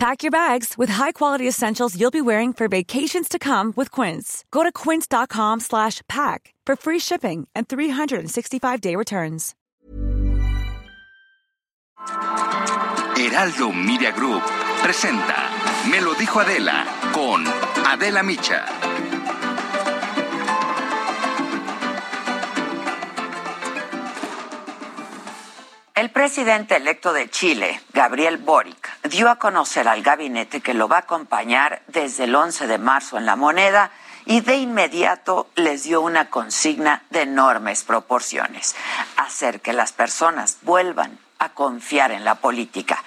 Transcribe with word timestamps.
Pack 0.00 0.22
your 0.22 0.30
bags 0.30 0.78
with 0.78 0.88
high-quality 0.88 1.46
essentials 1.46 1.94
you'll 1.94 2.10
be 2.10 2.22
wearing 2.22 2.54
for 2.54 2.68
vacations 2.68 3.28
to 3.28 3.38
come 3.38 3.74
with 3.76 3.90
Quince. 3.90 4.46
Go 4.50 4.62
to 4.62 4.72
quince.com 4.72 5.60
slash 5.60 6.00
pack 6.08 6.54
for 6.64 6.74
free 6.74 6.98
shipping 6.98 7.46
and 7.54 7.68
365-day 7.68 8.96
returns. 8.96 9.54
Heraldo 13.14 13.72
Media 13.74 14.10
Group 14.12 14.42
presenta 14.82 15.50
Me 15.90 16.00
lo 16.00 16.14
dijo 16.14 16.40
Adela 16.40 16.86
con 17.12 17.46
Adela 17.84 18.22
Micha. 18.22 18.99
El 26.00 26.08
presidente 26.08 26.76
electo 26.76 27.12
de 27.12 27.28
Chile, 27.28 27.78
Gabriel 27.92 28.38
Boric, 28.38 28.90
dio 29.10 29.28
a 29.28 29.36
conocer 29.36 29.86
al 29.86 30.02
gabinete 30.02 30.62
que 30.62 30.72
lo 30.72 30.88
va 30.88 30.96
a 30.96 31.00
acompañar 31.00 31.82
desde 31.88 32.24
el 32.24 32.34
11 32.34 32.68
de 32.68 32.78
marzo 32.78 33.18
en 33.18 33.26
la 33.26 33.36
moneda 33.36 33.90
y 34.24 34.40
de 34.40 34.56
inmediato 34.56 35.50
les 35.56 35.82
dio 35.82 36.00
una 36.00 36.30
consigna 36.30 37.02
de 37.10 37.24
enormes 37.24 37.84
proporciones, 37.84 38.74
hacer 39.18 39.60
que 39.60 39.74
las 39.74 39.92
personas 39.92 40.56
vuelvan 40.62 41.18
a 41.38 41.50
confiar 41.50 42.12
en 42.12 42.24
la 42.24 42.36
política. 42.36 43.04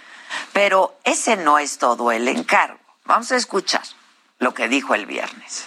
Pero 0.52 0.96
ese 1.04 1.36
no 1.36 1.58
es 1.58 1.80
todo 1.80 2.12
el 2.12 2.28
encargo. 2.28 2.78
Vamos 3.06 3.32
a 3.32 3.38
escuchar 3.38 3.82
lo 4.38 4.54
que 4.54 4.68
dijo 4.68 4.94
el 4.94 5.08
viernes. 5.08 5.66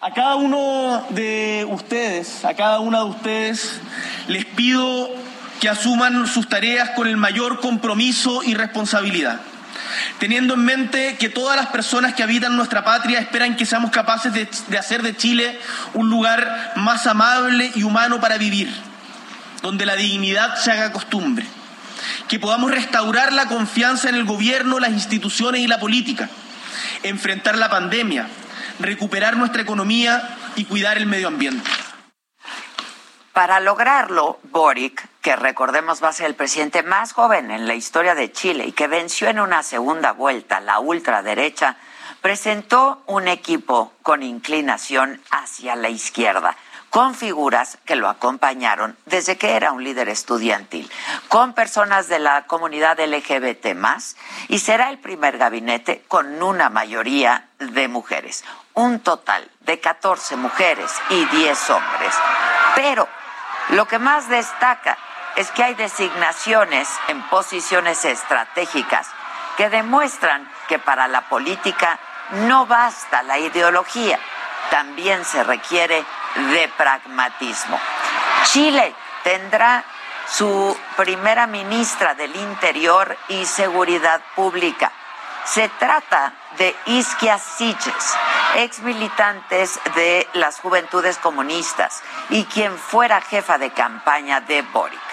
A 0.00 0.14
cada 0.14 0.36
uno 0.36 1.04
de 1.10 1.66
ustedes, 1.68 2.46
a 2.46 2.54
cada 2.54 2.80
una 2.80 3.00
de 3.00 3.10
ustedes, 3.10 3.78
les 4.26 4.46
pido 4.46 5.35
que 5.60 5.68
asuman 5.68 6.26
sus 6.26 6.48
tareas 6.48 6.90
con 6.90 7.06
el 7.06 7.16
mayor 7.16 7.60
compromiso 7.60 8.42
y 8.42 8.54
responsabilidad, 8.54 9.40
teniendo 10.18 10.54
en 10.54 10.64
mente 10.64 11.16
que 11.18 11.28
todas 11.28 11.56
las 11.56 11.66
personas 11.66 12.14
que 12.14 12.22
habitan 12.22 12.56
nuestra 12.56 12.84
patria 12.84 13.20
esperan 13.20 13.56
que 13.56 13.66
seamos 13.66 13.90
capaces 13.90 14.32
de, 14.32 14.48
de 14.68 14.78
hacer 14.78 15.02
de 15.02 15.16
Chile 15.16 15.58
un 15.94 16.10
lugar 16.10 16.72
más 16.76 17.06
amable 17.06 17.72
y 17.74 17.82
humano 17.82 18.20
para 18.20 18.38
vivir, 18.38 18.72
donde 19.62 19.86
la 19.86 19.96
dignidad 19.96 20.56
se 20.56 20.70
haga 20.72 20.92
costumbre, 20.92 21.46
que 22.28 22.38
podamos 22.38 22.70
restaurar 22.70 23.32
la 23.32 23.46
confianza 23.46 24.08
en 24.08 24.16
el 24.16 24.24
gobierno, 24.24 24.78
las 24.78 24.90
instituciones 24.90 25.62
y 25.62 25.66
la 25.66 25.80
política, 25.80 26.28
enfrentar 27.02 27.56
la 27.56 27.70
pandemia, 27.70 28.28
recuperar 28.78 29.36
nuestra 29.36 29.62
economía 29.62 30.36
y 30.56 30.64
cuidar 30.64 30.98
el 30.98 31.06
medio 31.06 31.28
ambiente. 31.28 31.70
Para 33.32 33.60
lograrlo, 33.60 34.40
Boric, 34.44 35.06
que 35.26 35.34
recordemos 35.34 36.00
va 36.00 36.10
a 36.10 36.12
ser 36.12 36.26
el 36.26 36.36
presidente 36.36 36.84
más 36.84 37.12
joven 37.12 37.50
en 37.50 37.66
la 37.66 37.74
historia 37.74 38.14
de 38.14 38.30
Chile 38.30 38.64
y 38.64 38.70
que 38.70 38.86
venció 38.86 39.26
en 39.26 39.40
una 39.40 39.64
segunda 39.64 40.12
vuelta 40.12 40.60
la 40.60 40.78
ultraderecha, 40.78 41.78
presentó 42.20 43.02
un 43.06 43.26
equipo 43.26 43.92
con 44.04 44.22
inclinación 44.22 45.20
hacia 45.32 45.74
la 45.74 45.88
izquierda, 45.88 46.56
con 46.90 47.16
figuras 47.16 47.76
que 47.84 47.96
lo 47.96 48.08
acompañaron 48.08 48.96
desde 49.04 49.36
que 49.36 49.56
era 49.56 49.72
un 49.72 49.82
líder 49.82 50.08
estudiantil, 50.08 50.88
con 51.26 51.54
personas 51.54 52.06
de 52.06 52.20
la 52.20 52.46
comunidad 52.46 53.00
LGBT 53.00 53.74
más, 53.74 54.16
y 54.46 54.60
será 54.60 54.90
el 54.90 55.00
primer 55.00 55.38
gabinete 55.38 56.04
con 56.06 56.40
una 56.40 56.70
mayoría 56.70 57.48
de 57.58 57.88
mujeres, 57.88 58.44
un 58.74 59.00
total 59.00 59.50
de 59.62 59.80
14 59.80 60.36
mujeres 60.36 60.92
y 61.10 61.24
10 61.24 61.70
hombres. 61.70 62.14
Pero 62.76 63.08
lo 63.70 63.88
que 63.88 63.98
más 63.98 64.28
destaca 64.28 64.96
es 65.36 65.50
que 65.50 65.62
hay 65.62 65.74
designaciones 65.74 66.88
en 67.08 67.22
posiciones 67.28 68.04
estratégicas 68.04 69.08
que 69.56 69.68
demuestran 69.70 70.50
que 70.68 70.78
para 70.78 71.08
la 71.08 71.22
política 71.22 71.98
no 72.32 72.66
basta 72.66 73.22
la 73.22 73.38
ideología, 73.38 74.18
también 74.70 75.24
se 75.24 75.44
requiere 75.44 76.04
de 76.34 76.68
pragmatismo. 76.76 77.78
Chile 78.44 78.94
tendrá 79.22 79.84
su 80.28 80.76
primera 80.96 81.46
ministra 81.46 82.14
del 82.14 82.34
Interior 82.34 83.16
y 83.28 83.46
Seguridad 83.46 84.20
Pública. 84.34 84.90
Se 85.44 85.68
trata 85.68 86.32
de 86.58 86.74
Isquia 86.86 87.38
Siches, 87.38 88.16
ex 88.56 88.80
militantes 88.80 89.78
de 89.94 90.28
las 90.32 90.58
Juventudes 90.58 91.18
Comunistas 91.18 92.02
y 92.30 92.44
quien 92.46 92.76
fuera 92.76 93.20
jefa 93.20 93.56
de 93.56 93.70
campaña 93.70 94.40
de 94.40 94.62
Boric. 94.62 95.05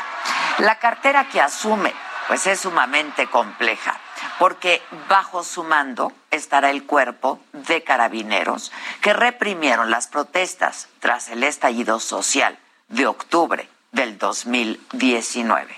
La 0.60 0.80
cartera 0.80 1.28
que 1.30 1.42
asume 1.42 1.94
pues 2.28 2.48
es 2.48 2.62
sumamente 2.62 3.28
compleja, 3.28 4.00
porque 4.40 4.82
bajo 5.10 5.44
su 5.44 5.64
mando 5.64 6.14
estará 6.32 6.70
el 6.70 6.86
cuerpo 6.86 7.40
de 7.52 7.84
carabineros 7.84 8.72
que 9.02 9.14
reprimieron 9.14 9.92
las 9.92 10.08
protestas 10.08 10.88
tras 11.00 11.30
el 11.30 11.44
estallido 11.44 12.00
social 12.00 12.58
de 12.88 13.08
octubre 13.08 13.68
del 13.92 14.18
2019. 14.18 15.76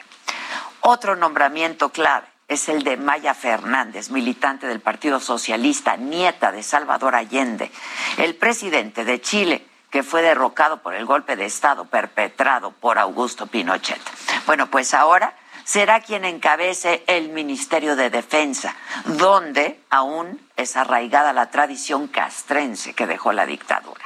Otro 0.81 1.15
nombramiento 1.15 1.89
clave 1.89 2.27
es 2.47 2.69
el 2.69 2.83
de 2.83 2.97
Maya 2.97 3.33
Fernández, 3.33 4.11
militante 4.11 4.67
del 4.67 4.79
Partido 4.79 5.19
Socialista, 5.19 5.97
nieta 5.97 6.51
de 6.51 6.61
Salvador 6.61 7.15
Allende, 7.15 7.71
el 8.17 8.35
presidente 8.35 9.03
de 9.03 9.19
Chile, 9.19 9.65
que 9.95 10.03
fue 10.03 10.21
derrocado 10.21 10.81
por 10.81 10.93
el 10.93 11.05
golpe 11.05 11.37
de 11.37 11.45
Estado 11.45 11.85
perpetrado 11.85 12.71
por 12.71 12.99
Augusto 12.99 13.47
Pinochet. 13.47 14.01
Bueno, 14.45 14.67
pues 14.67 14.93
ahora 14.93 15.37
será 15.63 16.01
quien 16.01 16.25
encabece 16.25 17.05
el 17.07 17.29
Ministerio 17.29 17.95
de 17.95 18.09
Defensa, 18.09 18.75
donde 19.05 19.79
aún 19.89 20.45
es 20.57 20.75
arraigada 20.75 21.31
la 21.31 21.49
tradición 21.49 22.09
castrense 22.09 22.93
que 22.93 23.07
dejó 23.07 23.31
la 23.31 23.45
dictadura. 23.45 24.03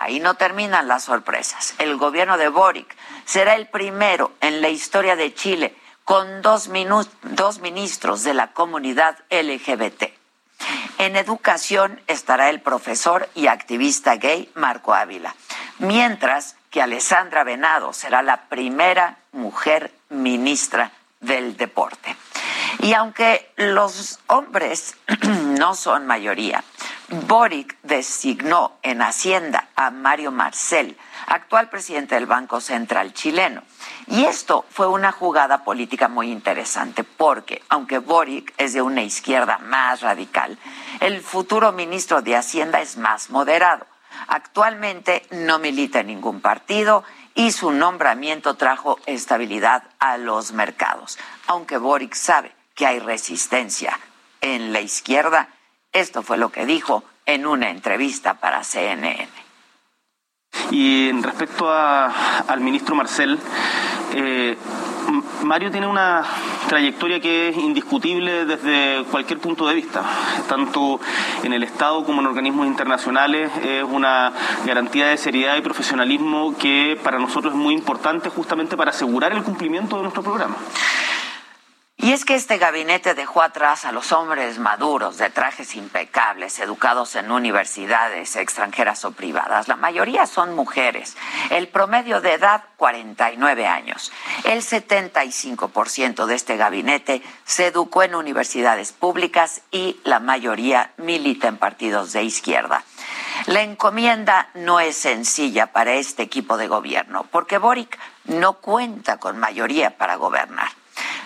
Ahí 0.00 0.20
no 0.20 0.36
terminan 0.36 0.88
las 0.88 1.04
sorpresas. 1.04 1.74
El 1.76 1.98
gobierno 1.98 2.38
de 2.38 2.48
Boric 2.48 2.96
será 3.26 3.56
el 3.56 3.68
primero 3.68 4.32
en 4.40 4.62
la 4.62 4.70
historia 4.70 5.16
de 5.16 5.34
Chile 5.34 5.76
con 6.04 6.40
dos, 6.40 6.70
dos 7.24 7.58
ministros 7.60 8.24
de 8.24 8.32
la 8.32 8.54
comunidad 8.54 9.18
LGBT. 9.28 10.19
En 10.98 11.16
educación 11.16 12.00
estará 12.06 12.50
el 12.50 12.60
profesor 12.60 13.28
y 13.34 13.46
activista 13.46 14.16
gay 14.16 14.50
Marco 14.54 14.94
Ávila, 14.94 15.34
mientras 15.78 16.56
que 16.70 16.82
Alessandra 16.82 17.44
Venado 17.44 17.92
será 17.92 18.22
la 18.22 18.48
primera 18.48 19.18
mujer 19.32 19.92
ministra 20.08 20.92
del 21.20 21.56
deporte. 21.56 22.16
Y 22.78 22.94
aunque 22.94 23.52
los 23.56 24.20
hombres 24.28 24.96
no 25.58 25.74
son 25.74 26.06
mayoría, 26.06 26.64
Boric 27.08 27.76
designó 27.82 28.78
en 28.82 29.02
Hacienda 29.02 29.68
a 29.74 29.90
Mario 29.90 30.30
Marcel, 30.30 30.96
actual 31.26 31.68
presidente 31.68 32.14
del 32.14 32.26
Banco 32.26 32.60
Central 32.60 33.12
chileno. 33.12 33.62
Y 34.06 34.24
esto 34.24 34.64
fue 34.70 34.86
una 34.86 35.10
jugada 35.10 35.64
política 35.64 36.08
muy 36.08 36.30
interesante 36.30 37.02
porque, 37.04 37.62
aunque 37.68 37.98
Boric 37.98 38.54
es 38.58 38.72
de 38.74 38.82
una 38.82 39.02
izquierda 39.02 39.58
más 39.58 40.02
radical, 40.02 40.56
el 41.00 41.20
futuro 41.20 41.72
ministro 41.72 42.22
de 42.22 42.36
Hacienda 42.36 42.80
es 42.80 42.96
más 42.96 43.30
moderado. 43.30 43.86
Actualmente 44.28 45.26
no 45.30 45.58
milita 45.58 46.00
en 46.00 46.08
ningún 46.08 46.40
partido 46.40 47.04
y 47.34 47.52
su 47.52 47.72
nombramiento 47.72 48.54
trajo 48.54 48.98
estabilidad 49.06 49.82
a 49.98 50.16
los 50.16 50.52
mercados. 50.52 51.18
Aunque 51.46 51.78
Boric 51.78 52.14
sabe 52.14 52.59
que 52.80 52.86
hay 52.86 52.98
resistencia 52.98 54.00
en 54.40 54.72
la 54.72 54.80
izquierda, 54.80 55.50
esto 55.92 56.22
fue 56.22 56.38
lo 56.38 56.50
que 56.50 56.64
dijo 56.64 57.04
en 57.26 57.44
una 57.46 57.68
entrevista 57.68 58.40
para 58.40 58.64
CNN. 58.64 59.28
Y 60.70 61.12
respecto 61.20 61.70
al 61.70 62.60
ministro 62.60 62.94
Marcel, 62.94 63.38
eh, 64.14 64.56
Mario 65.42 65.70
tiene 65.70 65.88
una 65.88 66.24
trayectoria 66.70 67.20
que 67.20 67.50
es 67.50 67.56
indiscutible 67.58 68.46
desde 68.46 69.04
cualquier 69.10 69.40
punto 69.40 69.68
de 69.68 69.74
vista, 69.74 70.02
tanto 70.48 71.00
en 71.42 71.52
el 71.52 71.62
Estado 71.62 72.02
como 72.06 72.22
en 72.22 72.28
organismos 72.28 72.66
internacionales. 72.66 73.52
Es 73.62 73.84
una 73.84 74.32
garantía 74.64 75.08
de 75.08 75.18
seriedad 75.18 75.54
y 75.58 75.60
profesionalismo 75.60 76.56
que 76.56 76.98
para 77.04 77.18
nosotros 77.18 77.52
es 77.52 77.60
muy 77.60 77.74
importante 77.74 78.30
justamente 78.30 78.74
para 78.74 78.90
asegurar 78.90 79.32
el 79.32 79.42
cumplimiento 79.42 79.96
de 79.96 80.02
nuestro 80.02 80.22
programa. 80.22 80.56
Y 82.02 82.12
es 82.12 82.24
que 82.24 82.34
este 82.34 82.56
gabinete 82.56 83.12
dejó 83.12 83.42
atrás 83.42 83.84
a 83.84 83.92
los 83.92 84.10
hombres 84.12 84.58
maduros 84.58 85.18
de 85.18 85.28
trajes 85.28 85.74
impecables, 85.74 86.58
educados 86.58 87.14
en 87.14 87.30
universidades 87.30 88.36
extranjeras 88.36 89.04
o 89.04 89.12
privadas. 89.12 89.68
La 89.68 89.76
mayoría 89.76 90.24
son 90.24 90.54
mujeres. 90.54 91.18
El 91.50 91.68
promedio 91.68 92.22
de 92.22 92.32
edad, 92.32 92.64
49 92.78 93.66
años. 93.66 94.12
El 94.44 94.62
75% 94.62 96.24
de 96.24 96.34
este 96.34 96.56
gabinete 96.56 97.20
se 97.44 97.66
educó 97.66 98.02
en 98.02 98.14
universidades 98.14 98.92
públicas 98.92 99.60
y 99.70 100.00
la 100.02 100.20
mayoría 100.20 100.92
milita 100.96 101.48
en 101.48 101.58
partidos 101.58 102.14
de 102.14 102.22
izquierda. 102.22 102.82
La 103.44 103.60
encomienda 103.60 104.48
no 104.54 104.80
es 104.80 104.96
sencilla 104.96 105.66
para 105.66 105.92
este 105.92 106.22
equipo 106.22 106.56
de 106.56 106.66
gobierno, 106.66 107.26
porque 107.30 107.58
Boric 107.58 107.98
no 108.24 108.54
cuenta 108.54 109.18
con 109.18 109.38
mayoría 109.38 109.98
para 109.98 110.16
gobernar. 110.16 110.79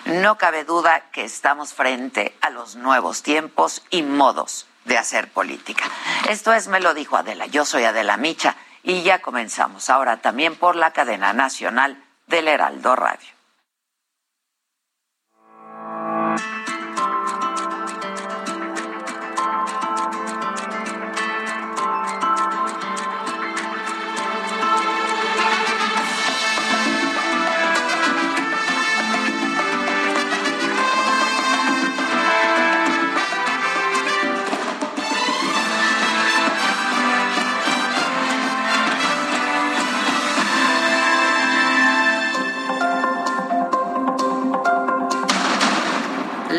No 0.05 0.37
cabe 0.37 0.63
duda 0.63 1.09
que 1.11 1.23
estamos 1.23 1.73
frente 1.73 2.37
a 2.41 2.51
los 2.51 2.75
nuevos 2.75 3.23
tiempos 3.23 3.83
y 3.89 4.03
modos 4.03 4.67
de 4.85 4.99
hacer 4.99 5.31
política. 5.31 5.85
Esto 6.29 6.53
es, 6.53 6.67
me 6.67 6.79
lo 6.79 6.93
dijo 6.93 7.17
Adela, 7.17 7.47
yo 7.47 7.65
soy 7.65 7.85
Adela 7.85 8.15
Micha 8.15 8.55
y 8.83 9.01
ya 9.01 9.21
comenzamos 9.21 9.89
ahora 9.89 10.17
también 10.17 10.55
por 10.55 10.75
la 10.75 10.91
cadena 10.91 11.33
nacional 11.33 12.03
del 12.27 12.47
Heraldo 12.47 12.95
Radio. 12.95 13.34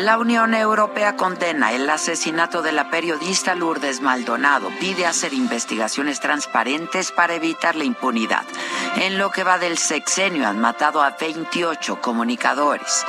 La 0.07 0.17
Unión 0.17 0.53
Europea 0.53 1.17
condena 1.17 1.73
el 1.73 1.89
asesinato 1.89 2.61
de 2.61 2.71
la 2.71 2.89
periodista 2.89 3.55
Lourdes 3.55 3.99
Maldonado. 3.99 4.69
Pide 4.79 5.05
hacer 5.05 5.33
investigaciones 5.33 6.21
transparentes 6.21 7.11
para 7.11 7.33
evitar 7.33 7.75
la 7.75 7.83
impunidad. 7.83 8.45
En 8.95 9.17
lo 9.17 9.31
que 9.31 9.43
va 9.43 9.57
del 9.57 9.77
sexenio 9.77 10.47
han 10.47 10.61
matado 10.61 11.01
a 11.01 11.17
28 11.19 11.99
comunicadores. 11.99 13.03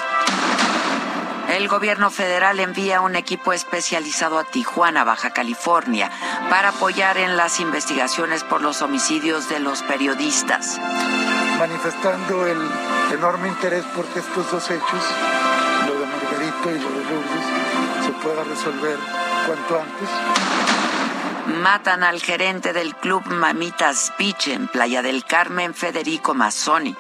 El 1.51 1.69
gobierno 1.69 2.11
federal 2.11 2.59
envía 2.59 3.01
un 3.01 3.15
equipo 3.15 3.53
especializado 3.53 4.37
a 4.37 4.43
Tijuana, 4.43 5.05
Baja 5.05 5.31
California, 5.31 6.11
para 6.51 6.71
apoyar 6.71 7.17
en 7.17 7.37
las 7.37 7.61
investigaciones 7.61 8.43
por 8.43 8.61
los 8.61 8.83
homicidios 8.83 9.49
de 9.49 9.61
los 9.61 9.85
periodistas. 9.85 10.81
Manifestando 11.61 12.45
el 12.45 12.59
enorme 13.13 13.47
interés 13.47 13.85
por 13.85 14.05
estos 14.17 14.51
dos 14.51 14.69
hechos, 14.69 15.05
y 16.65 16.79
lo 16.79 16.91
de 16.91 17.05
Lourdes 17.05 18.05
se 18.05 18.13
pueda 18.21 18.43
resolver 18.43 18.99
cuanto 19.47 19.81
antes. 19.81 20.09
Matan 21.63 22.03
al 22.03 22.21
gerente 22.21 22.73
del 22.73 22.95
club 22.97 23.25
Mamitas 23.27 24.13
Beach 24.19 24.49
en 24.49 24.67
Playa 24.67 25.01
del 25.01 25.25
Carmen, 25.25 25.73
Federico 25.73 26.35
Mazzoni. 26.35 26.97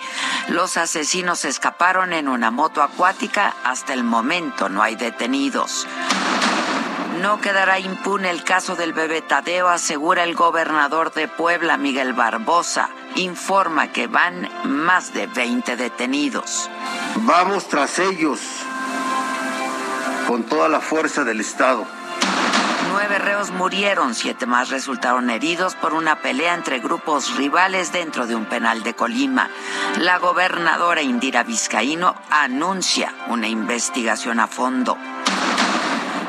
Los 0.49 0.76
asesinos 0.76 1.44
escaparon 1.44 2.12
en 2.12 2.28
una 2.28 2.50
moto 2.50 2.82
acuática. 2.82 3.55
Hasta 3.64 3.93
el 3.93 4.05
momento 4.05 4.69
no 4.69 4.82
hay 4.82 4.96
detenidos. 4.96 5.87
No 7.20 7.40
quedará 7.40 7.81
impune 7.81 8.31
el 8.31 8.44
caso 8.44 8.76
del 8.76 8.93
bebé 8.93 9.22
Tadeo, 9.22 9.69
asegura 9.69 10.22
el 10.22 10.34
gobernador 10.34 11.12
de 11.12 11.26
Puebla, 11.26 11.76
Miguel 11.76 12.12
Barbosa. 12.12 12.90
Informa 13.16 13.93
que 13.93 14.06
van 14.06 14.49
más 14.64 15.12
de 15.12 15.26
20 15.26 15.76
detenidos. 15.76 16.70
Vamos 17.26 17.69
tras 17.69 17.99
ellos 17.99 18.40
con 20.28 20.44
toda 20.44 20.69
la 20.69 20.80
fuerza 20.80 21.25
del 21.25 21.40
Estado. 21.40 21.86
Nueve 22.90 23.19
reos 23.19 23.50
murieron, 23.50 24.14
siete 24.14 24.44
más 24.44 24.69
resultaron 24.69 25.30
heridos 25.30 25.75
por 25.75 25.94
una 25.94 26.16
pelea 26.16 26.52
entre 26.52 26.80
grupos 26.80 27.34
rivales 27.36 27.92
dentro 27.92 28.26
de 28.26 28.34
un 28.34 28.44
penal 28.44 28.82
de 28.82 28.92
Colima. 28.92 29.48
La 29.96 30.19
gobernadora 30.19 31.00
Indira 31.00 31.44
Vizcaíno 31.44 32.14
anuncia 32.30 33.14
una 33.28 33.48
investigación 33.48 34.38
a 34.38 34.48
fondo. 34.48 34.98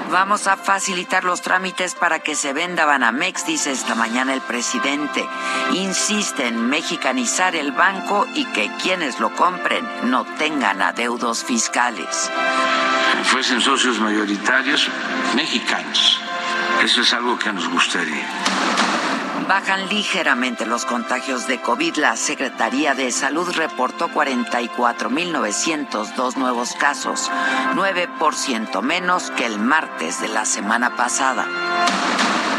Vamos 0.10 0.48
a 0.48 0.56
facilitar 0.56 1.26
los 1.26 1.42
trámites 1.42 1.94
para 1.94 2.20
que 2.20 2.36
se 2.36 2.54
venda 2.54 2.86
Banamex, 2.86 3.46
dice 3.46 3.72
esta 3.72 3.96
mañana 3.96 4.34
el 4.34 4.42
presidente. 4.42 5.28
Insiste 5.74 6.48
en 6.48 6.70
mexicanizar 6.70 7.54
el 7.54 7.74
banco 7.74 8.26
y 8.34 8.46
que 8.46 8.72
quienes 8.82 9.20
lo 9.20 9.36
compren 9.36 9.86
no 10.10 10.24
tengan 10.38 10.82
adeudos 10.82 11.44
fiscales 11.44 12.32
fuesen 13.24 13.62
socios 13.62 14.00
mayoritarios 14.00 14.90
mexicanos. 15.36 16.20
Eso 16.84 17.02
es 17.02 17.14
algo 17.14 17.38
que 17.38 17.52
nos 17.52 17.70
gustaría. 17.70 18.26
Bajan 19.48 19.88
ligeramente 19.90 20.66
los 20.66 20.86
contagios 20.86 21.46
de 21.48 21.60
COVID. 21.60 21.98
La 21.98 22.16
Secretaría 22.16 22.94
de 22.94 23.12
Salud 23.12 23.52
reportó 23.56 24.08
44.902 24.10 26.36
nuevos 26.36 26.74
casos, 26.74 27.32
9% 27.74 28.82
menos 28.84 29.32
que 29.32 29.48
el 29.48 29.60
martes 29.60 30.22
de 30.22 30.28
la 30.28 30.46
semana 30.46 30.96
pasada. 30.96 31.48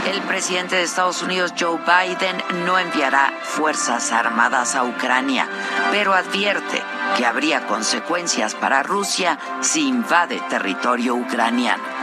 El 0.06 0.22
presidente 0.22 0.76
de 0.76 0.82
Estados 0.82 1.22
Unidos, 1.22 1.52
Joe 1.58 1.78
Biden, 1.78 2.42
no 2.64 2.78
enviará 2.78 3.32
fuerzas 3.42 4.12
armadas 4.12 4.74
a 4.74 4.84
Ucrania, 4.84 5.46
pero 5.90 6.14
advierte 6.14 6.82
que 7.16 7.26
habría 7.26 7.66
consecuencias 7.66 8.54
para 8.54 8.82
Rusia 8.82 9.38
si 9.60 9.86
invade 9.86 10.40
territorio 10.48 11.14
ucraniano. 11.14 11.99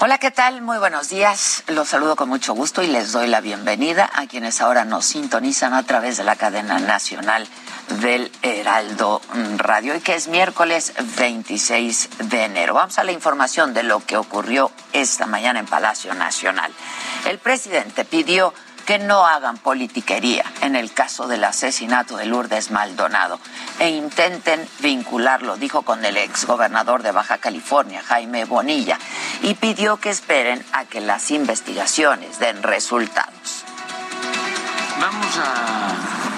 Hola, 0.00 0.18
¿qué 0.18 0.30
tal? 0.30 0.62
Muy 0.62 0.78
buenos 0.78 1.08
días. 1.08 1.64
Los 1.66 1.88
saludo 1.88 2.14
con 2.14 2.28
mucho 2.28 2.54
gusto 2.54 2.84
y 2.84 2.86
les 2.86 3.10
doy 3.10 3.26
la 3.26 3.40
bienvenida 3.40 4.08
a 4.14 4.28
quienes 4.28 4.60
ahora 4.60 4.84
nos 4.84 5.06
sintonizan 5.06 5.74
a 5.74 5.82
través 5.82 6.16
de 6.16 6.22
la 6.22 6.36
cadena 6.36 6.78
nacional 6.78 7.48
del 8.00 8.30
Heraldo 8.42 9.20
Radio 9.56 9.96
y 9.96 10.00
que 10.00 10.14
es 10.14 10.28
miércoles 10.28 10.92
26 11.16 12.10
de 12.30 12.44
enero. 12.44 12.74
Vamos 12.74 12.96
a 13.00 13.02
la 13.02 13.10
información 13.10 13.74
de 13.74 13.82
lo 13.82 13.98
que 13.98 14.16
ocurrió 14.16 14.70
esta 14.92 15.26
mañana 15.26 15.58
en 15.58 15.66
Palacio 15.66 16.14
Nacional. 16.14 16.72
El 17.26 17.38
presidente 17.38 18.04
pidió 18.04 18.54
que 18.88 18.98
no 18.98 19.26
hagan 19.26 19.58
politiquería 19.58 20.50
en 20.62 20.74
el 20.74 20.94
caso 20.94 21.28
del 21.28 21.44
asesinato 21.44 22.16
de 22.16 22.24
Lourdes 22.24 22.70
Maldonado 22.70 23.38
e 23.80 23.90
intenten 23.90 24.66
vincularlo, 24.80 25.58
dijo 25.58 25.82
con 25.82 26.06
el 26.06 26.16
exgobernador 26.16 27.02
de 27.02 27.12
Baja 27.12 27.36
California, 27.36 28.02
Jaime 28.02 28.46
Bonilla, 28.46 28.98
y 29.42 29.52
pidió 29.56 29.98
que 29.98 30.08
esperen 30.08 30.64
a 30.72 30.86
que 30.86 31.02
las 31.02 31.30
investigaciones 31.30 32.38
den 32.38 32.62
resultados. 32.62 33.62
Vamos 34.98 35.36
a 35.36 35.94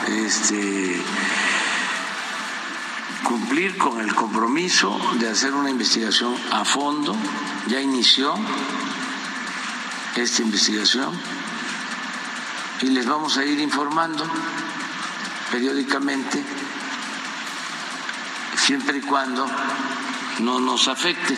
este, 0.09 1.01
cumplir 3.23 3.79
con 3.79 4.01
el 4.01 4.13
compromiso 4.13 4.99
de 5.21 5.29
hacer 5.29 5.55
una 5.55 5.71
investigación 5.71 6.35
a 6.51 6.65
fondo. 6.65 7.15
Ya 7.69 7.81
inició 7.81 8.35
esta 10.17 10.43
investigación 10.43 11.40
y 12.83 12.87
les 12.87 13.07
vamos 13.07 13.37
a 13.37 13.45
ir 13.45 13.61
informando 13.61 14.25
periódicamente, 15.51 16.43
siempre 18.57 18.99
y 18.99 19.01
cuando 19.03 19.47
no 20.41 20.61
nos 20.61 20.89
afecte. 20.89 21.37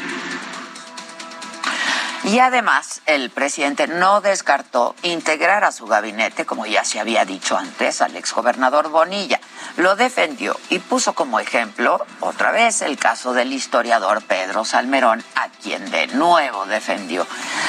Y 2.24 2.38
además, 2.38 3.02
el 3.06 3.30
presidente 3.30 3.88
no 3.88 4.20
descartó 4.20 4.94
integrar 5.02 5.64
a 5.64 5.72
su 5.72 5.86
gabinete, 5.86 6.46
como 6.46 6.66
ya 6.66 6.84
se 6.84 7.00
había 7.00 7.24
dicho 7.24 7.56
antes, 7.56 8.00
al 8.00 8.14
exgobernador 8.14 8.90
Bonilla. 8.90 9.40
Lo 9.76 9.96
defendió 9.96 10.56
y 10.68 10.78
puso 10.78 11.14
como 11.14 11.40
ejemplo, 11.40 12.06
otra 12.20 12.52
vez, 12.52 12.80
el 12.82 12.96
caso 12.96 13.32
del 13.32 13.52
historiador 13.52 14.22
Pedro 14.22 14.64
Salmerón, 14.64 15.24
a 15.34 15.48
quien 15.48 15.90
de 15.90 16.06
nuevo 16.08 16.64
defendió. 16.66 17.26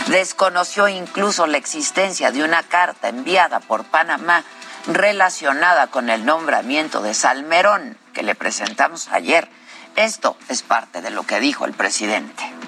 Desconoció 0.07 0.87
incluso 0.87 1.47
la 1.47 1.57
existencia 1.57 2.31
de 2.31 2.43
una 2.43 2.61
carta 2.61 3.09
enviada 3.09 3.59
por 3.59 3.85
Panamá 3.85 4.43
relacionada 4.85 5.87
con 5.87 6.11
el 6.11 6.25
nombramiento 6.25 7.01
de 7.01 7.15
Salmerón, 7.15 7.97
que 8.13 8.21
le 8.21 8.35
presentamos 8.35 9.07
ayer. 9.09 9.49
Esto 9.95 10.37
es 10.47 10.61
parte 10.61 11.01
de 11.01 11.09
lo 11.09 11.23
que 11.23 11.39
dijo 11.39 11.65
el 11.65 11.73
presidente. 11.73 12.62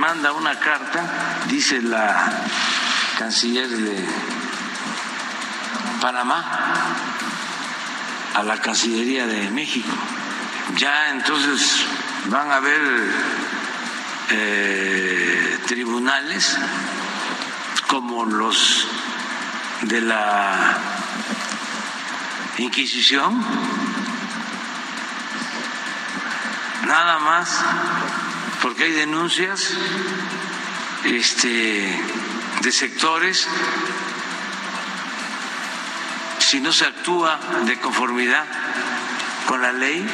Manda 0.00 0.32
una 0.32 0.58
carta, 0.58 1.42
dice 1.48 1.82
la 1.82 2.32
canciller 3.18 3.68
de 3.68 4.08
Panamá, 6.00 6.42
a 8.34 8.42
la 8.42 8.56
Cancillería 8.62 9.26
de 9.26 9.50
México. 9.50 9.94
Ya 10.76 11.10
entonces 11.10 11.84
van 12.28 12.50
a 12.50 12.56
haber 12.56 12.80
eh, 14.30 15.58
tribunales 15.66 16.56
como 17.86 18.24
los 18.24 18.88
de 19.82 20.00
la 20.00 20.78
Inquisición, 22.56 23.44
nada 26.86 27.18
más 27.18 27.64
porque 28.62 28.84
hay 28.84 28.92
denuncias 28.92 29.70
este, 31.04 32.00
de 32.62 32.72
sectores 32.72 33.46
si 36.38 36.60
no 36.60 36.72
se 36.72 36.84
actúa 36.84 37.38
de 37.64 37.78
conformidad 37.78 38.44
con 39.46 39.62
la 39.62 39.72
ley. 39.72 40.04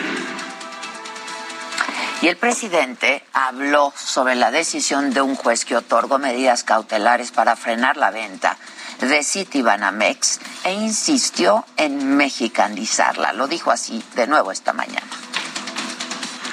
Y 2.23 2.29
el 2.29 2.37
presidente 2.37 3.25
habló 3.33 3.93
sobre 3.97 4.35
la 4.35 4.51
decisión 4.51 5.13
de 5.13 5.21
un 5.21 5.35
juez 5.35 5.65
que 5.65 5.77
otorgó 5.77 6.19
medidas 6.19 6.65
cautelares 6.65 7.31
para 7.31 7.57
frenar 7.57 7.97
la 7.97 8.11
venta 8.11 8.57
de 9.01 9.23
Citibanamex 9.23 10.41
e 10.65 10.73
insistió 10.73 11.65
en 11.77 12.17
mexicanizarla. 12.17 13.33
Lo 13.33 13.49
dijo 13.49 13.71
así 13.71 14.03
de 14.15 14.27
nuevo 14.27 14.53
esta 14.53 14.73
mañana. 14.73 15.07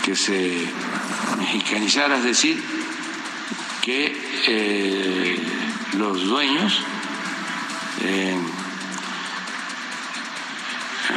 Que 0.03 0.15
se 0.15 0.69
mexicanizara, 1.35 2.17
es 2.17 2.23
decir, 2.23 2.63
que 3.81 4.17
eh, 4.47 5.37
los 5.93 6.25
dueños 6.25 6.81
eh, 8.01 8.37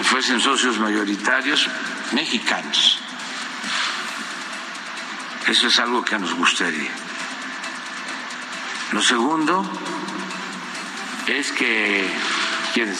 fuesen 0.02 0.40
socios 0.40 0.78
mayoritarios 0.78 1.68
mexicanos. 2.12 2.98
Eso 5.46 5.68
es 5.68 5.78
algo 5.78 6.04
que 6.04 6.18
nos 6.18 6.34
gustaría. 6.34 6.90
Lo 8.92 9.00
segundo 9.00 9.64
es 11.26 11.52
que 11.52 12.08
quienes 12.74 12.98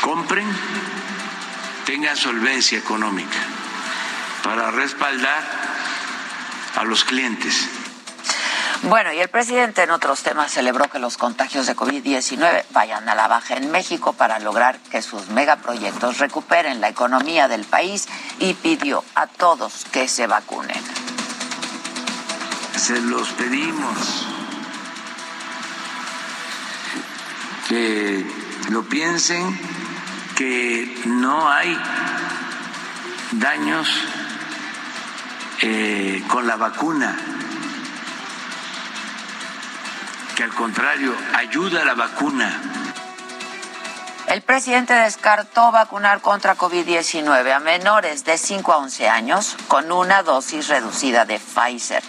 compren 0.00 0.46
tengan 1.84 2.16
solvencia 2.16 2.78
económica 2.78 3.38
para 4.42 4.70
respaldar 4.70 5.75
a 6.76 6.84
los 6.84 7.04
clientes. 7.04 7.68
Bueno, 8.82 9.12
y 9.12 9.18
el 9.18 9.28
presidente 9.28 9.82
en 9.82 9.90
otros 9.90 10.22
temas 10.22 10.52
celebró 10.52 10.88
que 10.90 10.98
los 10.98 11.16
contagios 11.16 11.66
de 11.66 11.74
COVID-19 11.74 12.64
vayan 12.72 13.08
a 13.08 13.14
la 13.14 13.26
baja 13.26 13.56
en 13.56 13.70
México 13.70 14.12
para 14.12 14.38
lograr 14.38 14.78
que 14.90 15.02
sus 15.02 15.28
megaproyectos 15.28 16.18
recuperen 16.18 16.80
la 16.80 16.88
economía 16.88 17.48
del 17.48 17.64
país 17.64 18.06
y 18.38 18.54
pidió 18.54 19.02
a 19.14 19.26
todos 19.26 19.86
que 19.90 20.06
se 20.08 20.26
vacunen. 20.26 20.76
Se 22.76 23.00
los 23.00 23.28
pedimos 23.30 24.26
que 27.68 28.24
lo 28.68 28.84
piensen, 28.84 29.58
que 30.36 31.02
no 31.06 31.48
hay 31.50 31.76
daños 33.32 33.88
eh, 35.62 36.22
con 36.28 36.46
la 36.46 36.56
vacuna, 36.56 37.16
que 40.34 40.42
al 40.42 40.54
contrario 40.54 41.14
ayuda 41.34 41.82
a 41.82 41.84
la 41.84 41.94
vacuna. 41.94 42.60
El 44.28 44.42
presidente 44.42 44.92
descartó 44.92 45.72
vacunar 45.72 46.20
contra 46.20 46.56
COVID-19 46.56 47.52
a 47.52 47.60
menores 47.60 48.24
de 48.24 48.36
5 48.36 48.72
a 48.72 48.76
11 48.78 49.08
años 49.08 49.56
con 49.68 49.92
una 49.92 50.22
dosis 50.22 50.68
reducida 50.68 51.24
de 51.24 51.38
Pfizer. 51.38 52.02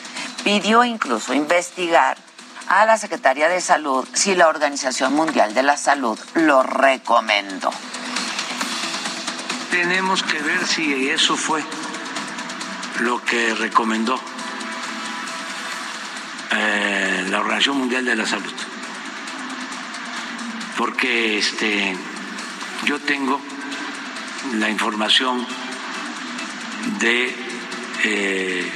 Pidió 0.43 0.83
incluso 0.83 1.33
investigar 1.33 2.17
a 2.67 2.85
la 2.85 2.97
Secretaría 2.97 3.47
de 3.47 3.61
Salud 3.61 4.05
si 4.13 4.35
la 4.35 4.47
Organización 4.49 5.13
Mundial 5.13 5.53
de 5.53 5.63
la 5.63 5.77
Salud 5.77 6.19
lo 6.33 6.63
recomendó. 6.63 7.71
Tenemos 9.71 10.23
que 10.23 10.39
ver 10.39 10.65
si 10.65 11.09
eso 11.09 11.37
fue 11.37 11.63
lo 12.99 13.23
que 13.23 13.53
recomendó 13.55 14.19
eh, 16.51 17.25
la 17.29 17.39
Organización 17.39 17.77
Mundial 17.77 18.05
de 18.05 18.15
la 18.15 18.25
Salud. 18.25 18.53
Porque 20.77 21.37
este, 21.37 21.95
yo 22.85 22.99
tengo 22.99 23.39
la 24.55 24.69
información 24.69 25.45
de 26.99 27.35
eh, 28.03 28.71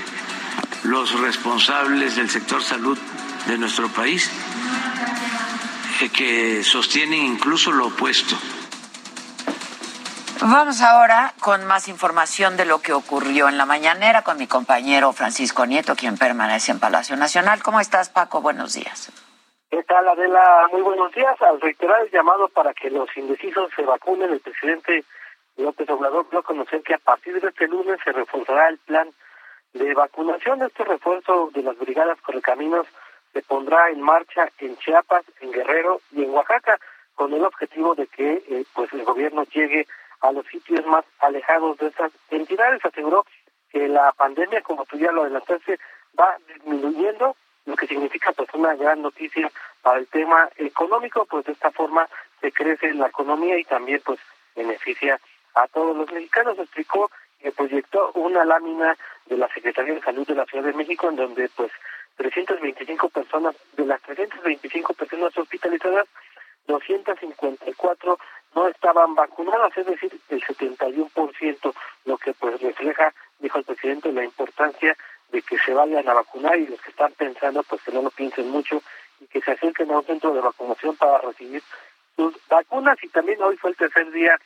los 0.84 1.20
responsables 1.20 2.16
del 2.16 2.30
sector 2.30 2.64
salud 2.64 2.98
de 3.48 3.58
nuestro 3.58 3.88
país 3.90 4.30
eh, 6.02 6.10
que 6.10 6.64
sostienen 6.64 7.24
incluso 7.24 7.72
lo 7.72 7.88
opuesto. 7.88 8.38
Vamos 10.44 10.82
ahora 10.82 11.36
con 11.40 11.68
más 11.68 11.88
información 11.88 12.58
de 12.58 12.66
lo 12.66 12.82
que 12.82 12.94
ocurrió 12.94 13.48
en 13.48 13.60
la 13.60 13.68
mañanera 13.68 14.24
con 14.24 14.40
mi 14.40 14.48
compañero 14.48 15.14
Francisco 15.14 15.68
Nieto, 15.68 15.96
quien 15.96 16.18
permanece 16.18 16.72
en 16.72 16.80
Palacio 16.80 17.16
Nacional. 17.16 17.62
¿Cómo 17.62 17.80
estás, 17.80 18.10
Paco? 18.10 18.42
Buenos 18.42 18.74
días. 18.74 19.12
¿Qué 19.70 19.84
tal, 19.84 20.08
Adela? 20.08 20.68
Muy 20.72 20.82
buenos 20.82 21.14
días. 21.14 21.40
Al 21.44 21.62
reiterar 21.62 22.02
el 22.02 22.10
llamado 22.10 22.48
para 22.50 22.74
que 22.74 22.90
los 22.90 23.16
indecisos 23.16 23.70
se 23.76 23.84
vacunen, 23.84 24.32
el 24.32 24.40
presidente 24.40 25.04
López 25.58 25.88
Obrador 25.92 26.28
dio 26.32 26.40
a 26.40 26.44
conocer 26.44 26.82
que 26.82 26.96
a 26.96 26.98
partir 26.98 27.40
de 27.40 27.48
este 27.48 27.68
lunes 27.68 28.00
se 28.04 28.12
reforzará 28.12 28.70
el 28.70 28.80
plan 28.80 29.12
de 29.74 29.94
vacunación. 29.94 30.64
Este 30.64 30.84
refuerzo 30.84 31.52
de 31.54 31.62
las 31.62 31.78
brigadas 31.78 32.20
correcaminos 32.22 32.88
se 33.32 33.44
pondrá 33.44 33.92
en 33.92 34.02
marcha 34.02 34.50
en 34.58 34.76
Chiapas, 34.78 35.24
en 35.40 35.52
Guerrero 35.52 36.02
y 36.12 36.24
en 36.24 36.32
Oaxaca, 36.32 36.80
con 37.14 37.32
el 37.32 37.46
objetivo 37.46 37.94
de 37.94 38.08
que 38.08 38.44
eh, 38.50 38.66
pues 38.74 38.92
el 38.94 39.04
gobierno 39.04 39.44
llegue 39.44 39.82
a 39.82 40.01
los 40.32 40.46
sitios 40.48 40.86
más 40.86 41.06
alejados 41.20 41.78
de 41.78 41.88
estas 41.88 42.12
entidades. 42.30 42.84
Aseguró 42.86 43.26
que 43.72 43.88
la 43.88 44.12
pandemia, 44.12 44.62
como 44.62 44.86
tú 44.86 44.98
ya 44.98 45.12
lo 45.12 45.24
adelantaste, 45.24 45.80
va 46.20 46.38
disminuyendo, 46.48 47.36
lo 47.66 47.76
que 47.76 47.88
significa 47.88 48.32
pues 48.34 48.50
una 48.54 48.76
gran 48.76 49.02
noticia 49.02 49.52
para 49.82 50.00
el 50.00 50.08
tema 50.08 50.50
económico, 50.58 51.26
pues 51.26 51.46
de 51.46 51.54
esta 51.54 51.72
forma 51.72 52.08
se 52.42 52.52
crece 52.52 52.94
la 52.94 53.08
economía 53.08 53.58
y 53.58 53.64
también 53.64 54.02
pues 54.06 54.20
beneficia 54.56 55.20
a 55.56 55.68
todos 55.68 55.96
los 55.96 56.12
mexicanos. 56.12 56.60
Explicó 56.60 57.10
que 57.40 57.52
proyectó 57.52 58.12
una 58.14 58.46
lámina 58.46 58.96
de 59.26 59.38
la 59.38 59.48
Secretaría 59.54 59.96
de 59.96 60.02
Salud 60.02 60.28
de 60.28 60.36
la 60.36 60.46
Ciudad 60.46 60.66
de 60.66 60.74
México 60.74 61.10
en 61.10 61.16
donde 61.16 61.50
pues 61.56 61.72
325 62.18 63.10
personas, 63.10 63.56
de 63.74 63.86
las 63.86 64.02
325 64.02 64.94
personas 64.94 65.38
hospitalizadas, 65.38 66.08
254 66.68 68.20
no 68.56 68.68
estaban 68.68 69.16
vacunadas, 69.16 69.78
es 69.78 69.86
decir, 69.86 70.12
el 70.30 70.42
71%, 70.42 71.74
lo 72.06 72.18
que 72.18 72.34
pues 72.34 72.62
refleja, 72.62 73.14
dijo 73.40 73.58
el 73.60 73.64
presidente, 73.64 74.12
la 74.12 74.24
importancia 74.24 74.96
de 75.32 75.42
que 75.42 75.58
se 75.60 75.74
vayan 75.74 76.08
a 76.08 76.14
vacunar 76.14 76.58
y 76.58 76.68
los 76.68 76.82
que 76.82 76.90
están 76.90 77.14
pensando, 77.14 77.64
pues 77.64 77.82
que 77.82 77.92
no 77.92 78.02
lo 78.02 78.12
piensen 78.12 78.50
mucho 78.50 78.82
y 79.20 79.28
que 79.28 79.42
se 79.42 79.52
acerquen 79.52 79.92
a 79.92 80.00
un 80.00 80.06
centro 80.06 80.34
de 80.34 80.42
vacunación 80.42 80.96
para 80.98 81.20
recibir 81.20 81.64
sus 82.16 82.36
vacunas. 82.50 82.98
Y 83.04 83.10
también 83.10 83.42
hoy 83.42 83.56
fue 83.58 83.70
el 83.70 83.78
tercer 83.78 84.12
día 84.12 84.38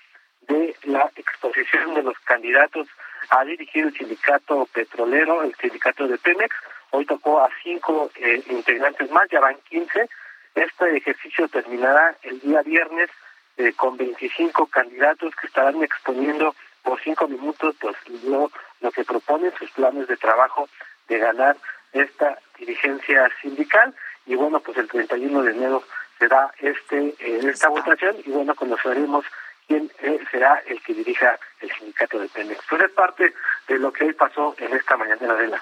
de 0.42 0.76
la 0.84 1.12
exposición 1.16 1.96
de 1.96 2.04
los 2.04 2.18
candidatos 2.20 2.88
a 3.30 3.44
dirigir 3.44 3.86
el 3.86 3.98
sindicato 3.98 4.68
petrolero, 4.72 5.42
el 5.42 5.56
sindicato 5.56 6.08
de 6.08 6.18
Pemex. 6.20 6.56
Hoy 6.92 7.06
tocó 7.06 7.42
a 7.42 7.50
cinco 7.64 8.12
eh, 8.16 8.44
integrantes 8.50 9.10
más, 9.10 9.28
ya 9.32 9.40
van 9.40 9.58
15. 9.70 10.08
Este 10.54 10.98
ejercicio 10.98 11.48
terminará 11.48 12.16
el 12.22 12.40
día 12.42 12.62
viernes 12.62 13.10
eh, 13.58 13.74
con 13.74 13.98
25 13.98 14.68
candidatos 14.68 15.34
que 15.36 15.48
estarán 15.48 15.84
exponiendo 15.84 16.56
por 16.84 17.02
cinco 17.02 17.28
minutos 17.28 17.76
pues, 17.80 17.96
lo, 18.24 18.52
lo 18.82 18.92
que 18.92 19.04
proponen 19.04 19.54
sus 19.58 19.72
planes 19.72 20.08
de 20.08 20.18
trabajo 20.18 20.70
de 21.08 21.18
ganar 21.18 21.58
esta 21.94 22.38
dirigencia 22.58 23.30
sindical. 23.42 23.94
Y 24.26 24.36
bueno, 24.36 24.60
pues 24.60 24.78
el 24.78 24.88
31 24.88 25.44
de 25.44 25.52
enero 25.52 25.84
será 26.20 26.52
este 26.60 27.16
eh, 27.20 27.42
esta 27.44 27.70
votación 27.70 28.16
y 28.26 28.32
bueno, 28.32 28.56
conoceremos 28.56 29.26
quién 29.68 29.92
eh, 30.00 30.20
será 30.32 30.62
el 30.68 30.82
que 30.82 30.94
dirija 30.94 31.38
el 31.62 31.72
sindicato 31.72 32.20
de 32.20 32.30
Pemex. 32.30 32.62
Pues 32.70 32.82
es 32.84 32.92
parte 32.92 33.34
de 33.68 33.80
lo 33.80 33.92
que 33.92 34.06
hoy 34.06 34.14
pasó 34.14 34.56
en 34.58 34.74
esta 34.74 34.98
mañana 34.98 35.34
de 35.36 35.48
la 35.48 35.62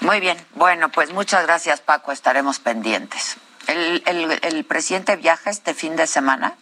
muy 0.00 0.20
bien, 0.20 0.38
bueno, 0.54 0.88
pues 0.90 1.12
muchas 1.12 1.44
gracias 1.44 1.80
Paco, 1.80 2.12
estaremos 2.12 2.60
pendientes. 2.60 3.36
¿El, 3.68 4.02
el, 4.06 4.38
el 4.42 4.64
presidente 4.64 5.16
viaja 5.16 5.50
este 5.50 5.74
fin 5.74 5.94
de 5.94 6.06
semana? 6.06 6.54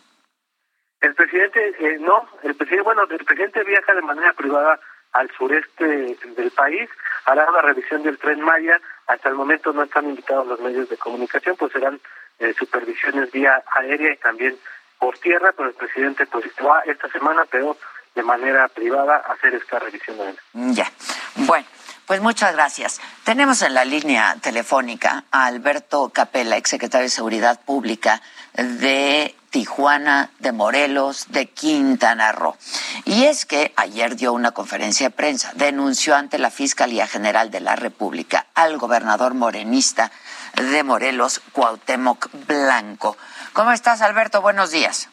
El 1.01 1.15
presidente, 1.15 1.75
eh, 1.79 1.99
no, 2.01 2.29
el 2.43 2.55
presidente, 2.57 2.83
bueno, 2.83 3.03
el 3.09 3.25
presidente 3.25 3.63
viaja 3.63 3.95
de 3.95 4.03
manera 4.03 4.33
privada 4.33 4.81
al 5.13 5.31
sureste 5.31 5.85
del 5.85 6.51
país, 6.51 6.91
hará 7.25 7.49
una 7.49 7.63
revisión 7.63 8.03
del 8.03 8.19
tren 8.19 8.41
Maya, 8.41 8.81
hasta 9.07 9.29
el 9.29 9.37
momento 9.37 9.73
no 9.73 9.85
están 9.85 10.09
invitados 10.09 10.47
los 10.47 10.61
medios 10.61 10.89
de 10.89 10.97
comunicación, 10.97 11.57
pues 11.57 11.73
serán 11.73 12.01
eh, 12.39 12.55
supervisiones 12.59 13.31
vía 13.31 13.63
aérea 13.75 14.13
y 14.13 14.17
también 14.17 14.59
por 14.99 15.17
tierra, 15.19 15.53
pero 15.57 15.69
el 15.69 15.75
presidente 15.75 16.27
pues 16.27 16.45
va 16.65 16.81
esta 16.81 17.09
semana, 17.11 17.45
pero 17.51 17.77
de 18.15 18.23
manera 18.23 18.67
privada, 18.69 19.23
a 19.27 19.33
hacer 19.35 19.55
esta 19.55 19.79
revisión. 19.79 20.17
Ya. 20.55 20.91
Bueno. 21.37 21.67
Pues 22.07 22.21
muchas 22.21 22.53
gracias. 22.53 23.01
Tenemos 23.25 23.63
en 23.63 23.75
la 23.75 23.85
línea 23.85 24.37
telefónica 24.41 25.25
a 25.33 25.47
Alberto 25.47 26.09
Capella, 26.11 26.57
exsecretario 26.57 27.07
de 27.07 27.11
Seguridad 27.11 27.61
Pública 27.61 28.23
de 28.53 29.35
Tijuana, 29.51 30.31
de 30.39 30.53
Morelos, 30.53 31.27
de 31.33 31.47
Quintana 31.47 32.31
Roo. 32.31 32.57
Y 33.07 33.25
es 33.25 33.45
que 33.45 33.73
ayer 33.77 34.15
dio 34.15 34.33
una 34.33 34.53
conferencia 34.53 35.09
de 35.09 35.17
prensa, 35.17 35.51
denunció 35.55 36.15
ante 36.15 36.39
la 36.39 36.51
Fiscalía 36.51 37.09
General 37.09 37.51
de 37.51 37.61
la 37.61 37.75
República 37.75 38.47
al 38.55 38.79
gobernador 38.79 39.35
morenista 39.35 40.13
de 40.55 40.85
Morelos, 40.85 41.41
Cuauhtémoc 41.51 42.29
Blanco. 42.47 43.17
¿Cómo 43.53 43.73
estás, 43.73 44.01
Alberto? 44.01 44.43
Buenos 44.43 44.71
días. 44.71 45.11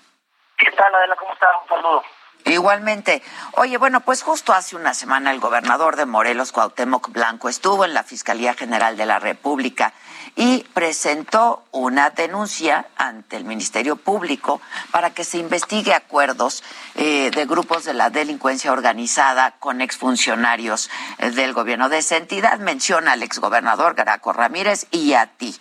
¿Qué 0.58 0.70
tal, 0.72 0.94
Adela? 0.94 1.16
¿Cómo 1.16 1.34
estás? 1.34 1.50
Un 1.64 1.70
saludo. 1.70 2.04
Igualmente. 2.46 3.24
Oye, 3.54 3.78
bueno, 3.78 4.02
pues 4.02 4.22
justo 4.22 4.54
hace 4.54 4.76
una 4.76 4.94
semana 4.94 5.32
el 5.32 5.40
gobernador 5.40 5.96
de 5.96 6.06
Morelos, 6.06 6.52
Cuauhtémoc 6.52 7.12
Blanco, 7.12 7.48
estuvo 7.48 7.86
en 7.86 7.94
la 7.94 8.04
Fiscalía 8.04 8.54
General 8.54 8.98
de 8.98 9.06
la 9.06 9.20
República 9.20 9.94
y 10.36 10.66
presentó 10.74 11.64
una 11.72 12.10
denuncia 12.10 12.88
ante 12.98 13.38
el 13.38 13.46
Ministerio 13.46 13.96
Público 13.96 14.62
para 14.92 15.12
que 15.12 15.24
se 15.24 15.38
investigue 15.38 15.94
acuerdos 15.94 16.64
eh, 16.96 17.30
de 17.32 17.46
grupos 17.46 17.84
de 17.84 17.94
la 17.94 18.10
delincuencia 18.10 18.72
organizada 18.72 19.52
con 19.60 19.82
exfuncionarios 19.82 20.90
eh, 21.20 21.32
del 21.32 21.54
gobierno 21.54 21.90
de 21.90 22.00
esa 22.00 22.18
entidad. 22.18 22.60
Menciona 22.60 23.14
al 23.14 23.24
exgobernador 23.24 23.94
Graco 23.94 24.34
Ramírez 24.34 24.88
y 24.92 25.14
a 25.14 25.28
ti, 25.28 25.56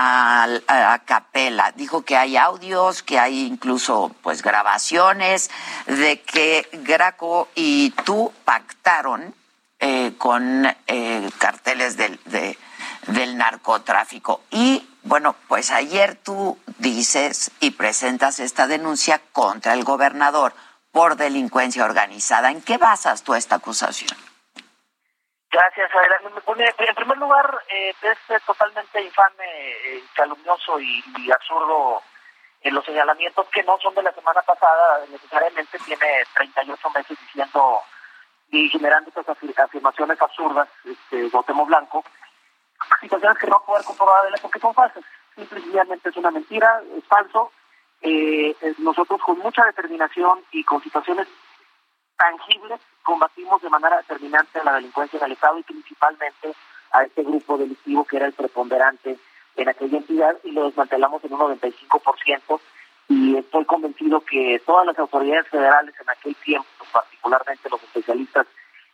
a, 0.00 0.46
a 0.68 0.98
Capela. 1.00 1.72
Dijo 1.72 2.02
que 2.02 2.16
hay 2.16 2.36
audios, 2.36 3.02
que 3.02 3.18
hay 3.18 3.46
incluso 3.46 4.14
pues 4.22 4.42
grabaciones 4.42 5.50
de 5.86 6.20
que 6.22 6.68
Graco 6.84 7.48
y 7.56 7.90
tú 8.04 8.32
pactaron 8.44 9.34
eh, 9.80 10.14
con 10.16 10.66
eh, 10.86 11.30
carteles 11.38 11.96
del, 11.96 12.20
del 13.08 13.36
narcotráfico. 13.36 14.42
Y 14.52 14.88
bueno, 15.02 15.34
pues 15.48 15.72
ayer 15.72 16.14
tú 16.14 16.56
dices 16.78 17.50
y 17.58 17.72
presentas 17.72 18.38
esta 18.38 18.68
denuncia 18.68 19.20
contra 19.32 19.72
el 19.72 19.82
gobernador 19.82 20.54
por 20.92 21.16
delincuencia 21.16 21.84
organizada. 21.84 22.52
¿En 22.52 22.62
qué 22.62 22.78
basas 22.78 23.22
tú 23.22 23.34
esta 23.34 23.56
acusación? 23.56 24.27
Gracias, 25.50 25.90
En 25.94 26.94
primer 26.94 27.18
lugar, 27.18 27.62
eh, 27.70 27.94
es 28.02 28.44
totalmente 28.44 29.02
infame, 29.02 30.02
calumnioso 30.14 30.78
y, 30.78 31.30
absurdo 31.32 32.02
en 32.60 32.74
los 32.74 32.84
señalamientos 32.84 33.48
que 33.48 33.62
no 33.62 33.78
son 33.78 33.94
de 33.94 34.02
la 34.02 34.12
semana 34.12 34.42
pasada, 34.42 35.06
necesariamente 35.10 35.78
tiene 35.78 36.24
38 36.34 36.90
meses 36.90 37.18
diciendo 37.20 37.80
y 38.50 38.68
generando 38.68 39.08
estas 39.08 39.28
afirmaciones 39.28 40.20
absurdas, 40.20 40.68
este, 40.84 41.28
votemos 41.28 41.68
blanco, 41.68 42.04
situaciones 43.00 43.38
que 43.38 43.46
no 43.46 43.62
poder 43.64 43.84
comprobar 43.84 44.24
porque 44.42 44.60
son 44.60 44.74
falsas. 44.74 45.04
Simplemente 45.34 46.08
es 46.08 46.16
una 46.16 46.30
mentira, 46.30 46.82
es 46.96 47.04
falso. 47.04 47.52
Eh, 48.00 48.54
nosotros 48.78 49.20
con 49.22 49.38
mucha 49.38 49.64
determinación 49.64 50.44
y 50.52 50.62
con 50.64 50.82
situaciones 50.82 51.26
tangibles 52.18 52.80
combatimos 53.02 53.62
de 53.62 53.70
manera 53.70 53.96
determinante 53.98 54.62
la 54.64 54.74
delincuencia 54.74 55.18
en 55.18 55.26
el 55.26 55.32
Estado 55.32 55.58
y 55.58 55.62
principalmente 55.62 56.54
a 56.92 57.04
este 57.04 57.22
grupo 57.22 57.56
delictivo 57.56 58.04
que 58.04 58.16
era 58.16 58.26
el 58.26 58.32
preponderante 58.32 59.16
en 59.56 59.68
aquella 59.68 59.98
entidad 59.98 60.36
y 60.44 60.50
lo 60.50 60.66
desmantelamos 60.66 61.24
en 61.24 61.32
un 61.32 61.40
95% 61.40 62.60
y 63.08 63.36
estoy 63.36 63.64
convencido 63.64 64.20
que 64.20 64.60
todas 64.66 64.86
las 64.86 64.98
autoridades 64.98 65.48
federales 65.48 65.94
en 65.98 66.10
aquel 66.10 66.34
tiempo, 66.36 66.68
particularmente 66.92 67.70
los 67.70 67.82
especialistas 67.82 68.46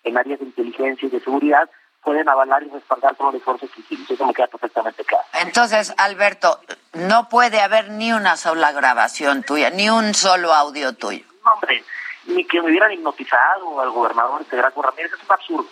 en 0.04 0.16
áreas 0.16 0.38
de 0.38 0.46
inteligencia 0.46 1.08
y 1.08 1.10
de 1.10 1.20
seguridad, 1.20 1.68
pueden 2.02 2.28
avalar 2.28 2.62
y 2.62 2.68
respaldar 2.68 3.16
todo 3.16 3.30
el 3.30 3.36
esfuerzo 3.36 3.66
que 3.74 3.80
hicimos. 3.80 4.08
Eso 4.08 4.26
me 4.26 4.34
queda 4.34 4.46
perfectamente 4.46 5.04
claro. 5.04 5.24
Entonces, 5.40 5.92
Alberto, 5.96 6.60
no 6.92 7.28
puede 7.28 7.60
haber 7.60 7.90
ni 7.90 8.12
una 8.12 8.36
sola 8.36 8.72
grabación 8.72 9.42
tuya, 9.42 9.70
ni 9.70 9.90
un 9.90 10.14
solo 10.14 10.52
audio 10.52 10.92
tuyo. 10.92 11.24
No, 11.44 11.52
hombre, 11.52 11.82
ni 12.26 12.44
que 12.44 12.60
me 12.60 12.68
hubieran 12.68 12.92
hipnotizado 12.92 13.80
al 13.80 13.90
gobernador 13.90 14.44
Graco 14.50 14.82
Ramírez, 14.82 15.12
es 15.12 15.24
un 15.24 15.32
absurdo. 15.32 15.68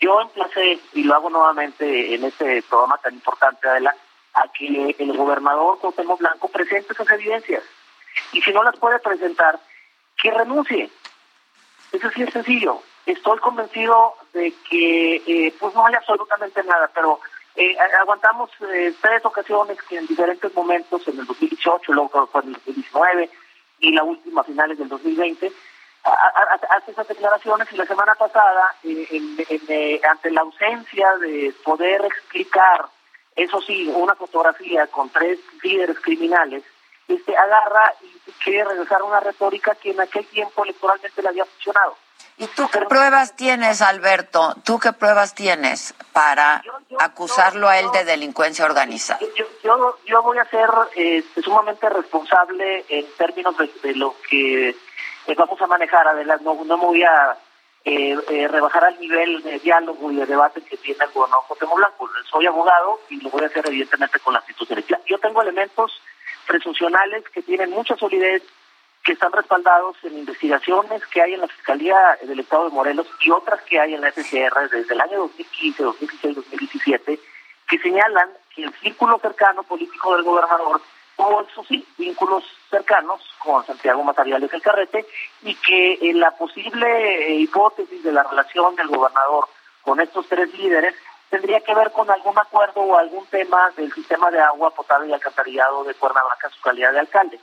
Yo 0.00 0.20
emplacé, 0.20 0.78
y 0.92 1.04
lo 1.04 1.14
hago 1.14 1.30
nuevamente 1.30 2.14
en 2.14 2.24
este 2.24 2.62
programa 2.62 2.98
tan 2.98 3.14
importante, 3.14 3.68
adelante, 3.68 4.00
a 4.34 4.44
que 4.52 4.94
el 4.98 5.16
gobernador 5.16 5.78
Cuauhtémoc 5.78 6.18
Blanco 6.18 6.48
presente 6.48 6.92
esas 6.92 7.10
evidencias. 7.10 7.62
Y 8.32 8.42
si 8.42 8.52
no 8.52 8.62
las 8.62 8.76
puede 8.76 8.98
presentar, 8.98 9.58
que 10.20 10.30
renuncie. 10.30 10.90
Eso 11.92 12.10
sí 12.10 12.22
es 12.22 12.32
sencillo. 12.32 12.82
Estoy 13.06 13.38
convencido 13.38 14.14
de 14.32 14.52
que 14.68 15.16
eh, 15.26 15.54
pues 15.58 15.74
no 15.74 15.86
hay 15.86 15.94
absolutamente 15.94 16.62
nada, 16.64 16.90
pero 16.94 17.20
eh, 17.54 17.76
aguantamos 18.00 18.50
eh, 18.68 18.92
tres 19.00 19.24
ocasiones 19.24 19.80
que 19.88 19.96
en 19.96 20.06
diferentes 20.06 20.52
momentos, 20.54 21.06
en 21.08 21.20
el 21.20 21.26
2018, 21.26 21.92
luego 21.92 22.26
fue 22.26 22.42
en 22.42 22.48
el 22.48 22.54
2019 22.54 23.30
y 23.80 23.92
la 23.92 24.02
última 24.02 24.40
a 24.42 24.44
finales 24.44 24.78
del 24.78 24.88
2020, 24.88 25.52
hace 26.70 26.90
esas 26.92 27.08
declaraciones 27.08 27.72
y 27.72 27.76
la 27.76 27.86
semana 27.86 28.14
pasada, 28.14 28.74
ante 30.10 30.30
la 30.30 30.40
ausencia 30.40 31.16
de 31.18 31.54
poder 31.64 32.04
explicar 32.04 32.86
eso 33.36 33.60
sí, 33.60 33.92
una 33.94 34.14
fotografía 34.14 34.86
con 34.86 35.10
tres 35.10 35.38
líderes 35.62 36.00
criminales, 36.00 36.64
este 37.06 37.36
agarra 37.36 37.92
y 38.00 38.32
quiere 38.42 38.64
regresar 38.64 39.02
a 39.02 39.04
una 39.04 39.20
retórica 39.20 39.74
que 39.74 39.90
en 39.90 40.00
aquel 40.00 40.26
tiempo 40.26 40.64
electoralmente 40.64 41.22
le 41.22 41.28
había 41.28 41.44
funcionado. 41.44 41.96
¿Y 42.38 42.46
tú 42.48 42.68
qué 42.70 42.80
pruebas 42.80 43.36
tienes, 43.36 43.80
Alberto? 43.80 44.54
¿Tú 44.64 44.78
qué 44.78 44.92
pruebas 44.92 45.34
tienes 45.34 45.94
para 46.12 46.62
acusarlo 46.98 47.68
a 47.68 47.78
él 47.78 47.86
de 47.92 48.04
delincuencia 48.04 48.64
organizada? 48.64 49.20
Yo, 49.62 49.96
yo, 50.04 50.22
voy 50.22 50.38
a 50.38 50.44
ser 50.46 50.68
este, 50.94 51.42
sumamente 51.42 51.88
responsable 51.88 52.84
en 52.88 53.06
términos 53.16 53.54
de, 53.56 53.94
lo 53.94 54.14
que 54.28 54.76
vamos 55.34 55.60
a 55.60 55.66
manejar. 55.66 56.06
Adelante, 56.06 56.44
no, 56.44 56.54
no 56.64 56.78
me 56.78 56.84
voy 56.84 57.02
a 57.02 57.36
eh, 57.84 58.16
eh, 58.30 58.48
rebajar 58.48 58.84
al 58.84 58.98
nivel 59.00 59.42
de 59.42 59.60
diálogo 59.60 60.10
y 60.10 60.16
de 60.16 60.26
debate 60.26 60.60
que 60.62 60.76
tiene 60.76 61.04
el 61.04 61.10
gobernador 61.12 61.44
José 61.44 61.66
Blanco. 61.72 62.10
Soy 62.30 62.46
abogado 62.46 63.00
y 63.08 63.20
lo 63.20 63.30
voy 63.30 63.44
a 63.44 63.46
hacer 63.46 63.64
evidentemente 63.68 64.18
con 64.18 64.32
la 64.32 64.40
actitud. 64.40 64.68
Yo 65.06 65.18
tengo 65.18 65.40
elementos 65.40 66.02
presuncionales 66.46 67.22
que 67.28 67.42
tienen 67.42 67.70
mucha 67.70 67.96
solidez, 67.96 68.42
que 69.04 69.12
están 69.12 69.30
respaldados 69.30 69.96
en 70.02 70.18
investigaciones 70.18 71.06
que 71.06 71.22
hay 71.22 71.34
en 71.34 71.42
la 71.42 71.46
Fiscalía 71.46 72.18
del 72.22 72.40
Estado 72.40 72.64
de 72.68 72.74
Morelos 72.74 73.06
y 73.20 73.30
otras 73.30 73.62
que 73.62 73.78
hay 73.78 73.94
en 73.94 74.00
la 74.00 74.10
FCR 74.10 74.68
desde 74.68 74.92
el 74.92 75.00
año 75.00 75.18
2015, 75.18 75.82
2016, 75.84 76.34
2017, 76.34 77.20
que 77.68 77.78
señalan 77.78 78.30
que 78.52 78.64
el 78.64 78.74
círculo 78.80 79.20
cercano 79.20 79.62
político 79.62 80.16
del 80.16 80.24
gobernador 80.24 80.80
tuvo, 81.16 81.42
eso 81.42 81.64
sí, 81.64 81.86
vínculos 81.96 82.44
cercanos 82.70 83.20
con 83.38 83.64
Santiago 83.64 84.02
Matariales 84.04 84.52
el 84.52 84.62
Carrete 84.62 85.06
y 85.42 85.54
que 85.54 85.98
en 86.02 86.20
la 86.20 86.32
posible 86.32 87.28
eh, 87.28 87.34
hipótesis 87.36 88.02
de 88.02 88.12
la 88.12 88.22
relación 88.22 88.76
del 88.76 88.88
gobernador 88.88 89.48
con 89.82 90.00
estos 90.00 90.26
tres 90.28 90.52
líderes 90.58 90.94
tendría 91.30 91.60
que 91.60 91.74
ver 91.74 91.92
con 91.92 92.10
algún 92.10 92.38
acuerdo 92.38 92.80
o 92.80 92.96
algún 92.96 93.26
tema 93.26 93.70
del 93.76 93.92
sistema 93.92 94.30
de 94.30 94.40
agua 94.40 94.70
potable 94.70 95.08
y 95.08 95.12
alcantarillado 95.12 95.84
de 95.84 95.94
Cuernavaca, 95.94 96.50
su 96.50 96.60
calidad 96.60 96.92
de 96.92 97.00
alcalde. 97.00 97.40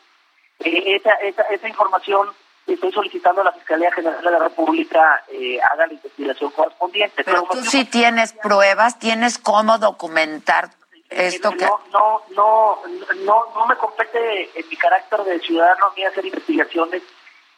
Eh, 0.59 0.95
esa, 0.95 1.13
esa, 1.15 1.43
esa 1.43 1.67
información 1.67 2.29
estoy 2.67 2.91
solicitando 2.91 3.41
a 3.41 3.45
la 3.45 3.51
Fiscalía 3.51 3.91
General 3.91 4.23
de 4.23 4.31
la 4.31 4.39
República 4.39 5.23
eh, 5.29 5.59
haga 5.61 5.87
la 5.87 5.93
investigación 5.93 6.51
correspondiente. 6.51 7.23
Pero, 7.23 7.47
tú 7.51 7.61
sí 7.63 7.85
tienes 7.85 8.33
pruebas, 8.33 8.99
tienes 8.99 9.37
cómo 9.37 9.77
documentar 9.79 10.69
esto 11.15 11.51
que... 11.51 11.65
no, 11.65 11.79
no, 12.35 12.79
no, 13.25 13.45
no, 13.55 13.65
me 13.67 13.75
compete 13.75 14.49
en 14.55 14.69
mi 14.69 14.75
carácter 14.75 15.23
de 15.23 15.39
ciudadano 15.39 15.91
ni 15.95 16.03
hacer 16.03 16.25
investigaciones. 16.25 17.03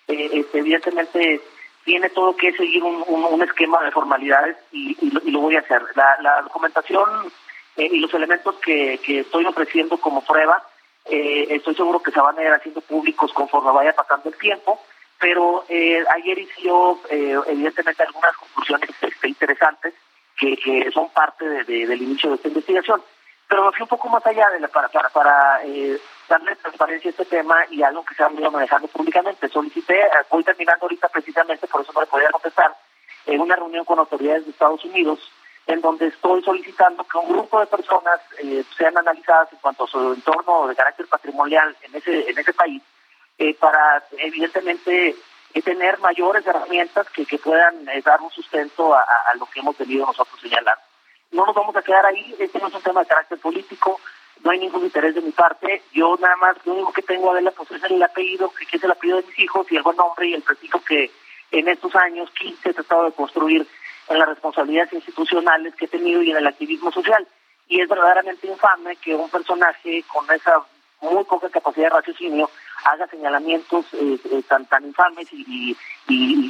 Eh, 0.07 0.29
este, 0.33 0.59
evidentemente 0.59 1.41
tiene 1.83 2.09
todo 2.09 2.35
que 2.35 2.51
seguir 2.53 2.83
un, 2.83 3.03
un, 3.07 3.41
esquema 3.41 3.83
de 3.83 3.91
formalidades 3.91 4.57
y, 4.71 4.95
y, 5.01 5.31
lo, 5.31 5.39
voy 5.39 5.55
a 5.55 5.59
hacer. 5.59 5.81
La, 5.95 6.17
la 6.21 6.41
documentación 6.41 7.31
eh, 7.77 7.89
y 7.91 7.99
los 7.99 8.13
elementos 8.13 8.55
que, 8.55 8.99
que 9.03 9.21
estoy 9.21 9.45
ofreciendo 9.45 9.97
como 9.97 10.23
prueba, 10.23 10.63
eh, 11.05 11.47
estoy 11.49 11.75
seguro 11.75 12.01
que 12.01 12.11
se 12.11 12.19
van 12.19 12.37
a 12.37 12.43
ir 12.43 12.51
haciendo 12.51 12.81
públicos 12.81 13.31
conforme 13.33 13.71
vaya 13.71 13.93
pasando 13.93 14.29
el 14.29 14.37
tiempo, 14.37 14.79
pero 15.19 15.63
ayer 15.69 16.37
hice 16.39 16.61
yo 16.61 16.99
evidentemente 17.09 18.03
algunas 18.03 18.35
conclusiones 18.35 18.89
este, 19.01 19.27
interesantes 19.27 19.93
que, 20.37 20.57
que 20.57 20.91
son 20.91 21.09
parte 21.09 21.47
de, 21.47 21.87
del 21.87 22.01
inicio 22.01 22.31
de 22.31 22.35
esta 22.35 22.47
investigación 22.49 23.01
pero 23.47 23.65
me 23.65 23.71
fui 23.71 23.83
un 23.83 23.89
poco 23.89 24.09
más 24.09 24.25
allá 24.25 24.49
de 24.49 24.59
la, 24.59 24.67
para, 24.67 24.89
para, 24.89 25.09
para 25.09 25.63
eh, 25.63 25.99
darle 26.27 26.55
transparencia 26.55 27.09
a 27.09 27.11
este 27.11 27.25
tema 27.25 27.57
y 27.69 27.83
algo 27.83 28.03
que 28.03 28.15
se 28.15 28.23
ha 28.23 28.27
venido 28.27 28.51
manejando 28.51 28.87
públicamente. 28.87 29.49
Solicité, 29.49 30.01
eh, 30.01 30.09
voy 30.29 30.43
terminando 30.43 30.85
ahorita 30.85 31.09
precisamente, 31.09 31.67
por 31.67 31.81
eso 31.81 31.91
no 31.93 32.01
le 32.01 32.07
podía 32.07 32.29
contestar, 32.31 32.75
en 33.25 33.41
una 33.41 33.55
reunión 33.55 33.85
con 33.85 33.99
autoridades 33.99 34.45
de 34.45 34.51
Estados 34.51 34.83
Unidos, 34.85 35.31
en 35.67 35.81
donde 35.81 36.07
estoy 36.07 36.43
solicitando 36.43 37.03
que 37.03 37.17
un 37.17 37.29
grupo 37.29 37.59
de 37.59 37.67
personas 37.67 38.19
eh, 38.39 38.63
sean 38.77 38.97
analizadas 38.97 39.51
en 39.51 39.59
cuanto 39.59 39.85
a 39.85 39.87
su 39.87 40.13
entorno 40.13 40.67
de 40.67 40.75
carácter 40.75 41.07
patrimonial 41.07 41.75
en 41.81 41.95
ese, 41.95 42.29
en 42.29 42.37
ese 42.37 42.53
país 42.53 42.81
para 43.59 44.01
evidentemente 44.17 45.13
tener 45.61 45.99
mayores 45.99 46.47
herramientas 46.47 47.09
que, 47.09 47.25
que 47.25 47.37
puedan 47.37 47.83
dar 48.03 48.21
un 48.21 48.31
sustento 48.31 48.93
a, 48.93 49.05
lo 49.37 49.45
que 49.47 49.59
hemos 49.59 49.77
venido 49.77 50.05
nosotros 50.05 50.39
señalar. 50.39 50.77
No 51.35 51.45
nos 51.45 51.53
vamos 51.53 51.75
a 51.75 51.81
quedar 51.81 52.05
ahí, 52.05 52.33
este 52.39 52.59
no 52.59 52.69
es 52.69 52.73
un 52.73 52.81
tema 52.81 53.01
de 53.01 53.07
carácter 53.07 53.37
político, 53.39 53.99
no 54.41 54.51
hay 54.51 54.59
ningún 54.59 54.85
interés 54.85 55.15
de 55.15 55.21
mi 55.21 55.31
parte, 55.31 55.83
yo 55.91 56.15
nada 56.17 56.37
más 56.37 56.55
lo 56.65 56.75
único 56.75 56.93
que 56.93 57.01
tengo 57.01 57.29
a 57.29 57.33
ver 57.33 57.53
pues 57.57 57.71
es 57.71 57.83
el 57.83 58.01
apellido, 58.01 58.49
que 58.51 58.77
es 58.77 58.81
el 58.81 58.91
apellido 58.91 59.17
de 59.17 59.27
mis 59.27 59.39
hijos 59.39 59.69
y 59.69 59.75
el 59.75 59.83
buen 59.83 59.97
nombre 59.97 60.29
y 60.29 60.33
el 60.33 60.43
prestigio 60.43 60.81
que 60.87 61.11
en 61.51 61.67
estos 61.67 61.93
años 61.97 62.31
15 62.39 62.69
he 62.69 62.73
tratado 62.73 63.03
de 63.03 63.11
construir 63.11 63.67
en 64.07 64.17
las 64.17 64.29
responsabilidades 64.29 64.93
institucionales 64.93 65.75
que 65.75 65.85
he 65.85 65.89
tenido 65.89 66.23
y 66.23 66.31
en 66.31 66.37
el 66.37 66.47
activismo 66.47 66.89
social. 66.89 67.27
Y 67.67 67.81
es 67.81 67.89
verdaderamente 67.89 68.47
infame 68.47 68.95
que 68.95 69.13
un 69.13 69.29
personaje 69.29 70.05
con 70.07 70.31
esa 70.31 70.63
muy 71.01 71.25
poca 71.25 71.49
capacidad 71.49 71.87
de 71.87 71.95
raciocinio 71.97 72.49
haga 72.85 73.07
señalamientos 73.07 73.85
eh, 73.93 74.17
eh, 74.31 74.43
tan 74.47 74.65
tan 74.67 74.85
infames 74.85 75.27
y, 75.33 75.75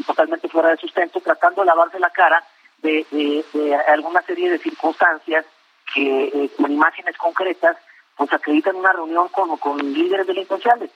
totalmente 0.06 0.48
fuera 0.48 0.70
de 0.70 0.78
sustento, 0.78 1.20
tratando 1.22 1.62
de 1.62 1.68
lavarse 1.68 2.00
la 2.00 2.12
cara 2.12 2.44
de, 2.86 3.78
alguna 3.88 4.22
serie 4.22 4.50
de 4.50 4.60
circunstancias 4.60 5.46
que 5.94 6.26
eh, 6.26 6.52
con 6.58 6.72
imágenes 6.72 7.18
concretas 7.18 7.78
pues 8.16 8.32
acreditan 8.32 8.76
una 8.76 8.94
reunión 8.94 9.28
con, 9.30 9.58
con 9.58 9.78
líderes 9.78 10.26
delincuenciales. 10.28 10.90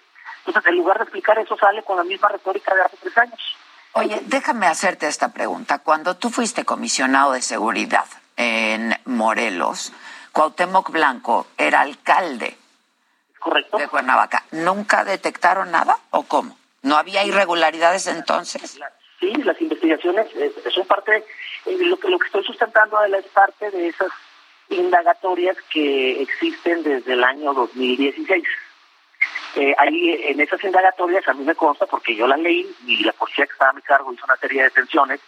Entonces, 0.46 0.72
en 0.72 0.78
lugar 0.78 0.98
de 0.98 1.04
explicar 1.04 1.38
eso, 1.38 1.58
sale 1.58 1.84
con 1.84 1.98
la 1.98 2.04
misma 2.04 2.30
retórica 2.30 2.74
de 2.74 2.82
hace 2.82 2.98
tres 2.98 3.18
años. 3.18 3.58
Oye, 3.94 4.22
déjame 4.26 4.68
hacerte 4.68 5.08
esta 5.08 5.30
pregunta. 5.30 5.80
Cuando 5.80 6.16
tú 6.16 6.30
fuiste 6.30 6.64
comisionado 6.64 7.34
de 7.34 7.42
seguridad 7.42 8.06
en 8.38 8.96
Morelos, 9.06 9.92
Cuauhtémoc 10.32 10.92
Blanco 10.92 11.48
era 11.58 11.82
alcalde 11.82 12.56
Correcto. 13.40 13.78
de 13.78 13.88
Cuernavaca. 13.88 14.46
¿Nunca 14.52 15.04
detectaron 15.04 15.72
nada 15.72 15.98
o 16.12 16.24
cómo? 16.24 16.58
¿No 16.82 16.98
había 16.98 17.24
irregularidades 17.26 18.08
entonces? 18.08 18.80
Sí, 19.20 19.34
las 19.44 19.60
investigaciones 19.62 20.28
eh, 20.36 20.54
son 20.74 20.88
parte, 20.88 21.26
lo, 21.66 21.98
que, 21.98 22.10
lo 22.10 22.20
que 22.20 22.26
estoy 22.28 22.44
sustentando 22.44 23.04
es 23.04 23.26
parte 23.28 23.70
de 23.70 23.90
esas 23.90 24.12
indagatorias 24.70 25.58
que 25.70 26.22
existen 26.22 26.84
desde 26.84 27.14
el 27.14 27.24
año 27.24 27.54
2016. 27.54 28.44
Eh, 29.56 29.76
ahí 29.78 30.12
en 30.26 30.40
esas 30.40 30.64
indagatorias 30.64 31.28
a 31.28 31.34
mí 31.34 31.44
me 31.44 31.56
consta, 31.56 31.86
porque 31.86 32.16
yo 32.16 32.28
las 32.28 32.40
leí 32.40 32.74
y 32.86 33.04
la 33.04 33.12
policía 33.14 33.46
que 33.46 33.54
estaba 33.54 33.72
a 33.72 33.74
mi 33.74 33.82
cargo 33.82 34.14
hizo 34.14 34.24
una 34.26 34.38
serie 34.38 34.60
de 34.60 34.70
detenciones 34.70 35.20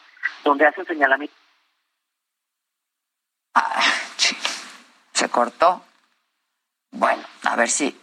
donde 0.43 0.67
hacen 0.67 0.86
señalamiento. 0.86 1.36
Ah, 3.56 3.84
se 5.12 5.30
cortó. 5.30 5.84
Bueno, 6.91 7.23
a 7.43 7.56
ver 7.56 7.69
si 7.69 7.95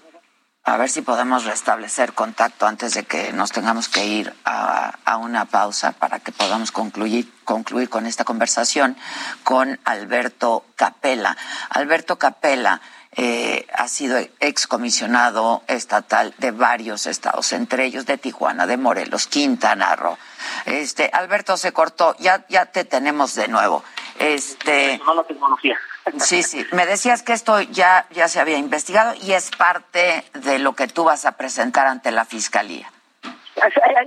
a 0.69 0.77
ver 0.77 0.91
si 0.91 1.01
podemos 1.01 1.45
restablecer 1.45 2.13
contacto 2.13 2.67
antes 2.67 2.93
de 2.93 3.05
que 3.05 3.33
nos 3.33 3.53
tengamos 3.53 3.89
que 3.89 4.07
ir 4.07 4.35
a, 4.45 4.99
a, 5.05 5.17
una 5.17 5.47
pausa 5.47 5.93
para 5.93 6.21
que 6.21 6.31
podamos 6.31 6.73
concluir, 6.73 7.33
concluir 7.45 7.89
con 7.89 8.05
esta 8.05 8.25
conversación 8.25 8.97
con 9.45 9.81
Alberto 9.85 10.67
Capella. 10.77 11.37
Alberto 11.71 12.19
Capella 12.19 12.83
eh, 13.13 13.67
ha 13.75 13.89
sido 13.89 14.19
excomisionado 14.41 15.65
estatal 15.67 16.35
de 16.37 16.51
varios 16.51 17.07
estados, 17.07 17.53
entre 17.53 17.87
ellos 17.87 18.05
de 18.05 18.19
Tijuana, 18.19 18.67
de 18.67 18.77
Morelos, 18.77 19.27
Quintana 19.27 19.97
Roo. 19.97 20.19
Este, 20.67 21.11
Alberto 21.13 21.57
se 21.57 21.73
cortó, 21.73 22.15
ya, 22.19 22.45
ya 22.49 22.67
te 22.67 22.85
tenemos 22.85 23.35
de 23.35 23.49
nuevo. 23.49 23.83
Este, 24.19 24.99
no 25.05 25.15
la 25.15 25.25
tecnología. 25.25 25.79
Sí, 26.19 26.43
sí. 26.43 26.67
Me 26.73 26.87
decías 26.87 27.23
que 27.23 27.33
esto 27.33 27.61
ya, 27.61 28.07
ya 28.11 28.29
se 28.29 28.41
había 28.41 28.59
investigado 28.59 29.15
y 29.23 29.33
es 29.33 29.51
parte 29.51 30.25
de 30.35 30.59
lo 30.59 30.75
que 30.75 30.89
tú 30.89 31.05
vas 31.05 31.25
a 31.27 31.33
presentar 31.33 31.87
ante 31.87 32.11
la 32.11 32.25
fiscalía. 32.25 32.91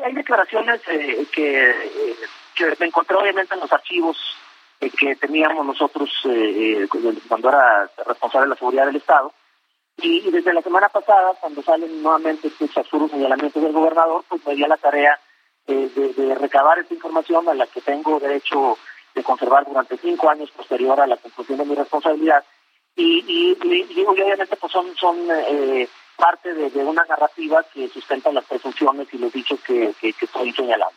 Hay, 0.04 0.14
declaraciones 0.14 0.82
eh, 0.88 1.28
que, 1.32 1.70
eh, 1.70 2.16
que 2.56 2.76
me 2.80 2.88
encontré 2.88 3.16
obviamente 3.16 3.54
en 3.54 3.60
los 3.60 3.72
archivos 3.72 4.18
eh, 4.82 4.90
que 4.90 5.16
teníamos 5.16 5.64
nosotros 5.64 6.10
eh, 6.26 6.82
eh, 6.84 6.88
cuando 7.28 7.50
era 7.50 7.88
responsable 8.08 8.48
de 8.48 8.50
la 8.50 8.56
seguridad 8.56 8.88
del 8.88 8.96
Estado. 8.96 9.32
Y, 9.98 10.32
desde 10.32 10.54
la 10.54 10.64
semana 10.64 10.90
pasada, 10.90 11.34
cuando 11.40 11.62
salen 11.62 12.02
nuevamente 12.02 12.48
estos 12.48 12.76
absurdos 12.76 13.12
señalamientos 13.12 13.62
del 13.62 13.74
gobernador, 13.74 14.26
pues 14.28 14.44
me 14.44 14.56
di 14.56 14.64
a 14.64 14.68
la 14.68 14.78
tarea 14.78 15.20
de, 15.68 16.36
recabar 16.40 16.80
esta 16.80 16.96
información 16.96 17.48
a 17.48 17.54
la 17.54 17.68
que 17.68 17.82
tengo 17.82 18.20
derecho 18.20 18.80
de 19.14 19.24
conservar 19.24 19.66
durante 19.66 19.98
cinco 19.98 20.30
años 20.30 20.52
posterior 20.52 21.00
a 21.00 21.08
la 21.08 21.18
conclusión 21.18 21.58
de 21.58 21.66
mi 21.66 21.76
responsabilidad. 21.76 22.44
Y, 22.96 23.24
y, 23.28 24.06
obviamente 24.06 24.58
pues 24.58 24.72
son, 24.72 24.94
son 24.98 25.16
parte 26.22 26.54
de, 26.54 26.84
una 26.84 27.04
narrativa 27.06 27.64
que 27.74 27.88
sustenta 27.88 28.32
las 28.32 28.46
presunciones 28.46 29.08
y 29.12 29.18
los 29.18 29.34
dichos 29.34 29.60
que, 29.62 29.94
estoy 30.02 30.54
señalando. 30.54 30.94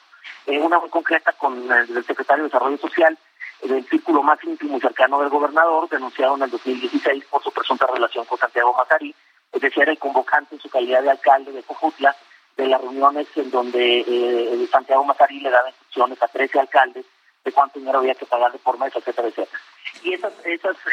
una 0.47 0.79
muy 0.79 0.91
concreta 0.91 1.33
con 1.33 1.73
el 1.73 2.05
secretario 2.05 2.45
de 2.45 2.49
Desarrollo 2.49 2.77
Social, 2.77 3.17
del 3.63 3.89
círculo 3.89 4.23
más 4.23 4.43
íntimo 4.45 4.77
y 4.77 4.81
cercano 4.81 5.21
del 5.21 5.31
gobernador, 5.31 5.89
denunciado 5.89 6.37
en 6.37 6.43
el 6.43 6.51
2016 6.51 7.25
por 7.31 7.43
su 7.43 7.51
presunta 7.53 7.87
relación 7.87 8.27
con 8.27 8.39
Santiago 8.39 8.75
Mazari, 8.75 9.15
es 9.53 9.61
decir, 9.63 9.83
era 9.83 9.93
el 9.93 9.99
convocante 9.99 10.57
en 10.57 10.61
su 10.61 10.69
calidad 10.69 11.03
de 11.03 11.11
alcalde 11.11 11.53
de 11.53 11.63
Cojutla, 11.63 12.15
de 12.57 12.67
las 12.67 12.81
reuniones 12.81 13.27
en 13.37 13.51
donde 13.51 14.01
eh, 14.07 14.69
Santiago 14.71 15.05
Mazari 15.05 15.41
le 15.41 15.51
daba 15.51 15.71
instrucciones 15.71 16.23
a 16.23 16.29
13 16.29 16.61
alcaldes 16.61 17.07
de 17.45 17.53
cuánto 17.53 17.79
dinero 17.79 17.99
había 17.99 18.15
que 18.15 18.27
pagar 18.27 18.53
de 18.53 18.59
forma, 18.59 18.87
etcétera, 18.87 19.29
etcétera. 19.29 19.61
Y 20.03 20.15
esas, 20.15 20.33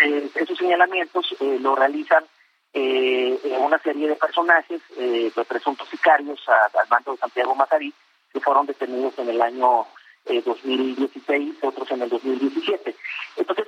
eh, 0.03 0.29
esos 0.35 0.57
señalamientos 0.57 1.35
eh, 1.39 1.57
lo 1.59 1.75
realizan 1.75 2.25
una 2.73 3.77
serie 3.79 4.07
de 4.07 4.15
personajes, 4.15 4.81
de 4.97 5.45
presuntos 5.47 5.87
sicarios 5.89 6.39
al 6.47 6.87
mando 6.89 7.11
de 7.11 7.17
Santiago 7.17 7.53
Mazari, 7.53 7.93
que 8.31 8.39
fueron 8.39 8.65
detenidos 8.65 9.17
en 9.19 9.29
el 9.29 9.41
año 9.41 9.85
2016, 10.25 11.55
eh, 11.55 11.67
otros 11.67 11.89
en 11.91 12.03
el 12.03 12.09
2017. 12.09 12.95
Entonces, 13.37 13.67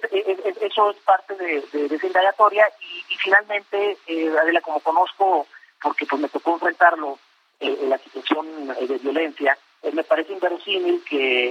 eso 0.61 0.91
es 0.91 0.97
parte 0.97 1.35
de, 1.35 1.61
de, 1.71 1.95
esa 1.95 2.07
indagatoria 2.07 2.65
y, 3.09 3.15
finalmente, 3.17 3.97
eh, 4.07 4.33
Adela, 4.39 4.61
como 4.61 4.79
conozco, 4.79 5.47
porque 5.81 6.05
pues 6.05 6.21
me 6.21 6.29
tocó 6.29 6.53
enfrentarlo 6.53 7.17
eh, 7.59 7.77
en 7.81 7.89
la 7.89 7.97
situación 7.97 8.67
de 8.67 8.97
violencia, 8.99 9.57
me 9.91 10.03
parece 10.03 10.33
inverosímil 10.33 11.03
que 11.03 11.49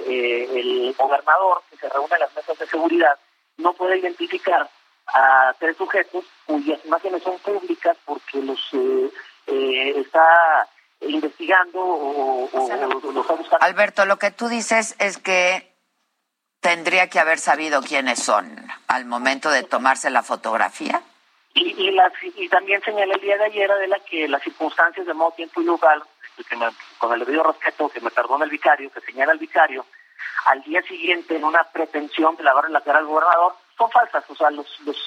el 0.59 0.95
gobernador 0.95 1.63
que 1.71 1.77
se 1.77 1.89
reúne 1.89 2.15
en 2.15 2.21
las 2.21 2.35
mesas 2.35 2.59
de 2.59 2.67
seguridad 2.67 3.19
no 3.59 3.73
pueda 3.75 3.97
identificar 3.97 4.69
a 5.07 5.55
tres 5.59 5.77
sujetos 5.77 6.25
cuyas 6.47 6.85
imágenes 6.85 7.23
son 7.23 7.39
públicas 7.41 7.97
porque 8.05 8.41
los 8.41 8.61
está 9.47 10.69
investigando 11.01 11.81
o, 11.81 12.49
lo 13.13 13.21
está 13.21 13.35
buscando. 13.35 13.65
Alberto, 13.65 14.07
lo 14.07 14.19
que 14.19 14.31
tú 14.31 14.49
dices 14.49 14.97
es 14.99 15.19
que 15.19 15.73
tendría 16.61 17.09
que 17.09 17.19
haber 17.19 17.39
sabido 17.39 17.83
quiénes 17.83 18.23
son 18.23 18.57
al 18.87 19.05
momento 19.05 19.51
de 19.51 19.65
tomarse 19.65 20.11
la 20.11 20.23
fotografía. 20.23 21.03
Y, 21.55 21.75
y, 21.77 21.99
y 22.37 22.49
también 22.49 22.81
señalé 22.83 23.15
el 23.15 23.21
día 23.21 23.37
de 23.37 23.45
ayer 23.45 23.71
de 23.71 23.89
la 23.89 23.99
que 23.99 24.27
las 24.29 24.43
circunstancias 24.43 25.07
de 25.07 25.13
modo, 25.13 25.33
tiempo 25.33 25.61
y 25.61 25.65
lugar, 25.65 26.01
que 26.37 26.45
con 26.99 27.13
el 27.13 27.21
debido 27.21 27.43
respeto 27.43 27.89
que 27.89 28.01
me 28.01 28.11
perdona 28.11 28.45
el 28.45 28.51
vicario, 28.51 28.91
que 28.91 29.01
señala 29.01 29.33
el 29.33 29.39
vicario, 29.39 29.85
al 30.47 30.63
día 30.63 30.83
siguiente 30.83 31.37
en 31.37 31.45
una 31.45 31.65
pretensión 31.65 32.37
de 32.37 32.43
lavarle 32.43 32.71
la 32.71 32.81
cara 32.81 32.99
al 32.99 33.07
gobernador, 33.07 33.55
son 33.77 33.91
falsas. 33.91 34.25
O 34.29 34.35
sea, 34.35 34.51
los, 34.51 34.67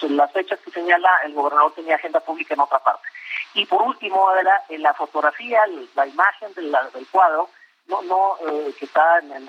las 0.10 0.32
fechas 0.32 0.60
que 0.60 0.72
señala 0.72 1.10
el 1.26 1.34
gobernador 1.34 1.74
tenía 1.74 1.96
agenda 1.96 2.20
pública 2.20 2.54
en 2.54 2.62
otra 2.62 2.80
parte. 2.80 3.08
Y 3.54 3.66
por 3.66 3.82
último, 3.82 4.30
en 4.70 4.82
la 4.82 4.94
fotografía, 4.94 5.62
la 5.96 6.08
imagen 6.08 6.54
del 6.54 6.76
cuadro, 7.12 7.50
no, 7.88 8.02
no 8.02 8.38
eh, 8.48 8.74
que 8.78 8.86
está 8.86 9.20
en, 9.20 9.46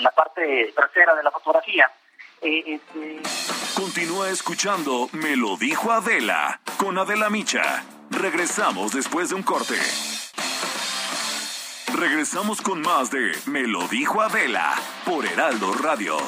la 0.00 0.10
parte 0.10 0.72
trasera 0.74 1.14
de 1.14 1.22
la 1.22 1.30
fotografía. 1.30 1.90
Eh, 2.42 2.62
este... 2.66 3.22
Continúa 3.74 4.28
escuchando 4.28 5.08
Me 5.12 5.36
lo 5.36 5.56
dijo 5.56 5.90
Adela 5.92 6.60
con 6.78 6.98
Adela 6.98 7.30
Micha. 7.30 7.84
Regresamos 8.10 8.92
después 8.92 9.30
de 9.30 9.36
un 9.36 9.42
corte. 9.42 9.76
Regresamos 12.06 12.60
con 12.60 12.82
más 12.82 13.10
de 13.10 13.32
Me 13.46 13.62
lo 13.66 13.88
dijo 13.88 14.20
Adela 14.20 14.74
por 15.06 15.24
Heraldo 15.24 15.72
Radio. 15.72 16.18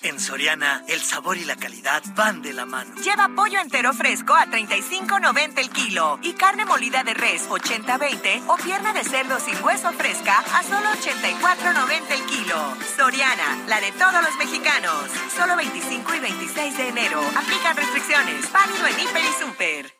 En 0.00 0.18
Soriana, 0.18 0.82
el 0.88 0.98
sabor 1.02 1.36
y 1.36 1.44
la 1.44 1.56
calidad 1.56 2.02
van 2.14 2.40
de 2.40 2.54
la 2.54 2.64
mano. 2.64 2.94
Lleva 3.02 3.28
pollo 3.36 3.60
entero 3.60 3.92
fresco 3.92 4.32
a 4.32 4.46
35.90 4.46 5.58
el 5.58 5.68
kilo 5.68 6.18
y 6.22 6.32
carne 6.32 6.64
molida 6.64 7.04
de 7.04 7.12
res 7.12 7.50
80-20 7.50 8.44
o 8.46 8.56
pierna 8.56 8.94
de 8.94 9.04
cerdo 9.04 9.38
sin 9.40 9.62
hueso 9.62 9.92
fresca 9.92 10.38
a 10.38 10.62
solo 10.62 10.88
84.90 10.88 12.10
el 12.10 12.24
kilo. 12.24 12.56
Soriana, 12.96 13.58
la 13.66 13.78
de 13.82 13.92
todos 13.92 14.22
los 14.22 14.34
mexicanos. 14.38 15.04
Solo 15.36 15.54
25 15.54 16.14
y 16.14 16.18
26 16.18 16.78
de 16.78 16.88
enero. 16.88 17.20
Aplican 17.36 17.76
restricciones. 17.76 18.50
Válido 18.50 18.86
en 18.86 19.00
Hiper 19.00 19.22
y 19.22 19.44
Super. 19.44 19.99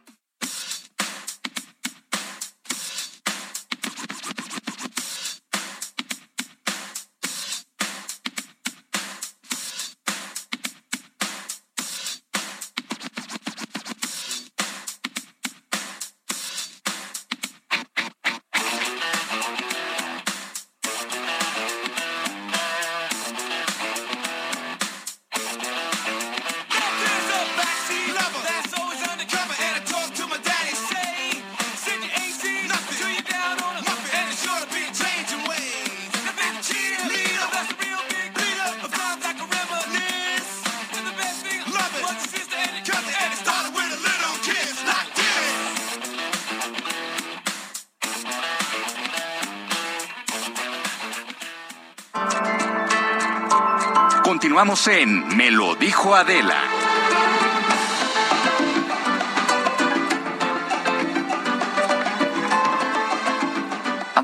Continuamos 54.51 54.87
en 54.87 55.37
Me 55.37 55.49
lo 55.49 55.75
dijo 55.75 56.13
Adela. 56.13 56.61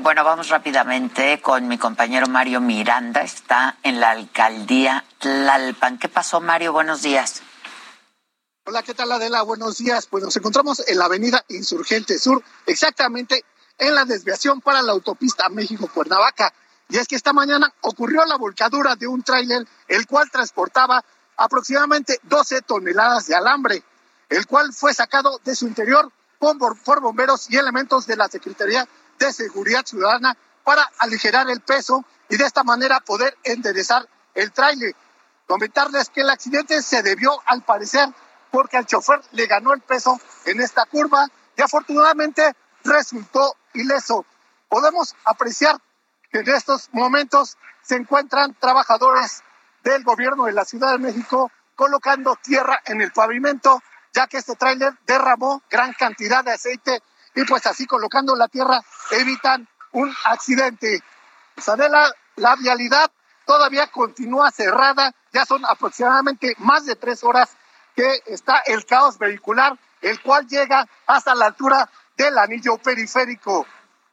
Bueno, 0.02 0.24
vamos 0.24 0.50
rápidamente 0.50 1.40
con 1.40 1.66
mi 1.66 1.78
compañero 1.78 2.26
Mario 2.26 2.60
Miranda. 2.60 3.22
Está 3.22 3.78
en 3.82 4.00
la 4.00 4.10
alcaldía 4.10 5.02
Tlalpan. 5.16 5.96
¿Qué 5.98 6.10
pasó, 6.10 6.42
Mario? 6.42 6.74
Buenos 6.74 7.00
días. 7.00 7.40
Hola, 8.66 8.82
¿qué 8.82 8.92
tal 8.92 9.10
Adela? 9.10 9.40
Buenos 9.40 9.78
días. 9.78 10.08
Pues 10.08 10.22
nos 10.22 10.36
encontramos 10.36 10.86
en 10.86 10.98
la 10.98 11.06
avenida 11.06 11.42
Insurgente 11.48 12.18
Sur, 12.18 12.44
exactamente 12.66 13.46
en 13.78 13.94
la 13.94 14.04
desviación 14.04 14.60
para 14.60 14.82
la 14.82 14.92
autopista 14.92 15.48
México-Cuernavaca. 15.48 16.52
Y 16.88 16.96
es 16.96 17.06
que 17.06 17.16
esta 17.16 17.32
mañana 17.32 17.72
ocurrió 17.82 18.24
la 18.24 18.36
volcadura 18.36 18.96
de 18.96 19.06
un 19.06 19.22
tráiler, 19.22 19.66
el 19.88 20.06
cual 20.06 20.30
transportaba 20.30 21.04
aproximadamente 21.36 22.18
12 22.22 22.62
toneladas 22.62 23.26
de 23.26 23.34
alambre, 23.34 23.82
el 24.28 24.46
cual 24.46 24.72
fue 24.72 24.94
sacado 24.94 25.40
de 25.44 25.54
su 25.54 25.66
interior 25.66 26.10
por 26.38 27.00
bomberos 27.00 27.50
y 27.50 27.56
elementos 27.56 28.06
de 28.06 28.16
la 28.16 28.28
Secretaría 28.28 28.88
de 29.18 29.32
Seguridad 29.32 29.84
Ciudadana 29.84 30.36
para 30.64 30.88
aligerar 30.98 31.48
el 31.50 31.60
peso 31.60 32.04
y 32.28 32.36
de 32.36 32.44
esta 32.44 32.62
manera 32.62 33.00
poder 33.00 33.36
enderezar 33.42 34.08
el 34.34 34.52
tráiler. 34.52 34.94
Comentarles 35.46 36.10
que 36.10 36.20
el 36.20 36.30
accidente 36.30 36.82
se 36.82 37.02
debió 37.02 37.32
al 37.46 37.62
parecer 37.62 38.08
porque 38.50 38.76
al 38.76 38.86
chofer 38.86 39.20
le 39.32 39.46
ganó 39.46 39.72
el 39.72 39.80
peso 39.80 40.20
en 40.44 40.60
esta 40.60 40.84
curva 40.86 41.26
y 41.56 41.62
afortunadamente 41.62 42.54
resultó 42.84 43.56
ileso. 43.74 44.24
Podemos 44.68 45.14
apreciar 45.24 45.78
que 46.30 46.40
en 46.40 46.48
estos 46.48 46.88
momentos 46.92 47.56
se 47.82 47.96
encuentran 47.96 48.54
trabajadores 48.54 49.42
del 49.82 50.04
gobierno 50.04 50.44
de 50.44 50.52
la 50.52 50.64
Ciudad 50.64 50.92
de 50.92 50.98
México 50.98 51.50
colocando 51.74 52.36
tierra 52.42 52.80
en 52.86 53.00
el 53.00 53.12
pavimento, 53.12 53.82
ya 54.12 54.26
que 54.26 54.38
este 54.38 54.56
tráiler 54.56 54.92
derramó 55.06 55.62
gran 55.70 55.92
cantidad 55.92 56.44
de 56.44 56.52
aceite 56.52 57.02
y 57.34 57.44
pues 57.44 57.66
así 57.66 57.86
colocando 57.86 58.34
la 58.34 58.48
tierra 58.48 58.82
evitan 59.12 59.68
un 59.92 60.12
accidente. 60.24 61.02
Sadela, 61.56 62.12
la 62.36 62.56
vialidad 62.56 63.10
todavía 63.46 63.86
continúa 63.86 64.50
cerrada, 64.50 65.14
ya 65.32 65.46
son 65.46 65.64
aproximadamente 65.64 66.54
más 66.58 66.84
de 66.84 66.96
tres 66.96 67.22
horas 67.24 67.56
que 67.94 68.22
está 68.26 68.58
el 68.66 68.84
caos 68.84 69.18
vehicular, 69.18 69.78
el 70.02 70.20
cual 70.20 70.46
llega 70.46 70.86
hasta 71.06 71.34
la 71.34 71.46
altura 71.46 71.88
del 72.16 72.36
anillo 72.38 72.76
periférico. 72.78 73.66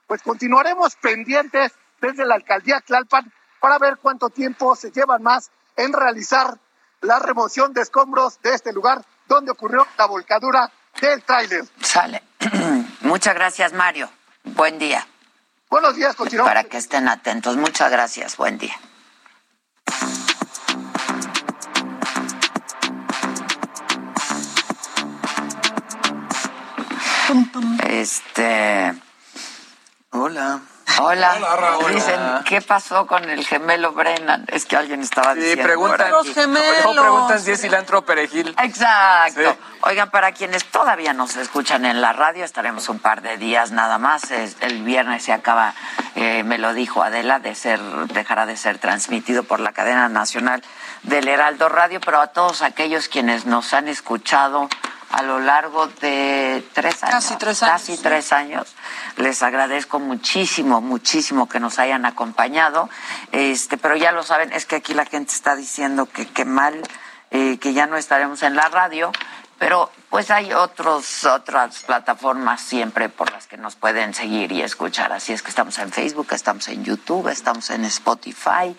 Pues 0.08 0.22
continuaremos 0.22 0.96
pendientes 0.96 1.74
desde 2.02 2.26
la 2.26 2.36
alcaldía 2.36 2.82
Tlalpan 2.82 3.32
para 3.60 3.80
ver 3.80 3.98
cuánto 3.98 4.30
tiempo 4.30 4.76
se 4.76 4.92
llevan 4.92 5.24
más 5.24 5.50
en 5.76 5.94
realizar 5.94 6.58
la 7.02 7.20
remoción 7.20 7.74
de 7.74 7.82
escombros 7.82 8.42
de 8.42 8.54
este 8.54 8.74
lugar 8.74 9.02
donde 9.28 9.52
ocurrió 9.52 9.88
la 9.98 10.06
volcadura 10.06 10.72
del 11.02 11.24
tráiler. 11.24 11.66
Sale. 11.82 12.24
Muchas 13.02 13.36
gracias, 13.36 13.74
Mario. 13.74 14.10
Buen 14.44 14.78
día. 14.80 15.06
Buenos 15.70 15.96
días, 15.96 16.16
continuamos. 16.16 16.50
Para 16.50 16.64
que 16.64 16.78
estén 16.78 17.08
atentos. 17.08 17.58
Muchas 17.58 17.92
gracias. 17.92 18.38
Buen 18.38 18.58
día. 18.58 18.76
Este. 27.88 28.94
Hola. 30.12 30.62
Hola. 31.02 31.36
Dicen, 31.94 32.20
¿qué 32.46 32.62
pasó 32.62 33.06
con 33.08 33.28
el 33.30 33.46
gemelo 33.46 33.92
Brennan? 33.92 34.46
Es 34.48 34.66
que 34.66 34.78
alguien 34.78 35.02
estaba 35.02 35.34
Sí, 35.34 35.40
diciendo. 35.42 35.64
preguntan. 35.64 36.12
Los 36.12 36.28
No, 36.28 37.02
preguntan 37.02 37.40
si 37.42 37.52
es 37.52 37.62
cilantro 37.62 38.00
o 38.00 38.02
perejil. 38.04 38.56
Exacto. 38.62 39.42
Sí. 39.52 39.58
Oigan, 39.82 40.10
para 40.10 40.32
quienes 40.32 40.64
todavía 40.66 41.14
nos 41.14 41.36
escuchan 41.36 41.86
en 41.86 42.02
la 42.02 42.14
radio, 42.14 42.46
estaremos 42.46 42.88
un 42.90 43.00
par 43.00 43.22
de 43.22 43.38
días 43.38 43.72
nada 43.72 43.98
más. 43.98 44.32
Es- 44.32 44.58
El 44.62 44.84
viernes 44.84 45.24
se 45.24 45.34
acaba, 45.34 45.74
eh, 46.16 46.44
me 46.44 46.58
lo 46.58 46.74
dijo 46.74 47.04
Adela, 47.04 47.40
de 47.40 47.56
ser, 47.56 47.80
dejará 47.82 48.46
de 48.46 48.56
ser 48.56 48.78
transmitido 48.78 49.44
por 49.44 49.60
la 49.60 49.74
cadena 49.74 50.08
nacional 50.08 50.64
del 51.04 51.28
Heraldo 51.28 51.68
Radio, 51.68 52.00
pero 52.00 52.22
a 52.22 52.28
todos 52.28 52.62
aquellos 52.62 53.10
quienes 53.10 53.46
nos 53.46 53.74
han 53.74 53.88
escuchado 53.88 54.70
a 55.16 55.24
lo 55.24 55.40
largo 55.40 55.88
de 55.88 56.62
tres 56.74 57.02
años. 57.04 57.16
Casi 57.16 57.38
tres 57.38 57.64
años, 57.64 57.72
Casi 57.72 57.98
tres 57.98 58.34
años. 58.34 58.76
Les 59.16 59.42
agradezco 59.44 59.98
muchísimo, 59.98 60.82
muchísimo 60.82 61.48
que 61.48 61.62
nos 61.62 61.80
hayan 61.80 62.06
acompañado. 62.06 62.90
Este, 63.32 63.78
pero 63.78 63.96
ya 63.96 64.12
lo 64.12 64.24
saben, 64.24 64.52
es 64.52 64.66
que 64.66 64.76
aquí 64.76 64.94
la 64.94 65.06
gente 65.06 65.32
está 65.32 65.56
diciendo 65.56 66.06
que 66.06 66.28
qué 66.28 66.44
mal, 66.44 66.82
eh, 67.32 67.58
que 67.60 67.72
ya 67.74 67.88
no 67.88 67.96
estaremos 67.96 68.44
en 68.44 68.58
la 68.58 68.68
radio, 68.68 69.14
pero 69.58 69.90
pues 70.10 70.32
hay 70.32 70.52
otros, 70.52 71.24
otras 71.24 71.84
plataformas 71.84 72.60
siempre 72.60 73.08
por 73.08 73.32
las 73.32 73.48
que 73.48 73.56
nos 73.56 73.78
pueden 73.78 74.14
seguir 74.14 74.52
y 74.52 74.64
escuchar. 74.64 75.14
Así 75.14 75.32
es 75.32 75.42
que 75.42 75.50
estamos 75.50 75.80
en 75.80 75.94
Facebook, 75.94 76.28
estamos 76.32 76.68
en 76.68 76.84
YouTube, 76.84 77.30
estamos 77.30 77.70
en 77.70 77.86
Spotify, 77.86 78.76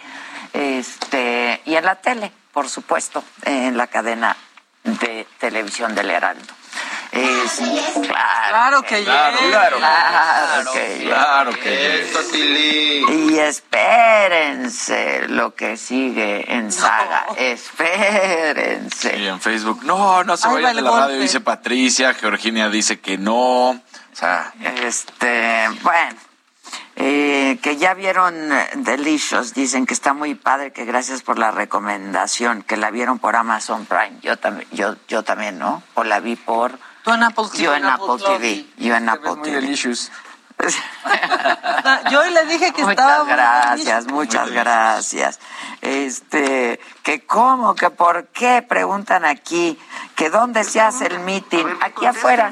este, 0.53 1.63
y 1.65 1.77
en 1.77 1.85
la 1.87 1.95
tele, 1.95 2.31
por 2.53 2.69
supuesto, 2.69 3.25
en 3.45 3.79
la 3.79 3.87
cadena 3.87 4.37
de 4.87 5.27
televisión 5.39 5.95
del 5.95 6.11
Heraldo. 6.11 6.55
Es, 7.13 7.61
claro, 8.03 8.03
Claro 8.49 8.83
que 8.83 9.05
Claro, 9.05 9.39
claro. 9.49 9.77
Claro 9.79 10.73
que 10.73 11.05
Claro 11.05 11.51
que 11.53 12.07
Tili. 12.31 13.31
y 13.33 13.39
espérense 13.39 15.27
lo 15.29 15.55
que 15.55 15.77
sigue 15.77 16.53
en 16.53 16.71
saga. 16.73 17.27
Espérense. 17.37 19.17
Y 19.19 19.27
en 19.29 19.41
Facebook, 19.41 19.81
no, 19.85 20.25
no 20.25 20.37
se 20.37 20.47
va 20.49 20.55
vayan 20.55 20.71
el 20.71 20.77
de 20.77 20.83
la 20.83 20.91
radio, 20.91 21.19
dice 21.19 21.41
Patricia, 21.41 22.13
Georgina 22.15 22.69
dice 22.69 23.01
que 23.01 23.17
no. 23.17 23.71
O 23.71 23.81
sea, 24.13 24.53
Este, 24.83 25.69
bueno, 25.83 26.17
eh, 26.97 27.59
que 27.63 27.77
ya 27.77 27.93
vieron 27.95 28.35
eh, 28.53 28.71
Delicious, 28.77 29.53
dicen 29.53 29.85
que 29.87 29.95
está 29.95 30.15
muy 30.15 30.35
padre, 30.35 30.73
que 30.73 30.85
gracias 30.87 31.23
por 31.23 31.39
la 31.39 31.51
recomendación, 31.51 32.63
que 32.63 32.77
la 32.77 32.91
vieron 32.91 33.19
por 33.19 33.37
Amazon 33.37 33.85
Prime. 33.85 34.19
Yo 34.23 34.39
también, 34.39 34.69
yo, 34.73 34.97
yo 35.07 35.23
también, 35.23 35.59
¿no? 35.59 35.83
O 35.95 36.05
la 36.05 36.21
vi 36.21 36.37
por 36.37 36.79
Tú 37.05 37.13
en 37.13 37.23
Apple 37.23 37.45
TV. 37.53 37.63
yo 37.63 37.75
en 37.75 37.85
Apple 37.85 38.25
TV, 38.25 38.67
yo 38.79 38.97
en 38.97 39.05
Te 39.07 39.11
ves 39.13 39.19
Apple 39.21 39.37
muy 39.37 39.49
TV. 39.51 39.61
delicious. 39.61 40.11
Yo 42.11 42.21
hoy 42.21 42.31
le 42.31 42.47
dije 42.47 42.73
que 42.73 42.83
Muchas 42.83 42.99
estaba 42.99 43.25
muy 43.25 43.33
gracias, 43.33 44.07
muchas 44.07 44.51
gracias. 44.51 45.39
Este, 45.83 46.81
que 47.03 47.25
cómo, 47.27 47.75
que 47.75 47.91
por 47.91 48.27
qué, 48.29 48.63
preguntan 48.63 49.25
aquí, 49.25 49.79
¿Que 50.17 50.31
dónde 50.31 50.65
se 50.65 50.81
hace 50.81 51.07
el 51.09 51.19
meeting? 51.19 51.67
Aquí 51.83 52.07
afuera. 52.07 52.51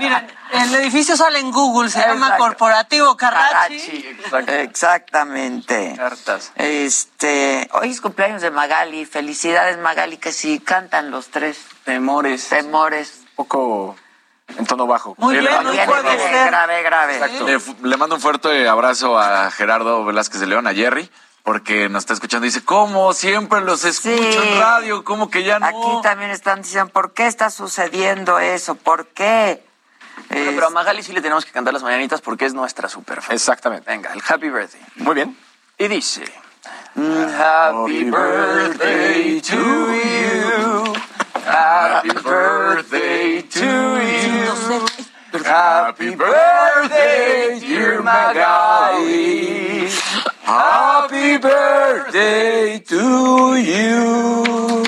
Miren, 0.00 0.26
el 0.52 0.74
edificio 0.76 1.18
sale 1.18 1.38
en 1.38 1.52
Google, 1.52 1.90
se 1.90 2.00
llama. 2.00 2.38
Corporativo 2.38 3.14
Carrachi. 3.14 4.16
Exactamente. 4.46 5.92
Cartas. 5.94 6.50
Este, 6.56 7.68
hoy 7.74 7.90
es 7.90 8.00
cumpleaños 8.00 8.40
de 8.40 8.50
Magali. 8.50 9.04
Felicidades, 9.04 9.76
Magali, 9.76 10.16
que 10.16 10.32
sí 10.32 10.60
cantan 10.60 11.10
los 11.10 11.28
tres. 11.28 11.58
Temores. 11.84 12.48
Temores. 12.48 13.18
Un 13.20 13.36
poco 13.36 13.96
en 14.58 14.66
tono 14.66 14.86
bajo. 14.86 15.14
Muy 15.18 15.38
bien, 15.38 15.44
no 15.44 15.62
puede 15.86 16.18
ser. 16.18 16.46
Grave, 16.48 16.82
grave. 16.82 17.20
Le, 17.46 17.58
fu- 17.58 17.76
le 17.82 17.96
mando 17.96 18.16
un 18.16 18.20
fuerte 18.20 18.68
abrazo 18.68 19.18
a 19.18 19.50
Gerardo 19.50 20.04
Velázquez 20.04 20.40
de 20.40 20.46
León, 20.46 20.66
a 20.66 20.74
Jerry, 20.74 21.10
porque 21.42 21.88
nos 21.88 22.02
está 22.02 22.12
escuchando. 22.14 22.44
Dice, 22.44 22.64
¿cómo? 22.64 23.12
Siempre 23.12 23.60
los 23.62 23.84
escucho 23.84 24.14
Sí. 24.42 24.48
en 24.48 24.60
radio, 24.60 25.04
¿cómo 25.04 25.30
que 25.30 25.42
ya 25.44 25.58
no? 25.58 25.66
Aquí 25.66 26.02
también 26.02 26.30
están 26.30 26.62
diciendo, 26.62 26.92
¿por 26.92 27.12
qué 27.14 27.26
está 27.26 27.50
sucediendo 27.50 28.38
eso? 28.38 28.74
¿Por 28.74 29.06
qué? 29.08 29.64
Bueno, 30.28 30.50
pero 30.54 30.66
a 30.66 30.70
Magali 30.70 31.02
sí 31.02 31.12
le 31.12 31.22
tenemos 31.22 31.44
que 31.44 31.52
cantar 31.52 31.72
las 31.72 31.82
mañanitas 31.82 32.20
porque 32.20 32.44
es 32.44 32.52
nuestra 32.54 32.88
super 32.88 33.22
fan. 33.22 33.34
Exactamente. 33.34 33.90
Venga, 33.90 34.12
el 34.12 34.22
Happy 34.28 34.50
Birthday. 34.50 34.80
Muy 34.96 35.14
bien. 35.14 35.36
Y 35.78 35.88
dice... 35.88 36.24
Happy 36.94 38.04
birthday 38.04 39.40
to 39.40 39.56
you. 39.56 40.92
Happy 41.52 42.08
birthday 42.08 43.42
to 43.42 43.72
you. 44.00 44.86
Happy 45.44 46.14
birthday, 46.14 47.60
dear 47.60 48.00
Magali. 48.00 49.86
Happy 50.40 51.36
birthday 51.36 52.80
to 52.80 53.56
you. 53.60 54.82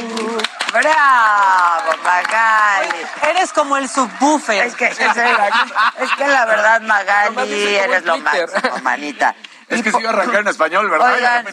¡Bravo, 0.73 1.93
Magali! 2.03 3.05
Eres 3.29 3.53
como 3.53 3.77
el 3.77 3.87
subwoofer. 3.87 4.65
Es 4.65 4.75
que, 4.75 4.87
es, 4.87 4.99
es 4.99 6.11
que 6.17 6.27
la 6.27 6.47
verdad, 6.47 6.81
Magali, 6.81 7.77
eres 7.77 8.07
lo 8.07 8.17
máximo, 8.17 8.79
manita. 8.83 9.35
Es 9.69 9.83
que 9.83 9.93
se 9.93 10.01
iba 10.01 10.11
a 10.11 10.13
arrancar 10.15 10.41
en 10.41 10.49
español, 10.49 10.89
¿verdad? 10.89 11.13
Oigan. 11.13 11.47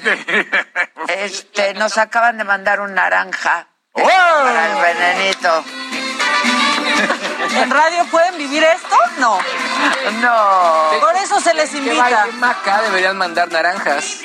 Este, 1.10 1.74
nos 1.74 1.98
acaban 1.98 2.38
de 2.38 2.46
mandar 2.46 2.80
un 2.80 2.94
naranja 2.94 3.68
¡Oh! 3.94 4.02
para 4.02 4.68
el 4.68 4.96
venenito. 4.96 5.64
¿En 7.62 7.70
radio 7.70 8.06
pueden 8.06 8.38
vivir 8.38 8.64
esto? 8.64 8.96
No. 9.18 9.38
No. 10.22 11.00
Por 11.00 11.16
eso 11.16 11.40
se 11.42 11.54
les 11.54 11.74
invita. 11.74 12.02
baile 12.02 12.32
Maca 12.34 12.82
deberían 12.82 13.18
mandar 13.18 13.52
naranjas. 13.52 14.20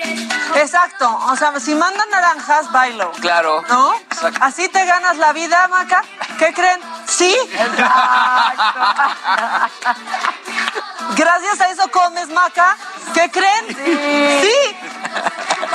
Exacto. 0.55 1.09
O 1.31 1.37
sea, 1.37 1.59
si 1.61 1.75
mandan 1.75 2.09
naranjas, 2.11 2.71
bailo. 2.73 3.11
Claro. 3.21 3.63
¿No? 3.69 3.95
Así 4.41 4.69
te 4.69 4.85
ganas 4.85 5.17
la 5.19 5.33
vida, 5.33 5.67
Maca. 5.69 6.03
¿Qué 6.39 6.53
creen? 6.53 6.81
Sí. 7.07 7.37
Gracias 11.17 11.61
a 11.61 11.71
eso 11.71 11.91
comes, 11.91 12.29
Maca. 12.29 12.77
¿Qué 13.15 13.31
creen? 13.31 13.67
Sí. 14.41 14.77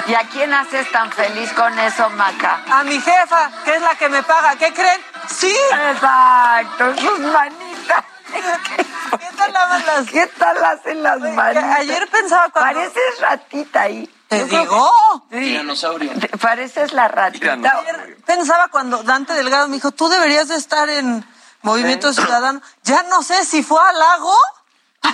¿Y 0.07 0.13
a 0.13 0.21
quién 0.31 0.53
haces 0.53 0.91
tan 0.91 1.11
feliz 1.11 1.51
con 1.53 1.77
eso, 1.79 2.09
Maca? 2.11 2.61
A 2.69 2.83
mi 2.83 2.99
jefa, 2.99 3.49
que 3.63 3.75
es 3.75 3.81
la 3.81 3.95
que 3.95 4.09
me 4.09 4.21
paga. 4.23 4.55
¿Qué 4.55 4.73
creen? 4.73 5.01
Sí. 5.27 5.55
Exacto, 5.91 6.70
sus 6.99 7.19
manitas. 7.19 8.03
¿Qué 8.31 9.27
tal 9.37 9.51
lavan 9.53 9.85
las? 9.85 10.07
¿Qué 10.09 10.27
tal 10.27 10.63
hacen 10.63 11.03
las 11.03 11.19
manitas? 11.19 11.63
Ayer 11.79 12.07
pensaba 12.09 12.49
cuando... 12.49 12.79
Pareces 12.79 13.19
ratita 13.19 13.81
ahí. 13.81 14.09
Te 14.27 14.45
digo. 14.45 15.25
que- 15.29 15.39
Sí. 15.39 15.45
Tiranosaurio. 15.45 16.11
Pareces 16.41 16.93
la 16.93 17.07
ratita. 17.09 17.53
Ayer 17.53 18.17
pensaba 18.25 18.69
cuando 18.69 19.03
Dante 19.03 19.33
Delgado 19.33 19.67
me 19.67 19.75
dijo, 19.75 19.91
tú 19.91 20.07
deberías 20.07 20.47
de 20.47 20.55
estar 20.55 20.89
en 20.89 21.25
Movimiento 21.61 22.13
Ciudadano. 22.13 22.61
Ya 22.83 23.03
no 23.03 23.21
sé 23.23 23.43
si 23.45 23.61
fue 23.63 23.79
halago, 23.85 24.33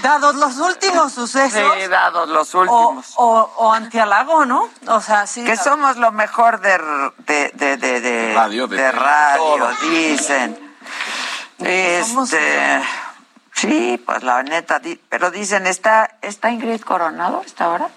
dados 0.03 0.35
los 0.35 0.57
últimos 0.57 1.13
sucesos, 1.13 1.73
Sí, 1.79 1.87
dados 1.87 2.29
los 2.29 2.53
o, 2.53 2.59
últimos. 2.59 3.13
o, 3.15 3.51
o 3.57 3.73
antihalago, 3.73 4.45
¿no? 4.45 4.69
O 4.87 5.01
sea, 5.01 5.25
sí. 5.25 5.43
que 5.43 5.57
somos 5.57 5.97
lo 5.97 6.11
mejor 6.11 6.59
de, 6.61 6.77
de, 7.25 7.51
de, 7.55 7.77
de, 7.77 8.01
de 8.01 8.33
Radio, 8.35 8.67
de- 8.67 8.77
de 8.77 8.91
radio, 8.91 9.41
todo. 9.57 9.69
dicen. 9.89 10.66
Este, 11.59 12.81
sí, 13.53 14.01
pues 14.05 14.23
la 14.23 14.43
neta, 14.43 14.79
di- 14.79 14.99
pero 15.09 15.31
dicen, 15.31 15.67
¿está, 15.67 16.17
está 16.21 16.51
Ingrid 16.51 16.81
Coronado 16.81 17.41
esta 17.45 17.65
ahora? 17.65 17.89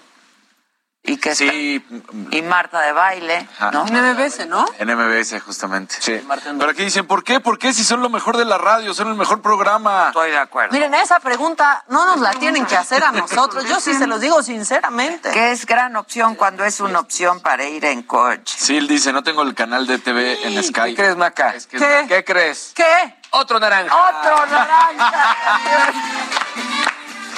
Y 1.03 1.17
que 1.17 1.31
está- 1.31 1.45
Sí, 1.45 1.83
y 2.29 2.41
Marta 2.43 2.79
de 2.81 2.91
baile, 2.91 3.47
Ajá. 3.57 3.71
¿no? 3.71 3.87
En 3.87 3.95
MBS, 3.95 4.45
¿no? 4.45 4.63
en 4.77 4.87
MBS, 4.95 5.39
justamente. 5.39 5.95
Sí. 5.99 6.21
Pero 6.59 6.69
aquí 6.69 6.83
dicen, 6.83 7.07
¿por 7.07 7.23
qué? 7.23 7.39
¿Por 7.39 7.57
qué 7.57 7.73
si 7.73 7.83
son 7.83 8.01
lo 8.03 8.09
mejor 8.09 8.37
de 8.37 8.45
la 8.45 8.59
radio? 8.59 8.93
Son 8.93 9.07
el 9.07 9.15
mejor 9.15 9.41
programa. 9.41 10.09
Estoy 10.09 10.29
de 10.29 10.37
acuerdo. 10.37 10.71
Miren, 10.73 10.93
esa 10.93 11.19
pregunta 11.19 11.83
no 11.89 12.05
nos 12.05 12.19
la 12.19 12.33
tienen 12.33 12.67
que 12.67 12.77
hacer 12.77 13.03
a 13.03 13.11
nosotros. 13.11 13.65
Yo 13.67 13.79
sí 13.79 13.95
se 13.95 14.05
los 14.05 14.21
digo 14.21 14.43
sinceramente. 14.43 15.31
Que 15.31 15.51
es 15.51 15.65
gran 15.65 15.95
opción 15.95 16.35
cuando 16.35 16.63
es 16.65 16.79
una 16.79 16.99
opción 16.99 17.39
para 17.39 17.63
ir 17.67 17.83
en 17.85 18.03
coche. 18.03 18.55
Sí, 18.59 18.77
él 18.77 18.87
dice, 18.87 19.11
no 19.11 19.23
tengo 19.23 19.41
el 19.41 19.55
canal 19.55 19.87
de 19.87 19.97
TV 19.97 20.37
en 20.45 20.63
Sky. 20.63 20.89
¿Qué 20.91 20.95
crees, 20.97 21.17
Maca? 21.17 21.55
Es 21.55 21.65
que- 21.65 21.79
¿Qué? 21.79 22.05
¿Qué 22.09 22.23
crees? 22.23 22.73
¿Qué? 22.75 23.15
Otro 23.31 23.59
naranja. 23.59 23.95
¡Otro 23.95 24.45
naranja! 24.45 25.35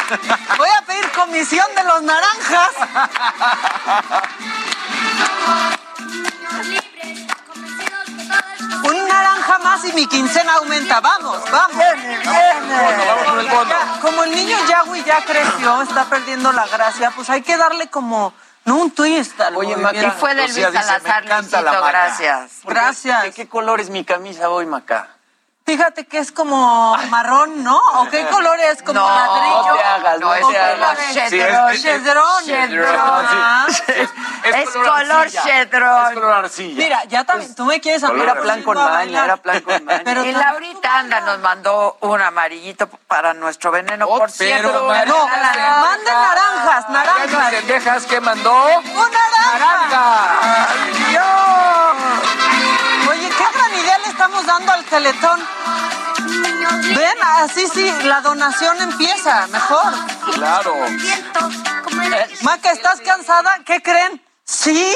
Voy 0.58 0.70
a 0.70 0.82
pedir 0.86 1.12
comisión 1.12 1.66
de 1.76 1.84
los 1.84 2.02
naranjas. 2.04 2.72
Un 8.84 9.08
naranja 9.08 9.58
más 9.60 9.86
y 9.86 9.94
mi 9.94 10.08
quincena 10.08 10.56
aumenta. 10.56 11.00
Vamos, 11.00 11.40
vamos. 11.50 11.78
vamos 12.26 13.26
con 13.26 13.40
el 13.40 13.48
bono. 13.48 13.70
Ya, 13.70 14.00
Como 14.02 14.24
el 14.24 14.32
niño 14.32 14.58
Yahweh 14.68 15.04
ya 15.04 15.24
creció, 15.24 15.82
está 15.82 16.06
perdiendo 16.06 16.52
la 16.52 16.68
gracia, 16.68 17.12
pues 17.16 17.30
hay 17.30 17.42
que 17.42 17.56
darle 17.58 17.88
como, 17.90 18.34
no 18.66 18.76
un 18.76 18.92
twist 18.92 19.40
al 19.40 19.56
Oye. 19.56 19.78
Maca, 19.78 20.02
Y 20.02 20.12
fue 20.12 20.36
de 20.36 20.48
Luis 20.48 20.56
Salazar, 20.56 21.24
me 21.24 21.28
encanta 21.28 21.62
la 21.62 21.74
Maca. 21.74 21.88
gracias. 21.88 22.52
Gracias. 22.64 23.24
¿De 23.24 23.32
qué 23.32 23.48
color 23.48 23.80
es 23.80 23.90
mi 23.90 24.04
camisa 24.04 24.50
hoy, 24.50 24.66
Maca? 24.66 25.13
Fíjate 25.66 26.06
que 26.06 26.18
es 26.18 26.34
como 26.34 26.98
marrón, 27.10 27.64
¿no? 27.64 27.78
¿O 27.78 28.10
qué 28.10 28.26
color 28.28 28.60
es? 28.60 28.84
¿Como 28.84 29.00
No, 29.00 29.08
ladrillo? 29.10 29.68
no 29.68 29.74
te 29.76 29.84
hagas, 29.84 30.20
no 30.20 30.30
¿O 30.30 30.34
te 30.34 30.42
qué 30.52 30.58
hagas. 30.60 31.00
es? 31.00 31.06
Sí, 31.14 31.20
es- 31.20 31.30
Chedrón. 31.32 31.72
es- 31.72 31.82
Chedrón. 31.82 32.46
Chedrón. 32.46 33.26
Es 34.44 34.70
color 34.72 35.30
chedrón. 35.32 36.08
Es 36.08 36.14
color 36.16 36.34
arcilla. 36.34 36.84
Mira, 36.84 37.04
ya 37.06 37.24
también, 37.24 37.56
tú 37.56 37.64
me 37.64 37.80
quieres 37.80 38.04
Era 38.04 38.12
hablar 38.12 38.42
plan 38.42 38.62
con 38.64 38.76
maña, 38.78 39.24
era 39.24 39.38
plan 39.38 39.62
con 39.62 39.86
maña. 39.86 40.02
Pero 40.04 40.26
y 40.26 40.34
Laurita 40.34 41.00
Anda 41.00 41.22
nos 41.22 41.40
mandó 41.40 41.96
un 42.02 42.22
amarillito 42.22 42.88
para 43.08 43.34
nuestro 43.34 43.72
veneno. 43.72 44.06
Oh, 44.10 44.20
Por 44.20 44.32
cierto, 44.32 44.68
No, 44.70 44.84
manden 44.88 45.06
naranjas, 46.14 46.90
naranjas. 46.90 47.52
pendejas 47.54 48.06
que 48.06 48.20
mandó. 48.20 48.66
¡Un 48.80 49.12
naranja! 49.12 50.68
Oye, 53.10 53.30
qué 53.30 53.58
gran 53.58 53.74
idea 53.74 53.98
le 54.00 54.08
estamos 54.08 54.46
dando 54.46 54.72
al 54.72 54.86
teletón. 54.86 55.40
Ven, 56.96 57.18
así 57.38 57.68
sí, 57.68 57.92
la 58.04 58.22
donación 58.22 58.82
empieza, 58.82 59.48
mejor. 59.48 59.94
Claro. 60.34 60.76
Maca, 62.42 62.72
¿estás 62.72 63.02
cansada? 63.02 63.60
¿Qué 63.66 63.82
creen? 63.82 64.22
Sí, 64.46 64.94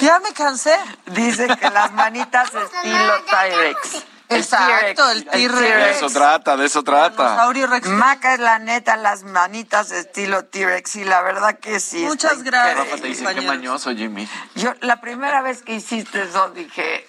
ya 0.00 0.18
me 0.20 0.32
cansé. 0.32 0.76
Dice 1.06 1.46
que 1.58 1.70
las 1.70 1.92
manitas 1.92 2.48
estilo 2.54 3.24
T-Rex. 3.30 4.04
Exacto, 4.30 5.10
el 5.10 5.24
De 5.24 5.30
T-Rex. 5.30 5.96
eso 5.96 6.08
trata, 6.08 6.56
de 6.56 6.66
eso 6.66 6.82
trata. 6.82 7.22
Dinosaurio 7.24 7.66
Rex. 7.66 7.88
Maca 7.88 8.34
es 8.34 8.40
la 8.40 8.58
neta, 8.58 8.96
las 8.96 9.22
manitas 9.22 9.90
estilo 9.92 10.46
T-Rex 10.46 10.96
y 10.96 11.04
la 11.04 11.20
verdad 11.20 11.58
que 11.58 11.78
sí. 11.78 12.04
Muchas 12.04 12.42
gracias. 12.42 12.78
Rafa 12.78 12.96
te 12.96 13.08
dice, 13.08 13.34
qué 13.34 13.42
mañoso, 13.42 13.90
Jimmy. 13.94 14.28
Yo 14.54 14.72
la 14.80 15.00
primera 15.00 15.42
vez 15.42 15.62
que 15.62 15.74
hiciste 15.74 16.22
eso 16.22 16.48
dije, 16.50 17.06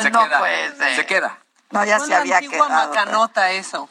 Se 0.00 0.10
no 0.10 0.24
queda. 0.24 0.38
puede 0.38 0.76
ser. 0.76 0.96
Se 0.96 1.06
queda. 1.06 1.38
No, 1.70 1.84
ya 1.84 1.98
Fue 1.98 2.06
se 2.06 2.12
la 2.12 2.18
había 2.20 2.36
antigua 2.38 2.66
quedado. 2.68 2.88
macanota 2.88 3.50
eso. 3.52 3.88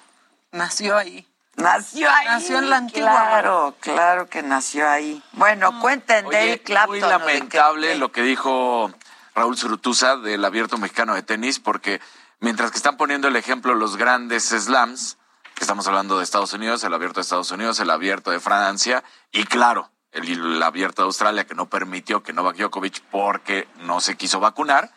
Nació 0.52 0.98
ahí. 0.98 1.28
Nació 1.56 2.10
ahí. 2.12 2.26
Nació 2.28 2.60
en 2.60 2.70
la 2.70 2.78
antigua. 2.78 3.10
Claro, 3.12 3.76
claro 3.80 4.30
que 4.30 4.42
nació 4.42 4.90
ahí. 4.90 5.22
Bueno, 5.34 5.80
cuenten 5.80 6.28
de 6.30 6.62
Clapton. 6.62 7.00
muy 7.00 7.02
lamentable 7.02 7.90
que- 7.90 7.96
lo 7.96 8.12
que 8.12 8.22
dijo 8.22 8.92
Raúl 9.36 9.58
Zurutuza 9.58 10.16
del 10.18 10.44
Abierto 10.46 10.78
Mexicano 10.78 11.14
de 11.16 11.24
Tenis, 11.24 11.60
porque 11.60 12.02
mientras 12.40 12.72
que 12.72 12.78
están 12.78 12.98
poniendo 12.98 13.28
el 13.28 13.36
ejemplo 13.36 13.76
los 13.76 13.98
grandes 13.98 14.46
slams, 14.50 15.18
que 15.56 15.64
estamos 15.64 15.86
hablando 15.88 16.18
de 16.18 16.24
Estados 16.24 16.54
Unidos, 16.54 16.84
el 16.84 16.94
Abierto 16.94 17.16
de 17.20 17.22
Estados 17.24 17.52
Unidos, 17.52 17.80
el 17.80 17.90
Abierto 17.92 18.32
de 18.32 18.40
Francia, 18.40 19.04
y 19.32 19.44
claro, 19.46 19.92
el, 20.12 20.28
el 20.30 20.64
Abierto 20.64 21.02
de 21.04 21.08
Australia 21.08 21.46
que 21.46 21.54
no 21.56 21.68
permitió 21.70 22.24
que 22.24 22.34
Novak 22.34 22.56
Djokovic 22.58 23.02
porque 23.12 23.68
no 23.82 24.02
se 24.02 24.16
quiso 24.18 24.40
vacunar, 24.40 24.92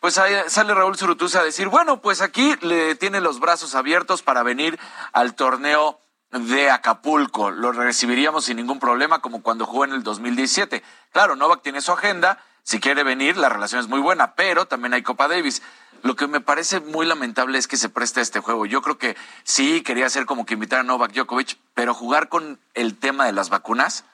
pues 0.00 0.18
ahí 0.18 0.34
sale 0.48 0.74
Raúl 0.74 0.96
Zurutuza 0.96 1.40
a 1.40 1.44
decir, 1.44 1.68
bueno, 1.68 2.00
pues 2.00 2.20
aquí 2.20 2.54
le 2.60 2.94
tiene 2.94 3.20
los 3.20 3.40
brazos 3.40 3.74
abiertos 3.74 4.22
para 4.22 4.42
venir 4.42 4.78
al 5.12 5.34
torneo 5.34 6.00
de 6.30 6.70
Acapulco. 6.70 7.50
Lo 7.50 7.72
recibiríamos 7.72 8.44
sin 8.44 8.56
ningún 8.56 8.78
problema 8.78 9.20
como 9.20 9.42
cuando 9.42 9.66
jugó 9.66 9.84
en 9.84 9.92
el 9.92 10.02
2017. 10.02 10.82
Claro, 11.12 11.36
Novak 11.36 11.62
tiene 11.62 11.80
su 11.80 11.92
agenda, 11.92 12.38
si 12.62 12.80
quiere 12.80 13.04
venir, 13.04 13.36
la 13.36 13.48
relación 13.48 13.80
es 13.80 13.88
muy 13.88 14.00
buena, 14.00 14.34
pero 14.34 14.66
también 14.66 14.94
hay 14.94 15.02
Copa 15.02 15.28
Davis. 15.28 15.62
Lo 16.02 16.14
que 16.14 16.26
me 16.26 16.40
parece 16.40 16.80
muy 16.80 17.06
lamentable 17.06 17.58
es 17.58 17.68
que 17.68 17.76
se 17.76 17.88
preste 17.88 18.20
a 18.20 18.22
este 18.22 18.40
juego. 18.40 18.66
Yo 18.66 18.82
creo 18.82 18.98
que 18.98 19.16
sí 19.44 19.82
quería 19.82 20.06
hacer 20.06 20.26
como 20.26 20.44
que 20.44 20.54
invitar 20.54 20.80
a 20.80 20.82
Novak 20.82 21.12
Djokovic, 21.12 21.58
pero 21.74 21.94
jugar 21.94 22.28
con 22.28 22.60
el 22.74 22.98
tema 22.98 23.24
de 23.24 23.32
las 23.32 23.48
vacunas 23.48 24.04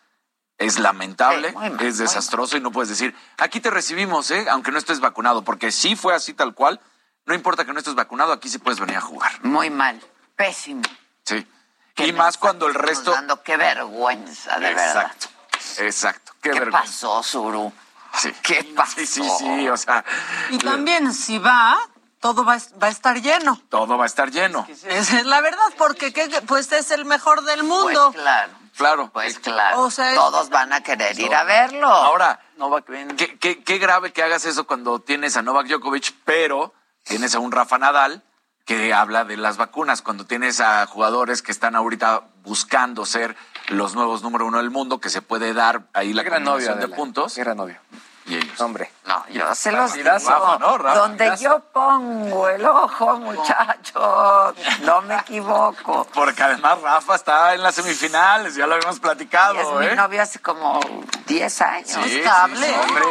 es 0.59 0.78
lamentable, 0.78 1.55
Sí, 1.78 1.86
es 1.86 1.98
desastroso 1.98 2.57
y 2.57 2.61
no 2.61 2.70
puedes 2.70 2.88
decir, 2.88 3.14
aquí 3.38 3.61
te 3.61 3.70
recibimos, 3.70 4.30
¿eh? 4.30 4.46
aunque 4.50 4.70
no 4.70 4.78
estés 4.78 5.00
vacunado, 5.00 5.42
porque 5.42 5.72
si 5.72 5.96
fue 5.96 6.14
así 6.14 6.34
tal 6.34 6.55
cual, 6.55 6.80
no 7.26 7.34
importa 7.34 7.64
que 7.64 7.72
no 7.72 7.78
estés 7.78 7.94
vacunado, 7.94 8.32
aquí 8.32 8.48
sí 8.48 8.59
puedes 8.59 8.80
venir 8.80 8.96
a 8.96 9.00
jugar. 9.00 9.44
Muy 9.44 9.70
mal, 9.70 10.00
pésimo. 10.36 10.82
Sí. 11.24 11.46
Y 11.98 12.12
más 12.12 12.38
cuando 12.38 12.66
el 12.66 12.74
resto... 12.74 13.12
Dando 13.12 13.42
qué 13.42 13.57
vergüenza, 13.57 14.59
de 14.59 14.74
verdad. 14.74 15.12
Exacto, 15.12 15.28
exacto. 15.82 16.32
Qué, 16.40 16.50
¿Qué 16.50 16.61
vergüenza. 16.61 16.80
pasó, 16.80 17.22
Zuru? 17.22 17.72
Sí. 18.18 18.32
¿Qué 18.42 18.64
pasó? 18.76 18.94
Sí, 18.96 19.07
sí, 19.07 19.22
sí, 19.38 19.68
o 19.68 19.76
sea, 19.76 20.05
Y 20.50 20.59
también, 20.59 21.12
si 21.12 21.38
va, 21.38 21.78
todo 22.22 22.44
va, 22.44 22.54
a- 22.54 22.78
va 22.82 22.86
a 22.86 22.90
estar 22.90 23.20
lleno. 23.20 23.60
todo 23.68 23.98
va 23.98 24.04
a 24.04 24.06
estar 24.06 24.30
lleno. 24.30 24.64
Es 24.86 25.26
la 25.26 25.40
verdad, 25.42 25.58
porque 25.76 26.12
¿qué- 26.14 26.30
pues 26.46 26.70
es 26.72 26.90
el 26.92 27.04
mejor 27.04 27.42
del 27.44 27.64
mundo. 27.64 28.12
Pues 28.12 28.22
claro, 28.22 28.52
Claro. 28.76 29.10
pues 29.12 29.38
claro. 29.40 29.80
O 29.82 29.90
sea, 29.90 30.14
Todos 30.14 30.48
van 30.48 30.72
a 30.72 30.82
querer 30.82 31.18
ir 31.18 31.34
a 31.34 31.42
verlo. 31.44 31.88
Ahora, 31.88 32.40
Novak, 32.56 32.88
ven. 32.88 33.16
qué, 33.16 33.36
qué- 33.38 33.62
qué 33.62 33.78
grave 33.78 34.12
que 34.12 34.22
hagas 34.22 34.44
eso 34.46 34.66
cuando 34.66 35.00
tienes 35.00 35.36
a 35.36 35.42
Novak 35.42 35.66
Djokovic, 35.66 36.14
pero 36.24 36.72
tienes 37.02 37.34
a 37.34 37.40
un 37.40 37.50
Rafa 37.52 37.76
Nadal 37.78 38.22
que 38.64 38.94
habla 38.94 39.24
de 39.24 39.36
las 39.36 39.56
vacunas, 39.56 40.00
cuando 40.02 40.24
tienes 40.24 40.60
a 40.60 40.86
jugadores 40.86 41.42
que 41.42 41.50
están 41.50 41.74
ahorita 41.74 42.22
buscando 42.44 43.04
ser 43.04 43.36
los 43.66 43.96
nuevos 43.96 44.22
número 44.22 44.46
uno 44.46 44.58
del 44.58 44.70
mundo, 44.70 45.00
que 45.00 45.10
se 45.10 45.20
puede 45.22 45.52
dar 45.54 45.88
ahí 45.92 46.12
la 46.12 46.22
gran 46.22 46.44
combinación 46.44 46.78
de 46.78 46.84
Adela. 46.84 46.96
puntos. 46.96 47.34
Qué 47.34 47.40
gran 47.42 47.56
novio. 47.56 47.78
Y 48.26 48.36
ellos. 48.36 48.60
Hombre. 48.60 48.90
No, 49.04 49.24
yo 49.30 49.52
se 49.54 49.72
los 49.72 49.92
digo. 49.94 50.08
Partidazo, 50.08 50.58
¿no, 50.60 50.78
Rafa? 50.78 50.98
Donde 51.00 51.36
yo 51.38 51.58
pongo 51.72 52.48
el 52.48 52.64
ojo, 52.64 53.16
muchachos, 53.18 54.54
no 54.82 55.02
me 55.02 55.16
equivoco. 55.16 56.06
Porque 56.14 56.42
además 56.42 56.80
Rafa 56.80 57.16
está 57.16 57.54
en 57.54 57.62
las 57.62 57.74
semifinales, 57.74 58.54
ya 58.54 58.66
lo 58.66 58.74
habíamos 58.74 58.96
Y 58.96 58.98
es 58.98 59.00
platicado, 59.00 59.78
mi 59.80 59.86
¿eh? 59.86 59.96
novio 59.96 60.22
hace 60.22 60.38
como 60.38 60.80
10 61.26 61.60
años. 61.62 61.88
Sí, 62.04 62.18
estable. 62.20 62.64
sí, 62.66 62.74
hombre. 62.80 63.04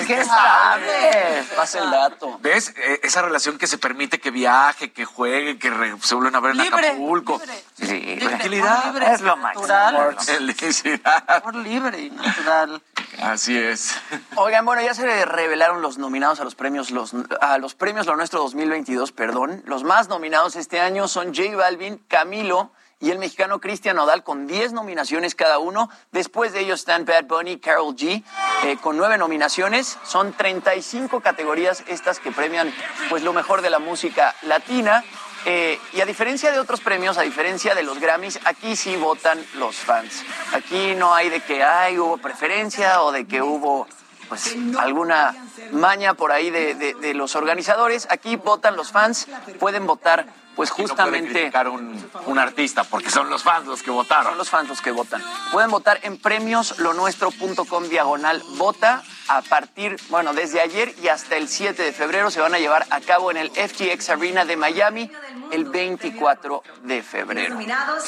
Es 0.00 0.06
que 0.06 0.20
estable. 0.20 1.44
Pasa 1.56 1.78
el 1.78 1.90
dato. 1.90 2.38
¿Ves? 2.40 2.74
Eh, 2.76 3.00
esa 3.04 3.22
relación 3.22 3.58
que 3.58 3.66
se 3.66 3.78
permite 3.78 4.18
que 4.20 4.30
viaje, 4.30 4.92
que 4.92 5.04
juegue, 5.04 5.58
que 5.58 5.70
re- 5.70 5.96
se 6.02 6.14
vuelven 6.16 6.34
a 6.36 6.40
ver 6.40 6.50
en 6.52 6.58
Libre, 6.58 6.88
Acapulco. 6.88 7.38
libre. 7.38 7.64
Sí, 7.78 7.86
Libre, 7.86 8.26
Tranquilidad. 8.26 8.84
libre, 8.86 9.12
Es 9.12 9.20
lo 9.20 9.36
máximo. 9.36 9.66
natural. 9.68 10.16
Felicidad. 10.20 11.24
Amor 11.28 11.54
libre 11.56 12.00
y 12.00 12.10
natural. 12.10 12.82
Así 13.22 13.56
es. 13.56 13.94
Oigan, 14.36 14.64
bueno, 14.64 14.82
ya 14.82 14.94
se 14.94 15.24
revelaron 15.24 15.82
los 15.82 15.98
nominados 15.98 16.40
a 16.40 16.44
los 16.44 16.54
premios 16.54 16.90
los, 16.90 17.12
a 17.40 17.58
los 17.58 17.74
premios 17.74 18.06
Lo 18.06 18.16
Nuestro 18.16 18.40
2022, 18.40 19.12
perdón. 19.12 19.62
Los 19.66 19.84
más 19.84 20.08
nominados 20.08 20.56
este 20.56 20.80
año 20.80 21.08
son 21.08 21.34
J 21.34 21.56
Balvin, 21.56 21.98
Camilo 22.08 22.72
y 22.98 23.10
el 23.10 23.18
mexicano 23.18 23.60
Cristian 23.60 23.96
Nodal 23.96 24.22
con 24.22 24.46
10 24.46 24.72
nominaciones 24.72 25.34
cada 25.34 25.58
uno. 25.58 25.90
Después 26.12 26.52
de 26.52 26.60
ellos 26.60 26.80
están 26.80 27.04
Bad 27.04 27.24
Bunny, 27.24 27.58
Carol 27.58 27.94
G 27.94 28.22
eh, 28.64 28.76
con 28.80 28.96
9 28.96 29.18
nominaciones. 29.18 29.98
Son 30.04 30.32
35 30.32 31.20
categorías 31.20 31.84
estas 31.88 32.18
que 32.18 32.32
premian 32.32 32.72
pues 33.10 33.22
lo 33.22 33.32
mejor 33.32 33.62
de 33.62 33.70
la 33.70 33.78
música 33.78 34.34
latina. 34.42 35.04
Eh, 35.48 35.78
y 35.92 36.00
a 36.00 36.04
diferencia 36.06 36.50
de 36.50 36.58
otros 36.58 36.80
premios, 36.80 37.18
a 37.18 37.22
diferencia 37.22 37.74
de 37.76 37.84
los 37.84 38.00
Grammys, 38.00 38.40
aquí 38.44 38.74
sí 38.74 38.96
votan 38.96 39.38
los 39.54 39.76
fans. 39.76 40.24
Aquí 40.52 40.94
no 40.96 41.14
hay 41.14 41.28
de 41.30 41.40
que 41.40 41.62
ay, 41.62 41.98
hubo 41.98 42.16
preferencia 42.18 43.00
o 43.02 43.12
de 43.12 43.26
que 43.26 43.40
hubo 43.42 43.86
pues 44.28 44.56
alguna 44.78 45.36
maña 45.70 46.14
por 46.14 46.32
ahí 46.32 46.50
de, 46.50 46.74
de- 46.74 46.94
de 46.94 47.14
los 47.14 47.36
organizadores. 47.36 48.08
Aquí 48.10 48.34
votan 48.34 48.74
los 48.74 48.90
fans, 48.90 49.28
pueden 49.60 49.86
votar 49.86 50.26
pues 50.56 50.70
no 50.70 50.76
puede 50.76 50.88
justamente... 50.88 51.32
criticar 51.32 51.68
un, 51.68 52.10
un 52.26 52.38
artista, 52.38 52.82
porque 52.84 53.10
son 53.10 53.30
los 53.30 53.42
fans 53.44 53.66
los 53.66 53.80
que 53.80 53.86
Son 53.86 53.94
votaron. 53.96 54.36
los 54.38 54.50
fans 54.50 54.68
los 54.68 54.80
que 54.80 54.90
votan. 54.90 55.22
Pueden 55.52 55.70
votar 55.70 56.00
en 56.02 56.18
premioslonuestro.com 56.18 57.84
diagonal 57.88 58.42
vota. 58.56 59.02
A 59.28 59.42
partir, 59.42 59.96
bueno, 60.08 60.32
desde 60.34 60.60
ayer 60.60 60.94
y 61.02 61.08
hasta 61.08 61.36
el 61.36 61.48
7 61.48 61.82
de 61.82 61.92
febrero 61.92 62.30
se 62.30 62.40
van 62.40 62.54
a 62.54 62.58
llevar 62.58 62.86
a 62.90 63.00
cabo 63.00 63.30
en 63.32 63.36
el 63.36 63.50
FTX 63.50 64.10
Arena 64.10 64.44
de 64.44 64.56
Miami 64.56 65.10
el 65.50 65.64
24 65.64 66.62
de 66.84 67.02
febrero. 67.02 67.58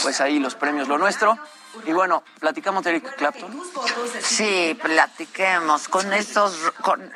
Pues 0.02 0.20
ahí 0.20 0.38
los 0.38 0.54
premios 0.54 0.86
Lo 0.88 0.96
Nuestro. 0.96 1.36
Y 1.86 1.92
bueno, 1.92 2.22
platicamos 2.40 2.82
de 2.84 2.90
Eric 2.90 3.14
Clapton. 3.16 3.62
Sí, 4.22 4.76
platiquemos 4.82 5.88
con 5.88 6.12
estos, 6.12 6.56
con 6.82 7.10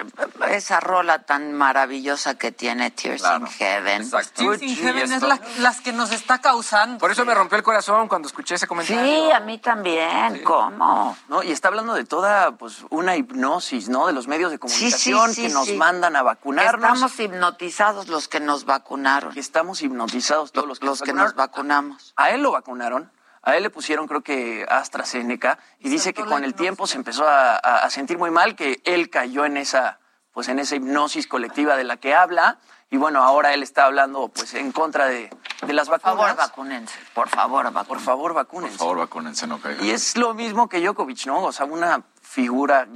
esa 0.49 0.81
rola 0.81 1.21
tan 1.25 1.53
maravillosa 1.53 2.37
que 2.37 2.53
tiene 2.53 2.91
Tears 2.91 3.23
in 3.37 3.47
Heaven. 3.47 4.11
Tears 4.35 4.63
in 4.63 4.77
Heaven 4.77 5.13
es 5.13 5.23
la- 5.23 5.41
las 5.59 5.81
que 5.81 5.93
nos 5.93 6.13
está 6.13 6.41
causando. 6.41 6.99
Por 6.99 7.11
eso 7.11 7.25
me 7.25 7.35
rompió 7.35 7.57
el 7.59 7.65
corazón 7.65 8.09
cuando 8.09 8.29
escuché 8.29 8.55
ese 8.55 8.67
comentario. 8.67 9.03
Sí, 9.03 9.31
a 9.33 9.41
mí 9.41 9.59
también. 9.59 10.43
¿Cómo? 10.45 11.17
¿no? 11.29 11.43
Y 11.43 11.51
está 11.53 11.69
hablando 11.69 11.95
de 11.95 12.05
toda 12.05 12.53
pues 12.53 12.85
una 12.91 13.17
hipnosis, 13.17 13.89
¿no? 13.89 14.07
De 14.07 14.13
los 14.13 14.29
medios 14.29 14.51
de 14.51 14.59
Sí, 14.59 14.69
sí, 14.69 14.75
comunicación 14.79 15.35
sí, 15.35 15.43
que 15.43 15.49
nos 15.49 15.69
mandan 15.75 16.17
a 16.17 16.23
vacunarnos. 16.23 16.75
Estamos 17.03 17.19
hipnotizados 17.21 18.09
los 18.09 18.29
que 18.29 18.41
nos 18.41 18.65
vacunaron. 18.65 19.37
estamos 19.37 19.83
hipnotizados 19.83 20.53
todos 20.53 20.69
los 20.69 20.79
que, 20.79 20.87
Los 20.87 21.01
nos 21.01 21.07
que 21.07 21.13
nos 21.13 21.35
vacunaron. 21.35 21.89
vacunamos. 21.91 22.13
A 22.17 22.31
él 22.31 22.43
lo 22.43 22.53
vacunaron, 22.53 23.11
a 23.43 23.57
él 23.57 23.63
le 23.65 23.71
pusieron 23.71 24.07
creo 24.07 24.23
que 24.23 24.65
AstraZeneca 24.69 25.59
y 25.81 25.89
dice 25.89 26.13
que 26.15 26.25
con 26.25 26.45
el 26.45 26.55
tiempo 26.55 26.87
se 26.87 26.97
empezó 26.97 27.27
a, 27.29 27.55
a- 27.57 27.79
a 27.85 27.91
sentir 27.91 28.19
muy 28.19 28.31
mal, 28.31 28.55
que 28.57 28.81
él 28.85 29.11
cayó 29.11 29.45
en 29.45 29.57
esa 29.57 29.99
pues 30.33 30.49
en 30.49 30.59
esa 30.59 30.77
hipnosis 30.77 31.27
colectiva 31.27 31.77
de 31.77 31.85
la 31.85 31.99
que 31.99 32.15
habla 32.15 32.59
y 32.91 32.97
bueno, 32.99 33.23
ahora 33.23 33.53
él 33.55 33.63
está 33.63 33.85
hablando 33.85 34.29
pues 34.29 34.55
en 34.55 34.71
contra 34.73 35.07
de, 35.07 35.31
de 35.67 35.73
las 35.73 35.89
Por 35.89 35.99
vacunas. 36.01 36.17
favor, 36.27 36.37
vacúnense. 36.37 36.95
Por 37.15 37.29
favor, 37.29 37.65
vacúnense. 37.73 37.89
Por 37.89 38.01
favor, 38.01 38.33
Por 38.33 38.35
vacúnense. 38.35 38.79
favor, 38.79 38.99
vacúnense, 38.99 39.47
no 39.47 39.61
caigan. 39.61 39.85
Y 39.85 39.91
es 39.91 40.17
lo 40.17 40.35
mismo 40.35 40.69
que 40.69 40.81
Djokovic, 40.81 41.27
¿no? 41.27 41.43
O 41.43 41.53
sea, 41.53 41.65
una 41.67 42.03
figura 42.23 42.87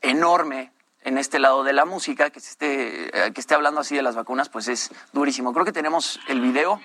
enorme 0.00 0.72
en 1.04 1.18
este 1.18 1.38
lado 1.38 1.64
de 1.64 1.72
la 1.72 1.84
música, 1.84 2.30
que, 2.30 2.40
se 2.40 2.50
esté, 2.50 3.26
eh, 3.26 3.32
que 3.32 3.40
esté 3.40 3.54
hablando 3.54 3.80
así 3.80 3.96
de 3.96 4.02
las 4.02 4.14
vacunas, 4.14 4.48
pues 4.48 4.68
es 4.68 4.90
durísimo. 5.12 5.52
Creo 5.52 5.64
que 5.64 5.72
tenemos 5.72 6.20
el 6.28 6.40
video. 6.40 6.80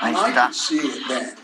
Ahí 0.00 0.14
está. 0.14 0.44
could 0.44 0.52
see 0.54 0.76
it 0.78 1.06
then. 1.08 1.34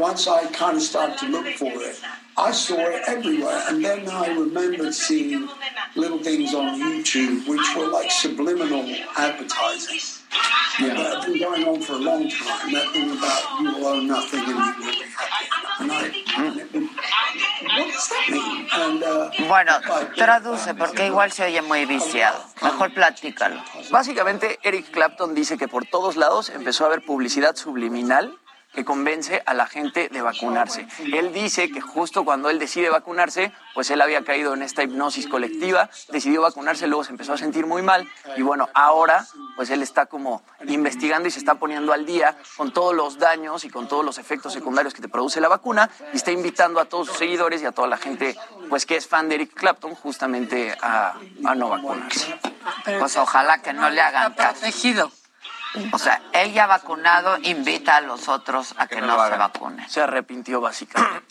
Once 0.00 0.26
I 0.26 0.46
kind 0.46 0.76
of 0.78 0.82
started 0.82 1.18
to 1.18 1.26
look 1.28 1.46
for 1.60 1.70
it, 1.88 2.00
I 2.38 2.52
saw 2.52 2.76
it 2.78 3.02
everywhere. 3.06 3.62
And 3.68 3.84
then 3.84 4.08
I 4.08 4.28
remembered 4.28 4.94
seeing 4.94 5.46
little 5.94 6.18
things 6.18 6.54
on 6.54 6.80
YouTube 6.80 7.46
which 7.46 7.66
were 7.76 7.88
like 7.88 8.10
subliminal 8.10 8.86
advertising. 9.18 10.00
That 10.80 10.96
have 10.96 11.26
been 11.26 11.38
going 11.38 11.64
on 11.68 11.82
for 11.82 11.94
a 11.94 11.98
long 11.98 12.30
time. 12.30 12.72
That 12.72 12.88
thing 12.94 13.10
about 13.10 13.60
you 13.60 13.74
will 13.74 13.86
own 13.86 14.06
nothing 14.06 14.40
and 14.40 14.48
you 14.48 14.54
will 14.56 14.92
be 14.96 15.04
happy. 15.12 15.80
And 15.80 15.92
I, 15.92 16.02
and 16.38 16.56
it 16.60 16.72
would- 16.72 16.88
what 17.76 17.92
does 17.92 18.08
that 18.08 18.30
mean? 18.30 18.68
And, 18.72 19.02
uh, 19.02 19.30
Bueno, 19.48 19.80
traduce 20.16 20.72
porque 20.74 21.06
igual 21.06 21.30
se 21.32 21.44
oye 21.44 21.60
muy 21.60 21.84
viciado. 21.84 22.42
Mejor 22.62 22.94
platícalo. 22.94 23.62
Básicamente, 23.90 24.58
Eric 24.62 24.90
Clapton 24.92 25.34
dice 25.34 25.58
que 25.58 25.68
por 25.68 25.84
todos 25.84 26.16
lados 26.16 26.48
empezó 26.48 26.84
a 26.84 26.86
haber 26.86 27.04
publicidad 27.04 27.54
subliminal 27.56 28.38
que 28.72 28.84
convence 28.84 29.42
a 29.46 29.54
la 29.54 29.66
gente 29.66 30.08
de 30.08 30.22
vacunarse. 30.22 30.86
Él 31.12 31.32
dice 31.32 31.70
que 31.70 31.80
justo 31.80 32.24
cuando 32.24 32.50
él 32.50 32.58
decide 32.58 32.88
vacunarse, 32.90 33.52
pues 33.74 33.90
él 33.90 34.00
había 34.00 34.22
caído 34.24 34.54
en 34.54 34.62
esta 34.62 34.82
hipnosis 34.82 35.26
colectiva, 35.26 35.90
decidió 36.10 36.42
vacunarse, 36.42 36.86
luego 36.86 37.04
se 37.04 37.10
empezó 37.10 37.32
a 37.32 37.38
sentir 37.38 37.66
muy 37.66 37.82
mal 37.82 38.08
y 38.36 38.42
bueno, 38.42 38.68
ahora 38.74 39.26
pues 39.56 39.70
él 39.70 39.82
está 39.82 40.06
como 40.06 40.42
investigando 40.66 41.28
y 41.28 41.30
se 41.30 41.38
está 41.38 41.56
poniendo 41.56 41.92
al 41.92 42.06
día 42.06 42.36
con 42.56 42.72
todos 42.72 42.94
los 42.94 43.18
daños 43.18 43.64
y 43.64 43.70
con 43.70 43.88
todos 43.88 44.04
los 44.04 44.18
efectos 44.18 44.52
secundarios 44.52 44.94
que 44.94 45.02
te 45.02 45.08
produce 45.08 45.40
la 45.40 45.48
vacuna 45.48 45.90
y 46.12 46.16
está 46.16 46.30
invitando 46.30 46.80
a 46.80 46.84
todos 46.84 47.08
sus 47.08 47.18
seguidores 47.18 47.62
y 47.62 47.66
a 47.66 47.72
toda 47.72 47.88
la 47.88 47.96
gente 47.96 48.36
pues 48.68 48.86
que 48.86 48.96
es 48.96 49.06
fan 49.06 49.28
de 49.28 49.36
Eric 49.36 49.54
Clapton 49.54 49.94
justamente 49.94 50.76
a, 50.80 51.14
a 51.44 51.54
no 51.54 51.68
vacunarse. 51.68 52.38
Pues 52.84 53.16
ojalá 53.16 53.62
que 53.62 53.72
no 53.72 53.90
le 53.90 54.00
hagan 54.00 54.34
caso. 54.34 54.60
Protegido. 54.60 55.10
O 55.92 55.98
sea, 55.98 56.20
él 56.32 56.52
ya 56.52 56.66
vacunado 56.66 57.38
invita 57.42 57.96
a 57.96 58.00
los 58.00 58.28
otros 58.28 58.74
a 58.78 58.86
que, 58.88 58.96
Que 58.96 59.00
no, 59.02 59.12
se 59.28 59.36
vacunen. 59.36 59.88
Se 59.88 60.00
arrepintió 60.02 60.60
básicamente. 60.60 61.26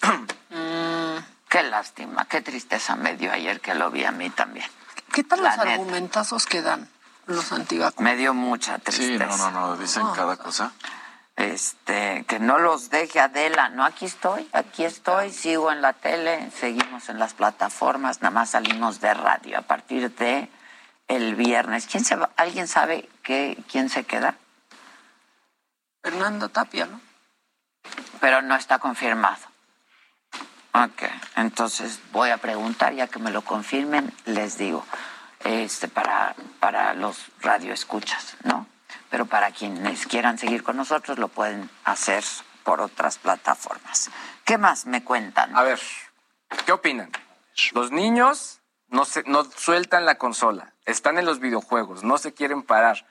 Qué 1.50 1.64
lástima, 1.64 2.26
qué 2.26 2.42
tristeza 2.42 2.96
me 2.96 3.16
dio 3.16 3.32
ayer 3.32 3.60
que 3.60 3.74
lo 3.74 3.90
vi 3.90 4.04
a 4.06 4.12
mí 4.12 4.30
también. 4.30 4.68
¿Qué 5.12 5.24
tal 5.24 5.42
La 5.42 5.50
los 5.56 5.58
neta. 5.66 5.72
argumentazos 5.72 6.46
que 6.46 6.62
dan 6.62 6.88
los 7.26 7.52
antivacunas? 7.52 8.04
Me 8.04 8.16
dio 8.16 8.36
mucha 8.36 8.76
Sí, 8.76 8.82
tristeza. 8.84 9.26
no, 9.26 9.50
no, 9.52 9.60
no, 9.70 9.76
dicen 9.78 10.06
cada 10.16 10.38
cosa. 10.38 10.72
Este, 11.36 12.24
que 12.28 12.40
no 12.40 12.60
los 12.60 12.92
deje 12.92 13.20
Adela. 13.20 13.70
No, 13.70 13.84
aquí 13.84 14.06
estoy, 14.06 14.48
aquí 14.54 14.84
estoy, 14.86 15.32
sigo 15.32 15.72
en 15.72 15.82
la 15.82 15.94
tele, 15.94 16.52
seguimos 16.52 17.10
en 17.10 17.18
las 17.18 17.34
plataformas, 17.34 18.22
nada 18.22 18.32
más 18.32 18.52
salimos 18.52 19.00
de 19.02 19.14
radio 19.16 19.58
a 19.58 19.62
partir 19.64 20.12
de 20.16 20.50
el 21.10 21.36
viernes. 21.36 21.88
¿Quién 21.88 22.06
se 22.06 22.16
va? 22.16 22.30
¿Alguien 22.38 22.68
sabe 22.70 23.10
qué, 23.24 23.58
quién 23.70 23.90
se 23.90 24.06
queda? 24.06 24.36
Fernando 26.02 26.48
Tapia, 26.48 26.86
¿no? 26.86 27.02
Pero 28.22 28.42
no 28.42 28.56
está 28.56 28.80
confirmado. 28.80 29.46
Ok, 30.72 31.04
entonces 31.36 32.00
voy 32.14 32.30
a 32.30 32.38
preguntar, 32.38 32.94
ya 32.94 33.08
que 33.08 33.20
me 33.20 33.32
lo 33.32 33.42
confirmen, 33.42 34.14
les 34.26 34.58
digo. 34.58 34.86
este, 35.44 35.88
para, 35.88 36.36
para 36.60 36.94
los 36.94 37.26
radioescuchas, 37.42 38.38
¿no? 38.44 38.68
Pero 39.10 39.26
para 39.26 39.52
quienes 39.52 40.06
quieran 40.06 40.38
seguir 40.38 40.64
con 40.64 40.78
nosotros 40.78 41.18
lo 41.18 41.28
pueden 41.28 41.70
hacer 41.86 42.24
por 42.64 42.82
otras 42.82 43.18
plataformas. 43.18 44.12
¿Qué 44.46 44.58
más 44.58 44.86
me 44.86 45.04
cuentan? 45.04 45.56
A 45.56 45.64
ver, 45.64 45.80
¿qué 46.66 46.72
opinan? 46.72 47.10
Los 47.74 47.92
niños 47.92 48.59
no, 48.90 49.06
se, 49.06 49.24
no 49.24 49.44
sueltan 49.46 50.06
la 50.06 50.16
consola, 50.18 50.74
están 50.86 51.18
en 51.18 51.26
los 51.26 51.40
videojuegos, 51.40 52.04
no 52.04 52.18
se 52.18 52.34
quieren 52.34 52.64
parar. 52.64 53.06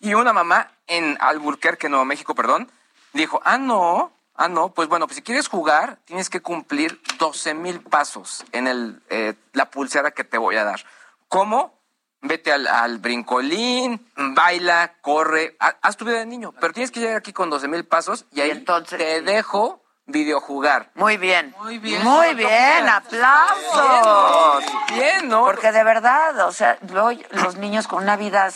Y 0.00 0.14
una 0.14 0.32
mamá 0.32 0.70
en 0.86 1.16
Albuquerque, 1.20 1.88
Nuevo 1.88 2.04
México, 2.04 2.34
perdón, 2.34 2.70
dijo, 3.12 3.40
ah, 3.44 3.58
no, 3.58 4.12
ah, 4.34 4.48
no, 4.48 4.70
pues 4.70 4.88
bueno, 4.88 5.06
pues 5.06 5.16
si 5.16 5.22
quieres 5.22 5.48
jugar, 5.48 5.98
tienes 6.04 6.28
que 6.30 6.40
cumplir 6.40 7.00
12 7.18 7.54
mil 7.54 7.80
pasos 7.80 8.44
en 8.52 8.66
el, 8.66 9.00
eh, 9.10 9.34
la 9.52 9.70
pulsera 9.70 10.10
que 10.10 10.24
te 10.24 10.38
voy 10.38 10.56
a 10.56 10.64
dar. 10.64 10.84
¿Cómo? 11.28 11.78
Vete 12.24 12.52
al, 12.52 12.66
al 12.68 12.98
brincolín, 12.98 14.06
baila, 14.16 14.94
corre, 15.00 15.56
ha- 15.58 15.76
haz 15.82 15.96
tu 15.96 16.04
vida 16.04 16.18
de 16.18 16.26
niño, 16.26 16.52
pero 16.60 16.72
tienes 16.72 16.90
que 16.92 17.00
llegar 17.00 17.16
aquí 17.16 17.32
con 17.32 17.50
12 17.50 17.66
mil 17.68 17.84
pasos 17.84 18.26
y 18.32 18.40
ahí 18.40 18.64
te 18.88 19.22
dejo 19.22 19.81
videojugar. 20.06 20.90
Muy 20.94 21.16
bien. 21.16 21.54
Muy 21.60 21.78
bien. 21.78 22.02
Muy 22.02 22.34
bien, 22.34 22.88
aplausos. 22.88 24.64
Bien, 24.92 25.28
¿no? 25.28 25.44
Porque 25.44 25.72
de 25.72 25.84
verdad, 25.84 26.38
o 26.46 26.52
sea, 26.52 26.78
luego 26.90 27.12
los 27.30 27.56
niños 27.56 27.86
con 27.88 28.02
una 28.02 28.16
vida 28.16 28.48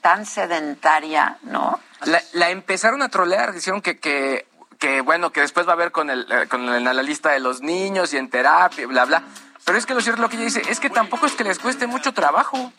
tan 0.00 0.26
sedentaria, 0.26 1.38
¿no? 1.42 1.80
La, 2.04 2.22
la 2.32 2.50
empezaron 2.50 3.02
a 3.02 3.08
trolear, 3.08 3.52
dijeron 3.52 3.82
que, 3.82 3.98
que, 3.98 4.46
que, 4.78 5.00
bueno, 5.02 5.30
que 5.32 5.40
después 5.40 5.68
va 5.68 5.72
a 5.72 5.76
ver 5.76 5.92
con, 5.92 6.10
el, 6.10 6.26
eh, 6.30 6.46
con 6.48 6.68
el- 6.68 6.84
la 6.84 6.94
lista 7.02 7.30
de 7.30 7.40
los 7.40 7.60
niños 7.60 8.12
y 8.12 8.16
en 8.18 8.30
terapia, 8.30 8.86
bla, 8.86 9.04
bla. 9.04 9.22
Pero 9.64 9.76
es 9.78 9.84
que 9.86 9.94
lo 9.94 10.00
cierto 10.00 10.20
es 10.20 10.22
lo 10.22 10.28
que 10.30 10.36
ella 10.36 10.46
dice, 10.46 10.62
es 10.70 10.80
que 10.80 10.90
tampoco 10.90 11.26
es 11.26 11.32
que 11.34 11.44
les 11.44 11.58
cueste 11.58 11.86
mucho 11.86 12.12
trabajo. 12.12 12.72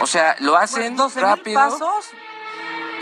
O 0.00 0.06
sea, 0.06 0.36
lo 0.40 0.56
hacen 0.56 0.96
Pues, 0.96 1.14
mil 1.16 1.24
rápido. 1.24 1.60
pasos. 1.60 2.06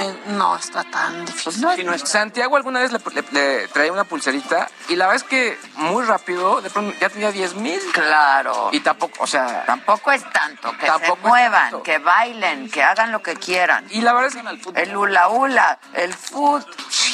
Eh, 0.03 0.14
no 0.28 0.57
está 0.57 0.82
tan 0.84 1.26
difícil. 1.26 1.66
Sí, 1.76 1.84
no 1.84 1.92
es- 1.92 2.03
Santiago 2.09 2.57
alguna 2.57 2.80
vez 2.80 2.90
le, 2.90 2.98
le- 3.12 3.24
le 3.32 3.68
traía 3.68 3.92
una 3.92 4.05
pulserita 4.05 4.68
y 4.88 4.96
la 4.96 5.07
verdad 5.07 5.22
es 5.22 5.28
que 5.28 5.59
muy 5.76 6.03
rápido, 6.05 6.62
de 6.62 6.70
pronto 6.70 6.96
ya 6.98 7.11
tenía 7.11 7.30
10 7.30 7.55
mil. 7.57 7.78
Claro. 7.92 8.70
Y 8.72 8.80
tampoco, 8.80 9.22
o 9.22 9.26
sea... 9.26 9.64
Tampoco 9.66 10.11
es 10.12 10.22
tanto, 10.32 10.72
que 10.78 10.86
se 10.86 11.14
muevan, 11.22 11.82
que 11.82 11.98
bailen, 11.98 12.70
que 12.70 12.82
hagan 12.82 13.12
lo 13.12 13.22
que 13.22 13.34
quieran. 13.36 13.84
Y 13.90 14.01
la 14.01 14.14
verdad 14.14 14.30
es 14.34 14.42
que 14.72 14.80
el 14.82 14.96
hula 14.96 15.28
hula, 15.28 15.78
el 15.92 16.14
foot, 16.14 16.66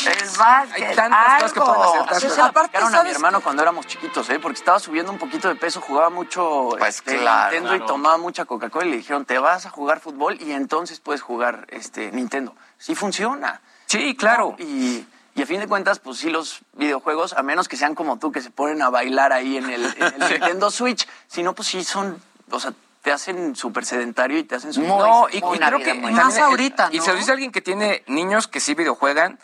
el 0.07 0.29
básquet, 0.39 0.89
Hay 0.89 0.97
tantas 0.97 1.43
cosas 1.43 1.53
que 1.53 1.61
pueden 1.61 1.83
hacer. 1.83 2.01
Así 2.11 2.31
se 2.31 2.41
a 2.99 3.03
mi 3.03 3.11
hermano 3.11 3.41
cuando 3.41 3.63
éramos 3.63 3.87
chiquitos, 3.87 4.29
¿eh? 4.31 4.39
Porque 4.39 4.59
estaba 4.59 4.79
subiendo 4.79 5.13
un 5.13 5.19
poquito 5.19 5.49
de 5.49 5.57
peso, 5.57 5.81
jugaba 5.81 6.11
mucho 6.11 6.71
Pues 6.79 6.97
este, 6.97 7.19
claro. 7.19 7.53
Nintendo 7.53 7.85
y 7.85 7.87
tomaba 7.87 8.17
mucha 8.17 8.45
Coca-Cola 8.45 8.87
y 8.87 8.91
le 8.91 8.97
dijeron, 8.99 9.25
te 9.25 9.39
vas 9.39 9.67
a 9.67 9.71
jugar 9.71 10.01
fútbol 10.01 10.41
y 10.41 10.53
entonces 10.53 11.01
puedes 11.01 11.23
jugar 11.23 11.67
este 11.71 12.13
Nintendo. 12.13 12.55
Sí 12.79 12.95
funciona. 12.95 13.61
Sí, 13.87 14.17
claro. 14.17 14.57
Y, 14.59 15.07
y 15.35 15.43
a 15.43 15.47
fin 15.47 15.61
de 15.61 15.69
cuentas, 15.69 15.99
pues 15.99 16.19
sí, 16.19 16.31
los 16.31 16.61
videojuegos, 16.73 17.35
a 17.35 17.43
menos 17.43 17.69
que 17.69 17.77
sean 17.77 17.95
como 17.95 18.19
tú, 18.19 18.33
que 18.33 18.41
se 18.41 18.51
ponen 18.51 18.83
a 18.83 18.91
bailar 18.91 19.33
ahí 19.33 19.59
en 19.59 19.71
el, 19.71 19.85
en 19.85 20.23
el 20.23 20.31
Nintendo 20.31 20.71
Switch, 20.71 21.07
si 21.27 21.43
no, 21.43 21.55
pues 21.55 21.69
sí 21.69 21.85
son, 21.85 22.21
o 22.51 22.59
sea, 22.59 22.73
te 23.03 23.13
hacen 23.13 23.55
súper 23.55 23.85
sedentario 23.85 24.39
y 24.39 24.43
te 24.43 24.57
hacen 24.57 24.73
súper... 24.73 24.89
No, 24.89 25.29
y, 25.31 25.37
y 25.37 25.41
creo 25.41 25.79
que 25.79 25.95
también, 25.95 26.19
eh, 26.19 26.89
Y 26.91 27.01
se 27.01 27.13
lo 27.13 27.17
dice 27.17 27.31
alguien 27.31 27.53
que 27.53 27.61
tiene 27.61 28.03
niños 28.09 28.49
que 28.49 28.59
sí 28.59 28.75
videojuegan, 28.75 29.39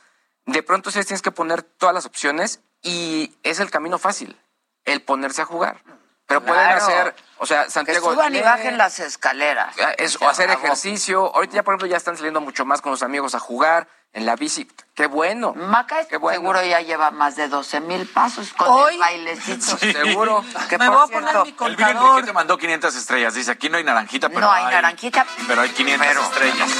de 0.47 0.63
pronto 0.63 0.91
sí 0.91 0.99
les 0.99 1.07
tienes 1.07 1.23
que 1.23 1.31
poner 1.31 1.63
todas 1.63 1.95
las 1.95 2.07
opciones 2.07 2.61
y 2.83 3.35
es 3.43 3.61
el 3.61 3.71
camino 3.71 3.99
fácil, 3.99 4.39
el 4.85 5.03
ponerse 5.03 5.43
a 5.43 5.45
jugar. 5.45 5.83
Pero 6.27 6.41
pueden 6.45 6.67
hacer, 6.71 7.15
o 7.39 7.47
sea, 7.47 7.65
Que 7.65 7.71
Santiago... 7.71 8.13
suban 8.13 8.35
y 8.35 8.41
bajen 8.41 8.79
las 8.79 9.01
escaleras. 9.01 9.75
es- 9.99 10.13
Se 10.13 10.25
o 10.25 10.29
hacer 10.29 10.49
ejercicio. 10.51 11.35
Ahorita 11.35 11.57
ya, 11.57 11.63
por 11.63 11.75
ejemplo, 11.75 11.89
ya 11.89 11.97
están 11.97 12.17
saliendo 12.17 12.41
mucho 12.41 12.65
más 12.65 12.81
con 12.81 12.91
los 12.93 13.03
amigos 13.03 13.35
a 13.35 13.39
jugar 13.41 13.87
en 14.15 14.25
la 14.25 14.37
bici. 14.37 14.67
¡Qué 14.95 15.07
bueno! 15.07 15.53
Maca 15.55 16.07
Qué 16.07 16.17
bueno. 16.17 16.39
seguro 16.41 16.63
ya 16.63 16.81
lleva 16.81 17.11
más 17.11 17.35
de 17.37 17.49
12 17.49 17.81
mil 17.81 18.07
pasos 18.09 18.53
con 18.55 18.69
Hoy- 18.69 18.95
el 18.95 19.01
bailecito. 19.01 19.77
Seguro. 19.79 20.43
Que 20.71 20.79
Me 20.79 20.87
por 20.87 20.95
voy 20.97 21.05
a 21.05 21.07
cierto, 21.09 21.27
poner 21.33 21.43
mi 21.45 21.67
El. 21.75 21.97
Enrique 21.97 22.27
te 22.27 22.33
mandó 22.33 22.57
500 22.57 22.95
estrellas. 22.95 23.35
Dice, 23.35 23.51
aquí 23.51 23.69
no 23.69 23.77
hay 23.77 23.85
naranjita, 23.85 24.29
pero 24.29 24.41
No 24.41 24.51
hay 24.53 24.65
naranjita. 24.67 25.27
Pero 25.47 25.61
hay 25.63 25.71
500 25.71 26.07
Pero- 26.07 26.23
estrellas. 26.23 26.71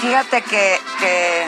Fíjate 0.00 0.42
que, 0.42 0.80
que, 0.98 1.46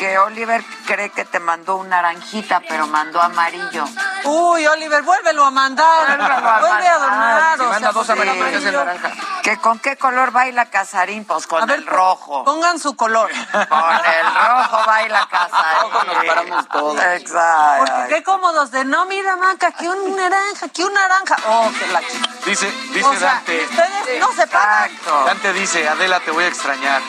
que 0.00 0.18
Oliver 0.18 0.64
cree 0.86 1.10
que 1.10 1.26
te 1.26 1.38
mandó 1.40 1.76
un 1.76 1.90
naranjita, 1.90 2.62
pero 2.66 2.86
mandó 2.86 3.20
amarillo. 3.20 3.84
Uy, 4.24 4.66
Oliver, 4.66 5.02
vuélvelo 5.02 5.44
a 5.44 5.50
mandar. 5.50 6.06
Vuélvelo 6.16 6.48
a 6.48 6.58
Vuelve 6.60 6.88
a 6.88 6.98
donar. 6.98 7.58
Si 7.58 7.60
o 7.60 7.68
manda 7.68 7.78
sea, 7.80 7.92
dos 7.92 8.06
sí. 8.06 8.12
amarillos, 8.12 8.46
es 8.46 8.64
el 8.64 8.72
naranja. 8.76 9.10
¿Que 9.42 9.58
¿Con 9.58 9.78
qué 9.78 9.98
color 9.98 10.30
baila 10.30 10.70
Casarín? 10.70 11.26
Pues 11.26 11.46
con 11.46 11.62
A 11.62 11.66
ver, 11.66 11.80
el 11.80 11.86
rojo. 11.86 12.44
Pongan 12.44 12.78
su 12.78 12.96
color. 12.96 13.30
Con 13.30 13.60
el 13.60 14.34
rojo 14.34 14.86
baila 14.86 15.28
Casarín. 15.30 16.14
nos 16.14 16.24
paramos 16.24 16.68
todos. 16.70 17.04
Exacto. 17.04 17.84
Porque 17.84 18.14
qué 18.14 18.22
cómodos 18.22 18.70
de 18.70 18.86
no, 18.86 19.04
mira, 19.04 19.36
Maca, 19.36 19.66
aquí 19.66 19.86
un 19.86 20.16
naranja, 20.16 20.64
aquí 20.64 20.82
un 20.82 20.94
naranja. 20.94 21.36
Oh, 21.46 21.70
que 21.78 21.86
la 21.88 22.00
Dice, 22.46 22.70
dice 22.94 23.06
O 23.06 23.14
sea, 23.16 23.34
Dante. 23.34 23.64
ustedes 23.66 24.18
no 24.20 24.32
se 24.32 24.46
paran. 24.46 24.90
Exacto. 24.90 25.24
Dante 25.26 25.52
dice, 25.52 25.86
Adela, 25.86 26.20
te 26.20 26.30
voy 26.30 26.44
a 26.44 26.48
extrañar. 26.48 27.02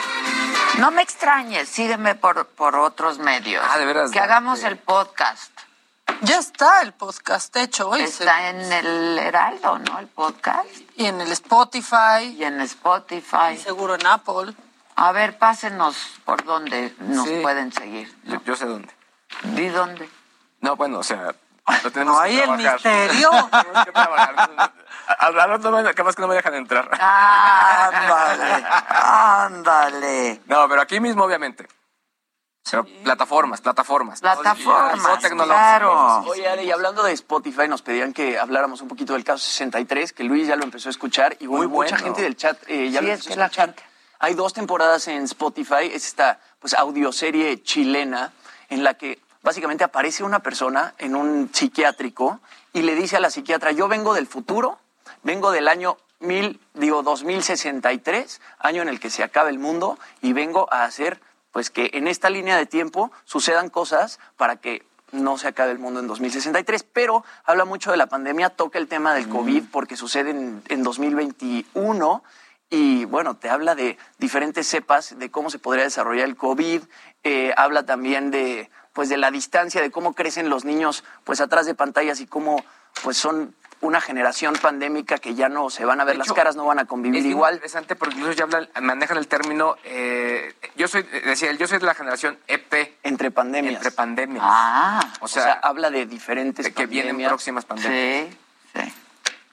No 0.79 0.89
me 0.91 1.01
extrañes, 1.01 1.69
sígueme 1.69 2.15
por, 2.15 2.47
por 2.47 2.75
otros 2.75 3.19
medios. 3.19 3.63
Ah, 3.69 3.77
de 3.77 3.85
veras, 3.85 4.11
Que 4.11 4.19
hagamos 4.19 4.63
el 4.63 4.77
podcast. 4.77 5.51
Ya 6.21 6.37
está 6.39 6.81
el 6.81 6.93
podcast 6.93 7.55
hecho 7.57 7.89
hoy. 7.89 8.01
Está 8.01 8.49
en 8.49 8.71
el 8.71 9.19
Heraldo, 9.19 9.79
¿no? 9.79 9.99
El 9.99 10.07
podcast. 10.07 10.67
Y 10.95 11.05
en 11.05 11.19
el 11.21 11.31
Spotify. 11.31 12.35
Y 12.37 12.43
en 12.43 12.61
Spotify. 12.61 13.57
Seguro 13.61 13.95
en 13.95 14.05
Apple. 14.05 14.53
A 14.95 15.11
ver, 15.11 15.37
pásenos 15.37 15.95
por 16.25 16.43
dónde 16.43 16.93
nos 16.99 17.27
Sí. 17.27 17.39
pueden 17.41 17.71
seguir. 17.71 18.13
Yo, 18.23 18.41
yo 18.43 18.55
sé 18.55 18.65
dónde. 18.65 18.93
¿Di 19.43 19.67
dónde? 19.69 20.09
No, 20.59 20.75
bueno, 20.75 20.99
o 20.99 21.03
sea, 21.03 21.33
lo 21.83 21.91
tenemos 21.91 22.19
Ahí 22.19 22.35
que 22.37 22.43
el 22.43 22.57
trabajar. 22.57 22.73
misterio. 22.73 23.29
Tenemos 23.51 23.85
que 23.85 23.91
trabajar. 23.91 24.73
Al 25.19 25.39
al 25.39 25.49
rato 25.49 25.71
no 25.71 25.81
me- 25.81 25.93
capaz 25.93 26.15
que 26.15 26.21
no 26.21 26.27
me 26.27 26.35
dejan 26.35 26.53
entrar. 26.55 26.89
Ándale, 26.99 28.65
ándale. 28.89 30.41
No, 30.47 30.67
pero 30.69 30.81
aquí 30.81 30.99
mismo, 30.99 31.23
obviamente. 31.23 31.67
Pero 32.69 32.85
plataformas, 33.03 33.59
plataformas. 33.59 34.21
Plataformas, 34.21 35.27
claro. 35.27 36.19
Oye, 36.27 36.47
Ale, 36.47 36.63
y 36.63 36.71
hablando 36.71 37.03
de 37.03 37.11
Spotify, 37.13 37.67
nos 37.67 37.81
pedían 37.81 38.13
que 38.13 38.37
habláramos 38.39 38.81
un 38.81 38.87
poquito 38.87 39.13
del 39.13 39.23
caso 39.23 39.39
63, 39.43 40.13
que 40.13 40.23
Luis 40.23 40.47
ya 40.47 40.55
lo 40.55 40.63
empezó 40.63 40.87
a 40.89 40.91
escuchar 40.91 41.35
y 41.39 41.47
Muy 41.47 41.67
mucha 41.67 41.95
bueno. 41.95 41.97
gente 41.97 42.21
del 42.21 42.37
chat 42.37 42.57
eh, 42.67 42.89
ya 42.91 42.99
Sí, 43.01 43.05
lo 43.07 43.11
es 43.11 43.19
empezó 43.19 43.27
que 43.29 43.33
a 43.33 43.37
la 43.37 43.45
escuchar. 43.45 43.65
gente- 43.69 43.83
Hay 44.19 44.35
dos 44.35 44.53
temporadas 44.53 45.07
en 45.07 45.23
Spotify, 45.23 45.89
es 45.91 46.05
esta 46.05 46.39
pues 46.59 46.75
audioserie 46.75 47.61
chilena 47.63 48.31
en 48.69 48.83
la 48.83 48.93
que 48.93 49.19
básicamente 49.41 49.83
aparece 49.83 50.23
una 50.23 50.39
persona 50.39 50.93
en 50.99 51.15
un 51.15 51.49
psiquiátrico 51.51 52.39
y 52.73 52.83
le 52.83 52.93
dice 52.93 53.17
a 53.17 53.19
la 53.19 53.31
psiquiatra, 53.31 53.71
yo 53.71 53.87
vengo 53.87 54.13
del 54.13 54.27
futuro, 54.27 54.77
vengo 55.23 55.51
del 55.51 55.67
año 55.67 55.97
mil, 56.19 56.59
digo, 56.73 57.03
2063, 57.03 58.41
año 58.59 58.81
en 58.81 58.89
el 58.89 58.99
que 58.99 59.09
se 59.09 59.23
acaba 59.23 59.49
el 59.49 59.59
mundo, 59.59 59.97
y 60.21 60.33
vengo 60.33 60.71
a 60.71 60.83
hacer 60.83 61.19
pues 61.51 61.69
que 61.69 61.91
en 61.93 62.07
esta 62.07 62.29
línea 62.29 62.55
de 62.55 62.65
tiempo 62.65 63.11
sucedan 63.25 63.69
cosas 63.69 64.19
para 64.37 64.55
que 64.55 64.83
no 65.11 65.37
se 65.37 65.49
acabe 65.49 65.71
el 65.71 65.79
mundo 65.79 65.99
en 65.99 66.07
2063, 66.07 66.83
pero 66.83 67.25
habla 67.43 67.65
mucho 67.65 67.91
de 67.91 67.97
la 67.97 68.07
pandemia, 68.07 68.49
toca 68.49 68.79
el 68.79 68.87
tema 68.87 69.13
del 69.13 69.27
COVID 69.27 69.65
porque 69.71 69.97
sucede 69.97 70.29
en, 70.29 70.63
en 70.69 70.83
2021 70.83 72.23
y 72.69 73.03
bueno, 73.03 73.35
te 73.35 73.49
habla 73.49 73.75
de 73.75 73.97
diferentes 74.17 74.65
cepas, 74.65 75.19
de 75.19 75.29
cómo 75.29 75.49
se 75.49 75.59
podría 75.59 75.83
desarrollar 75.83 76.25
el 76.25 76.37
COVID, 76.37 76.81
eh, 77.23 77.53
habla 77.57 77.85
también 77.85 78.31
de 78.31 78.71
pues 78.93 79.09
de 79.09 79.17
la 79.17 79.31
distancia, 79.31 79.81
de 79.81 79.91
cómo 79.91 80.13
crecen 80.13 80.49
los 80.49 80.63
niños 80.63 81.03
pues 81.25 81.41
atrás 81.41 81.65
de 81.65 81.75
pantallas 81.75 82.21
y 82.21 82.27
cómo 82.27 82.63
pues 83.03 83.17
son 83.17 83.53
una 83.81 83.99
generación 83.99 84.53
pandémica 84.61 85.17
que 85.17 85.33
ya 85.35 85.49
no 85.49 85.69
se 85.69 85.85
van 85.85 85.99
a 85.99 86.03
ver 86.03 86.17
las 86.17 86.31
caras, 86.31 86.55
no 86.55 86.65
van 86.65 86.79
a 86.79 86.85
convivir 86.85 87.19
Es 87.19 87.25
igual. 87.25 87.55
interesante 87.55 87.95
porque 87.95 88.15
incluso 88.15 88.33
ya 88.33 88.43
hablan, 88.45 88.69
manejan 88.81 89.17
el 89.17 89.27
término. 89.27 89.75
eh, 89.83 90.53
yo 90.75 90.87
soy, 90.87 91.03
decía 91.03 91.49
él, 91.49 91.57
yo 91.57 91.67
soy 91.67 91.79
de 91.79 91.85
la 91.85 91.95
generación 91.95 92.37
EP. 92.47 92.97
Entre 93.03 93.31
pandemias. 93.31 93.75
Entre 93.75 93.91
pandemias. 93.91 94.43
Ah, 94.45 95.01
o 95.19 95.25
O 95.25 95.27
sea, 95.27 95.53
habla 95.63 95.89
de 95.89 96.05
diferentes 96.05 96.65
de 96.65 96.73
que 96.73 96.85
vienen 96.85 97.17
próximas 97.27 97.65
pandemias. 97.65 98.29
sí, 98.29 98.37
sí. 98.81 98.93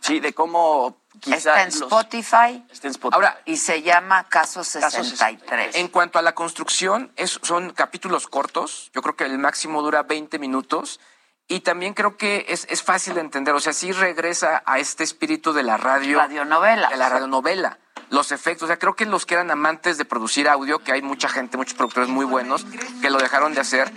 Sí, 0.01 0.21
de 0.21 0.33
cómo 0.33 0.97
quizá 1.21 1.37
Está 1.37 1.63
en 1.63 1.67
los- 1.67 1.75
Spotify 1.83 2.65
está 2.71 2.87
en 2.87 2.93
Spotify. 2.93 3.15
Ahora, 3.15 3.41
y 3.45 3.57
se 3.57 3.83
llama 3.83 4.25
Caso 4.29 4.61
Caso 4.61 5.03
63. 5.05 5.75
En 5.77 5.89
cuanto 5.89 6.19
a 6.19 6.23
la 6.23 6.35
construcción, 6.35 7.13
es- 7.17 7.39
son 7.43 7.73
capítulos 7.73 8.27
cortos. 8.29 8.91
Yo 8.95 9.03
creo 9.03 9.17
que 9.17 9.25
el 9.25 9.39
máximo 9.39 9.83
dura 9.83 10.05
20 10.05 10.39
minutos. 10.39 11.01
Y 11.49 11.61
también 11.61 11.95
creo 11.95 12.19
que 12.19 12.45
es, 12.49 12.67
es 12.69 12.83
fácil 12.83 13.15
de 13.15 13.23
entender. 13.23 13.55
O 13.55 13.61
sea, 13.61 13.73
sí 13.73 13.91
regresa 13.93 14.63
a 14.67 14.79
este 14.79 15.03
espíritu 15.03 15.55
de 15.55 15.63
la 15.63 15.79
radio. 15.79 16.19
Radionovela. 16.19 16.91
De 16.91 16.97
la 16.97 17.09
radionovela. 17.09 17.79
Los 18.11 18.33
efectos. 18.33 18.65
O 18.65 18.67
sea, 18.67 18.79
creo 18.79 18.95
que 18.95 19.07
los 19.07 19.27
que 19.27 19.35
eran 19.35 19.51
amantes 19.51 19.99
de 19.99 20.05
producir 20.05 20.49
audio, 20.49 20.79
que 20.81 20.93
hay 20.93 21.03
mucha 21.03 21.29
gente, 21.29 21.57
muchos 21.57 21.75
productores 21.75 22.09
muy 22.09 22.25
buenos, 22.25 22.65
que 23.03 23.11
lo 23.11 23.19
dejaron 23.19 23.55
de 23.55 23.61
hacer. 23.61 23.93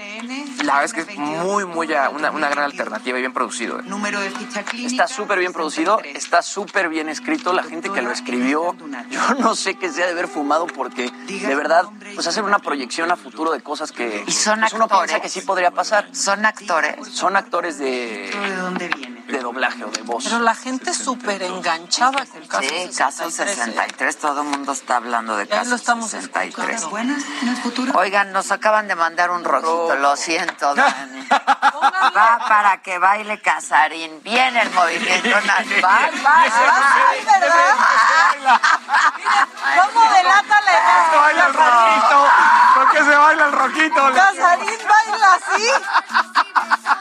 La 0.63 0.73
verdad 0.79 0.83
es 0.85 0.93
que 0.93 1.01
es 1.01 1.17
muy, 1.17 1.65
muy 1.65 1.91
a- 1.93 2.09
una, 2.09 2.31
una 2.31 2.49
gran 2.49 2.65
alternativa 2.65 3.17
y 3.17 3.21
bien 3.21 3.33
producido. 3.33 3.79
¿eh? 3.79 3.83
Número 3.85 4.19
de 4.19 4.29
ficha 4.31 4.63
Está 4.73 5.07
súper 5.07 5.39
bien 5.39 5.53
producido, 5.53 5.99
está 6.03 6.41
súper 6.41 6.89
bien 6.89 7.09
escrito. 7.09 7.53
La 7.53 7.63
gente 7.63 7.89
que 7.91 8.01
lo 8.01 8.11
escribió, 8.11 8.75
yo 9.09 9.33
no 9.39 9.55
sé 9.55 9.75
qué 9.75 9.91
se 9.91 10.03
ha 10.03 10.05
de 10.05 10.11
haber 10.13 10.27
fumado 10.27 10.67
porque 10.67 11.09
de 11.27 11.55
verdad, 11.55 11.85
pues 12.15 12.27
hacer 12.27 12.43
una 12.43 12.59
proyección 12.59 13.11
a 13.11 13.15
futuro 13.15 13.51
de 13.51 13.61
cosas 13.61 13.91
que 13.91 14.23
Y 14.27 14.31
son 14.31 14.59
pues, 14.59 14.73
uno 14.73 14.85
actores. 14.85 15.11
piensa 15.11 15.21
que 15.21 15.29
sí 15.29 15.41
podría 15.41 15.71
pasar. 15.71 16.07
Son 16.13 16.45
actores. 16.45 16.95
Son 17.09 17.35
actores 17.35 17.77
de, 17.77 18.29
de 19.27 19.39
doblaje 19.39 19.83
o 19.83 19.89
de 19.89 20.01
voz. 20.03 20.23
Pero 20.25 20.39
la 20.39 20.55
gente 20.55 20.93
súper 20.93 21.41
enganchada 21.43 22.25
con 22.25 22.45
caso 22.47 22.67
Sí, 22.69 22.89
caso 22.97 23.29
63, 23.31 24.00
todo 24.19 24.41
el 24.41 24.47
mundo 24.47 24.71
está 24.71 24.95
hablando 24.95 25.37
de 25.37 25.47
caso 25.47 25.69
lo 25.69 25.75
estamos 25.75 26.09
63. 26.09 26.85
Buenas, 26.85 27.23
Oigan, 27.93 28.31
nos 28.31 28.51
acaban 28.51 28.87
de 28.87 28.95
mandar 28.95 29.29
un 29.29 29.43
rojito, 29.43 29.95
lo 29.95 30.15
siento, 30.15 30.73
Dani. 30.73 31.27
Va 31.31 32.39
para 32.47 32.81
que 32.81 32.97
baile 32.97 33.39
Casarín. 33.41 34.21
Viene 34.23 34.63
el 34.63 34.71
movimiento 34.71 35.29
nacional. 35.45 35.83
Va, 35.83 35.99
va, 36.25 36.45
va. 36.49 36.97
¿Cómo 39.75 40.01
delata 40.11 40.61
la 40.61 40.71
Se 41.11 41.17
baila 41.17 41.45
el 41.45 41.53
roquito. 41.53 42.27
¿Por 42.73 42.91
qué 42.91 42.97
se 42.97 43.15
baila 43.15 43.45
el 43.45 43.51
roquito? 43.51 44.13
Casarín 44.13 44.79
baila 44.87 45.33
así. 45.35 45.71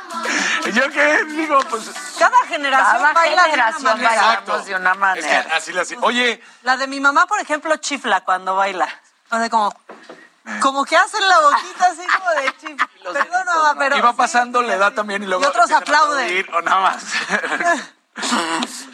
Yo 0.75 0.91
qué 0.91 1.25
digo, 1.25 1.59
pues. 1.71 1.91
Cada 2.19 2.47
generación 2.47 2.97
Cada 3.03 3.13
baila 3.13 3.43
generación 3.45 3.83
de 3.85 3.91
una 3.93 4.03
manera. 4.11 4.23
bailamos 4.27 4.67
de 4.67 4.75
una 4.75 4.93
Es 4.93 4.99
manera. 4.99 5.45
que 5.47 5.53
así 5.55 5.79
hacía. 5.79 5.99
Oye, 6.03 6.43
La 6.63 6.77
de 6.77 6.87
mi 6.87 7.01
mamá, 7.01 7.27
por 7.27 7.41
ejemplo, 7.41 7.77
chifla 7.77 8.23
cuando 8.25 8.55
baila. 8.57 8.89
O 9.31 9.39
sea, 9.39 9.49
como, 9.51 9.75
como 10.61 10.85
que 10.85 10.97
hacen 10.97 11.27
la 11.29 11.39
boquita 11.41 11.87
así 11.87 12.03
como 12.07 12.31
de 12.31 12.57
chifla. 12.59 12.89
Perdón, 13.13 13.47
mamá, 13.47 13.75
pero... 13.79 13.97
iba 13.99 14.13
pasando 14.15 14.63
la 14.63 14.75
edad 14.75 14.93
también 14.93 15.23
y 15.23 15.27
luego. 15.27 15.43
Y 15.43 15.47
otros 15.47 15.71
aplauden. 15.71 16.25
aplaudir, 16.25 16.51
O 16.55 16.61
nada 16.63 16.81
más. 16.81 17.05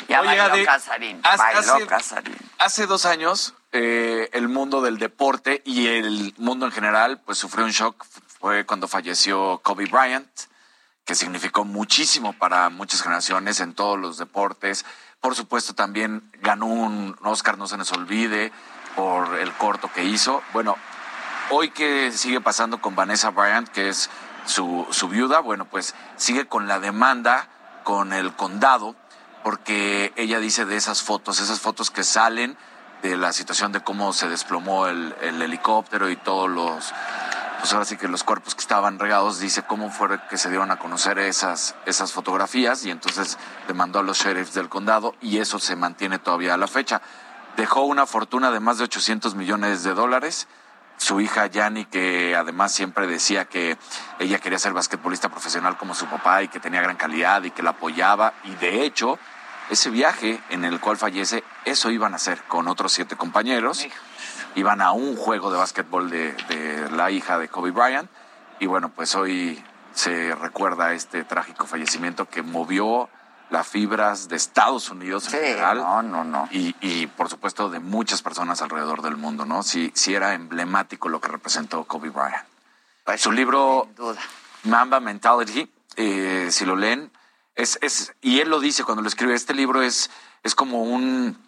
Ya 0.08 0.20
Oye, 0.20 0.38
bailó 0.38 0.64
Casarín. 0.64 1.20
Bailó 1.22 1.58
hace- 1.74 1.86
Casarín. 1.86 2.36
Hace 2.58 2.86
dos 2.86 3.06
años, 3.06 3.54
eh, 3.72 4.30
el 4.32 4.46
mundo 4.48 4.80
del 4.82 4.98
deporte 4.98 5.62
y 5.64 5.88
el 5.88 6.32
mundo 6.38 6.66
en 6.66 6.72
general, 6.72 7.20
pues 7.24 7.38
sufrió 7.38 7.64
un 7.64 7.72
shock. 7.72 8.04
Fue 8.38 8.64
cuando 8.66 8.86
falleció 8.86 9.58
Kobe 9.64 9.86
Bryant, 9.86 10.28
que 11.06 11.14
significó 11.14 11.64
muchísimo 11.64 12.32
para 12.32 12.68
muchas 12.68 13.00
generaciones 13.00 13.60
en 13.60 13.74
todos 13.74 13.98
los 13.98 14.18
deportes. 14.18 14.84
Por 15.20 15.36
supuesto, 15.36 15.72
también 15.72 16.28
ganó 16.42 16.66
un 16.66 17.16
Oscar, 17.22 17.56
no 17.56 17.68
se 17.68 17.76
nos 17.76 17.92
olvide, 17.92 18.52
por 18.96 19.38
el 19.38 19.52
corto 19.52 19.88
que 19.94 20.04
hizo. 20.04 20.42
Bueno, 20.52 20.76
hoy 21.50 21.70
que 21.70 22.10
sigue 22.10 22.40
pasando 22.40 22.80
con 22.80 22.96
Vanessa 22.96 23.30
Bryant, 23.30 23.68
que 23.68 23.88
es 23.88 24.10
su, 24.46 24.86
su 24.90 25.08
viuda, 25.08 25.38
bueno, 25.40 25.66
pues 25.66 25.94
sigue 26.16 26.46
con 26.46 26.66
la 26.66 26.80
demanda 26.80 27.48
con 27.84 28.12
el 28.12 28.34
condado, 28.34 28.96
porque 29.44 30.12
ella 30.16 30.40
dice 30.40 30.64
de 30.64 30.76
esas 30.76 31.02
fotos, 31.02 31.38
esas 31.38 31.60
fotos 31.60 31.92
que 31.92 32.02
salen 32.02 32.56
de 33.02 33.16
la 33.16 33.32
situación 33.32 33.70
de 33.70 33.80
cómo 33.80 34.12
se 34.12 34.28
desplomó 34.28 34.88
el, 34.88 35.14
el 35.20 35.40
helicóptero 35.40 36.10
y 36.10 36.16
todos 36.16 36.50
los, 36.50 36.92
pues 37.66 37.74
ahora 37.74 37.84
sí 37.84 37.96
que 37.96 38.06
los 38.06 38.22
cuerpos 38.22 38.54
que 38.54 38.60
estaban 38.60 38.96
regados, 39.00 39.40
dice 39.40 39.64
cómo 39.64 39.90
fue 39.90 40.20
que 40.30 40.38
se 40.38 40.50
dieron 40.50 40.70
a 40.70 40.78
conocer 40.78 41.18
esas, 41.18 41.74
esas 41.84 42.12
fotografías 42.12 42.84
y 42.84 42.92
entonces 42.92 43.38
demandó 43.66 43.98
a 43.98 44.04
los 44.04 44.18
sheriffs 44.18 44.54
del 44.54 44.68
condado 44.68 45.16
y 45.20 45.38
eso 45.38 45.58
se 45.58 45.74
mantiene 45.74 46.20
todavía 46.20 46.54
a 46.54 46.58
la 46.58 46.68
fecha. 46.68 47.02
Dejó 47.56 47.80
una 47.80 48.06
fortuna 48.06 48.52
de 48.52 48.60
más 48.60 48.78
de 48.78 48.84
800 48.84 49.34
millones 49.34 49.82
de 49.82 49.94
dólares 49.94 50.46
su 50.96 51.20
hija 51.20 51.48
Yani, 51.48 51.86
que 51.86 52.36
además 52.36 52.70
siempre 52.70 53.08
decía 53.08 53.46
que 53.46 53.76
ella 54.20 54.38
quería 54.38 54.60
ser 54.60 54.72
basquetbolista 54.72 55.28
profesional 55.28 55.76
como 55.76 55.96
su 55.96 56.06
papá 56.06 56.44
y 56.44 56.48
que 56.48 56.60
tenía 56.60 56.80
gran 56.82 56.96
calidad 56.96 57.42
y 57.42 57.50
que 57.50 57.64
la 57.64 57.70
apoyaba. 57.70 58.34
Y 58.44 58.54
de 58.54 58.84
hecho, 58.84 59.18
ese 59.70 59.90
viaje 59.90 60.40
en 60.50 60.64
el 60.64 60.78
cual 60.78 60.98
fallece, 60.98 61.42
eso 61.64 61.90
iban 61.90 62.12
a 62.12 62.16
hacer 62.16 62.44
con 62.44 62.68
otros 62.68 62.92
siete 62.92 63.16
compañeros. 63.16 63.84
Iban 64.56 64.82
a 64.82 64.90
un 64.92 65.16
juego 65.16 65.50
de 65.52 65.58
básquetbol 65.58 66.10
de, 66.10 66.32
de 66.48 66.90
la 66.90 67.10
hija 67.12 67.38
de 67.38 67.48
Kobe 67.48 67.70
Bryant. 67.70 68.10
Y 68.58 68.66
bueno, 68.66 68.88
pues 68.90 69.14
hoy 69.14 69.62
se 69.94 70.34
recuerda 70.34 70.92
este 70.92 71.22
trágico 71.24 71.66
fallecimiento 71.66 72.28
que 72.28 72.42
movió 72.42 73.08
las 73.50 73.66
fibras 73.68 74.28
de 74.28 74.34
Estados 74.36 74.90
Unidos 74.90 75.26
en 75.26 75.30
Sí, 75.30 75.36
general. 75.36 75.78
no, 75.78 76.02
no, 76.02 76.24
no. 76.24 76.48
Y, 76.50 76.74
y, 76.80 77.06
por 77.06 77.28
supuesto 77.28 77.70
de 77.70 77.78
muchas 77.78 78.20
personas 78.22 78.60
alrededor 78.60 79.02
del 79.02 79.16
mundo, 79.16 79.44
¿no? 79.44 79.62
Sí, 79.62 79.92
sí 79.94 80.14
era 80.14 80.34
emblemático 80.34 81.08
lo 81.08 81.20
que 81.20 81.28
representó 81.28 81.84
Kobe 81.84 82.08
Bryant. 82.10 82.44
Su 83.18 83.30
libro 83.30 83.88
Mamba 84.64 84.98
Mentality, 84.98 85.70
eh, 85.94 86.48
si 86.50 86.64
lo 86.64 86.74
leen, 86.74 87.12
es, 87.54 87.78
es, 87.82 88.14
y 88.20 88.40
él 88.40 88.48
lo 88.50 88.58
dice 88.58 88.82
cuando 88.82 89.02
lo 89.02 89.08
escribe, 89.08 89.34
este 89.34 89.54
libro 89.54 89.80
es, 89.80 90.10
es 90.42 90.56
como 90.56 90.82
un, 90.82 91.38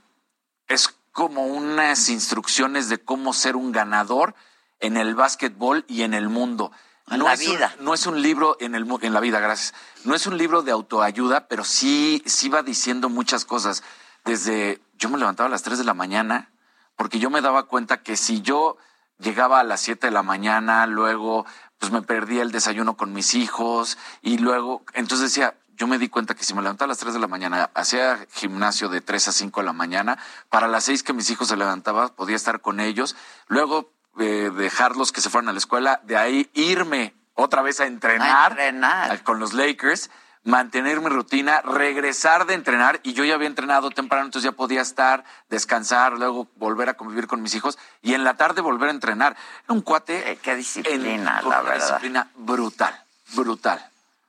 es 0.69 0.95
como 1.19 1.47
unas 1.47 2.11
instrucciones 2.11 2.89
de 2.89 2.99
cómo 2.99 3.33
ser 3.33 3.57
un 3.57 3.73
ganador 3.73 4.37
en 4.79 4.97
el 4.97 5.16
básquetbol 5.16 5.85
y 5.89 6.03
en 6.03 6.14
el 6.14 6.29
mundo. 6.29 6.71
En 7.11 7.25
la 7.25 7.33
es 7.33 7.41
un- 7.45 7.57
vida. 7.57 7.75
no 7.81 7.93
es 7.93 8.07
un 8.07 8.23
libro 8.23 8.57
en, 8.61 8.77
el, 8.77 8.87
en 9.01 9.12
la 9.12 9.19
vida, 9.19 9.41
gracias. 9.41 9.75
No 10.05 10.14
es 10.14 10.29
un 10.29 10.39
libro 10.39 10.62
de 10.62 10.71
autoayuda, 10.71 11.49
pero 11.49 11.64
sí, 11.64 12.23
sí 12.25 12.49
va 12.49 12.62
diciendo 12.62 13.09
muchas 13.09 13.45
cosas. 13.45 13.83
Desde 14.25 14.81
yo 14.97 15.09
me 15.09 15.19
levantaba 15.19 15.49
a 15.49 15.51
las 15.51 15.64
3 15.64 15.79
de 15.79 15.85
la 15.85 15.93
mañana, 15.93 16.53
porque 16.95 17.19
yo 17.19 17.31
me 17.31 17.41
daba 17.41 17.64
cuenta 17.64 18.01
que 18.05 18.16
si 18.16 18.41
yo 18.41 18.77
llegaba 19.19 19.59
a 19.59 19.64
las 19.64 19.81
7 19.81 20.07
de 20.07 20.12
la 20.12 20.23
mañana, 20.23 20.87
luego 20.87 21.47
pues 21.81 21.91
me 21.91 22.03
perdía 22.03 22.43
el 22.43 22.53
desayuno 22.53 22.97
con 22.97 23.12
mis 23.12 23.35
hijos 23.35 23.99
y 24.23 24.39
luego, 24.39 24.85
entonces 24.95 25.31
decía, 25.31 25.57
yo 25.79 25.87
me 25.87 25.99
di 25.99 26.09
cuenta 26.09 26.35
que 26.35 26.45
si 26.45 26.55
me 26.55 26.61
levantaba 26.61 26.87
a 26.87 26.89
las 26.89 26.99
3 26.99 27.14
de 27.14 27.20
la 27.20 27.29
mañana, 27.29 27.70
hacía 27.72 28.26
gimnasio 28.33 28.89
de 28.89 29.01
3 29.01 29.29
a 29.29 29.33
5 29.33 29.61
de 29.61 29.66
la 29.66 29.72
mañana, 29.72 30.18
para 30.51 30.66
las 30.66 30.85
6 30.85 31.05
que 31.05 31.12
mis 31.12 31.31
hijos 31.31 31.49
se 31.49 31.57
levantaban, 31.57 32.11
podía 32.11 32.35
estar 32.35 32.61
con 32.61 32.81
ellos, 32.81 33.14
luego 33.47 33.93
eh, 34.18 34.51
dejarlos 34.55 35.12
que 35.12 35.20
se 35.20 35.31
fueran 35.31 35.49
a 35.49 35.53
la 35.53 35.59
escuela, 35.59 36.01
de 36.03 36.16
ahí 36.16 36.51
irme 36.53 37.14
otra 37.35 37.62
vez 37.62 37.79
a 37.79 37.87
entrenar, 37.87 38.53
entrenar. 38.53 39.22
con 39.22 39.39
los 39.39 39.53
Lakers, 39.53 40.11
mantener 40.43 41.01
mi 41.01 41.11
rutina, 41.11 41.61
regresar 41.61 42.47
de 42.47 42.55
entrenar 42.55 42.99
y 43.05 43.12
yo 43.12 43.24
ya 43.24 43.35
había 43.35 43.47
entrenado 43.47 43.91
temprano, 43.91 44.24
entonces 44.24 44.51
ya 44.51 44.57
podía 44.57 44.81
estar, 44.81 45.22
descansar, 45.49 46.14
luego 46.14 46.49
volver 46.57 46.89
a 46.89 46.95
convivir 46.95 47.29
con 47.29 47.41
mis 47.41 47.55
hijos 47.55 47.79
y 48.03 48.14
en 48.14 48.24
la 48.24 48.37
tarde 48.37 48.62
volver 48.62 48.89
a 48.89 48.93
entrenar. 48.93 49.37
Era 49.64 49.74
un 49.74 49.83
cuate. 49.83 50.41
qué 50.43 50.57
disciplina, 50.57 51.41
la 51.43 51.47
una 51.47 51.61
verdad. 51.61 51.87
disciplina 51.87 52.31
brutal, 52.35 53.05
brutal. 53.35 53.89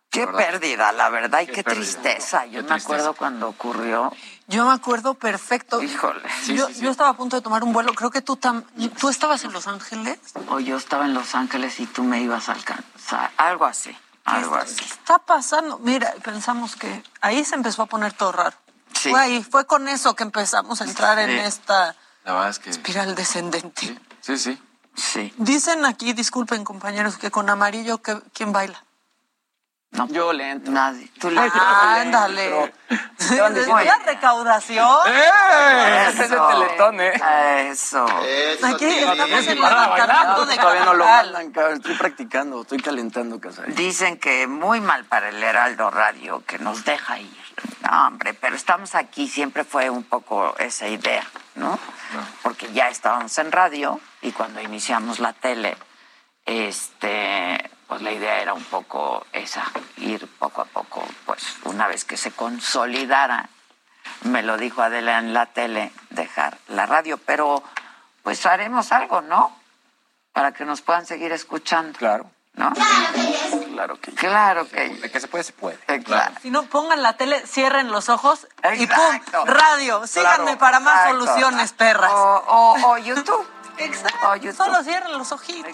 Qué 0.09 0.25
¿verdad? 0.25 0.39
pérdida, 0.39 0.91
la 0.91 1.09
verdad, 1.09 1.41
y 1.41 1.47
Qué 1.47 1.63
tristeza. 1.63 2.45
Yo 2.45 2.51
Qué 2.51 2.57
me 2.63 2.67
tristeza. 2.69 2.75
acuerdo 2.95 3.13
cuando 3.13 3.47
ocurrió. 3.47 4.11
Yo 4.47 4.65
me 4.65 4.73
acuerdo 4.73 5.13
perfecto. 5.13 5.81
Híjole. 5.83 6.21
yo, 6.47 6.67
yo 6.69 6.89
estaba 6.89 7.09
a 7.09 7.13
punto 7.13 7.35
de 7.35 7.41
tomar 7.43 7.63
un 7.63 7.71
vuelo. 7.73 7.93
Creo 7.93 8.09
que 8.09 8.21
tú 8.21 8.35
tam- 8.35 8.63
tú 8.99 9.09
estabas 9.09 9.43
en 9.43 9.53
Los 9.53 9.67
Ángeles. 9.67 10.17
O 10.49 10.59
yo 10.59 10.77
estaba 10.77 11.05
en 11.05 11.13
Los 11.13 11.35
Ángeles 11.35 11.79
y 11.79 11.85
tú 11.85 12.03
me 12.03 12.21
ibas 12.21 12.49
a 12.49 12.53
alcanzar. 12.53 13.29
Algo 13.37 13.65
así, 13.65 13.95
algo 14.25 14.55
¿Qué 14.55 14.61
así. 14.61 14.83
está 14.83 15.19
pasando? 15.19 15.77
Mira, 15.79 16.11
pensamos 16.23 16.75
que 16.75 17.03
ahí 17.21 17.45
se 17.45 17.53
empezó 17.53 17.83
a 17.83 17.85
poner 17.85 18.13
todo 18.13 18.31
raro. 18.31 18.57
Sí. 18.95 19.11
Fue 19.11 19.19
ahí, 19.21 19.43
fue 19.43 19.65
con 19.67 19.87
eso 19.87 20.15
que 20.15 20.23
empezamos 20.23 20.81
a 20.81 20.85
entrar 20.85 21.19
en 21.19 21.29
Sí. 21.29 21.45
esta 21.45 21.95
La 22.25 22.33
verdad 22.33 22.49
es 22.49 22.57
que. 22.59 22.71
espiral 22.71 23.13
descendente. 23.13 23.99
Sí, 24.21 24.37
sí. 24.39 24.59
Sí. 24.95 25.31
Dicen 25.37 25.85
aquí, 25.85 26.13
disculpen 26.13 26.63
compañeros, 26.65 27.17
que 27.17 27.29
con 27.29 27.47
amarillo, 27.51 27.99
que, 28.01 28.19
¿quién 28.33 28.51
baila? 28.51 28.83
No. 29.91 30.07
Yo 30.07 30.31
le 30.33 30.51
entro. 30.51 30.71
Nadie. 30.71 31.09
Tú 31.19 31.29
le 31.31 31.39
Ándale. 31.39 32.73
La 33.29 33.99
recaudación. 34.05 34.97
¡Eh! 35.07 36.07
Ese 36.09 36.23
es 36.23 36.29
Teletón, 36.29 37.01
¿eh? 37.01 37.13
Eso. 37.69 38.05
Aquí 38.63 38.85
estamos 38.85 39.47
en 39.47 39.59
No, 39.59 39.69
levantamiento 39.69 40.45
de 40.45 40.55
todavía 40.57 40.85
no 40.85 40.93
lo 40.93 41.05
mandan, 41.05 41.51
cabrón. 41.51 41.77
Estoy 41.77 41.95
practicando, 41.95 42.61
estoy 42.61 42.79
calentando, 42.79 43.39
casa. 43.39 43.63
Dicen 43.67 44.19
que 44.19 44.47
muy 44.47 44.79
mal 44.79 45.05
para 45.05 45.29
el 45.29 45.41
Heraldo 45.41 45.89
Radio, 45.89 46.43
que 46.45 46.59
nos 46.59 46.85
deja 46.85 47.19
ir. 47.19 47.37
No, 47.81 48.07
hombre, 48.07 48.33
pero 48.33 48.55
estamos 48.55 48.95
aquí, 48.95 49.27
siempre 49.27 49.63
fue 49.63 49.89
un 49.89 50.03
poco 50.03 50.55
esa 50.59 50.87
idea, 50.87 51.25
¿no? 51.55 51.77
Porque 52.41 52.71
ya 52.71 52.89
estábamos 52.89 53.37
en 53.37 53.51
radio 53.51 53.99
y 54.21 54.31
cuando 54.31 54.61
iniciamos 54.61 55.19
la 55.19 55.33
tele, 55.33 55.77
este, 56.45 57.69
pues 57.89 58.03
la 58.03 58.11
idea 58.11 58.39
era 58.39 58.53
un 58.53 58.63
poco 58.65 59.25
esa, 59.33 59.65
ir 59.97 60.27
poco 60.37 60.61
a 60.61 60.65
poco, 60.65 61.03
pues 61.25 61.57
una 61.63 61.87
vez 61.87 62.05
que 62.05 62.17
se 62.17 62.31
consolidara, 62.31 63.49
me 64.21 64.43
lo 64.43 64.57
dijo 64.57 64.83
Adela 64.83 65.17
en 65.17 65.33
la 65.33 65.47
tele, 65.47 65.91
dejar 66.11 66.59
la 66.67 66.85
radio, 66.85 67.17
pero 67.17 67.63
pues 68.21 68.45
haremos 68.45 68.91
algo, 68.91 69.21
¿no? 69.21 69.57
Para 70.33 70.51
que 70.51 70.65
nos 70.65 70.81
puedan 70.81 71.07
seguir 71.07 71.31
escuchando. 71.31 71.97
Claro. 71.97 72.29
¿No? 72.53 72.71
Claro 73.71 73.99
que 74.01 74.11
Claro 74.11 74.67
que 74.67 74.89
De 74.89 75.09
que 75.09 75.19
se 75.19 75.27
puede, 75.27 75.43
se 75.43 75.53
puede. 75.53 75.77
Claro. 76.03 76.35
Si 76.41 76.51
no, 76.51 76.63
pongan 76.63 77.01
la 77.01 77.13
tele, 77.13 77.41
cierren 77.47 77.91
los 77.91 78.09
ojos 78.09 78.47
y 78.77 78.83
Exacto. 78.83 79.45
¡pum! 79.45 79.49
Radio. 79.49 80.05
Síganme 80.05 80.43
Claro, 80.43 80.59
para 80.59 80.79
más 80.79 81.07
exacto. 81.07 81.25
soluciones, 81.25 81.73
perras. 81.73 82.11
O, 82.11 82.43
o, 82.47 82.91
o 82.91 82.97
YouTube. 82.97 83.47
Exacto. 83.77 84.29
O 84.29 84.35
YouTube. 84.35 84.57
Solo 84.57 84.83
cierren 84.83 85.17
los 85.17 85.31
ojitos. 85.31 85.73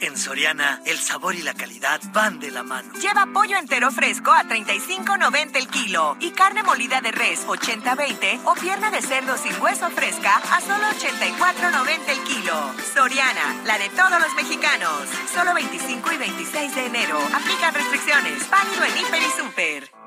En 0.00 0.16
Soriana, 0.16 0.80
el 0.86 0.98
sabor 0.98 1.34
y 1.34 1.42
la 1.42 1.52
calidad 1.52 2.00
van 2.14 2.40
de 2.40 2.50
la 2.50 2.62
mano. 2.62 2.94
Lleva 2.94 3.26
pollo 3.34 3.58
entero 3.58 3.90
fresco 3.90 4.32
a 4.32 4.44
35.90 4.44 5.56
el 5.56 5.68
kilo 5.68 6.16
y 6.20 6.30
carne 6.30 6.62
molida 6.62 7.02
de 7.02 7.12
res 7.12 7.46
80-20 7.46 8.40
o 8.46 8.54
pierna 8.54 8.90
de 8.90 9.02
cerdo 9.02 9.36
sin 9.36 9.60
hueso 9.60 9.90
fresca 9.90 10.36
a 10.36 10.60
solo 10.62 10.86
84.90 10.86 12.08
el 12.08 12.20
kilo. 12.24 12.74
Soriana, 12.94 13.62
la 13.66 13.78
de 13.78 13.90
todos 13.90 14.18
los 14.20 14.34
mexicanos. 14.36 15.06
Solo 15.34 15.52
25 15.52 16.12
y 16.12 16.16
26 16.16 16.74
de 16.74 16.86
enero. 16.86 17.18
Aplican 17.34 17.74
restricciones. 17.74 18.48
Válido 18.48 18.84
en 18.84 18.96
Hiper 18.96 19.22
y 19.22 19.38
Super. 19.38 19.99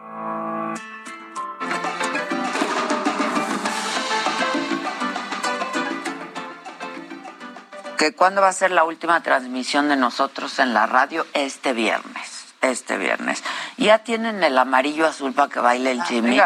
Que 8.04 8.14
cuándo 8.14 8.42
va 8.42 8.50
a 8.50 8.54
ser 8.54 8.72
la 8.72 8.84
última 8.84 9.24
transmisión 9.24 9.88
de 9.88 9.96
nosotros 9.96 10.60
en 10.60 10.74
la 10.74 10.86
radio 10.86 11.26
este 11.34 11.72
viernes. 11.72 12.54
Este 12.60 12.98
viernes. 12.98 13.42
¿Ya 13.78 14.00
tienen 14.00 14.44
el 14.44 14.58
amarillo 14.58 15.08
azul 15.08 15.34
para 15.34 15.48
que 15.48 15.62
baile 15.62 15.92
el 15.92 16.04
Jimmy? 16.04 16.38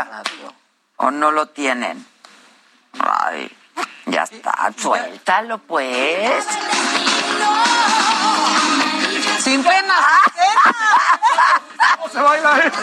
¿O 0.97 1.09
no 1.09 1.31
lo 1.31 1.47
tienen? 1.47 2.05
Ay, 2.99 3.51
ya 4.05 4.23
está, 4.23 4.71
suéltalo 4.77 5.57
pues. 5.57 6.45
Sin 9.39 9.63
pena. 9.63 9.95
¿Cómo 11.97 12.09
se 12.09 12.21
baila 12.21 12.59
esto? 12.59 12.79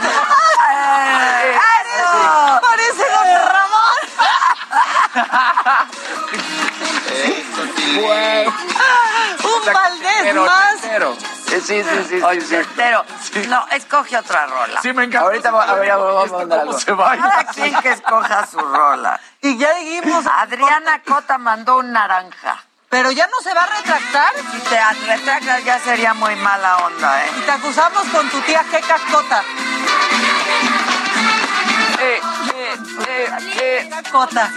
Sí, 11.82 11.90
sí, 12.08 12.18
sí. 12.18 12.22
Oye, 12.22 12.40
sí. 12.40 12.56
Pero, 12.76 13.04
no, 13.48 13.66
escoge 13.72 14.16
otra 14.16 14.46
rola. 14.46 14.80
Sí, 14.82 14.92
me 14.92 15.04
encanta. 15.04 15.26
Ahorita 15.26 15.50
va- 15.50 15.64
a 15.64 15.74
ver, 15.74 15.90
vamos 15.90 16.30
a 16.32 16.36
mandar 16.36 16.58
¿Cómo 16.60 16.70
algo. 16.70 16.78
se 16.80 16.92
baila? 16.92 17.28
Cada 17.30 17.44
quien 17.46 17.74
que 17.80 17.90
escoja 17.92 18.46
su 18.46 18.58
rola. 18.60 19.20
Y 19.40 19.56
ya 19.58 19.74
dijimos, 19.74 20.24
Adriana 20.26 21.02
Cota 21.02 21.38
mandó 21.38 21.78
un 21.78 21.92
naranja. 21.92 22.62
pero 22.88 23.10
ya 23.10 23.26
no 23.26 23.40
se 23.42 23.52
va 23.52 23.62
a 23.64 23.66
retractar. 23.66 24.30
Si 24.52 24.58
te 24.60 24.78
retractas 25.06 25.64
ya 25.64 25.78
sería 25.80 26.14
muy 26.14 26.36
mala 26.36 26.76
onda, 26.76 27.24
¿eh? 27.24 27.30
Y 27.38 27.40
te 27.40 27.50
acusamos 27.50 28.04
con 28.08 28.28
tu 28.30 28.40
tía 28.42 28.62
Queca 28.70 28.96
Cota. 29.10 29.42
Eh, 32.00 32.20
eh, 32.54 32.76
eh, 33.08 33.30
eh. 33.60 33.90
Cota. 34.10 34.50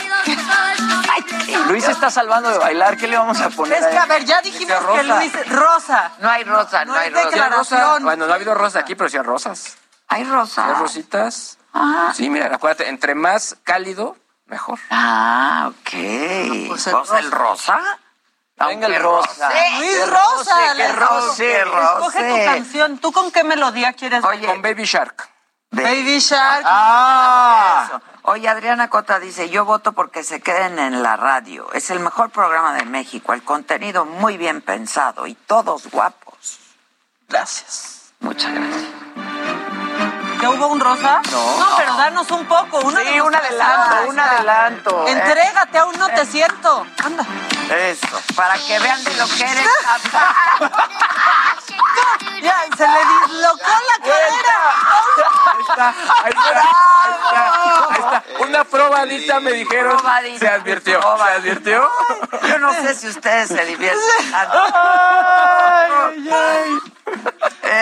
Luis 1.67 1.83
se 1.83 1.91
está 1.91 2.09
salvando 2.09 2.49
de 2.49 2.57
bailar. 2.57 2.97
¿Qué 2.97 3.07
le 3.07 3.17
vamos 3.17 3.39
a 3.41 3.49
poner? 3.49 3.81
Es 3.81 3.87
que, 3.87 3.97
a 3.97 4.05
ver, 4.05 4.25
ya 4.25 4.41
dijimos 4.41 4.81
Rosa. 4.83 5.01
que 5.01 5.03
Luis... 5.03 5.49
Rosa. 5.49 6.11
No 6.19 6.29
hay 6.29 6.43
rosa, 6.43 6.85
no, 6.85 6.93
No 6.93 6.99
hay 6.99 7.09
rosa. 7.09 7.49
Rosa. 7.49 7.97
Bueno, 8.01 8.25
no 8.27 8.31
ha 8.33 8.35
habido 8.35 8.53
rosas 8.53 8.83
aquí, 8.83 8.95
pero 8.95 9.09
sí 9.09 9.17
hay 9.17 9.23
rosas. 9.23 9.77
Hay 10.07 10.23
rosa. 10.23 10.67
Hay 10.67 10.73
rositas. 10.75 11.57
Ah. 11.73 12.11
Sí, 12.15 12.29
mira, 12.29 12.47
acuérdate, 12.53 12.89
entre 12.89 13.13
más 13.15 13.57
cálido, 13.63 14.15
mejor. 14.45 14.79
Ah, 14.89 15.69
ok. 15.69 16.67
pues 16.69 16.87
Pues 16.89 17.11
el 17.11 17.25
el, 17.25 17.31
rosa. 17.31 17.79
Venga 18.57 18.87
el 18.87 19.01
rosa. 19.01 19.49
Luis 19.77 19.97
Qué 19.97 20.05
Rosa. 20.05 20.95
roce, 20.95 21.43
qué 21.43 21.61
Escoge 21.61 22.29
tu 22.29 22.45
canción. 22.45 22.97
¿Tú 22.97 23.11
con 23.11 23.31
qué 23.31 23.43
melodía 23.43 23.93
quieres? 23.93 24.23
Oye, 24.23 24.47
Con 24.47 24.61
Baby 24.61 24.85
Shark. 24.85 25.29
Baby 25.71 26.19
Shark. 26.19 26.63
Ah. 26.65 27.99
Oye, 28.23 28.47
Adriana 28.49 28.89
Cota 28.89 29.19
dice, 29.19 29.49
yo 29.49 29.65
voto 29.65 29.93
porque 29.93 30.23
se 30.23 30.41
queden 30.41 30.79
en 30.79 31.01
la 31.01 31.15
radio. 31.15 31.71
Es 31.73 31.89
el 31.89 31.99
mejor 31.99 32.29
programa 32.29 32.73
de 32.73 32.85
México, 32.85 33.33
el 33.33 33.43
contenido 33.43 34.05
muy 34.05 34.37
bien 34.37 34.61
pensado 34.61 35.27
y 35.27 35.35
todos 35.35 35.89
guapos. 35.89 36.59
Gracias. 37.29 38.11
Muchas 38.19 38.53
gracias. 38.53 38.83
¿Ya 40.41 40.49
hubo 40.51 40.67
un 40.67 40.79
rosa? 40.79 41.21
No. 41.31 41.59
No, 41.59 41.77
pero 41.77 41.95
danos 41.95 42.29
un 42.31 42.45
poco. 42.45 42.79
Una 42.81 43.01
Sí, 43.01 43.19
un 43.19 43.33
adelanto, 43.33 44.09
un 44.09 44.19
adelanto. 44.19 45.07
¿eh? 45.07 45.11
Entrégate, 45.11 45.77
aún 45.79 45.97
no 45.97 46.07
te 46.09 46.25
siento. 46.25 46.85
Anda. 47.03 47.25
Eso, 47.75 48.21
para 48.35 48.55
que 48.55 48.79
vean 48.79 49.03
de 49.03 49.15
lo 49.15 49.25
que 49.27 49.43
eres 49.43 49.67
capaz. 49.83 50.35
Ya, 52.41 52.55
se 52.77 52.87
le 52.87 52.99
dislocó 53.27 53.57
la 53.65 53.97
cadera. 53.99 54.57
Ahí 55.57 55.63
está, 55.69 55.89
ahí 55.89 56.29
está, 56.29 56.61
ahí 57.03 57.13
está, 57.13 57.87
ahí 57.89 57.95
está. 57.99 58.23
Una 58.43 58.63
probadita 58.63 59.39
me 59.39 59.51
dijeron. 59.53 59.97
Probadita, 59.97 60.39
Se 60.39 60.47
advirtió, 60.49 61.01
se 61.01 61.23
advirtió. 61.33 61.89
Yo 62.47 62.59
no 62.59 62.73
sé 62.73 62.95
si 62.95 63.07
ustedes 63.07 63.47
se 63.49 63.65
divierten. 63.65 63.99
Ay, 64.33 66.29
ay. 66.31 66.77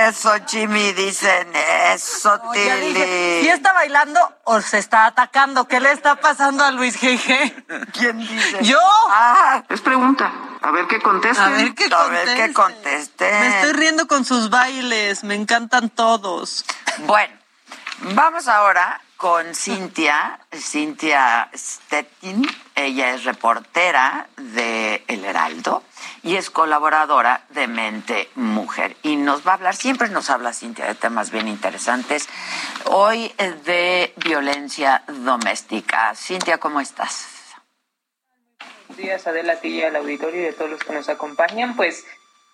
Eso, 0.08 0.32
Jimmy, 0.48 0.94
dicen. 0.94 1.52
Eso, 1.94 2.38
No, 2.44 2.54
ya 2.54 2.76
dije, 2.76 2.94
Tilly. 3.06 3.42
si 3.44 3.50
está 3.50 3.74
bailando 3.74 4.20
o 4.46 4.62
se 4.62 4.78
está 4.80 5.06
atacando. 5.08 5.68
¿Qué 5.68 5.80
le 5.80 5.92
está 5.92 6.16
pasando 6.16 6.64
a 6.64 6.72
Luis 6.72 6.96
GG? 7.00 7.92
¿Quién 7.94 8.20
dice? 8.20 8.64
Yo. 8.64 8.80
Ah, 9.10 9.64
Es 9.70 9.82
pregunta. 9.82 10.32
A 10.62 10.72
ver 10.72 10.88
qué 10.88 11.00
contesta. 11.02 11.46
A 11.46 11.50
ver 11.50 11.74
qué 11.76 11.88
a 11.94 12.06
ver 12.08 12.36
qué 12.36 12.54
conteste. 12.54 13.32
Me 13.32 13.48
estoy 13.60 13.74
riendo 13.74 14.08
con 14.08 14.26
sus 14.26 14.50
bailes. 14.50 15.24
Me 15.24 15.36
encantan 15.36 15.90
todos. 15.90 16.66
Bueno, 17.00 17.34
vamos 18.00 18.48
ahora 18.48 19.02
con 19.18 19.56
Cintia, 19.56 20.40
Cintia 20.52 21.50
Stettin. 21.56 22.46
Ella 22.76 23.14
es 23.14 23.24
reportera 23.24 24.28
de 24.38 25.04
El 25.08 25.24
Heraldo 25.24 25.84
y 26.24 26.36
es 26.36 26.50
colaboradora 26.50 27.46
de 27.50 27.68
Mente 27.68 28.30
Mujer. 28.36 28.98
Y 29.04 29.16
nos 29.16 29.48
va 29.48 29.52
a 29.52 29.54
hablar, 29.56 29.76
siempre 29.76 30.10
nos 30.10 30.30
habla 30.30 30.54
Cintia 30.54 30.86
de 30.86 30.96
temas 30.96 31.32
bien 31.32 31.48
interesantes. 31.48 32.28
Hoy 32.86 33.34
de 33.66 34.14
violencia 34.18 35.04
doméstica. 35.08 36.14
Cintia, 36.16 36.58
¿cómo 36.58 36.82
estás? 36.82 37.28
Buenos 38.88 39.04
días, 39.04 39.28
Adela, 39.28 39.54
a 39.54 39.56
ti 39.56 39.70
y 39.70 39.84
al 39.84 39.96
auditorio 39.96 40.44
y 40.44 40.48
a 40.48 40.56
todos 40.56 40.70
los 40.70 40.84
que 40.84 40.94
nos 40.94 41.10
acompañan. 41.10 41.76
Pues, 41.76 42.06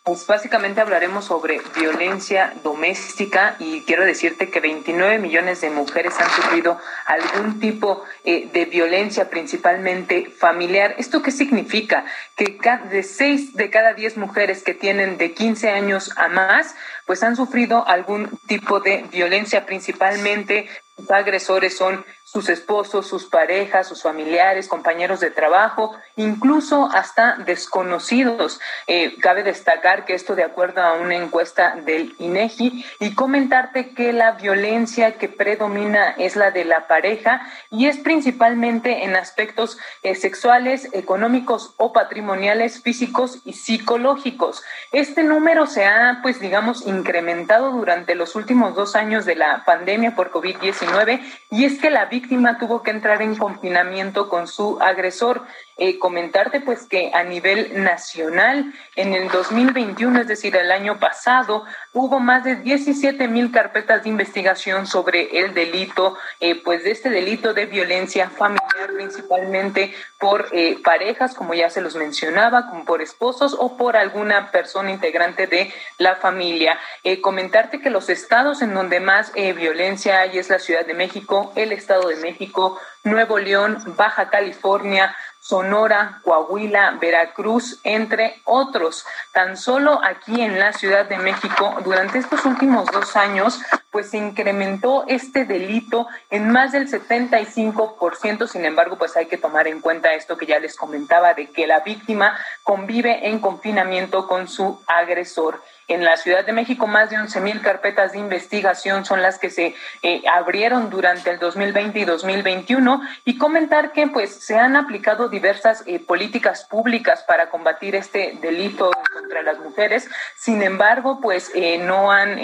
pues 0.03 0.25
básicamente 0.25 0.81
hablaremos 0.81 1.25
sobre 1.25 1.61
violencia 1.75 2.53
doméstica 2.63 3.55
y 3.59 3.81
quiero 3.81 4.03
decirte 4.03 4.49
que 4.49 4.59
29 4.59 5.19
millones 5.19 5.61
de 5.61 5.69
mujeres 5.69 6.19
han 6.19 6.29
sufrido 6.31 6.79
algún 7.05 7.59
tipo 7.59 8.03
eh, 8.23 8.49
de 8.51 8.65
violencia, 8.65 9.29
principalmente 9.29 10.31
familiar. 10.31 10.95
¿Esto 10.97 11.21
qué 11.21 11.29
significa? 11.29 12.05
Que 12.35 12.57
de 12.89 13.03
6 13.03 13.55
de 13.55 13.69
cada 13.69 13.93
10 13.93 14.17
mujeres 14.17 14.63
que 14.63 14.73
tienen 14.73 15.19
de 15.19 15.33
15 15.33 15.69
años 15.69 16.11
a 16.17 16.29
más, 16.29 16.73
pues 17.05 17.21
han 17.21 17.35
sufrido 17.35 17.87
algún 17.87 18.39
tipo 18.47 18.79
de 18.79 19.05
violencia, 19.11 19.67
principalmente 19.67 20.67
agresores 21.09 21.75
son 21.75 22.05
sus 22.23 22.49
esposos, 22.49 23.07
sus 23.07 23.25
parejas, 23.25 23.87
sus 23.87 24.03
familiares, 24.03 24.67
compañeros 24.67 25.19
de 25.19 25.31
trabajo, 25.31 25.95
incluso 26.15 26.89
hasta 26.93 27.35
desconocidos. 27.37 28.59
Eh, 28.87 29.15
cabe 29.19 29.43
destacar 29.43 30.05
que 30.05 30.13
esto 30.13 30.35
de 30.35 30.43
acuerdo 30.43 30.81
a 30.81 30.93
una 30.93 31.15
encuesta 31.15 31.75
del 31.85 32.15
INEGI 32.19 32.85
y 32.99 33.15
comentarte 33.15 33.93
que 33.93 34.13
la 34.13 34.33
violencia 34.33 35.13
que 35.13 35.29
predomina 35.29 36.11
es 36.11 36.35
la 36.35 36.51
de 36.51 36.65
la 36.65 36.87
pareja 36.87 37.41
y 37.69 37.87
es 37.87 37.97
principalmente 37.97 39.03
en 39.03 39.15
aspectos 39.15 39.77
eh, 40.03 40.15
sexuales, 40.15 40.89
económicos 40.93 41.73
o 41.77 41.93
patrimoniales, 41.93 42.81
físicos 42.81 43.39
y 43.45 43.53
psicológicos. 43.53 44.63
Este 44.91 45.23
número 45.23 45.67
se 45.67 45.85
ha, 45.85 46.19
pues 46.21 46.39
digamos, 46.39 46.85
incrementado 46.87 47.71
durante 47.71 48.15
los 48.15 48.35
últimos 48.35 48.75
dos 48.75 48.95
años 48.95 49.25
de 49.25 49.35
la 49.35 49.63
pandemia 49.65 50.15
por 50.15 50.31
COVID-19 50.31 51.21
y 51.49 51.65
es 51.65 51.79
que 51.79 51.89
la 51.89 52.05
víctima 52.05 52.57
tuvo 52.57 52.83
que 52.83 52.91
entrar 52.91 53.21
en 53.21 53.35
confinamiento 53.35 54.29
con 54.29 54.47
su 54.47 54.79
agresor. 54.81 55.43
Eh, 55.77 55.97
comentarte 55.97 56.61
pues 56.61 56.83
que 56.83 57.11
a 57.13 57.23
nivel 57.23 57.83
nacional 57.83 58.73
en 58.95 59.13
el 59.13 59.29
2021, 59.29 60.21
es 60.21 60.27
decir, 60.27 60.55
el 60.55 60.71
año 60.71 60.99
pasado, 60.99 61.65
hubo 61.93 62.19
más 62.19 62.43
de 62.43 62.57
17 62.57 63.27
mil 63.27 63.51
carpetas 63.51 64.03
de 64.03 64.09
investigación 64.09 64.85
sobre 64.85 65.39
el 65.39 65.53
delito, 65.53 66.17
eh, 66.39 66.61
pues 66.61 66.83
de 66.83 66.91
este 66.91 67.09
delito 67.09 67.53
de 67.53 67.65
violencia 67.65 68.29
familiar, 68.29 68.91
principalmente 68.93 69.93
por 70.19 70.49
eh, 70.51 70.77
parejas, 70.83 71.33
como 71.33 71.53
ya 71.53 71.69
se 71.69 71.81
los 71.81 71.95
mencionaba, 71.95 72.69
como 72.69 72.85
por 72.85 73.01
esposos 73.01 73.55
o 73.57 73.77
por 73.77 73.97
alguna 73.97 74.51
persona 74.51 74.91
integrante 74.91 75.47
de 75.47 75.73
la 75.97 76.15
familia. 76.15 76.77
comentarte 77.21 77.81
que 77.81 77.89
los 77.89 78.09
estados 78.09 78.61
en 78.61 78.73
donde 78.73 78.99
más 78.99 79.31
violencia 79.33 80.19
hay 80.19 80.37
es 80.37 80.49
la 80.49 80.59
Ciudad 80.59 80.85
de 80.85 80.93
México, 80.93 81.51
el 81.55 81.71
Estado 81.71 82.09
de 82.09 82.17
México, 82.17 82.79
Nuevo 83.03 83.39
León, 83.39 83.81
Baja 83.97 84.29
California, 84.29 85.15
Sonora, 85.41 86.21
Coahuila, 86.23 86.99
Veracruz, 87.01 87.79
entre 87.83 88.39
otros. 88.45 89.05
Tan 89.33 89.57
solo 89.57 89.99
aquí 90.03 90.39
en 90.39 90.59
la 90.59 90.71
Ciudad 90.71 91.05
de 91.05 91.17
México, 91.17 91.77
durante 91.83 92.19
estos 92.19 92.45
últimos 92.45 92.85
dos 92.91 93.15
años, 93.15 93.59
pues 93.89 94.11
se 94.11 94.17
incrementó 94.17 95.03
este 95.07 95.45
delito 95.45 96.07
en 96.29 96.51
más 96.51 96.71
del 96.71 96.87
75%. 96.87 98.47
Sin 98.47 98.65
embargo, 98.65 98.97
pues 98.97 99.17
hay 99.17 99.25
que 99.25 99.39
tomar 99.39 99.67
en 99.67 99.81
cuenta 99.81 100.13
esto 100.13 100.37
que 100.37 100.45
ya 100.45 100.59
les 100.59 100.75
comentaba, 100.75 101.33
de 101.33 101.47
que 101.49 101.65
la 101.65 101.79
víctima 101.79 102.37
convive 102.61 103.27
en 103.27 103.39
confinamiento 103.39 104.27
con 104.27 104.47
su 104.47 104.79
agresor. 104.85 105.63
En 105.91 106.05
la 106.05 106.15
Ciudad 106.15 106.45
de 106.45 106.53
México, 106.53 106.87
más 106.87 107.09
de 107.09 107.17
11 107.17 107.41
mil 107.41 107.61
carpetas 107.61 108.13
de 108.13 108.17
investigación 108.17 109.03
son 109.03 109.21
las 109.21 109.37
que 109.37 109.49
se 109.49 109.75
eh, 110.03 110.21
abrieron 110.31 110.89
durante 110.89 111.31
el 111.31 111.37
2020 111.37 111.99
y 111.99 112.05
2021 112.05 113.01
y 113.25 113.37
comentar 113.37 113.91
que 113.91 114.07
pues 114.07 114.33
se 114.33 114.57
han 114.57 114.77
aplicado 114.77 115.27
diversas 115.27 115.83
eh, 115.85 115.99
políticas 115.99 116.63
públicas 116.63 117.23
para 117.27 117.49
combatir 117.49 117.95
este 117.95 118.37
delito 118.41 118.91
contra 119.11 119.43
las 119.43 119.59
mujeres. 119.59 120.09
Sin 120.37 120.61
embargo, 120.61 121.19
pues 121.21 121.51
eh, 121.55 121.77
no 121.77 122.09
han 122.09 122.39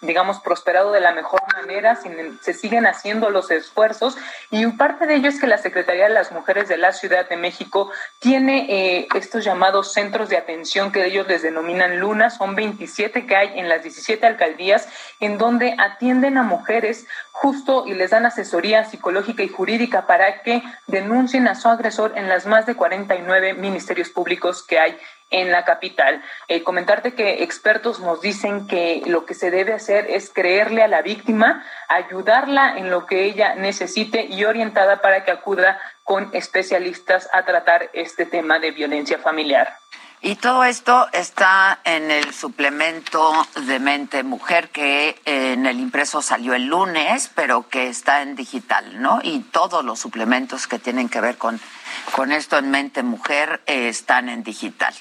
digamos, 0.00 0.40
prosperado 0.40 0.92
de 0.92 1.00
la 1.00 1.12
mejor 1.12 1.40
manera, 1.54 1.98
se 2.40 2.54
siguen 2.54 2.86
haciendo 2.86 3.30
los 3.30 3.50
esfuerzos. 3.50 4.16
Y 4.50 4.66
parte 4.68 5.06
de 5.06 5.16
ello 5.16 5.28
es 5.28 5.40
que 5.40 5.46
la 5.46 5.58
Secretaría 5.58 6.04
de 6.04 6.14
las 6.14 6.32
Mujeres 6.32 6.68
de 6.68 6.76
la 6.76 6.92
Ciudad 6.92 7.28
de 7.28 7.36
México 7.36 7.90
tiene 8.18 8.66
eh, 8.68 9.08
estos 9.14 9.44
llamados 9.44 9.92
centros 9.92 10.28
de 10.28 10.36
atención 10.36 10.92
que 10.92 11.04
ellos 11.04 11.28
les 11.28 11.42
denominan 11.42 11.98
lunas, 11.98 12.36
son 12.36 12.54
27 12.54 13.26
que 13.26 13.36
hay 13.36 13.58
en 13.58 13.68
las 13.68 13.82
17 13.82 14.26
alcaldías 14.26 14.88
en 15.20 15.38
donde 15.38 15.74
atienden 15.78 16.38
a 16.38 16.42
mujeres 16.42 17.06
justo 17.32 17.84
y 17.86 17.94
les 17.94 18.10
dan 18.10 18.26
asesoría 18.26 18.84
psicológica 18.84 19.42
y 19.42 19.48
jurídica 19.48 20.06
para 20.06 20.42
que 20.42 20.62
denuncien 20.86 21.48
a 21.48 21.54
su 21.54 21.68
agresor 21.68 22.12
en 22.16 22.28
las 22.28 22.46
más 22.46 22.66
de 22.66 22.74
49 22.74 23.54
ministerios 23.54 24.10
públicos 24.10 24.62
que 24.62 24.78
hay 24.78 24.98
en 25.30 25.50
la 25.50 25.64
capital. 25.64 26.22
Eh, 26.48 26.62
comentarte 26.62 27.14
que 27.14 27.42
expertos 27.42 28.00
nos 28.00 28.20
dicen 28.20 28.66
que 28.66 29.02
lo 29.06 29.24
que 29.24 29.34
se 29.34 29.50
debe 29.50 29.72
hacer 29.72 30.06
es 30.10 30.30
creerle 30.30 30.82
a 30.82 30.88
la 30.88 31.02
víctima, 31.02 31.64
ayudarla 31.88 32.76
en 32.76 32.90
lo 32.90 33.06
que 33.06 33.24
ella 33.24 33.54
necesite 33.54 34.26
y 34.26 34.44
orientada 34.44 35.00
para 35.00 35.24
que 35.24 35.30
acuda 35.30 35.80
con 36.04 36.30
especialistas 36.32 37.28
a 37.32 37.44
tratar 37.44 37.90
este 37.92 38.26
tema 38.26 38.58
de 38.58 38.72
violencia 38.72 39.18
familiar. 39.18 39.76
Y 40.22 40.36
todo 40.36 40.64
esto 40.64 41.08
está 41.12 41.80
en 41.84 42.10
el 42.10 42.34
suplemento 42.34 43.32
de 43.66 43.78
Mente 43.78 44.22
Mujer 44.22 44.68
que 44.68 45.18
en 45.24 45.64
el 45.64 45.80
impreso 45.80 46.20
salió 46.20 46.52
el 46.52 46.66
lunes, 46.66 47.30
pero 47.34 47.68
que 47.70 47.88
está 47.88 48.20
en 48.20 48.36
digital, 48.36 49.00
¿no? 49.00 49.20
Y 49.22 49.40
todos 49.40 49.82
los 49.82 49.98
suplementos 49.98 50.66
que 50.66 50.78
tienen 50.78 51.08
que 51.08 51.22
ver 51.22 51.38
con, 51.38 51.58
con 52.12 52.32
esto 52.32 52.58
en 52.58 52.70
Mente 52.70 53.02
Mujer 53.02 53.62
eh, 53.66 53.88
están 53.88 54.28
en 54.28 54.42
digital. 54.42 54.92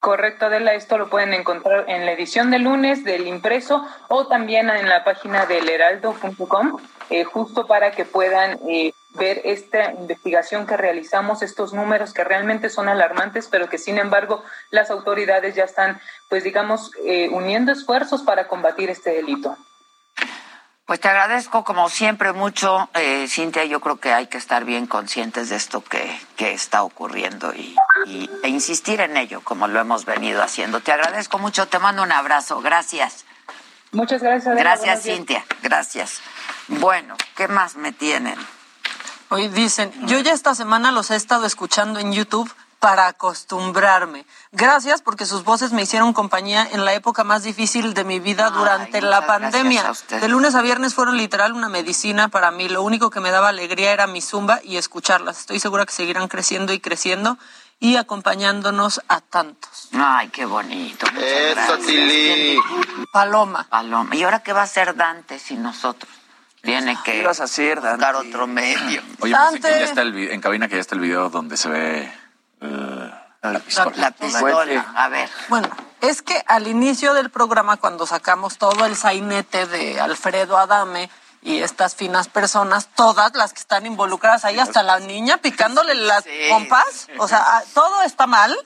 Correcto, 0.00 0.46
Adela, 0.46 0.74
esto 0.74 0.96
lo 0.96 1.10
pueden 1.10 1.34
encontrar 1.34 1.86
en 1.88 2.06
la 2.06 2.12
edición 2.12 2.52
de 2.52 2.60
lunes 2.60 3.02
del 3.02 3.26
impreso 3.26 3.84
o 4.06 4.28
también 4.28 4.70
en 4.70 4.88
la 4.88 5.02
página 5.02 5.44
del 5.46 5.68
heraldo.com, 5.68 6.76
eh, 7.10 7.24
justo 7.24 7.66
para 7.66 7.90
que 7.90 8.04
puedan 8.04 8.60
eh, 8.68 8.92
ver 9.14 9.40
esta 9.44 9.92
investigación 9.92 10.68
que 10.68 10.76
realizamos, 10.76 11.42
estos 11.42 11.72
números 11.72 12.14
que 12.14 12.22
realmente 12.22 12.70
son 12.70 12.88
alarmantes, 12.88 13.48
pero 13.50 13.68
que 13.68 13.76
sin 13.76 13.98
embargo 13.98 14.44
las 14.70 14.92
autoridades 14.92 15.56
ya 15.56 15.64
están, 15.64 16.00
pues 16.28 16.44
digamos, 16.44 16.92
eh, 17.04 17.28
uniendo 17.30 17.72
esfuerzos 17.72 18.22
para 18.22 18.46
combatir 18.46 18.90
este 18.90 19.10
delito. 19.10 19.56
Pues 20.88 21.00
te 21.00 21.08
agradezco 21.10 21.64
como 21.64 21.90
siempre 21.90 22.32
mucho, 22.32 22.88
eh, 22.94 23.26
Cintia. 23.28 23.66
Yo 23.66 23.78
creo 23.78 24.00
que 24.00 24.14
hay 24.14 24.28
que 24.28 24.38
estar 24.38 24.64
bien 24.64 24.86
conscientes 24.86 25.50
de 25.50 25.56
esto 25.56 25.84
que, 25.84 26.18
que 26.34 26.54
está 26.54 26.82
ocurriendo 26.82 27.52
y, 27.54 27.76
e 28.42 28.48
insistir 28.48 29.02
en 29.02 29.18
ello 29.18 29.42
como 29.42 29.68
lo 29.68 29.80
hemos 29.80 30.06
venido 30.06 30.42
haciendo. 30.42 30.80
Te 30.80 30.90
agradezco 30.90 31.38
mucho, 31.38 31.68
te 31.68 31.78
mando 31.78 32.02
un 32.02 32.10
abrazo. 32.10 32.62
Gracias. 32.62 33.26
Muchas 33.92 34.22
gracias. 34.22 34.56
Gracias, 34.56 35.02
Cintia. 35.02 35.44
Gracias. 35.62 36.22
Bueno, 36.68 37.16
¿qué 37.36 37.48
más 37.48 37.76
me 37.76 37.92
tienen? 37.92 38.38
Hoy 39.28 39.48
dicen, 39.48 39.92
yo 40.06 40.18
ya 40.20 40.32
esta 40.32 40.54
semana 40.54 40.90
los 40.90 41.10
he 41.10 41.16
estado 41.16 41.44
escuchando 41.44 42.00
en 42.00 42.14
YouTube 42.14 42.50
para 42.80 43.08
acostumbrarme. 43.08 44.24
Gracias 44.52 45.02
porque 45.02 45.26
sus 45.26 45.44
voces 45.44 45.72
me 45.72 45.82
hicieron 45.82 46.12
compañía 46.12 46.66
en 46.70 46.84
la 46.84 46.94
época 46.94 47.24
más 47.24 47.42
difícil 47.42 47.94
de 47.94 48.04
mi 48.04 48.20
vida 48.20 48.50
durante 48.50 49.00
la 49.00 49.26
pandemia. 49.26 49.92
De 50.08 50.28
lunes 50.28 50.54
a 50.54 50.62
viernes 50.62 50.94
fueron 50.94 51.16
literal 51.16 51.52
una 51.52 51.68
medicina 51.68 52.28
para 52.28 52.50
mí. 52.50 52.68
Lo 52.68 52.82
único 52.82 53.10
que 53.10 53.20
me 53.20 53.30
daba 53.30 53.48
alegría 53.48 53.92
era 53.92 54.06
mi 54.06 54.20
zumba 54.20 54.60
y 54.62 54.76
escucharlas. 54.76 55.40
Estoy 55.40 55.60
segura 55.60 55.86
que 55.86 55.92
seguirán 55.92 56.28
creciendo 56.28 56.72
y 56.72 56.80
creciendo 56.80 57.38
y 57.80 57.96
acompañándonos 57.96 59.00
a 59.08 59.20
tantos. 59.20 59.88
Ay, 59.92 60.28
qué 60.28 60.44
bonito. 60.44 61.06
Eso, 61.16 61.78
Tili. 61.78 62.58
Paloma. 63.12 63.66
Paloma. 63.68 64.14
¿Y 64.14 64.22
ahora 64.22 64.42
qué 64.42 64.52
va 64.52 64.60
a 64.60 64.64
hacer 64.64 64.96
Dante 64.96 65.38
sin 65.38 65.62
nosotros? 65.62 66.12
Tiene 66.60 66.98
que 67.04 67.22
vas 67.22 67.40
a 67.40 67.44
hacer, 67.44 67.80
dar 67.80 68.16
otro 68.16 68.46
medio. 68.46 69.00
Oye, 69.20 69.34
pues, 69.50 69.62
ya 69.62 69.80
está 69.84 70.02
el, 70.02 70.16
en 70.30 70.40
cabina 70.40 70.68
que 70.68 70.74
ya 70.74 70.80
está 70.80 70.96
el 70.96 71.00
video 71.00 71.30
donde 71.30 71.56
se 71.56 71.68
ve 71.68 72.12
la 72.60 73.60
pistola. 73.60 73.96
La, 73.96 74.10
pistola, 74.10 74.92
a 74.96 75.08
ver. 75.08 75.28
Bueno, 75.48 75.68
es 76.00 76.22
que 76.22 76.42
al 76.46 76.66
inicio 76.66 77.14
del 77.14 77.30
programa, 77.30 77.76
cuando 77.76 78.06
sacamos 78.06 78.58
todo 78.58 78.84
el 78.84 78.96
sainete 78.96 79.66
de 79.66 80.00
Alfredo 80.00 80.56
Adame 80.56 81.10
y 81.42 81.58
estas 81.58 81.94
finas 81.94 82.28
personas, 82.28 82.88
todas 82.94 83.34
las 83.34 83.52
que 83.52 83.60
están 83.60 83.86
involucradas 83.86 84.44
ahí, 84.44 84.58
hasta 84.58 84.82
la 84.82 84.98
niña 84.98 85.38
picándole 85.38 85.94
las 85.94 86.24
pompas, 86.48 87.08
o 87.18 87.28
sea, 87.28 87.42
ah, 87.46 87.62
todo 87.74 88.02
está 88.02 88.26
mal. 88.26 88.56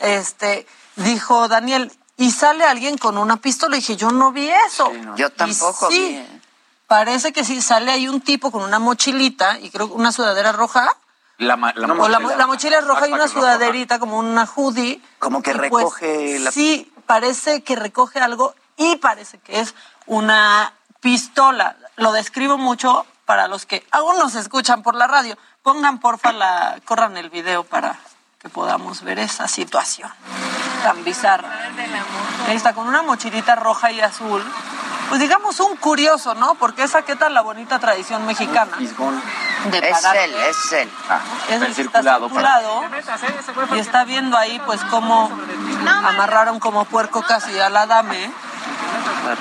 Este, 0.00 0.66
dijo 0.96 1.48
Daniel, 1.48 1.90
y 2.20 2.32
sale 2.32 2.64
alguien 2.64 2.98
con 2.98 3.16
una 3.16 3.38
pistola. 3.38 3.76
Y 3.76 3.80
dije, 3.80 3.96
yo 3.96 4.10
no 4.10 4.30
vi 4.30 4.50
eso. 4.66 4.92
Yo 5.16 5.30
tampoco 5.30 5.88
sí, 5.90 5.98
vi. 5.98 6.40
Parece 6.86 7.32
que 7.32 7.44
sí, 7.44 7.62
sale 7.62 7.90
ahí 7.90 8.08
un 8.08 8.20
tipo 8.20 8.50
con 8.50 8.62
una 8.62 8.78
mochilita 8.78 9.58
y 9.58 9.70
creo 9.70 9.88
que 9.88 9.94
una 9.94 10.12
sudadera 10.12 10.52
roja 10.52 10.94
la, 11.40 11.56
la, 11.56 11.86
la, 12.36 12.46
mochila 12.46 12.78
es 12.78 12.86
roja 12.86 13.08
y 13.08 13.12
una 13.12 13.26
sudaderita 13.26 13.98
como 13.98 14.18
una 14.18 14.46
hoodie. 14.46 15.00
Como 15.18 15.42
que 15.42 15.52
pues, 15.52 15.60
recoge 15.62 16.38
la... 16.38 16.52
Sí, 16.52 16.92
parece 17.06 17.62
que 17.62 17.76
recoge 17.76 18.20
algo 18.20 18.54
y 18.76 18.96
parece 18.96 19.38
que 19.38 19.60
es 19.60 19.74
una 20.06 20.74
pistola. 21.00 21.76
Lo 21.96 22.12
describo 22.12 22.58
mucho 22.58 23.06
para 23.24 23.48
los 23.48 23.64
que 23.64 23.86
aún 23.90 24.18
nos 24.18 24.34
escuchan 24.34 24.82
por 24.82 24.94
la 24.94 25.06
radio. 25.06 25.36
Pongan 25.62 25.98
porfa 25.98 26.32
la, 26.32 26.78
corran 26.84 27.16
el 27.16 27.30
video 27.30 27.64
para 27.64 27.98
que 28.38 28.48
podamos 28.48 29.02
ver 29.02 29.18
esa 29.18 29.48
situación 29.48 30.10
tan 30.82 31.04
bizarra. 31.04 31.48
Ahí 32.48 32.56
está 32.56 32.74
con 32.74 32.86
una 32.86 33.02
mochilita 33.02 33.54
roja 33.54 33.92
y 33.92 34.00
azul 34.00 34.42
pues 35.10 35.20
digamos 35.20 35.58
un 35.58 35.76
curioso, 35.76 36.36
¿no? 36.36 36.54
Porque 36.54 36.84
esa 36.84 37.02
qué 37.02 37.16
tal 37.16 37.34
la 37.34 37.40
bonita 37.40 37.80
tradición 37.80 38.24
mexicana. 38.26 38.70
De 38.76 39.78
es 39.78 40.04
él, 40.14 40.34
es 40.48 40.72
él. 40.72 40.90
Ah, 41.08 41.18
es 41.50 41.60
el 41.60 41.74
circulado, 41.74 42.28
circulado 42.28 42.82
y 43.74 43.78
está 43.80 44.04
viendo 44.04 44.38
ahí 44.38 44.62
pues 44.64 44.80
cómo 44.84 45.28
amarraron 45.84 46.60
como 46.60 46.84
puerco 46.84 47.22
casi 47.22 47.58
a 47.58 47.68
la 47.68 47.86
dame. 47.86 48.30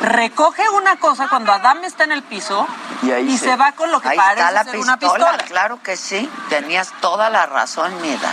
Recoge 0.02 0.70
una 0.70 0.98
cosa 0.98 1.28
cuando 1.28 1.52
Adame 1.52 1.88
está 1.88 2.04
en 2.04 2.12
el 2.12 2.24
piso 2.24 2.68
y, 3.02 3.38
se... 3.38 3.56
va 3.56 3.72
con 3.72 3.92
lo 3.92 4.00
que 4.00 4.10
parece 4.12 4.54
la 4.54 4.64
ser 4.64 4.74
pistola, 4.74 4.84
una 4.84 5.00
pistola. 5.00 5.38
Claro 5.48 5.82
que 5.82 5.98
sí, 5.98 6.30
tenías 6.50 6.92
toda 7.02 7.30
la 7.30 7.46
razón, 7.46 8.00
Mida. 8.02 8.30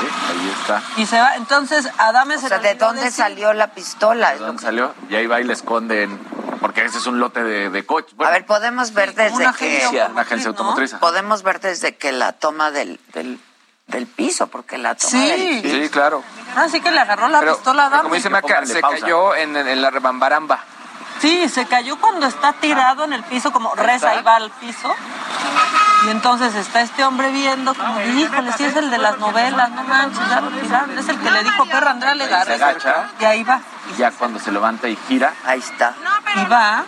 Sí, 0.00 0.06
ahí 0.30 0.54
está. 0.60 0.82
Y 0.96 1.06
se 1.06 1.20
va, 1.20 1.36
entonces 1.36 1.88
Adame 1.98 2.36
o 2.36 2.40
se 2.40 2.48
sea, 2.48 2.58
¿de 2.58 2.74
dónde 2.74 3.10
salió 3.10 3.52
la 3.52 3.68
pistola? 3.68 4.32
¿De 4.32 4.38
dónde 4.38 4.62
salió? 4.62 4.94
Y 5.08 5.16
ahí 5.16 5.26
va 5.26 5.40
y 5.40 5.44
le 5.44 5.52
esconden 5.52 6.18
porque 6.60 6.84
ese 6.84 6.98
es 6.98 7.06
un 7.06 7.20
lote 7.20 7.42
de, 7.42 7.70
de 7.70 7.86
coche. 7.86 8.14
a 8.18 8.30
ver, 8.30 8.46
podemos 8.46 8.92
ver 8.92 9.14
desde 9.14 9.36
una 9.36 9.52
que... 9.52 9.76
Agencia, 9.76 10.08
una 10.10 10.22
agencia 10.22 10.48
automotriz. 10.48 10.94
Podemos 10.94 11.42
ver 11.42 11.60
desde 11.60 11.96
que 11.96 12.12
la 12.12 12.32
toma 12.32 12.70
del, 12.70 12.98
del, 13.12 13.38
del 13.86 14.06
piso, 14.06 14.46
porque 14.48 14.78
la 14.78 14.94
toma 14.94 15.10
sí. 15.10 15.28
del 15.28 15.62
piso. 15.62 15.76
Sí, 15.76 15.88
claro. 15.90 16.22
Así 16.56 16.80
que 16.80 16.90
le 16.90 17.00
agarró 17.00 17.28
la 17.28 17.40
Pero, 17.40 17.54
pistola 17.54 17.86
a. 17.86 18.02
Como 18.02 18.14
dice 18.14 18.30
Maca, 18.30 18.64
se 18.66 18.80
pausa. 18.80 19.00
cayó 19.00 19.34
en, 19.34 19.56
en 19.56 19.82
la 19.82 19.90
rebambaramba. 19.90 20.60
Sí, 21.20 21.48
se 21.48 21.66
cayó 21.66 21.98
cuando 21.98 22.26
está 22.26 22.52
tirado 22.54 23.04
en 23.04 23.12
el 23.12 23.22
piso, 23.24 23.52
como 23.52 23.74
reza 23.74 24.14
y 24.16 24.22
va 24.22 24.36
al 24.36 24.50
piso. 24.50 24.94
Y 26.04 26.10
entonces 26.10 26.54
está 26.54 26.82
este 26.82 27.04
hombre 27.04 27.30
viendo, 27.30 27.74
como, 27.74 28.00
híjole, 28.00 28.52
si 28.52 28.64
es 28.64 28.76
el 28.76 28.90
de 28.90 28.98
las 28.98 29.18
novelas, 29.18 29.70
no 29.70 29.82
manches, 29.84 30.28
ya 30.28 30.40
lo 30.40 30.50
tiraron. 30.50 30.98
Es 30.98 31.08
el 31.08 31.18
que 31.18 31.30
le 31.30 31.42
dijo 31.42 31.64
perro 31.66 31.88
Andrea 31.90 32.14
le 32.14 32.26
Se 32.28 32.34
agacha. 32.34 33.08
Y 33.18 33.24
ahí 33.24 33.42
va. 33.42 33.60
Y 33.92 33.96
ya 33.98 34.10
cuando 34.12 34.38
se 34.38 34.52
levanta 34.52 34.88
y 34.88 34.96
gira. 35.08 35.32
Ahí 35.44 35.58
está. 35.58 35.94
Y 36.36 36.44
va, 36.46 36.84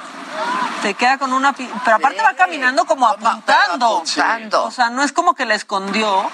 se 0.82 0.94
queda 0.94 1.18
con 1.18 1.32
una... 1.32 1.52
pi- 1.52 1.68
Pero 1.84 1.96
aparte 1.96 2.20
va 2.22 2.34
caminando 2.34 2.84
como 2.84 3.08
apuntando. 3.08 3.96
apuntando. 3.98 4.64
O 4.64 4.70
sea, 4.70 4.90
no 4.90 5.02
es 5.02 5.12
como 5.12 5.34
que 5.34 5.46
la 5.46 5.54
escondió. 5.54 6.30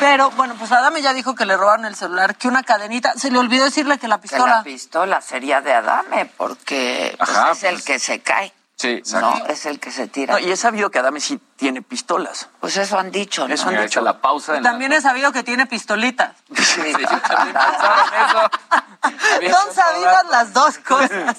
Pero 0.00 0.30
bueno, 0.32 0.54
pues 0.58 0.72
Adame 0.72 1.00
ya 1.02 1.14
dijo 1.14 1.34
que 1.36 1.46
le 1.46 1.56
robaron 1.56 1.84
el 1.84 1.94
celular, 1.94 2.34
que 2.34 2.48
una 2.48 2.64
cadenita. 2.64 3.12
Se 3.16 3.30
le 3.30 3.38
olvidó 3.38 3.64
decirle 3.64 3.98
que 3.98 4.08
la 4.08 4.16
Que 4.16 4.22
pistola... 4.22 4.56
la 4.56 4.62
pistola 4.64 5.20
sería 5.20 5.60
de 5.60 5.72
Adame, 5.72 6.26
porque 6.36 7.14
pues, 7.16 7.30
Ajá, 7.30 7.52
es 7.52 7.62
el 7.62 7.84
que 7.84 7.98
se 8.00 8.20
cae. 8.20 8.52
Sí, 8.82 9.00
No, 9.12 9.46
es 9.46 9.64
el 9.66 9.78
que 9.78 9.92
se 9.92 10.08
tira. 10.08 10.34
No, 10.34 10.40
y 10.40 10.50
es 10.50 10.58
sabido 10.58 10.90
que 10.90 10.98
Adame 10.98 11.20
sí 11.20 11.38
tiene 11.54 11.82
pistolas. 11.82 12.48
Pues 12.58 12.76
eso 12.76 12.98
han 12.98 13.12
dicho, 13.12 13.46
¿no? 13.46 13.54
Eso 13.54 13.68
han 13.68 13.80
dicho. 13.80 14.00
la 14.00 14.20
pausa. 14.20 14.54
La- 14.54 14.62
también 14.62 14.92
he 14.92 15.00
sabido 15.00 15.30
que 15.30 15.44
tiene 15.44 15.66
pistolitas. 15.66 16.32
Sí, 16.52 16.80
yo 16.98 17.06
también 17.20 17.54
pensaba 17.70 18.50
en 19.40 19.46
eso. 19.46 19.56
Son 19.56 19.74
sabidas 19.74 20.24
las 20.30 20.52
dos 20.52 20.78
cosas. 20.78 21.36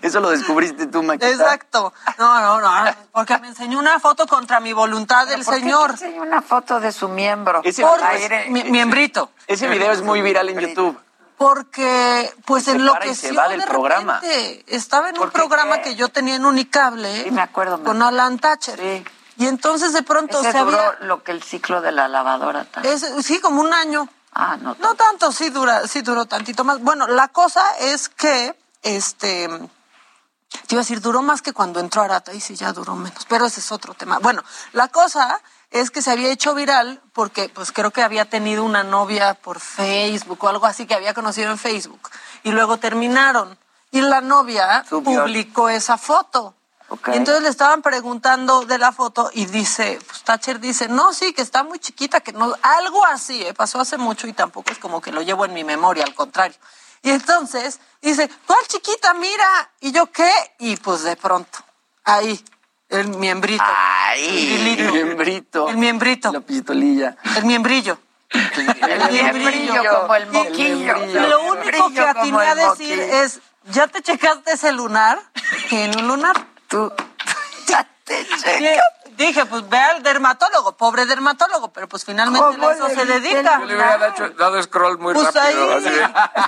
Eso 0.00 0.20
lo 0.20 0.30
descubriste 0.30 0.86
tú, 0.86 1.02
Maquita. 1.02 1.28
Exacto. 1.28 1.92
No, 2.18 2.40
no, 2.40 2.60
no. 2.60 2.90
Porque 3.12 3.36
me 3.38 3.48
enseñó 3.48 3.78
una 3.78 3.98
foto 4.00 4.26
contra 4.26 4.60
mi 4.60 4.72
voluntad 4.72 5.26
del 5.26 5.44
¿Por 5.44 5.54
qué 5.54 5.60
señor. 5.60 5.86
te 5.98 6.06
enseña 6.06 6.22
una 6.22 6.40
foto 6.40 6.80
de 6.80 6.92
su 6.92 7.08
miembro? 7.08 7.60
Ese, 7.64 7.82
Por 7.82 8.02
aire. 8.02 8.46
mi, 8.48 8.64
miembrito. 8.64 9.30
ese 9.46 9.68
video 9.68 9.92
es 9.92 10.02
muy 10.02 10.22
viral 10.22 10.48
en 10.48 10.60
YouTube. 10.60 10.98
Porque, 11.40 12.34
pues 12.44 12.64
Se 12.64 12.72
enloqueció 12.72 13.30
se 13.30 13.34
va 13.34 13.48
del 13.48 13.60
de 13.60 13.66
programa. 13.66 14.20
Estaba 14.66 15.08
en 15.08 15.14
un 15.14 15.20
¿Por 15.20 15.32
qué 15.32 15.38
programa 15.38 15.78
qué? 15.78 15.82
que 15.84 15.94
yo 15.94 16.10
tenía 16.10 16.34
en 16.34 16.44
Unicable 16.44 17.24
Sí, 17.24 17.30
me 17.30 17.40
acuerdo. 17.40 17.78
me 17.78 17.84
con 17.84 18.02
Alan 18.02 18.38
Thatcher. 18.38 18.78
Sí. 18.78 19.02
Y 19.38 19.46
entonces 19.46 19.94
de 19.94 20.02
pronto 20.02 20.38
Ese 20.42 20.52
se 20.52 20.58
duró 20.58 20.78
había... 20.78 20.98
lo 21.06 21.22
que 21.24 21.32
el 21.32 21.42
ciclo 21.42 21.80
de 21.80 21.92
la 21.92 22.08
lavadora 22.08 22.66
también. 22.66 22.92
es- 22.94 23.24
sí, 23.24 23.40
como 23.40 23.62
un 23.62 23.72
año. 23.72 24.06
Ah, 24.34 24.58
no. 24.60 24.76
No 24.80 24.94
tanto, 24.96 25.32
sí 25.32 25.48
dura, 25.48 25.88
sí 25.88 26.02
duró 26.02 26.26
tantito 26.26 26.62
más. 26.62 26.78
Bueno, 26.82 27.06
la 27.06 27.28
cosa 27.28 27.64
es 27.78 28.10
que, 28.10 28.54
este, 28.82 29.48
te 29.48 30.74
iba 30.74 30.80
a 30.80 30.84
decir, 30.84 31.00
duró 31.00 31.22
más 31.22 31.40
que 31.40 31.54
cuando 31.54 31.80
entró 31.80 32.02
Arata, 32.02 32.34
y 32.34 32.40
sí, 32.42 32.54
ya 32.54 32.74
duró 32.74 32.94
menos, 32.96 33.24
pero 33.30 33.46
ese 33.46 33.60
es 33.60 33.72
otro 33.72 33.94
tema. 33.94 34.18
Bueno, 34.18 34.44
la 34.74 34.88
cosa 34.88 35.40
es 35.70 35.90
que 35.90 36.02
se 36.02 36.10
había 36.10 36.30
hecho 36.30 36.54
viral 36.54 37.00
porque, 37.12 37.48
pues 37.48 37.72
creo 37.72 37.90
que 37.90 38.02
había 38.02 38.28
tenido 38.28 38.64
una 38.64 38.82
novia 38.82 39.34
por 39.34 39.60
Facebook 39.60 40.42
o 40.42 40.48
algo 40.48 40.66
así 40.66 40.86
que 40.86 40.94
había 40.94 41.14
conocido 41.14 41.50
en 41.50 41.58
Facebook, 41.58 42.10
y 42.42 42.50
luego 42.50 42.78
terminaron. 42.78 43.58
Y 43.92 44.00
la 44.00 44.20
novia 44.20 44.84
Subió. 44.88 45.22
publicó 45.22 45.68
esa 45.68 45.98
foto. 45.98 46.54
Y 47.12 47.16
entonces 47.16 47.42
le 47.42 47.48
estaban 47.48 47.82
preguntando 47.82 48.62
de 48.62 48.76
la 48.76 48.90
foto 48.90 49.30
y 49.32 49.46
dice, 49.46 50.00
pues 50.06 50.22
Thatcher 50.24 50.58
dice, 50.58 50.88
no, 50.88 51.12
sí, 51.12 51.32
que 51.32 51.42
está 51.42 51.62
muy 51.62 51.78
chiquita, 51.78 52.20
que 52.20 52.32
no, 52.32 52.52
algo 52.62 53.06
así, 53.06 53.42
¿eh? 53.44 53.54
pasó 53.54 53.80
hace 53.80 53.96
mucho 53.96 54.26
y 54.26 54.32
tampoco 54.32 54.72
es 54.72 54.78
como 54.78 55.00
que 55.00 55.12
lo 55.12 55.22
llevo 55.22 55.44
en 55.44 55.54
mi 55.54 55.62
memoria, 55.62 56.02
al 56.02 56.14
contrario. 56.14 56.58
Y 57.02 57.10
entonces 57.10 57.78
dice, 58.02 58.28
¿cuál 58.46 58.58
chiquita? 58.66 59.14
Mira. 59.14 59.70
¿Y 59.80 59.92
yo 59.92 60.10
qué? 60.10 60.32
Y 60.58 60.76
pues 60.76 61.02
de 61.02 61.16
pronto, 61.16 61.58
ahí, 62.04 62.44
el 62.90 63.08
miembrito. 63.08 63.64
Ay, 63.66 64.76
el 64.78 64.92
miembrito. 64.92 65.68
El 65.68 65.76
miembrito. 65.76 66.32
La 66.32 66.40
pistolilla. 66.40 67.16
El 67.36 67.44
miembrillo. 67.44 67.98
El 68.32 69.12
miembrillo 69.12 69.82
como 70.00 70.14
el 70.14 70.26
moquillo. 70.30 70.94
Lo 71.28 71.42
único 71.52 71.90
que 71.90 72.00
atiné 72.00 72.38
a 72.38 72.54
decir 72.54 72.98
es 72.98 73.40
¿ya 73.72 73.86
te 73.86 74.02
checaste 74.02 74.52
ese 74.52 74.72
lunar? 74.72 75.18
Tiene 75.68 75.96
un 75.96 76.08
lunar. 76.08 76.36
Tú 76.68 76.92
ya 77.66 77.88
te 78.04 78.24
Sí, 78.24 78.30
checas. 78.42 78.84
Dije, 79.16 79.44
pues 79.46 79.68
ve 79.68 79.78
al 79.78 80.02
dermatólogo, 80.02 80.76
pobre 80.76 81.06
dermatólogo, 81.06 81.72
pero 81.72 81.88
pues 81.88 82.04
finalmente 82.04 82.44
¿Cómo 82.56 82.68
a 82.68 82.72
eso 82.74 82.88
se 82.88 83.04
dedica. 83.04 83.58
Yo 83.60 83.66
le 83.66 83.74
hubiera 83.76 84.08
hecho- 84.08 84.30
dado 84.30 84.62
scroll 84.62 84.98
muy 84.98 85.14
Pues 85.14 85.32
rápido. 85.34 85.74
ahí. 85.74 85.84
así 85.86 85.88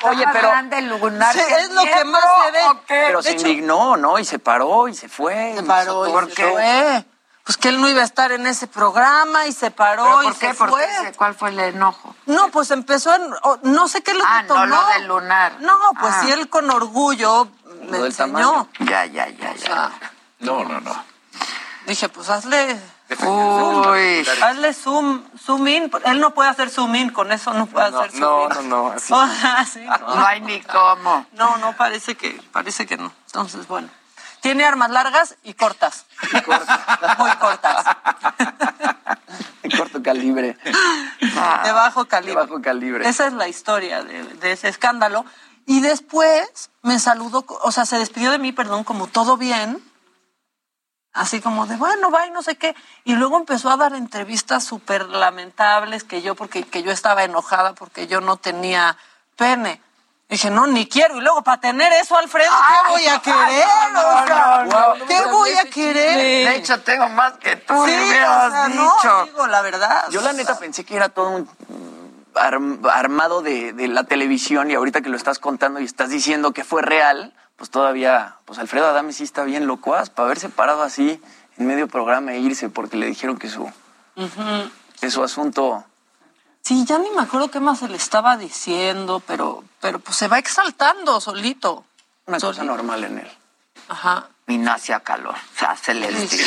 Oye, 0.08 0.24
pero 0.32 0.50
lunar. 0.98 1.34
Sí, 1.34 1.40
es 1.58 1.70
lo 1.70 1.82
que 1.84 2.04
más 2.04 2.22
se 2.44 2.50
ve. 2.52 2.60
Pero 2.88 3.18
De 3.18 3.22
se 3.24 3.32
hecho, 3.32 3.46
indignó, 3.48 3.96
¿no? 3.96 4.18
Y 4.18 4.24
se 4.24 4.38
paró 4.38 4.88
y 4.88 4.94
se 4.94 5.08
fue. 5.08 5.54
se 5.56 5.62
paró 5.62 6.08
y 6.08 6.12
¿Por 6.12 6.28
se 6.28 6.34
qué? 6.34 6.50
fue. 6.50 7.04
Pues 7.44 7.56
que 7.58 7.68
él 7.70 7.80
no 7.80 7.88
iba 7.88 8.02
a 8.02 8.04
estar 8.04 8.30
en 8.30 8.46
ese 8.46 8.68
programa 8.68 9.46
y 9.46 9.52
se 9.52 9.72
paró 9.72 10.04
¿Pero 10.04 10.22
y 10.22 10.24
por 10.26 10.34
se 10.34 10.46
qué? 10.48 10.54
¿Por 10.54 10.70
fue. 10.70 10.86
qué? 10.86 11.06
se- 11.06 11.12
¿Cuál 11.14 11.34
fue 11.34 11.48
el 11.50 11.58
enojo? 11.58 12.14
No, 12.26 12.48
pues 12.50 12.70
empezó 12.70 13.12
en, 13.14 13.34
no 13.62 13.88
sé 13.88 14.02
qué 14.02 14.12
es 14.12 14.16
lo 14.16 14.24
Ah, 14.24 14.42
que 14.42 14.48
no 14.48 14.54
tomó. 14.54 14.66
lo 14.66 14.86
del 14.86 15.06
lunar. 15.08 15.56
No, 15.60 15.76
pues 16.00 16.14
Ah. 16.16 16.20
sí, 16.22 16.30
él 16.30 16.48
con 16.48 16.70
orgullo 16.70 17.48
me 17.90 17.98
enseñó. 17.98 18.68
Ya, 18.78 19.06
ya, 19.06 19.28
ya, 19.28 19.50
O 19.50 19.54
ya. 19.54 19.58
sea, 19.58 19.90
No, 20.38 20.62
no, 20.64 20.80
no. 20.80 21.04
Dije, 21.86 22.08
pues 22.08 22.28
hazle, 22.28 22.78
Uy. 23.26 24.26
hazle 24.42 24.72
zoom, 24.74 25.22
zoom 25.38 25.66
in. 25.68 25.90
Él 26.04 26.20
no 26.20 26.32
puede 26.34 26.50
hacer 26.50 26.70
zoom 26.70 26.94
in, 26.94 27.10
con 27.10 27.32
eso 27.32 27.52
no 27.52 27.66
puede 27.66 27.90
No, 27.90 27.98
hacer 28.00 28.10
zoom 28.12 28.20
no, 28.20 28.60
in. 28.60 28.68
no, 28.68 28.82
no, 28.88 28.92
así. 28.92 29.12
O 29.14 29.26
sea, 29.26 29.64
sí, 29.64 29.80
no. 29.84 30.14
No 30.14 30.26
hay 30.26 30.40
ni 30.40 30.60
cómo. 30.62 31.26
No, 31.32 31.56
no, 31.58 31.76
parece 31.76 32.14
que, 32.16 32.30
parece 32.52 32.86
que 32.86 32.96
no. 32.96 33.12
Entonces, 33.26 33.66
bueno. 33.68 33.88
Tiene 34.40 34.64
armas 34.64 34.90
largas 34.90 35.36
y 35.44 35.54
cortas. 35.54 36.04
Muy 37.18 37.30
cortas. 37.36 37.84
De 39.62 39.70
corto 39.76 40.02
calibre. 40.02 40.58
De 41.20 41.72
bajo 41.72 42.06
calibre. 42.06 42.40
De 42.40 42.46
bajo 42.48 42.60
calibre. 42.60 43.08
Esa 43.08 43.26
es 43.28 43.32
la 43.34 43.46
historia 43.46 44.02
de, 44.02 44.24
de 44.24 44.50
ese 44.52 44.68
escándalo. 44.68 45.24
Y 45.64 45.80
después 45.80 46.70
me 46.82 46.98
saludó, 46.98 47.44
o 47.62 47.70
sea, 47.70 47.86
se 47.86 47.98
despidió 47.98 48.32
de 48.32 48.40
mí, 48.40 48.50
perdón, 48.50 48.82
como 48.82 49.06
todo 49.06 49.36
bien. 49.36 49.80
Así 51.14 51.40
como 51.42 51.66
de, 51.66 51.76
bueno, 51.76 52.10
bye, 52.10 52.30
no 52.30 52.42
sé 52.42 52.56
qué. 52.56 52.74
Y 53.04 53.14
luego 53.16 53.36
empezó 53.36 53.70
a 53.70 53.76
dar 53.76 53.92
entrevistas 53.94 54.64
súper 54.64 55.06
lamentables 55.08 56.04
que 56.04 56.22
yo, 56.22 56.34
porque 56.34 56.62
que 56.64 56.82
yo 56.82 56.90
estaba 56.90 57.22
enojada 57.24 57.74
porque 57.74 58.06
yo 58.06 58.20
no 58.22 58.38
tenía 58.38 58.96
pene. 59.36 59.80
Dije, 60.30 60.48
no, 60.48 60.66
ni 60.66 60.86
quiero. 60.88 61.18
Y 61.18 61.20
luego, 61.20 61.42
para 61.42 61.60
tener 61.60 61.92
eso, 61.92 62.16
Alfredo, 62.16 62.50
¿qué 62.50 62.90
voy 62.92 63.06
a 63.06 63.18
querer? 63.18 63.64
¿Qué 65.06 65.20
voy 65.30 65.52
a 65.52 65.64
querer? 65.70 66.16
De 66.48 66.56
hecho, 66.56 66.80
tengo 66.80 67.08
más 67.10 67.34
que 67.34 67.56
tú, 67.56 67.74
Sí, 67.74 67.78
o 67.78 67.82
hubieras 67.84 68.52
sea, 68.52 68.66
dicho. 68.68 68.84
no, 69.04 69.24
digo, 69.26 69.46
la 69.46 69.60
verdad. 69.62 70.04
Yo 70.10 70.20
la 70.22 70.32
neta 70.32 70.58
pensé 70.58 70.84
que 70.84 70.96
era 70.96 71.10
todo 71.10 71.28
un 71.30 71.48
arm- 72.34 72.80
armado 72.90 73.42
de, 73.42 73.74
de 73.74 73.88
la 73.88 74.04
televisión 74.04 74.70
y 74.70 74.74
ahorita 74.74 75.02
que 75.02 75.10
lo 75.10 75.16
estás 75.18 75.38
contando 75.38 75.80
y 75.80 75.84
estás 75.84 76.08
diciendo 76.08 76.52
que 76.52 76.64
fue 76.64 76.80
real, 76.80 77.34
pues 77.56 77.70
todavía, 77.70 78.36
pues 78.44 78.58
Alfredo 78.58 78.86
Adame 78.88 79.12
sí 79.12 79.24
está 79.24 79.44
bien 79.44 79.66
locuaz 79.66 80.10
para 80.10 80.26
haberse 80.26 80.48
parado 80.48 80.82
así 80.82 81.20
en 81.58 81.66
medio 81.66 81.88
programa 81.88 82.32
e 82.32 82.38
irse 82.38 82.68
porque 82.68 82.96
le 82.96 83.06
dijeron 83.06 83.38
que 83.38 83.48
su, 83.48 83.62
Ujú. 83.62 84.70
que 85.00 85.10
su 85.10 85.22
asunto... 85.22 85.84
Sí, 86.62 86.84
ya 86.84 86.98
ni 86.98 87.10
me 87.10 87.22
acuerdo 87.22 87.50
qué 87.50 87.58
más 87.60 87.80
se 87.80 87.88
le 87.88 87.96
estaba 87.96 88.36
diciendo, 88.36 89.20
pero, 89.26 89.64
pero 89.80 89.98
pues 89.98 90.16
se 90.16 90.28
va 90.28 90.38
exaltando 90.38 91.20
solito. 91.20 91.84
Una 92.26 92.38
cosa 92.38 92.62
normal 92.62 93.02
en 93.04 93.18
él. 93.18 93.32
Ajá. 93.88 94.28
Y 94.46 94.58
no 94.58 94.72
hacía 94.72 95.00
calor. 95.00 95.34
O 95.34 95.58
sea, 95.58 95.76
se 95.76 95.92
le 95.94 96.26
Sí. 96.28 96.40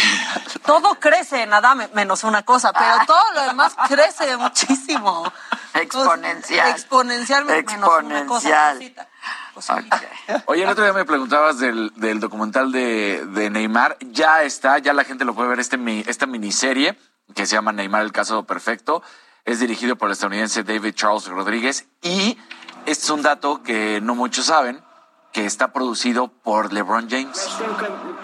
Todo 0.66 0.96
crece 1.02 1.44
en 1.44 1.54
Adame, 1.54 1.90
menos 1.94 2.24
una 2.24 2.44
cosa, 2.44 2.72
pero 2.72 3.06
todo 3.06 3.32
lo 3.34 3.42
demás 3.42 3.76
crece 3.88 4.38
muchísimo. 4.38 5.32
Exponencial. 5.74 6.70
Exponencialmente, 6.72 7.74
menos 7.74 7.90
una 8.04 8.26
cosa. 8.26 8.76
Oye, 10.48 10.64
el 10.64 10.70
otro 10.70 10.84
día 10.84 10.94
me 10.94 11.06
preguntabas 11.06 11.60
del, 11.60 11.92
del 11.96 12.20
documental 12.20 12.72
de, 12.72 13.26
de 13.28 13.50
Neymar. 13.50 13.98
Ya 14.12 14.44
está, 14.44 14.78
ya 14.80 14.94
la 14.94 15.04
gente 15.04 15.26
lo 15.26 15.34
puede 15.36 15.50
ver, 15.50 15.60
este, 15.60 15.78
mi- 15.78 16.04
esta 16.08 16.26
miniserie 16.26 16.98
que 17.34 17.46
se 17.46 17.56
llama 17.56 17.72
Neymar, 17.72 18.02
el 18.04 18.12
caso 18.12 18.44
perfecto. 18.44 19.02
Es 19.46 19.60
dirigido 19.60 19.96
por 19.96 20.10
el 20.10 20.14
estadounidense 20.14 20.64
David 20.64 20.94
Charles 20.96 21.28
Rodríguez 21.28 21.88
y 22.02 22.38
este 22.86 23.04
es 23.06 23.10
un 23.10 23.22
dato 23.22 23.62
que 23.64 24.00
no 24.02 24.16
muchos 24.16 24.46
saben, 24.46 24.82
que 25.32 25.46
está 25.46 25.72
producido 25.74 26.28
por 26.30 26.72
LeBron 26.74 27.10
James. 27.10 27.48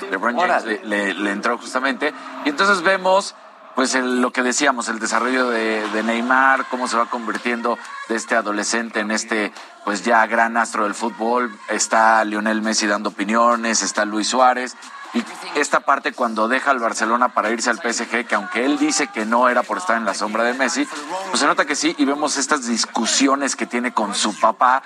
LeBron 0.10 0.36
James 0.38 0.66
le, 0.66 0.86
le- 0.86 1.14
le 1.14 1.32
entró 1.32 1.58
justamente. 1.58 2.14
Y 2.46 2.50
entonces 2.50 2.82
vemos, 2.82 3.36
pues, 3.76 3.96
el- 3.96 4.22
lo 4.22 4.32
que 4.32 4.44
decíamos, 4.44 4.88
el 4.90 5.00
desarrollo 5.00 5.50
de, 5.50 5.88
de 5.90 6.04
Neymar, 6.04 6.66
cómo 6.70 6.88
se 6.88 6.98
va 6.98 7.06
convirtiendo 7.10 7.78
de 8.10 8.16
este 8.16 8.36
adolescente 8.36 9.00
en 9.00 9.12
este, 9.12 9.52
pues, 9.86 10.04
ya 10.04 10.26
gran 10.28 10.58
astro 10.58 10.84
del 10.84 10.94
fútbol. 10.96 11.52
Está 11.70 12.24
Lionel 12.26 12.62
Messi 12.62 12.88
dando 12.88 13.10
opiniones, 13.10 13.82
está 13.82 14.06
Luis 14.06 14.28
Suárez. 14.28 14.76
Y 15.14 15.24
esta 15.60 15.82
parte 15.82 16.14
cuando 16.14 16.48
deja 16.48 16.72
al 16.72 16.80
Barcelona 16.80 17.30
para 17.34 17.50
irse 17.52 17.70
al 17.70 17.80
PSG, 17.80 18.26
que 18.26 18.36
aunque 18.36 18.64
él 18.66 18.80
dice 18.80 19.08
que 19.08 19.26
no 19.26 19.50
era 19.50 19.62
por 19.62 19.78
estar 19.78 19.98
en 19.98 20.06
la 20.06 20.14
sombra 20.14 20.44
de 20.44 20.54
Messi, 20.54 20.88
pues 21.30 21.42
se 21.42 21.48
nota 21.48 21.66
que 21.66 21.76
sí, 21.76 21.94
y 21.98 22.06
vemos 22.06 22.38
estas 22.38 22.66
discusiones 22.66 23.58
que 23.58 23.66
tiene 23.66 23.94
con 23.94 24.16
su 24.16 24.40
papá, 24.40 24.84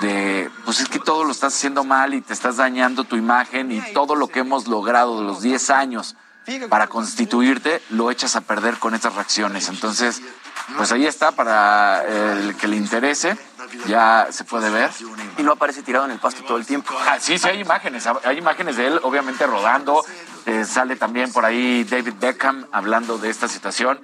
de, 0.00 0.50
pues 0.66 0.80
es 0.80 0.88
que 0.88 0.98
todo 0.98 1.24
lo 1.24 1.30
estás 1.30 1.54
haciendo 1.54 1.82
mal 1.84 2.12
y 2.12 2.20
te 2.20 2.32
estás 2.34 2.56
dañando 2.56 3.04
tu 3.04 3.16
imagen 3.16 3.72
y 3.72 3.80
todo 3.94 4.16
lo 4.16 4.28
que 4.28 4.40
hemos 4.40 4.66
logrado 4.66 5.20
de 5.20 5.24
los 5.24 5.40
10 5.40 5.70
años 5.70 6.16
para 6.68 6.86
constituirte, 6.86 7.82
lo 7.90 8.10
echas 8.10 8.36
a 8.36 8.40
perder 8.42 8.78
con 8.78 8.94
estas 8.94 9.14
reacciones. 9.14 9.68
Entonces, 9.68 10.20
pues 10.76 10.92
ahí 10.92 11.06
está 11.06 11.32
para 11.32 12.04
el 12.04 12.56
que 12.56 12.68
le 12.68 12.76
interese. 12.76 13.36
ya 13.86 14.28
se 14.30 14.44
puede 14.44 14.70
ver. 14.70 14.90
Y 15.38 15.42
no 15.42 15.52
aparece 15.52 15.82
tirado 15.82 16.04
en 16.04 16.12
el 16.12 16.18
pasto 16.18 16.42
todo 16.44 16.56
el 16.58 16.66
tiempo. 16.66 16.94
Ah, 17.08 17.16
sí, 17.18 17.38
sí, 17.38 17.48
hay 17.48 17.60
imágenes. 17.60 18.06
Hay 18.24 18.38
imágenes 18.38 18.76
de 18.76 18.86
él, 18.86 19.00
obviamente, 19.02 19.46
rodando. 19.46 20.04
Eh, 20.46 20.64
sale 20.64 20.96
también 20.96 21.32
por 21.32 21.44
ahí 21.44 21.84
David 21.84 22.14
Beckham 22.20 22.66
hablando 22.72 23.16
de 23.18 23.30
esta 23.30 23.48
situación. 23.48 23.98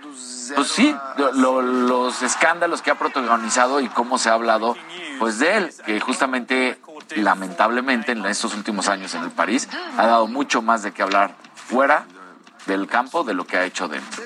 Pues 0.56 0.68
sí, 0.68 0.96
lo- 1.18 1.32
lo- 1.32 1.62
los 1.62 2.22
escándalos 2.22 2.82
que 2.82 2.90
ha 2.90 2.94
protagonizado 2.98 3.80
y 3.80 3.88
cómo 3.88 4.18
se 4.18 4.30
ha 4.30 4.32
hablado 4.32 4.76
pues 5.20 5.38
de 5.38 5.56
él, 5.58 5.74
que 5.84 6.00
justamente, 6.00 6.80
lamentablemente, 7.14 8.12
en 8.12 8.24
estos 8.26 8.54
últimos 8.54 8.88
años 8.88 9.14
en 9.14 9.22
el 9.22 9.30
París, 9.30 9.68
ha 9.96 10.06
dado 10.06 10.26
mucho 10.26 10.62
más 10.62 10.82
de 10.82 10.92
qué 10.92 11.02
hablar 11.02 11.36
fuera 11.54 12.06
del 12.70 12.86
campo 12.86 13.24
de 13.24 13.34
lo 13.34 13.44
que 13.44 13.56
ha 13.56 13.64
hecho 13.64 13.88
dentro. 13.88 14.22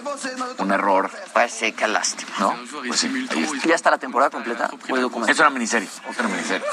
Un 0.58 0.70
error. 0.70 1.10
Pues 1.32 1.52
sí, 1.52 1.72
qué 1.72 1.88
lástima. 1.88 2.30
¿No? 2.38 2.54
Pues 2.86 3.00
sí, 3.00 3.26
ahí 3.30 3.42
está. 3.42 3.68
¿Ya 3.68 3.74
está 3.74 3.90
la 3.90 3.98
temporada 3.98 4.30
completa? 4.30 4.70
Es 5.28 5.38
una 5.38 5.50
miniserie, 5.50 5.88
es 5.88 6.18
una 6.18 6.28
miniserie. 6.28 6.66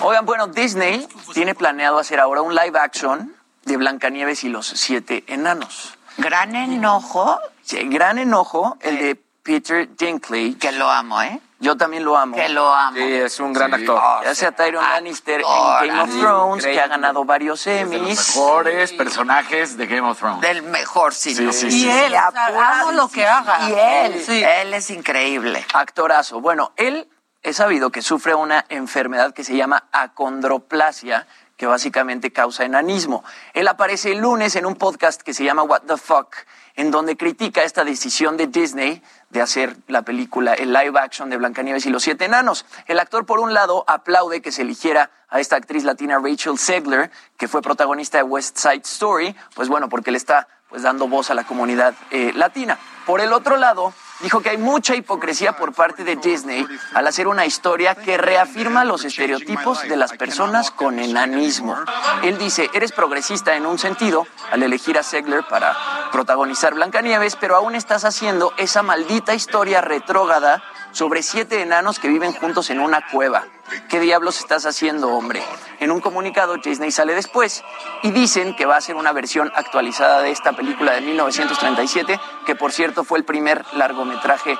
Oigan, 0.00 0.24
bueno, 0.24 0.46
Disney 0.48 1.06
tiene 1.32 1.54
planeado 1.54 1.98
hacer 1.98 2.20
ahora 2.20 2.42
un 2.42 2.54
live 2.54 2.78
action 2.78 3.34
de 3.64 3.76
Blancanieves 3.76 4.44
y 4.44 4.48
los 4.48 4.66
siete 4.66 5.24
enanos. 5.26 5.96
Gran 6.16 6.56
enojo. 6.56 7.38
Sí, 7.62 7.78
gran 7.88 8.18
enojo, 8.18 8.76
el 8.80 8.98
de 8.98 9.22
Peter 9.42 9.88
Dinklage. 9.96 10.56
Que 10.58 10.72
lo 10.72 10.90
amo, 10.90 11.20
¿eh? 11.22 11.40
Yo 11.64 11.76
también 11.76 12.04
lo 12.04 12.16
amo. 12.16 12.36
Que 12.36 12.48
lo 12.50 12.72
amo. 12.72 12.96
Sí, 12.96 13.02
es 13.14 13.40
un 13.40 13.52
gran 13.52 13.72
actor. 13.72 14.00
Ya 14.22 14.34
sea 14.34 14.52
Tyrion 14.52 14.82
Lannister 14.84 15.40
en 15.40 15.88
Game 15.88 16.00
of 16.02 16.10
Thrones, 16.20 16.64
que 16.66 16.78
ha 16.80 16.86
ganado 16.86 17.24
varios 17.24 17.64
De 17.64 17.84
los 17.84 17.92
Emmys. 17.92 18.36
mejores 18.36 18.92
personajes 18.92 19.76
de 19.76 19.86
Game 19.86 20.08
of 20.08 20.18
Thrones. 20.18 20.40
Del 20.42 20.62
mejor 20.62 21.14
cine. 21.14 21.52
Sí, 21.52 21.60
sí, 21.60 21.66
Y 21.68 21.80
sí. 21.84 21.90
él, 21.90 22.14
o 22.14 22.30
sea, 22.32 22.78
hago 22.80 22.92
lo 22.92 23.08
que 23.08 23.26
haga. 23.26 23.68
Y 23.68 23.72
él, 23.72 24.22
Sí. 24.22 24.42
él 24.44 24.74
es 24.74 24.90
increíble. 24.90 25.64
Actorazo. 25.72 26.40
Bueno, 26.40 26.72
él 26.76 27.08
es 27.42 27.56
sabido 27.56 27.90
que 27.90 28.02
sufre 28.02 28.34
una 28.34 28.64
enfermedad 28.68 29.32
que 29.32 29.42
se 29.44 29.56
llama 29.56 29.88
acondroplasia, 29.92 31.26
que 31.56 31.66
básicamente 31.66 32.32
causa 32.32 32.64
enanismo. 32.64 33.24
Él 33.52 33.68
aparece 33.68 34.12
el 34.12 34.18
lunes 34.18 34.56
en 34.56 34.66
un 34.66 34.74
podcast 34.76 35.22
que 35.22 35.32
se 35.34 35.44
llama 35.44 35.62
What 35.62 35.82
the 35.86 35.96
Fuck, 35.96 36.36
en 36.76 36.90
donde 36.90 37.16
critica 37.16 37.62
esta 37.62 37.84
decisión 37.84 38.36
de 38.36 38.46
Disney 38.46 39.02
de 39.30 39.40
hacer 39.40 39.76
la 39.86 40.02
película, 40.02 40.54
el 40.54 40.72
live 40.72 40.98
action 40.98 41.30
de 41.30 41.36
Blancanieves 41.36 41.86
y 41.86 41.90
los 41.90 42.02
Siete 42.02 42.24
Enanos. 42.24 42.66
El 42.86 42.98
actor, 42.98 43.26
por 43.26 43.40
un 43.40 43.54
lado, 43.54 43.84
aplaude 43.86 44.42
que 44.42 44.52
se 44.52 44.62
eligiera 44.62 45.10
a 45.28 45.40
esta 45.40 45.56
actriz 45.56 45.84
latina 45.84 46.18
Rachel 46.18 46.58
Zegler, 46.58 47.10
que 47.36 47.48
fue 47.48 47.62
protagonista 47.62 48.18
de 48.18 48.24
West 48.24 48.56
Side 48.56 48.82
Story, 48.84 49.34
pues 49.54 49.68
bueno, 49.68 49.88
porque 49.88 50.10
le 50.10 50.18
está 50.18 50.48
pues 50.68 50.82
dando 50.82 51.06
voz 51.06 51.30
a 51.30 51.34
la 51.34 51.44
comunidad 51.44 51.94
eh, 52.10 52.32
latina. 52.34 52.78
Por 53.06 53.20
el 53.20 53.32
otro 53.32 53.56
lado, 53.56 53.92
dijo 54.24 54.40
que 54.40 54.48
hay 54.48 54.58
mucha 54.58 54.96
hipocresía 54.96 55.52
por 55.52 55.74
parte 55.74 56.02
de 56.02 56.16
Disney 56.16 56.66
al 56.94 57.06
hacer 57.06 57.28
una 57.28 57.44
historia 57.44 57.94
que 57.94 58.16
reafirma 58.16 58.84
los 58.84 59.04
estereotipos 59.04 59.82
de 59.82 59.96
las 59.96 60.12
personas 60.12 60.70
con 60.70 60.98
enanismo. 60.98 61.76
Él 62.22 62.38
dice, 62.38 62.70
eres 62.72 62.92
progresista 62.92 63.54
en 63.54 63.66
un 63.66 63.78
sentido 63.78 64.26
al 64.50 64.62
elegir 64.62 64.98
a 64.98 65.02
Segler 65.02 65.44
para 65.48 65.76
protagonizar 66.10 66.74
Blancanieves, 66.74 67.36
pero 67.36 67.54
aún 67.54 67.74
estás 67.74 68.04
haciendo 68.06 68.54
esa 68.56 68.82
maldita 68.82 69.34
historia 69.34 69.82
retrógrada 69.82 70.62
sobre 70.94 71.22
siete 71.22 71.60
enanos 71.60 71.98
que 71.98 72.08
viven 72.08 72.32
juntos 72.32 72.70
en 72.70 72.80
una 72.80 73.06
cueva. 73.10 73.44
¿Qué 73.88 73.98
diablos 73.98 74.38
estás 74.38 74.64
haciendo, 74.64 75.08
hombre? 75.08 75.42
En 75.80 75.90
un 75.90 76.00
comunicado, 76.00 76.56
Disney 76.56 76.92
sale 76.92 77.14
después 77.14 77.64
y 78.02 78.12
dicen 78.12 78.54
que 78.54 78.64
va 78.64 78.76
a 78.76 78.80
ser 78.80 78.94
una 78.94 79.12
versión 79.12 79.52
actualizada 79.56 80.22
de 80.22 80.30
esta 80.30 80.52
película 80.52 80.92
de 80.92 81.00
1937, 81.00 82.20
que 82.46 82.54
por 82.54 82.72
cierto 82.72 83.02
fue 83.02 83.18
el 83.18 83.24
primer 83.24 83.64
largometraje 83.74 84.56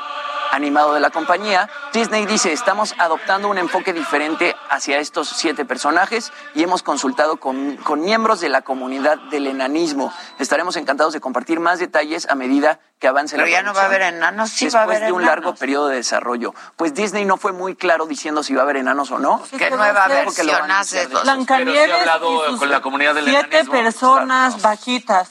animado 0.55 0.95
de 0.95 1.01
la 1.01 1.11
compañía. 1.11 1.69
Disney 1.93 2.27
dice, 2.27 2.53
estamos 2.53 2.95
adoptando 2.99 3.49
un 3.49 3.59
enfoque 3.59 3.93
diferente 3.93 4.55
hacia 4.71 4.99
estos 4.99 5.29
siete 5.29 5.65
personajes 5.65 6.33
y 6.55 6.63
hemos 6.63 6.83
consultado 6.83 7.37
con, 7.39 7.77
con 7.79 8.01
miembros 8.01 8.41
de 8.41 8.49
la 8.49 8.63
comunidad 8.63 9.19
del 9.31 9.47
enanismo. 9.47 10.13
Estaremos 10.39 10.77
encantados 10.77 11.13
de 11.13 11.21
compartir 11.21 11.61
más 11.61 11.79
detalles 11.79 12.27
a 12.31 12.35
medida 12.35 12.79
que 12.99 13.09
avance 13.09 13.37
Pero 13.37 13.47
la 13.47 13.53
ya 13.53 13.63
no 13.63 13.75
va 13.75 13.83
a 13.83 13.87
haber 13.87 14.03
enanos, 14.03 14.51
sí 14.51 14.67
después 14.67 14.75
va 14.77 14.81
a 14.81 14.85
haber 14.85 15.05
de 15.07 15.13
un 15.13 15.23
enanos. 15.23 15.45
largo 15.45 15.55
periodo 15.57 15.89
de 15.89 15.97
desarrollo. 15.97 16.55
Pues 16.77 16.95
Disney 16.95 17.25
no 17.25 17.37
fue 17.37 17.53
muy 17.53 17.75
claro 17.75 18.07
diciendo 18.07 18.43
si 18.43 18.55
va 18.55 18.61
a 18.61 18.65
haber 18.65 18.77
enanos 18.79 19.11
o 19.11 19.19
no. 19.19 19.43
¿Qué 19.59 19.71
nueva 19.71 20.07
Porque 20.25 20.45
lo 20.45 20.53
van 20.53 20.71
a 20.71 20.79
versión 20.79 21.03
después. 21.03 21.25
Blancanieves 21.25 21.75
Pero 21.75 21.85
sí 21.87 21.91
ha 21.91 22.01
hablado 22.15 22.47
y 22.47 22.51
sus 22.51 22.59
con 22.61 22.71
la 22.71 22.81
comunidad 22.81 23.15
del 23.15 23.25
siete 23.25 23.49
enanismo. 23.59 23.73
personas 23.73 24.63
bajitas. 24.63 25.31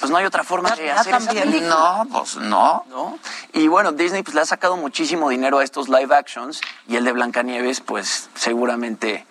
Pues 0.00 0.10
no 0.10 0.16
hay 0.16 0.24
otra 0.24 0.42
forma 0.44 0.70
de 0.74 0.86
Ya 0.86 0.98
hacer 1.00 1.14
esa 1.14 1.26
también. 1.26 1.44
película. 1.50 2.04
No, 2.04 2.06
pues 2.10 2.36
no. 2.36 2.84
¿no? 2.88 3.18
Y 3.52 3.68
bueno, 3.68 3.92
Disney 3.92 4.22
pues 4.22 4.34
le 4.34 4.40
ha 4.40 4.46
sacado 4.46 4.76
muchísimo 4.76 5.28
dinero 5.28 5.58
a 5.58 5.64
estos 5.64 5.88
live 5.88 6.14
actions 6.14 6.60
y 6.88 6.96
el 6.96 7.04
de 7.04 7.12
Blancanieves 7.12 7.80
pues 7.80 8.30
seguramente 8.34 9.26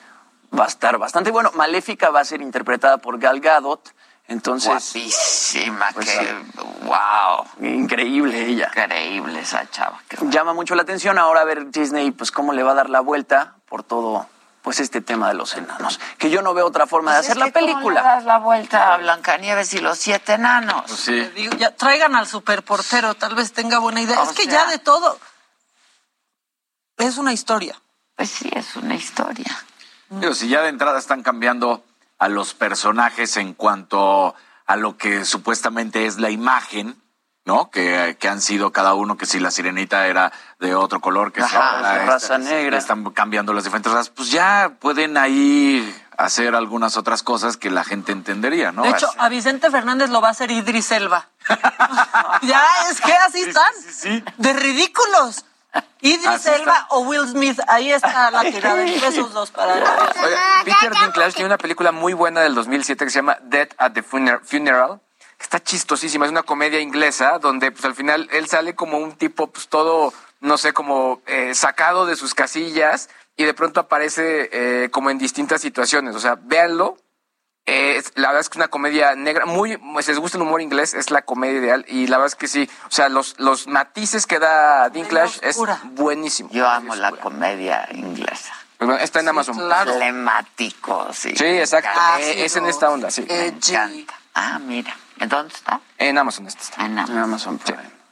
va 0.57 0.65
a 0.65 0.67
estar 0.67 0.97
bastante 0.97 1.31
bueno. 1.31 1.51
Maléfica 1.55 2.09
va 2.11 2.19
a 2.21 2.25
ser 2.25 2.41
interpretada 2.41 2.97
por 2.99 3.17
Gal 3.19 3.39
Gadot, 3.39 3.93
entonces 4.27 4.69
Guapísima, 4.69 5.89
Pues 5.93 6.07
que 6.07 6.35
wow. 6.83 7.67
increíble 7.67 8.45
ella. 8.45 8.67
Increíble 8.75 9.39
esa 9.39 9.67
chava. 9.71 9.99
Llama 10.29 10.53
mucho 10.53 10.75
la 10.75 10.83
atención 10.83 11.17
ahora 11.17 11.43
ver 11.45 11.71
Disney 11.71 12.11
pues 12.11 12.31
cómo 12.31 12.53
le 12.53 12.61
va 12.63 12.71
a 12.71 12.75
dar 12.75 12.89
la 12.91 12.99
vuelta 12.99 13.55
por 13.67 13.81
todo 13.83 14.27
pues 14.61 14.79
este 14.79 15.01
tema 15.01 15.27
de 15.29 15.33
los 15.35 15.55
enanos, 15.55 15.99
que 16.17 16.29
yo 16.29 16.41
no 16.41 16.53
veo 16.53 16.65
otra 16.67 16.85
forma 16.85 17.11
de 17.13 17.19
Pues 17.19 17.27
hacer 17.29 17.37
es 17.37 17.39
la 17.39 17.45
que 17.45 17.51
¿cómo 17.53 17.65
le 17.67 17.73
película. 17.73 18.01
das 18.03 18.25
la 18.25 18.37
vuelta 18.39 18.93
a 18.93 18.97
Blancanieves 18.97 19.73
y 19.73 19.79
los 19.79 19.97
siete 19.97 20.33
enanos. 20.33 20.83
Pues 20.87 20.99
sí. 20.99 21.21
Digo, 21.35 21.55
ya 21.57 21.75
traigan 21.75 22.15
al 22.15 22.27
superportero, 22.27 23.15
tal 23.15 23.35
vez 23.35 23.53
tenga 23.53 23.79
buena 23.79 24.01
idea. 24.01 24.19
O 24.21 24.23
es 24.23 24.31
que 24.33 24.43
sea- 24.43 24.65
ya 24.65 24.65
de 24.67 24.79
todo 24.79 25.17
es 26.97 27.17
una 27.17 27.33
historia. 27.33 27.79
Pues 28.15 28.29
sí, 28.29 28.49
es 28.53 28.75
una 28.75 28.95
historia. 28.95 29.57
Digo, 30.09 30.33
si 30.33 30.49
ya 30.49 30.61
de 30.61 30.69
entrada 30.69 30.99
están 30.99 31.23
cambiando 31.23 31.83
a 32.17 32.27
los 32.27 32.53
personajes 32.53 33.37
en 33.37 33.53
cuanto 33.53 34.35
a 34.65 34.75
lo 34.75 34.97
que 34.97 35.23
supuestamente 35.23 36.05
es 36.05 36.17
la 36.19 36.29
imagen, 36.29 37.01
¿no? 37.49 37.71
Que, 37.71 38.15
que 38.19 38.29
han 38.29 38.41
sido 38.41 38.71
cada 38.71 38.93
uno, 38.93 39.17
que 39.17 39.25
si 39.25 39.39
la 39.39 39.49
sirenita 39.49 40.05
era 40.05 40.31
de 40.59 40.75
otro 40.75 40.99
color, 40.99 41.31
que 41.33 41.41
Ajá, 41.41 41.77
esta- 41.77 42.05
raza 42.05 42.37
negra. 42.37 42.77
Están 42.77 43.03
cambiando 43.09 43.53
las 43.53 43.63
diferentes 43.63 43.91
razas, 43.91 44.09
pues 44.11 44.29
ya 44.29 44.73
pueden 44.79 45.17
ahí 45.17 45.81
hacer 46.15 46.53
algunas 46.53 46.95
otras 46.95 47.23
cosas 47.23 47.57
que 47.57 47.71
la 47.71 47.83
gente 47.83 48.11
entendería, 48.11 48.71
¿no? 48.71 48.83
De 48.83 48.89
hecho, 48.89 49.09
a 49.17 49.29
Vicente 49.29 49.71
Fernández 49.71 50.11
lo 50.11 50.21
va 50.21 50.27
a 50.27 50.31
hacer 50.31 50.51
Idris 50.51 50.91
Elba. 50.91 51.27
ya, 52.43 52.61
es 52.91 53.01
que 53.01 53.13
así 53.13 53.41
están. 53.41 54.21
De 54.37 54.53
ridículos. 54.53 55.45
Idris 56.01 56.45
Elba 56.45 56.85
o 56.89 56.99
Will 57.01 57.27
Smith. 57.27 57.59
Ahí 57.67 57.91
está 57.91 58.29
la 58.31 58.41
tirada 58.41 58.81
entre 58.85 59.07
esos 59.07 59.33
dos 59.33 59.49
para 59.49 59.73
Oiga, 59.73 60.61
Peter 60.65 60.91
Dinklage 60.91 61.33
tiene 61.33 61.47
una 61.47 61.57
película 61.57 61.91
muy 61.91 62.13
buena 62.13 62.41
del 62.41 62.53
2007 62.53 63.05
que 63.05 63.11
se 63.11 63.19
llama 63.19 63.37
Death 63.41 63.71
at 63.79 63.91
the 63.93 64.03
Funer- 64.03 64.41
Funeral. 64.43 64.99
Está 65.39 65.59
chistosísima, 65.63 66.25
es 66.25 66.31
una 66.31 66.43
comedia 66.43 66.79
inglesa 66.79 67.39
donde 67.39 67.71
pues 67.71 67.85
al 67.85 67.95
final 67.95 68.27
él 68.31 68.47
sale 68.47 68.75
como 68.75 68.97
un 68.97 69.13
tipo 69.13 69.47
pues 69.47 69.67
todo, 69.69 70.13
no 70.41 70.57
sé, 70.57 70.73
como 70.73 71.21
eh, 71.27 71.55
sacado 71.55 72.05
de 72.05 72.15
sus 72.15 72.33
casillas 72.35 73.09
y 73.37 73.45
de 73.45 73.53
pronto 73.53 73.79
aparece 73.79 74.49
eh, 74.51 74.89
como 74.91 75.09
en 75.09 75.17
distintas 75.17 75.61
situaciones. 75.61 76.15
O 76.15 76.19
sea, 76.19 76.37
véanlo. 76.41 76.97
Eh, 77.65 77.97
es- 77.97 78.11
la 78.15 78.29
verdad 78.29 78.41
es 78.41 78.49
que 78.49 78.53
es 78.53 78.57
una 78.57 78.67
comedia 78.67 79.15
negra, 79.15 79.45
muy, 79.45 79.77
si 80.01 80.11
les 80.11 80.19
gusta 80.19 80.37
el 80.37 80.41
humor 80.41 80.59
inglés, 80.61 80.93
es 80.95 81.11
la 81.11 81.21
comedia 81.21 81.59
ideal 81.59 81.85
y 81.87 82.07
la 82.07 82.17
verdad 82.17 82.27
es 82.33 82.35
que 82.35 82.47
sí, 82.47 82.67
o 82.87 82.91
sea, 82.91 83.09
los, 83.09 83.35
los 83.39 83.67
matices 83.67 84.25
que 84.25 84.39
da 84.39 84.89
Dinklage 84.89 85.39
es 85.47 85.55
buenísimo. 85.91 86.49
Yo 86.51 86.67
amo 86.67 86.95
la 86.95 87.11
comedia 87.11 87.87
inglesa. 87.93 88.53
Pues 88.77 88.87
bueno, 88.87 89.03
está 89.03 89.19
en 89.19 89.27
Amazon. 89.27 89.59
Emblemático, 89.91 91.09
sí. 91.13 91.35
Sí, 91.35 91.45
exacto. 91.45 91.89
Eh, 92.19 92.45
es 92.45 92.55
en 92.55 92.65
esta 92.65 92.89
onda, 92.89 93.11
sí. 93.11 93.25
Me 93.27 93.47
encanta. 93.47 94.13
Ah, 94.33 94.57
mira. 94.59 94.95
¿En 95.19 95.29
dónde 95.29 95.53
está? 95.53 95.81
En 95.97 96.17
Amazon 96.17 96.47
está. 96.47 96.85
En 96.85 96.97
Amazon. 96.97 97.59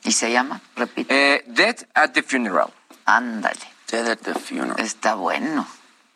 ¿Y 0.03 0.11
se 0.11 0.31
llama? 0.31 0.61
Repite. 0.75 1.35
Eh, 1.35 1.43
Death 1.47 1.83
at 1.93 2.11
the 2.11 2.23
Funeral. 2.23 2.71
Ándale. 3.05 3.59
Death 3.89 4.07
at 4.09 4.19
the 4.19 4.33
Funeral. 4.33 4.79
Está 4.79 5.15
bueno. 5.15 5.67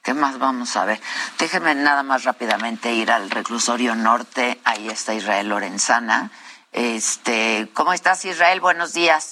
¿Qué 0.04 0.14
más 0.14 0.40
vamos 0.40 0.76
a 0.78 0.86
ver? 0.86 1.00
Déjeme 1.38 1.76
nada 1.76 2.04
más 2.04 2.24
rápidamente 2.24 2.92
ir 2.94 3.12
al 3.12 3.30
reclusorio 3.30 3.96
norte. 3.96 4.60
Ahí 4.64 4.90
está 4.90 5.14
Israel 5.14 5.50
Lorenzana. 5.50 6.32
Este, 6.72 7.70
¿cómo 7.74 7.94
estás, 7.94 8.26
Israel? 8.26 8.62
Buenos 8.62 8.94
días. 8.94 9.32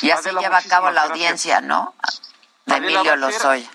Ya 0.00 0.16
se 0.16 0.32
lleva 0.32 0.58
a 0.58 0.62
cabo 0.62 0.86
la 0.86 1.06
gracias. 1.06 1.10
audiencia, 1.10 1.60
¿no? 1.60 1.94
De 2.66 2.74
Adela, 2.74 3.00
Emilio 3.00 3.16
Lozoya. 3.16 3.68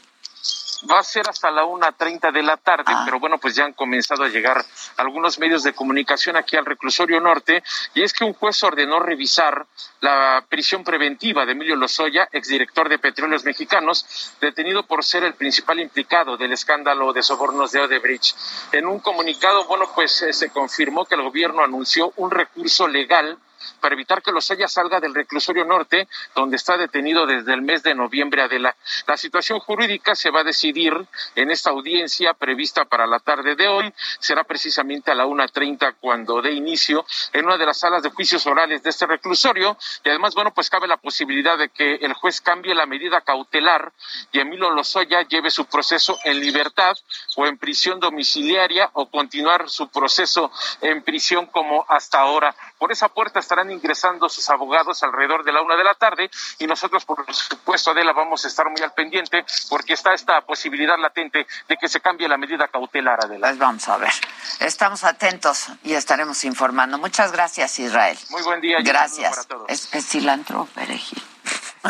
Va 0.89 0.99
a 0.99 1.03
ser 1.03 1.27
hasta 1.29 1.49
la 1.49 1.63
1.30 1.63 2.31
de 2.31 2.43
la 2.43 2.57
tarde, 2.57 2.85
Ah. 2.95 3.01
pero 3.05 3.19
bueno, 3.19 3.37
pues 3.37 3.55
ya 3.55 3.65
han 3.65 3.73
comenzado 3.73 4.23
a 4.23 4.27
llegar 4.27 4.63
algunos 4.97 5.39
medios 5.39 5.63
de 5.63 5.73
comunicación 5.73 6.35
aquí 6.37 6.55
al 6.55 6.65
reclusorio 6.65 7.19
norte, 7.19 7.63
y 7.93 8.03
es 8.03 8.13
que 8.13 8.23
un 8.23 8.33
juez 8.33 8.61
ordenó 8.63 8.99
revisar 8.99 9.65
la 10.01 10.43
prisión 10.47 10.83
preventiva 10.83 11.45
de 11.45 11.53
Emilio 11.53 11.75
Lozoya, 11.75 12.27
exdirector 12.31 12.89
de 12.89 12.99
Petróleos 12.99 13.43
Mexicanos, 13.43 14.33
detenido 14.39 14.83
por 14.83 15.03
ser 15.03 15.23
el 15.23 15.33
principal 15.33 15.79
implicado 15.79 16.37
del 16.37 16.53
escándalo 16.53 17.13
de 17.13 17.23
sobornos 17.23 17.71
de 17.71 17.81
Odebrecht. 17.81 18.35
En 18.71 18.85
un 18.87 18.99
comunicado, 18.99 19.65
bueno, 19.65 19.89
pues 19.95 20.21
eh, 20.21 20.33
se 20.33 20.49
confirmó 20.49 21.05
que 21.05 21.15
el 21.15 21.23
gobierno 21.23 21.63
anunció 21.63 22.13
un 22.17 22.29
recurso 22.31 22.87
legal 22.87 23.37
para 23.79 23.95
evitar 23.95 24.21
que 24.21 24.31
Lozoya 24.31 24.67
salga 24.67 24.99
del 24.99 25.13
reclusorio 25.13 25.65
norte, 25.65 26.07
donde 26.35 26.57
está 26.57 26.77
detenido 26.77 27.25
desde 27.25 27.53
el 27.53 27.61
mes 27.61 27.83
de 27.83 27.95
noviembre. 27.95 28.41
Adela. 28.41 28.75
La 29.07 29.17
situación 29.17 29.59
jurídica 29.59 30.15
se 30.15 30.29
va 30.29 30.41
a 30.41 30.43
decidir 30.43 30.93
en 31.35 31.51
esta 31.51 31.69
audiencia 31.69 32.33
prevista 32.33 32.85
para 32.85 33.07
la 33.07 33.19
tarde 33.19 33.55
de 33.55 33.67
hoy. 33.67 33.93
Será 34.19 34.43
precisamente 34.43 35.11
a 35.11 35.15
la 35.15 35.25
1.30 35.25 35.95
cuando 35.99 36.41
dé 36.41 36.51
inicio 36.51 37.05
en 37.33 37.45
una 37.45 37.57
de 37.57 37.65
las 37.65 37.79
salas 37.79 38.03
de 38.03 38.09
juicios 38.09 38.45
orales 38.47 38.83
de 38.83 38.89
este 38.89 39.05
reclusorio. 39.05 39.77
Y 40.03 40.09
además, 40.09 40.35
bueno, 40.35 40.53
pues 40.53 40.69
cabe 40.69 40.87
la 40.87 40.97
posibilidad 40.97 41.57
de 41.57 41.69
que 41.69 41.95
el 41.95 42.13
juez 42.13 42.41
cambie 42.41 42.75
la 42.75 42.85
medida 42.85 43.21
cautelar 43.21 43.91
y 44.31 44.39
Emilio 44.39 44.69
Lozoya 44.69 45.21
lleve 45.23 45.49
su 45.51 45.65
proceso 45.65 46.17
en 46.23 46.39
libertad 46.39 46.95
o 47.35 47.45
en 47.45 47.57
prisión 47.57 47.99
domiciliaria 47.99 48.89
o 48.93 49.09
continuar 49.09 49.69
su 49.69 49.89
proceso 49.89 50.51
en 50.81 51.03
prisión 51.03 51.45
como 51.47 51.85
hasta 51.87 52.19
ahora. 52.19 52.55
Por 52.77 52.91
esa 52.91 53.09
puerta 53.09 53.39
estarán 53.57 53.71
ingresando 53.71 54.29
sus 54.29 54.47
abogados 54.51 55.01
alrededor 55.01 55.43
de 55.43 55.51
la 55.51 55.61
una 55.61 55.75
de 55.75 55.83
la 55.83 55.95
tarde 55.95 56.29
y 56.59 56.67
nosotros, 56.67 57.05
por 57.05 57.25
supuesto, 57.33 57.91
Adela, 57.91 58.13
vamos 58.13 58.45
a 58.45 58.47
estar 58.47 58.69
muy 58.69 58.81
al 58.81 58.93
pendiente 58.93 59.43
porque 59.69 59.93
está 59.93 60.13
esta 60.13 60.41
posibilidad 60.41 60.95
latente 60.99 61.47
de 61.67 61.77
que 61.77 61.87
se 61.87 61.99
cambie 61.99 62.27
la 62.27 62.37
medida 62.37 62.67
cautelar, 62.67 63.25
Adela. 63.25 63.47
Pues 63.47 63.57
vamos 63.57 63.87
a 63.89 63.97
ver. 63.97 64.13
Estamos 64.59 65.03
atentos 65.03 65.69
y 65.83 65.93
estaremos 65.93 66.43
informando. 66.43 66.99
Muchas 66.99 67.31
gracias, 67.31 67.79
Israel. 67.79 68.17
Muy 68.29 68.43
buen 68.43 68.61
día. 68.61 68.77
Gracias. 68.81 69.31
Para 69.31 69.43
todos. 69.47 69.69
Es, 69.69 69.93
es 69.93 70.05
cilantro 70.05 70.61
o 70.61 70.65
perejil. 70.67 71.23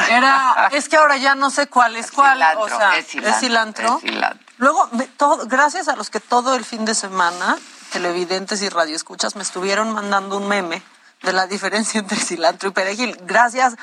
Era, 0.10 0.70
es 0.72 0.88
que 0.88 0.96
ahora 0.96 1.18
ya 1.18 1.36
no 1.36 1.50
sé 1.50 1.68
cuál 1.68 1.98
es 1.98 2.12
cuál. 2.12 2.38
Cilantro, 2.38 2.64
o 2.64 2.70
sea, 2.70 2.98
es 2.98 3.08
cilantro, 3.08 3.34
es 3.34 3.40
cilantro. 3.40 3.96
es 3.96 4.02
cilantro. 4.02 4.48
Luego, 4.58 4.90
todo, 5.18 5.48
gracias 5.48 5.90
a 5.90 5.98
los 5.98 6.10
que 6.10 6.22
todo 6.22 6.56
el 6.56 6.64
fin 6.64 6.86
de 6.86 6.96
semana, 6.96 7.58
televidentes 7.92 8.62
y 8.62 8.70
radioescuchas, 8.70 9.36
me 9.36 9.44
estuvieron 9.44 9.92
mandando 9.94 10.38
un 10.38 10.48
meme 10.48 10.82
de 11.22 11.34
la 11.34 11.48
diferencia 11.48 12.00
entre 12.00 12.18
cilantro 12.18 12.70
y 12.70 12.72
perejil. 12.72 13.18
Gracias 13.24 13.76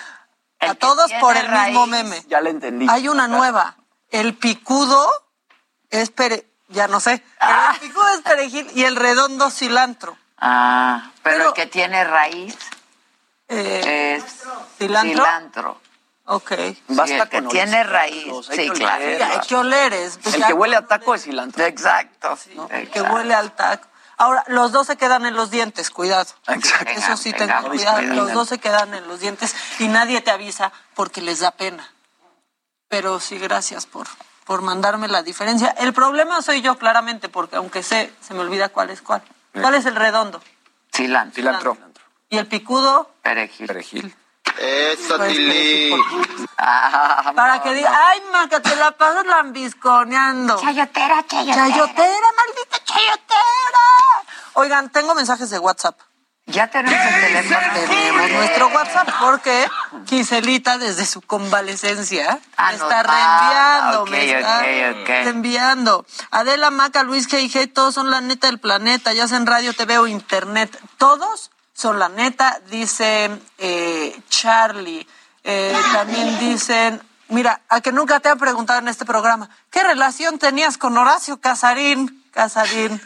a 0.60 0.74
todos 0.74 1.10
por 1.20 1.36
el 1.36 1.48
mismo 1.50 1.86
meme. 1.86 2.22
Ya 2.28 2.40
le 2.40 2.50
entendí. 2.50 2.86
Hay 2.88 3.08
una 3.08 3.28
nueva. 3.28 3.76
El 4.10 4.34
picudo 4.36 5.08
es 5.90 6.10
pere... 6.10 6.46
Ya 6.68 6.88
no 6.88 6.98
sé. 6.98 7.22
Pero 7.38 7.52
el 7.74 7.80
picudo 7.80 8.08
es 8.14 8.20
perejil 8.22 8.70
y 8.74 8.84
el 8.84 8.96
redondo 8.96 9.50
cilantro. 9.50 10.16
Ah, 10.38 11.10
pero, 11.22 11.48
el 11.48 11.54
que 11.54 11.66
tiene 11.66 12.02
raíz 12.04 12.56
Eh, 13.48 14.16
es 14.16 14.24
¿Cilantro? 14.78 15.12
cilantro. 15.24 15.80
Ok. 16.26 16.52
Sí, 16.56 17.12
el 17.12 17.28
que 17.28 17.42
tiene 17.42 17.84
raíz. 17.84 18.26
hay 18.48 18.56
Sí, 18.56 18.70
que 18.70 18.78
claro. 18.78 19.04
Hay 19.04 19.40
que 19.46 19.54
oler. 19.56 19.92
es- 19.92 20.18
pues 20.18 20.34
El 20.34 20.40
ya- 20.40 20.46
que 20.48 20.52
huele 20.54 20.76
a 20.76 20.86
taco 20.86 21.14
es 21.14 21.22
cilantro. 21.24 21.64
Exacto. 21.64 22.38
El 22.70 22.88
que 22.90 23.02
huele 23.02 23.34
al 23.34 23.52
taco. 23.52 23.86
Ahora, 24.16 24.44
los 24.48 24.72
dos 24.72 24.86
se 24.86 24.96
quedan 24.96 25.26
en 25.26 25.34
los 25.34 25.50
dientes, 25.50 25.90
cuidado. 25.90 26.26
Exacto. 26.48 26.90
Eso 26.90 27.16
sí, 27.16 27.32
venga, 27.32 27.62
cuidado. 27.62 27.98
venga. 27.98 28.14
Los 28.14 28.32
dos 28.32 28.48
se 28.48 28.58
quedan 28.58 28.94
en 28.94 29.06
los 29.08 29.20
dientes 29.20 29.54
y 29.78 29.88
nadie 29.88 30.20
te 30.20 30.30
avisa 30.30 30.72
porque 30.94 31.20
les 31.20 31.40
da 31.40 31.50
pena. 31.50 31.88
Pero 32.88 33.18
sí, 33.20 33.38
gracias 33.38 33.86
por, 33.86 34.06
por 34.44 34.62
mandarme 34.62 35.08
la 35.08 35.22
diferencia. 35.22 35.70
El 35.78 35.92
problema 35.92 36.42
soy 36.42 36.62
yo, 36.62 36.78
claramente, 36.78 37.28
porque 37.28 37.56
aunque 37.56 37.82
sé, 37.82 38.12
se 38.20 38.34
me 38.34 38.40
olvida 38.40 38.68
cuál 38.68 38.90
es 38.90 39.02
cuál. 39.02 39.22
¿Cuál 39.52 39.74
es 39.74 39.86
el 39.86 39.96
redondo? 39.96 40.42
Cilantro. 40.94 41.34
Cilantro. 41.34 41.78
¿Y 42.28 42.38
el 42.38 42.46
picudo? 42.46 43.10
Perejil. 43.22 43.66
Perejil. 43.66 44.16
Eso, 44.58 45.16
Pues, 45.16 45.28
Tilly. 45.32 45.94
Ah, 46.58 47.32
Para 47.34 47.62
que 47.62 47.74
diga, 47.74 47.90
ay, 48.08 48.22
Maca, 48.32 48.60
te 48.60 48.74
la 48.76 48.92
pasas 48.92 49.26
lambisconeando. 49.26 50.60
Chayotera, 50.60 51.24
chayotera. 51.26 51.68
Chayotera, 51.68 52.28
maldita 52.36 52.84
chayotera. 52.84 53.84
Oigan, 54.54 54.90
tengo 54.90 55.14
mensajes 55.14 55.50
de 55.50 55.58
WhatsApp. 55.58 55.98
Ya 56.46 56.68
tenemos 56.70 56.98
el 57.00 57.20
teléfono. 57.22 57.58
Tenemos 57.88 58.30
nuestro 58.32 58.68
WhatsApp 58.68 59.08
porque 59.18 59.66
Giselita 60.06 60.76
desde 60.76 61.06
su 61.06 61.22
convalecencia 61.22 62.38
Ah, 62.58 62.72
me 62.72 62.78
no, 62.78 62.84
está 62.84 63.00
ah, 63.00 63.94
reenviando, 63.94 64.06
me 64.06 64.30
está 64.30 64.58
ok, 64.58 65.00
ok. 65.02 65.08
reenviando. 65.08 66.06
Adela 66.30 66.70
Maca, 66.70 67.02
Luis 67.02 67.28
G.I.G., 67.30 67.66
todos 67.68 67.94
son 67.94 68.10
la 68.10 68.20
neta 68.20 68.46
del 68.48 68.58
planeta, 68.60 69.14
ya 69.14 69.26
sea 69.26 69.38
en 69.38 69.46
radio, 69.46 69.72
TV 69.72 69.96
o 69.98 70.06
internet, 70.06 70.78
todos 70.98 71.50
son 71.74 71.98
la 71.98 72.08
neta, 72.08 72.60
dice 72.70 73.30
eh, 73.58 74.18
Charlie. 74.28 75.06
Eh, 75.42 75.76
también 75.92 76.38
dicen, 76.38 77.02
mira, 77.28 77.60
a 77.68 77.82
que 77.82 77.92
nunca 77.92 78.20
te 78.20 78.30
han 78.30 78.38
preguntado 78.38 78.78
en 78.78 78.88
este 78.88 79.04
programa, 79.04 79.50
¿qué 79.70 79.82
relación 79.82 80.38
tenías 80.38 80.78
con 80.78 80.96
Horacio 80.96 81.38
Casarín? 81.38 82.24
Casarín. 82.30 83.00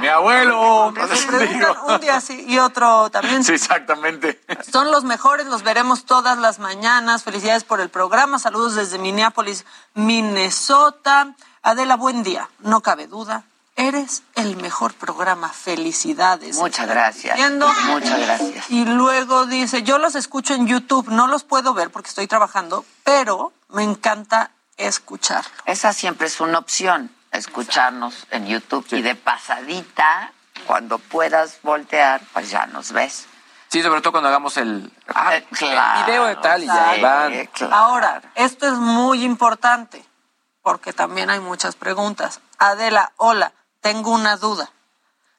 Mi 0.00 0.08
abuelo. 0.08 0.92
Se 1.14 1.26
preguntan 1.26 1.76
un 1.86 2.00
día 2.00 2.20
sí 2.20 2.44
y 2.48 2.58
otro 2.58 3.10
también. 3.10 3.44
Sí, 3.44 3.52
exactamente. 3.52 4.40
Son 4.70 4.90
los 4.90 5.04
mejores, 5.04 5.46
los 5.46 5.62
veremos 5.62 6.04
todas 6.04 6.38
las 6.38 6.58
mañanas. 6.58 7.24
Felicidades 7.24 7.64
por 7.64 7.80
el 7.80 7.90
programa. 7.90 8.38
Saludos 8.38 8.74
desde 8.74 8.98
Minneapolis, 8.98 9.64
Minnesota. 9.94 11.34
Adela, 11.62 11.96
buen 11.96 12.22
día. 12.22 12.48
No 12.60 12.80
cabe 12.80 13.06
duda. 13.06 13.44
Eres 13.76 14.22
el 14.36 14.56
mejor 14.56 14.94
programa. 14.94 15.48
Felicidades. 15.48 16.56
Muchas 16.56 16.88
gracias. 16.88 17.36
Entiendo. 17.38 17.68
Muchas 17.86 18.20
gracias. 18.20 18.70
Y 18.70 18.84
luego 18.84 19.46
dice, 19.46 19.82
yo 19.82 19.98
los 19.98 20.14
escucho 20.14 20.54
en 20.54 20.66
YouTube, 20.66 21.08
no 21.08 21.26
los 21.26 21.42
puedo 21.44 21.74
ver 21.74 21.90
porque 21.90 22.08
estoy 22.08 22.26
trabajando, 22.28 22.84
pero 23.02 23.52
me 23.68 23.82
encanta 23.82 24.52
escucharlo. 24.76 25.50
Esa 25.66 25.92
siempre 25.92 26.28
es 26.28 26.40
una 26.40 26.58
opción, 26.58 27.10
escucharnos 27.32 28.26
en 28.30 28.46
YouTube 28.46 28.86
y 28.92 29.02
de 29.02 29.16
pasadita, 29.16 30.32
cuando 30.66 30.98
puedas 30.98 31.58
voltear, 31.62 32.22
pues 32.32 32.50
ya 32.50 32.66
nos 32.66 32.92
ves. 32.92 33.26
Sí, 33.68 33.82
sobre 33.82 34.00
todo 34.02 34.12
cuando 34.12 34.28
hagamos 34.28 34.56
el, 34.56 34.92
ah, 35.12 35.34
Eh, 35.34 35.44
claro, 35.50 35.98
el 35.98 36.06
video 36.06 36.24
de 36.26 36.36
tal 36.36 36.62
y 36.62 36.66
ya 36.66 36.94
van. 37.02 37.46
claro. 37.46 37.74
Ahora, 37.74 38.22
esto 38.36 38.68
es 38.68 38.74
muy 38.74 39.24
importante 39.24 40.04
porque 40.62 40.92
también 40.92 41.28
hay 41.28 41.40
muchas 41.40 41.74
preguntas. 41.74 42.40
Adela, 42.58 43.12
hola, 43.16 43.52
tengo 43.84 44.12
una 44.12 44.38
duda. 44.38 44.70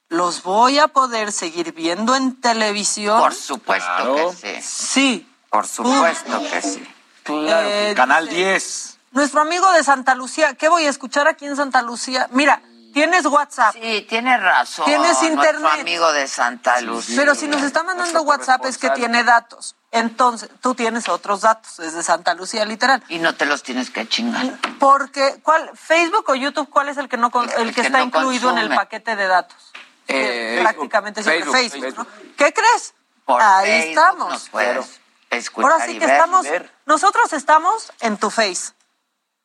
¿Los 0.07 0.43
voy 0.43 0.77
a 0.77 0.88
poder 0.88 1.31
seguir 1.31 1.73
viendo 1.73 2.15
en 2.15 2.39
televisión? 2.39 3.19
Por 3.19 3.34
supuesto 3.34 3.88
Claro. 3.97 4.35
que 4.39 4.61
sí. 4.61 4.61
Sí. 4.61 5.30
Por 5.49 5.65
supuesto 5.65 6.39
que 6.51 6.61
sí. 6.61 6.88
Claro. 7.23 7.67
Eh, 7.67 7.93
Canal 7.95 8.26
dice- 8.30 8.35
10. 8.38 8.97
Nuestro 9.13 9.41
amigo 9.41 9.72
de 9.72 9.84
Santa 9.84 10.13
Lucía, 10.13 10.53
¿qué 10.53 10.69
voy 10.69 10.85
a 10.85 10.89
escuchar 10.91 11.27
aquí 11.27 11.45
en 11.47 11.55
Santa 11.55 11.81
Lucía? 11.81 12.27
Mira, 12.31 12.61
tienes 12.95 13.26
WhatsApp. 13.26 13.73
Sí, 13.73 14.05
tienes 14.07 14.41
razón. 14.41 14.85
Tienes 14.85 15.07
nuestro 15.09 15.27
internet. 15.27 15.81
amigo 15.81 16.13
de 16.13 16.27
Santa 16.30 16.80
Luz. 16.80 17.07
Pero 17.13 17.35
si 17.35 17.45
nos 17.45 17.61
está 17.61 17.84
mandando 17.84 18.22
WhatsApp 18.22 18.65
es 18.65 18.77
que 18.77 18.89
tiene 18.91 19.26
datos. 19.26 19.76
Entonces, 19.91 20.49
tú 20.61 20.76
tienes 20.76 21.09
otros 21.09 21.41
datos 21.41 21.76
desde 21.76 22.03
Santa 22.03 22.34
Lucía, 22.35 22.63
literal. 22.63 23.03
Y 23.09 23.19
no 23.19 23.35
te 23.35 23.45
los 23.45 23.63
tienes 23.63 23.89
que 23.91 24.07
chingar. 24.07 24.45
Porque, 24.80 25.41
¿cuál? 25.43 25.69
¿Facebook 25.76 26.23
o 26.30 26.35
YouTube? 26.35 26.69
¿Cuál 26.69 26.88
es 26.88 26.95
el 26.97 27.09
que 27.09 27.17
no 27.17 27.31
con- 27.31 27.49
el, 27.57 27.67
que, 27.67 27.81
que 27.81 27.81
está 27.81 27.97
no 27.97 28.05
incluido 28.05 28.49
en 28.51 28.59
el 28.59 28.69
paquete 28.73 29.17
de 29.17 29.27
datos? 29.27 29.73
Eh, 30.07 30.59
prácticamente 30.61 31.22
siempre 31.22 31.51
Facebook, 31.51 31.81
Facebook, 31.81 31.81
Facebook. 31.95 32.07
¿no? 32.23 32.35
¿Qué 32.38 32.53
crees? 32.53 32.93
Por 33.26 33.41
Ahí 33.41 33.69
Facebook 33.72 33.89
estamos. 33.89 34.30
Nos 34.30 34.49
puedes 34.49 34.99
escuchar 35.31 35.72
Ahora 35.72 35.85
sí 35.85 35.91
y 35.91 35.99
que 35.99 36.05
ver. 36.05 36.15
estamos, 36.15 36.43
ver. 36.43 36.72
nosotros 36.85 37.34
estamos 37.34 37.91
en 37.99 38.15
tu 38.17 38.30
face. 38.30 38.72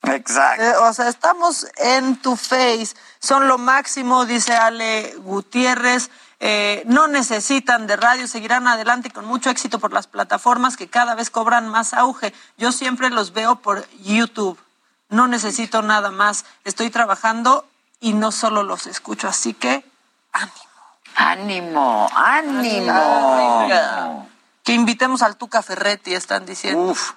Exacto. 0.02 0.62
Eh, 0.62 0.76
o 0.76 0.92
sea, 0.92 1.08
estamos 1.08 1.66
en 1.76 2.20
tu 2.20 2.36
face. 2.36 2.94
Son 3.18 3.48
lo 3.48 3.58
máximo, 3.58 4.24
dice 4.24 4.54
Ale 4.54 5.14
Gutiérrez. 5.18 6.10
Eh, 6.42 6.84
no 6.86 7.06
necesitan 7.06 7.86
de 7.86 7.96
radio, 7.96 8.26
seguirán 8.26 8.66
adelante 8.66 9.08
y 9.08 9.10
con 9.10 9.26
mucho 9.26 9.50
éxito 9.50 9.78
por 9.78 9.92
las 9.92 10.06
plataformas 10.06 10.78
que 10.78 10.88
cada 10.88 11.14
vez 11.14 11.28
cobran 11.28 11.68
más 11.68 11.92
auge. 11.92 12.32
Yo 12.56 12.72
siempre 12.72 13.10
los 13.10 13.32
veo 13.32 13.56
por 13.56 13.86
YouTube. 13.98 14.58
No 15.10 15.28
necesito 15.28 15.82
nada 15.82 16.10
más. 16.10 16.46
Estoy 16.64 16.88
trabajando 16.88 17.68
y 18.00 18.14
no 18.14 18.32
solo 18.32 18.62
los 18.62 18.86
escucho. 18.86 19.28
Así 19.28 19.52
que, 19.52 19.84
Ánimo, 21.16 22.08
ánimo. 22.14 24.26
que 24.62 24.72
invitemos 24.72 25.22
al 25.22 25.36
Tuca 25.36 25.62
Ferretti, 25.62 26.14
están 26.14 26.46
diciendo. 26.46 26.92
Uf. 26.92 27.12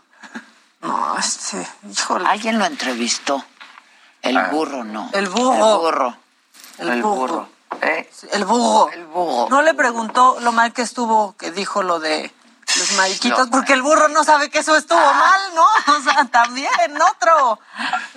No, 0.84 1.18
este, 1.18 1.68
híjole. 1.90 2.28
Alguien 2.28 2.60
lo 2.60 2.66
entrevistó. 2.66 3.44
El 4.22 4.38
Ah. 4.38 4.50
burro 4.52 4.84
no. 4.84 5.10
El 5.14 5.28
burro. 5.30 5.54
El 5.54 5.80
burro. 5.80 6.18
El 6.78 7.02
burro. 7.04 7.50
¿Eh? 7.82 8.10
El 8.32 8.46
burro. 8.46 8.90
El 8.92 9.06
burro. 9.08 9.48
No 9.50 9.62
le 9.62 9.74
preguntó 9.74 10.38
lo 10.42 10.52
mal 10.52 10.72
que 10.74 10.82
estuvo, 10.82 11.36
que 11.38 11.52
dijo 11.52 11.84
lo 11.84 12.00
de 12.00 12.34
los 12.78 12.92
mariquitos, 12.94 13.50
porque 13.50 13.74
el 13.74 13.82
burro 13.82 14.08
no 14.10 14.24
sabe 14.24 14.50
que 14.50 14.60
eso 14.60 14.76
estuvo 14.76 15.00
mal, 15.00 15.42
¿no? 15.56 15.66
O 15.98 16.02
sea, 16.02 16.26
también, 16.26 16.70
otro. 17.02 17.60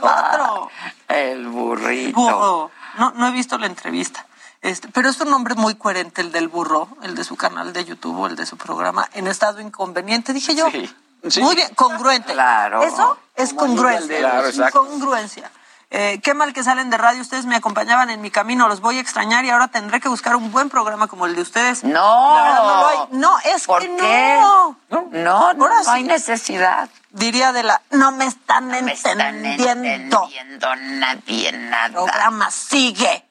Otro. 0.00 0.70
El 1.08 1.48
burrito. 1.48 2.16
Burro. 2.16 2.70
No, 2.98 3.12
no 3.12 3.26
he 3.28 3.30
visto 3.32 3.58
la 3.58 3.66
entrevista. 3.66 4.26
Este, 4.62 4.88
pero 4.88 5.08
es 5.10 5.20
un 5.20 5.30
nombre 5.30 5.54
muy 5.54 5.74
coherente 5.74 6.22
el 6.22 6.32
del 6.32 6.48
burro, 6.48 6.88
el 7.02 7.14
de 7.14 7.24
su 7.24 7.36
canal 7.36 7.72
de 7.72 7.84
YouTube 7.84 8.26
el 8.26 8.36
de 8.36 8.46
su 8.46 8.56
programa, 8.56 9.08
en 9.12 9.26
estado 9.26 9.60
inconveniente, 9.60 10.32
dije 10.32 10.54
yo. 10.54 10.70
Sí. 10.70 10.92
Muy 11.40 11.54
bien, 11.54 11.74
congruente. 11.74 12.32
Claro. 12.32 12.82
Eso 12.82 13.18
es 13.34 13.52
congruencia. 13.54 14.18
Claro, 14.18 14.46
exacto. 14.48 14.86
Congruencia. 14.86 15.50
eh, 15.90 16.20
qué 16.22 16.34
mal 16.34 16.52
que 16.52 16.64
salen 16.64 16.90
de 16.90 16.96
radio, 16.98 17.20
ustedes 17.22 17.46
me 17.46 17.54
acompañaban 17.56 18.10
en 18.10 18.20
mi 18.20 18.30
camino, 18.30 18.66
los 18.68 18.80
voy 18.80 18.98
a 18.98 19.00
extrañar 19.00 19.44
y 19.44 19.50
ahora 19.50 19.68
tendré 19.68 20.00
que 20.00 20.08
buscar 20.08 20.34
un 20.34 20.50
buen 20.50 20.68
programa 20.68 21.06
como 21.06 21.26
el 21.26 21.36
de 21.36 21.42
ustedes. 21.42 21.84
No. 21.84 22.34
Verdad 22.34 22.56
no 22.56 22.80
lo 22.80 22.86
hay. 22.88 22.98
No, 23.12 23.38
es 23.44 23.64
¿Por 23.66 23.82
que 23.82 23.96
qué? 23.96 24.38
no. 24.40 24.76
No, 24.90 25.08
no, 25.12 25.52
no, 25.54 25.68
no 25.68 25.90
hay 25.90 26.02
necesidad. 26.02 26.88
Diría 27.10 27.52
de 27.52 27.62
la, 27.62 27.80
no 27.92 28.10
me 28.12 28.26
están 28.26 28.66
Me 28.66 28.92
están 28.92 29.20
entendiendo. 29.20 30.24
entendiendo 30.24 30.74
nadie 30.76 31.52
nada. 31.52 31.86
El 31.86 31.92
programa 31.92 32.50
sigue. 32.50 33.24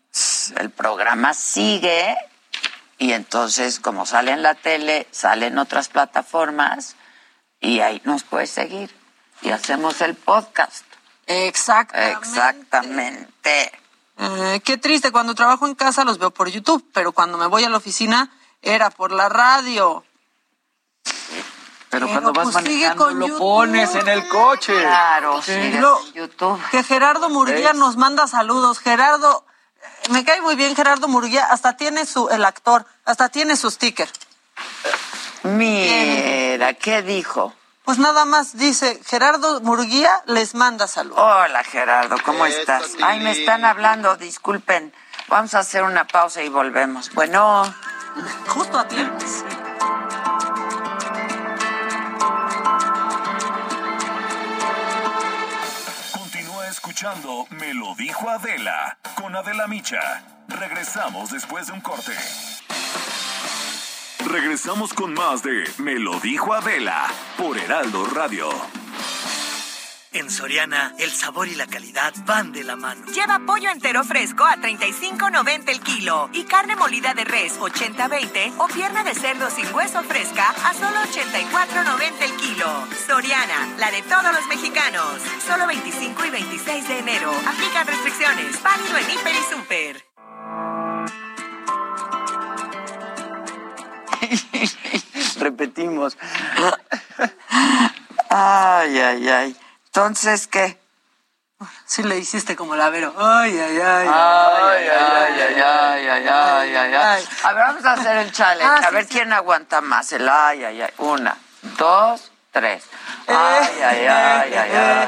El 0.57 0.69
programa 0.69 1.33
sigue 1.33 2.15
y 2.97 3.11
entonces 3.11 3.81
como 3.81 4.05
sale 4.05 4.31
en 4.31 4.41
la 4.41 4.55
tele, 4.55 5.07
sale 5.11 5.47
en 5.47 5.57
otras 5.57 5.89
plataformas 5.89 6.95
y 7.65 7.79
ahí 7.81 8.01
nos 8.05 8.23
puedes 8.23 8.49
seguir 8.51 8.93
y 9.41 9.49
hacemos 9.49 9.99
el 10.01 10.15
podcast. 10.15 10.85
Exactamente. 11.27 12.19
Exactamente. 12.19 13.71
Eh, 14.17 14.61
qué 14.63 14.77
triste, 14.77 15.11
cuando 15.11 15.33
trabajo 15.35 15.65
en 15.67 15.75
casa 15.75 16.03
los 16.03 16.17
veo 16.19 16.31
por 16.31 16.47
YouTube, 16.49 16.87
pero 16.93 17.11
cuando 17.11 17.37
me 17.37 17.47
voy 17.47 17.63
a 17.63 17.69
la 17.69 17.77
oficina 17.77 18.29
era 18.61 18.89
por 18.89 19.11
la 19.11 19.27
radio. 19.29 20.03
Pero 21.89 22.07
Pero, 22.07 22.07
cuando 22.07 22.33
vas 22.33 22.49
pues, 22.51 22.65
sigue 22.65 22.87
manejando 22.87 23.05
con 23.05 23.19
lo 23.19 23.27
YouTube. 23.27 23.39
pones 23.39 23.95
en 23.95 24.07
el 24.07 24.27
coche. 24.27 24.73
Claro, 24.81 25.41
Sí. 25.41 25.71
Lo- 25.79 26.05
YouTube. 26.13 26.61
Que 26.71 26.83
Gerardo 26.83 27.29
Murguía 27.29 27.71
¿Ves? 27.71 27.75
nos 27.79 27.95
manda 27.97 28.27
saludos. 28.27 28.79
Gerardo, 28.79 29.45
eh, 29.81 30.09
me 30.11 30.23
cae 30.25 30.41
muy 30.41 30.55
bien 30.55 30.75
Gerardo 30.75 31.07
Murguía, 31.07 31.45
hasta 31.45 31.77
tiene 31.77 32.05
su, 32.05 32.27
el 32.29 32.43
actor, 32.45 32.85
hasta 33.05 33.29
tiene 33.29 33.55
su 33.55 33.71
sticker. 33.71 34.09
Mira, 35.45 36.73
¿qué 36.73 37.01
dijo? 37.01 37.53
Pues 37.83 37.99
nada 37.99 38.25
más 38.25 38.57
dice, 38.57 38.99
Gerardo 39.05 39.61
Murguía 39.61 40.23
les 40.25 40.55
manda 40.55 40.87
saludos. 40.87 41.19
Hola 41.19 41.63
Gerardo, 41.63 42.17
¿cómo 42.25 42.45
estás? 42.45 42.95
Ay, 43.01 43.19
me 43.19 43.31
están 43.31 43.63
hablando, 43.63 44.15
disculpen. 44.17 44.91
Vamos 45.27 45.53
a 45.53 45.59
hacer 45.59 45.83
una 45.83 46.05
pausa 46.07 46.41
y 46.41 46.49
volvemos. 46.49 47.13
Bueno, 47.13 47.63
Justo 48.47 48.79
a 48.79 48.87
tiempo. 48.87 49.17
Continúa 56.13 56.67
escuchando 56.69 57.45
Me 57.49 57.73
lo 57.73 57.93
dijo 57.95 58.29
Adela 58.29 58.97
con 59.15 59.35
Adela 59.35 59.67
Micha. 59.67 60.23
Regresamos 60.47 61.31
después 61.31 61.67
de 61.67 61.73
un 61.73 61.81
corte. 61.81 62.13
Regresamos 64.25 64.93
con 64.93 65.13
más 65.13 65.43
de 65.43 65.63
Me 65.77 65.99
lo 65.99 66.19
dijo 66.19 66.53
Adela 66.53 67.07
por 67.37 67.57
Heraldo 67.57 68.05
Radio. 68.07 68.49
En 70.13 70.31
Soriana, 70.31 70.95
el 70.97 71.11
sabor 71.11 71.47
y 71.47 71.55
la 71.55 71.67
calidad 71.67 72.13
van 72.25 72.51
de 72.53 72.63
la 72.63 72.75
mano. 72.75 73.05
Lleva 73.13 73.39
pollo 73.45 73.69
entero 73.69 74.03
fresco 74.03 74.45
a 74.45 74.55
35.90 74.55 75.69
el 75.69 75.81
kilo 75.81 76.29
y 76.31 76.45
carne 76.45 76.75
molida 76.75 77.13
de 77.13 77.25
res 77.25 77.59
80-20 77.59 78.53
o 78.57 78.67
pierna 78.67 79.03
de 79.03 79.13
cerdo 79.13 79.49
sin 79.49 79.73
hueso 79.75 80.01
fresca 80.03 80.55
a 80.63 80.73
solo 80.73 81.01
84.90 81.01 82.21
el 82.21 82.35
kilo. 82.37 82.87
Soriana, 83.05 83.75
la 83.77 83.91
de 83.91 84.01
todos 84.03 84.33
los 84.33 84.47
mexicanos. 84.47 85.21
Solo 85.45 85.67
25 85.67 86.25
y 86.25 86.29
26 86.29 86.87
de 86.87 86.99
enero. 86.99 87.31
Aplican 87.45 87.85
restricciones. 87.85 88.63
Válido 88.63 88.97
en 88.97 89.11
Hiper 89.11 89.35
y 89.35 89.53
Super. 89.53 90.84
Repetimos. 95.39 96.17
ay, 98.29 98.99
ay, 98.99 99.29
ay. 99.29 99.57
Entonces, 99.87 100.47
¿qué? 100.47 100.79
Sí 101.85 102.03
le 102.03 102.17
hiciste 102.17 102.55
como 102.55 102.75
la 102.75 102.89
Vero. 102.89 103.13
Ay, 103.17 103.57
ay, 103.57 103.79
ay. 103.79 104.07
Ay, 104.11 104.87
ay, 104.87 105.41
ay, 105.41 105.61
ay, 105.61 106.07
ay, 106.07 106.27
ay, 106.27 106.75
ay, 106.75 106.93
ay. 106.93 107.27
A 107.43 107.53
ver, 107.53 107.63
vamos 107.63 107.85
a 107.85 107.93
hacer 107.93 108.17
el 108.17 108.31
challenge. 108.31 108.65
Ah, 108.83 108.87
a 108.87 108.91
ver 108.91 109.05
sí, 109.05 109.13
quién 109.13 109.31
aguanta 109.31 109.81
más. 109.81 110.11
El 110.11 110.27
ay, 110.27 110.65
ay, 110.65 110.81
ay. 110.81 110.91
Una, 110.97 111.37
dos, 111.77 112.31
tres. 112.51 112.83
Ay, 113.27 113.69
ay, 113.83 114.05
ay, 114.05 114.53
ay, 114.53 114.73
ay. 114.77 115.05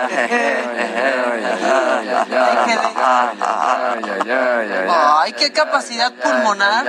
Ay, 5.19 5.33
qué 5.33 5.51
capacidad 5.53 6.11
pulmonar. 6.13 6.85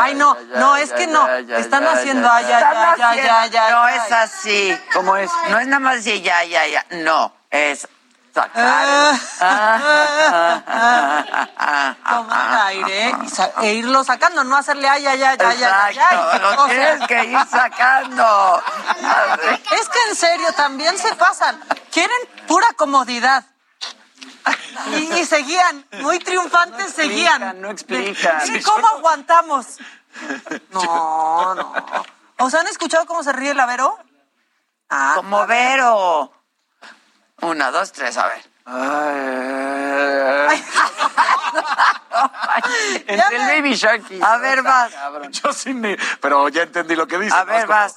Ay, 0.00 0.14
no, 0.14 0.36
no, 0.56 0.76
es 0.76 0.92
que 0.92 1.06
no. 1.06 1.28
Están 1.28 1.86
haciendo 1.86 2.30
ay, 2.30 2.44
ay, 2.46 2.52
Están 2.52 2.76
ay, 2.76 2.84
ay, 3.02 3.18
haciendo- 3.20 3.34
ay, 3.34 3.56
ay. 3.56 3.72
No 3.72 3.88
es 3.88 4.12
así. 4.12 4.80
¿Cómo 4.92 5.16
es? 5.16 5.30
No 5.48 5.58
es 5.58 5.66
nada 5.66 5.80
más 5.80 5.96
decir 5.96 6.22
ya, 6.22 6.44
ya, 6.44 6.66
ya. 6.66 6.84
No, 6.90 7.32
es 7.50 7.88
sacar. 8.32 9.16
Tomar 12.08 12.66
aire 12.68 13.12
e 13.62 13.72
irlo 13.74 14.04
sacando, 14.04 14.44
no 14.44 14.56
hacerle 14.56 14.88
ay, 14.88 15.06
ay, 15.06 15.22
ay, 15.22 15.36
ay, 15.40 15.62
ay, 15.64 15.98
ay, 15.98 16.38
lo 16.40 16.66
tienes 16.66 17.06
que 17.08 17.24
ir 17.24 17.38
sacando. 17.50 18.62
Es 19.72 19.88
que 19.88 19.98
en 20.10 20.16
serio, 20.16 20.52
también 20.52 20.96
se 20.98 21.14
pasan. 21.14 21.58
Quieren 21.92 22.16
pura 22.46 22.66
comodidad. 22.76 23.44
Y, 24.92 25.12
y 25.20 25.24
seguían, 25.26 25.84
muy 26.00 26.18
triunfantes 26.20 26.92
seguían. 26.92 27.60
No 27.60 27.70
explican. 27.70 28.40
Sí, 28.46 28.62
¿Cómo 28.62 28.86
aguantamos? 28.88 29.78
No, 30.70 31.54
no. 31.54 31.72
¿Os 32.38 32.54
han 32.54 32.66
escuchado 32.66 33.04
cómo 33.06 33.22
se 33.22 33.32
ríe 33.32 33.50
el 33.50 33.60
Avero? 33.60 33.96
Ah, 34.88 35.12
Como 35.16 35.46
Vero. 35.46 36.32
Una, 37.42 37.70
dos, 37.70 37.92
tres, 37.92 38.16
a 38.16 38.26
ver. 38.26 38.42
Entre 43.06 43.36
el 43.36 43.46
Baby 43.46 43.74
Shark 43.74 44.10
y- 44.10 44.20
A 44.22 44.38
ver, 44.38 44.62
vas. 44.62 44.92
Yo 45.30 45.52
sí 45.52 45.74
me... 45.74 45.96
Pero 46.20 46.48
ya 46.48 46.62
entendí 46.62 46.96
lo 46.96 47.06
que 47.06 47.18
dice. 47.18 47.34
A 47.36 47.44
ver, 47.44 47.66
vas. 47.66 47.96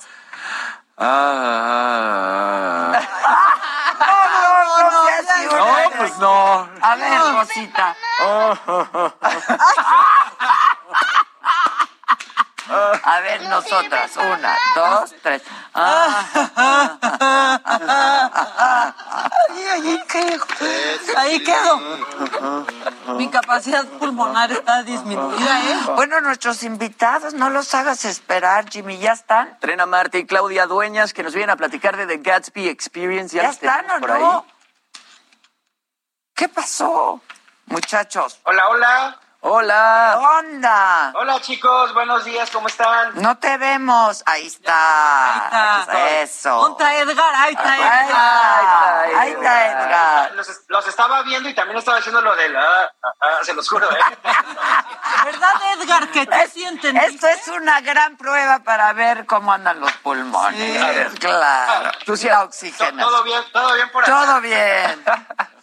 Ah, 0.98 2.92
No, 4.74 4.82
no, 4.82 4.92
no, 4.92 5.08
seas 5.08 5.26
ya, 5.28 5.58
no, 5.58 5.92
pues 5.98 6.18
no. 6.18 6.70
A 6.82 6.96
ver, 6.96 7.20
Rosita. 7.36 7.96
A 13.04 13.20
ver, 13.20 13.42
nosotras. 13.44 14.12
Una, 14.18 14.58
dos, 14.76 15.14
tres. 15.22 15.42
Ah. 15.74 16.26
Ay, 19.50 19.64
ahí 19.72 20.04
quedo. 20.08 20.46
Ahí 21.18 21.44
quedo. 21.44 23.16
Mi 23.18 23.30
capacidad 23.30 23.86
pulmonar 23.86 24.52
está 24.52 24.84
disminuida, 24.84 25.62
¿eh? 25.62 25.78
Bueno, 25.96 26.22
nuestros 26.22 26.64
invitados, 26.64 27.34
no 27.34 27.50
los 27.50 27.74
hagas 27.74 28.06
esperar, 28.06 28.70
Jimmy, 28.70 28.98
¿ya 28.98 29.12
están? 29.14 29.58
Trena 29.60 29.86
Marte 29.86 30.20
y 30.20 30.26
Claudia 30.26 30.66
Dueñas, 30.66 31.14
que 31.14 31.24
nos 31.24 31.34
vienen 31.34 31.50
a 31.50 31.58
platicar 31.58 31.98
de 31.98 32.08
The 32.08 32.18
Gatsby 32.18 32.70
Experience. 32.70 33.36
¿Ya 33.36 33.44
los 33.44 33.56
están 33.56 33.86
o 33.92 34.00
por 34.00 34.20
no? 34.20 34.46
Ahí. 36.34 36.36
¿Qué 36.36 36.50
pasó? 36.50 37.22
Muchachos. 37.66 38.40
Hola, 38.44 38.68
hola. 38.70 39.20
Hola. 39.46 40.18
¿Qué 40.18 40.26
onda? 40.26 41.12
Hola 41.16 41.42
chicos, 41.42 41.94
buenos 41.94 42.24
días, 42.24 42.50
¿cómo 42.50 42.70
están? 42.70 43.12
No 43.22 43.38
te 43.38 43.58
vemos. 43.58 44.24
Ahí 44.26 44.48
está. 44.48 45.74
Ahí 45.74 45.82
está. 45.82 46.10
Eso. 46.22 46.60
Contra 46.60 46.96
Edgar, 47.00 47.36
ahí 47.36 47.54
está 47.54 47.74
Ahí 47.74 47.82
Edgar. 47.82 48.06
está, 48.06 49.20
ahí 49.20 49.32
está 49.32 49.68
Edgar. 49.68 50.32
Los, 50.36 50.48
los 50.70 50.88
estaba 50.88 51.24
viendo 51.24 51.50
y 51.50 51.54
también 51.54 51.78
estaba 51.78 51.98
haciendo 51.98 52.22
lo 52.22 52.34
del... 52.38 52.56
ah, 52.56 52.90
ah, 53.04 53.14
ah, 53.20 53.38
se 53.44 53.54
los 53.54 53.68
juro, 53.68 53.92
¿eh? 53.92 54.00
¿Verdad, 55.26 55.54
Edgar, 55.78 56.08
que 56.12 56.26
te 56.26 56.48
sienten? 56.48 56.96
Esto 56.96 57.28
es 57.28 57.46
una 57.50 57.82
gran 57.82 58.16
prueba 58.16 58.60
para 58.60 58.94
ver 58.94 59.26
cómo 59.26 59.52
andan 59.52 59.82
los 59.82 59.92
pulmones. 59.98 61.20
Claro. 61.20 61.92
Tú 62.06 62.16
sí 62.16 62.28
la 62.30 62.44
oxigenas. 62.44 63.06
todo 63.06 63.24
bien, 63.24 63.44
todo 63.52 63.74
bien 63.76 63.92
por 63.92 64.04
acá. 64.04 64.12
Todo 64.26 64.40
bien. 64.40 65.04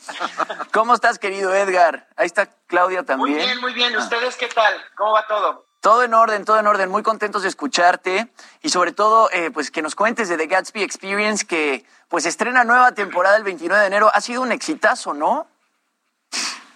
¿Cómo 0.72 0.94
estás, 0.94 1.18
querido 1.18 1.54
Edgar? 1.54 2.08
Ahí 2.16 2.26
está 2.26 2.48
Claudia 2.66 2.98
Muy 2.98 3.06
también. 3.06 3.38
bien, 3.38 3.60
muy 3.60 3.72
bien. 3.72 3.96
¿Ustedes 3.96 4.36
qué 4.36 4.48
tal? 4.48 4.74
¿Cómo 4.96 5.12
va 5.12 5.26
todo? 5.26 5.66
Todo 5.80 6.02
en 6.02 6.12
orden, 6.12 6.44
todo 6.44 6.58
en 6.58 6.66
orden. 6.66 6.90
Muy 6.90 7.02
contentos 7.02 7.42
de 7.42 7.48
escucharte 7.48 8.30
y 8.62 8.68
sobre 8.68 8.92
todo, 8.92 9.30
eh, 9.32 9.50
pues 9.50 9.70
que 9.70 9.82
nos 9.82 9.94
cuentes 9.94 10.28
de 10.28 10.36
The 10.36 10.46
Gatsby 10.46 10.82
Experience 10.82 11.46
que 11.46 11.84
pues 12.08 12.26
estrena 12.26 12.64
nueva 12.64 12.92
temporada 12.92 13.36
el 13.36 13.44
29 13.44 13.80
de 13.80 13.86
enero. 13.86 14.10
Ha 14.12 14.20
sido 14.20 14.42
un 14.42 14.52
exitazo, 14.52 15.14
¿no? 15.14 15.46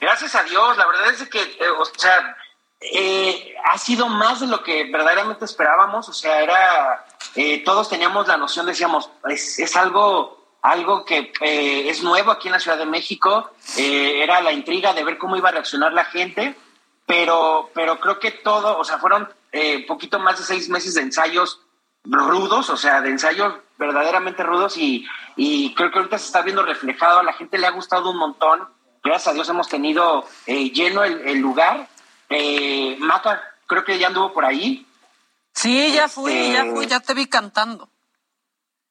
Gracias 0.00 0.34
a 0.34 0.42
Dios, 0.42 0.76
la 0.76 0.86
verdad 0.86 1.10
es 1.10 1.28
que, 1.28 1.40
eh, 1.40 1.70
o 1.78 1.84
sea, 1.96 2.36
eh, 2.80 3.54
ha 3.64 3.78
sido 3.78 4.06
más 4.08 4.40
de 4.40 4.46
lo 4.46 4.62
que 4.62 4.90
verdaderamente 4.90 5.46
esperábamos, 5.46 6.08
o 6.08 6.12
sea, 6.12 6.42
era, 6.42 7.06
eh, 7.34 7.64
todos 7.64 7.88
teníamos 7.88 8.28
la 8.28 8.36
noción, 8.36 8.66
decíamos, 8.66 9.10
es, 9.28 9.58
es 9.58 9.76
algo, 9.76 10.43
algo 10.64 11.04
que 11.04 11.30
eh, 11.42 11.90
es 11.90 12.02
nuevo 12.02 12.30
aquí 12.30 12.48
en 12.48 12.52
la 12.52 12.58
Ciudad 12.58 12.78
de 12.78 12.86
México, 12.86 13.50
eh, 13.76 14.22
era 14.22 14.40
la 14.40 14.50
intriga 14.50 14.94
de 14.94 15.04
ver 15.04 15.18
cómo 15.18 15.36
iba 15.36 15.50
a 15.50 15.52
reaccionar 15.52 15.92
la 15.92 16.06
gente, 16.06 16.56
pero, 17.04 17.70
pero 17.74 18.00
creo 18.00 18.18
que 18.18 18.30
todo, 18.30 18.78
o 18.78 18.82
sea, 18.82 18.96
fueron 18.98 19.28
eh, 19.52 19.84
poquito 19.86 20.18
más 20.18 20.38
de 20.38 20.44
seis 20.44 20.70
meses 20.70 20.94
de 20.94 21.02
ensayos 21.02 21.60
rudos, 22.04 22.70
o 22.70 22.78
sea, 22.78 23.02
de 23.02 23.10
ensayos 23.10 23.56
verdaderamente 23.76 24.42
rudos 24.42 24.78
y, 24.78 25.06
y 25.36 25.74
creo 25.74 25.90
que 25.90 25.98
ahorita 25.98 26.18
se 26.18 26.26
está 26.26 26.40
viendo 26.40 26.62
reflejado, 26.62 27.18
a 27.18 27.24
la 27.24 27.34
gente 27.34 27.58
le 27.58 27.66
ha 27.66 27.70
gustado 27.70 28.10
un 28.10 28.16
montón, 28.16 28.66
gracias 29.02 29.28
a 29.28 29.34
Dios 29.34 29.48
hemos 29.50 29.68
tenido 29.68 30.26
eh, 30.46 30.70
lleno 30.70 31.04
el, 31.04 31.40
lugar. 31.40 31.90
Eh, 32.30 32.96
Maca, 33.00 33.42
creo 33.66 33.84
que 33.84 33.98
ya 33.98 34.06
anduvo 34.06 34.32
por 34.32 34.46
ahí. 34.46 34.86
Sí, 35.52 35.92
ya 35.92 36.08
fui, 36.08 36.52
ya 36.52 36.64
fui, 36.64 36.86
ya 36.86 37.00
te 37.00 37.12
vi 37.12 37.26
cantando. 37.26 37.90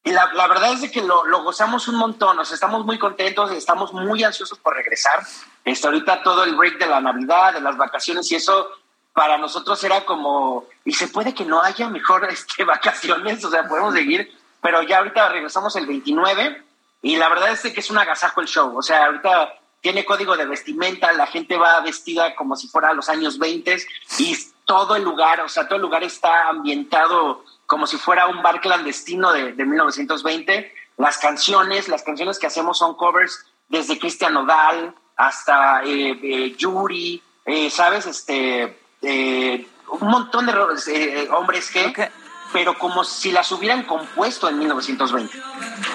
Y 0.06 0.12
la, 0.12 0.28
verdad 0.48 0.74
es 0.74 0.82
de 0.82 0.92
que 0.92 1.02
lo, 1.02 1.24
gozamos 1.44 1.88
un 1.88 1.96
montón, 1.96 2.36
nos 2.36 2.52
estamos 2.52 2.86
muy 2.86 3.00
contentos, 3.00 3.52
estamos 3.52 3.94
muy 3.94 4.22
ansiosos 4.24 4.60
por 4.60 4.76
regresar. 4.76 5.26
Este, 5.64 5.88
ahorita 5.88 6.24
todo 6.24 6.44
el 6.44 6.56
break 6.56 6.78
de 6.78 6.88
la 6.88 7.00
Navidad, 7.00 7.54
de 7.54 7.62
las 7.62 7.78
vacaciones 7.78 8.30
y 8.32 8.36
eso, 8.36 8.70
para 9.14 9.38
nosotros 9.38 9.82
era 9.84 10.04
como, 10.04 10.66
y 10.84 10.92
se 10.94 11.08
puede 11.08 11.34
que 11.34 11.46
no 11.46 11.62
haya 11.62 11.88
mejor 11.88 12.26
este, 12.30 12.66
vacaciones, 12.66 13.46
o 13.46 13.50
sea, 13.50 13.68
podemos 13.68 13.94
seguir, 13.94 14.30
pero 14.62 14.82
ya 14.84 14.98
ahorita 14.98 15.30
regresamos 15.30 15.76
el 15.78 15.88
29 15.88 16.62
y 17.02 17.16
la 17.16 17.30
verdad 17.30 17.52
es 17.52 17.62
que 17.62 17.80
es 17.80 17.90
un 17.90 17.98
agasajo 17.98 18.42
el 18.42 18.48
show, 18.48 18.78
o 18.78 18.82
sea, 18.82 19.06
ahorita 19.06 19.54
tiene 19.80 20.06
código 20.06 20.36
de 20.36 20.46
vestimenta, 20.46 21.14
la 21.14 21.28
gente 21.28 21.58
va 21.58 21.80
vestida 21.82 22.36
como 22.36 22.56
si 22.56 22.68
fuera 22.68 22.90
a 22.90 22.94
los 22.94 23.08
años 23.10 23.38
20 23.38 23.78
y 24.20 24.38
todo 24.66 24.96
el 24.96 25.04
lugar, 25.04 25.42
o 25.42 25.50
sea, 25.50 25.66
todo 25.66 25.76
el 25.76 25.82
lugar 25.82 26.04
está 26.04 26.48
ambientado 26.48 27.44
como 27.74 27.88
si 27.88 27.98
fuera 27.98 28.28
un 28.28 28.44
bar 28.44 28.62
clandestino 28.62 29.34
de, 29.34 29.52
1920. 29.54 30.72
Las 30.98 31.18
canciones, 31.18 31.88
las 31.88 32.04
canciones 32.04 32.38
que 32.38 32.46
hacemos 32.46 32.78
son 32.78 32.94
covers 32.94 33.48
desde 33.68 33.98
Cristian 33.98 34.36
Nodal 34.36 34.94
hasta 35.18 35.82
eh, 35.84 36.12
eh, 36.22 36.56
Yuri, 36.56 37.20
eh, 37.44 37.72
¿sabes? 37.72 38.06
Este, 38.06 38.78
un 39.02 40.08
montón 40.08 40.46
de 40.46 41.28
hombres 41.32 41.72
que, 41.72 42.12
pero 42.52 42.78
como 42.78 43.04
si 43.04 43.32
las 43.32 43.52
hubieran 43.52 43.86
compuesto 43.86 44.48
en 44.48 44.60
1920. 44.60 45.36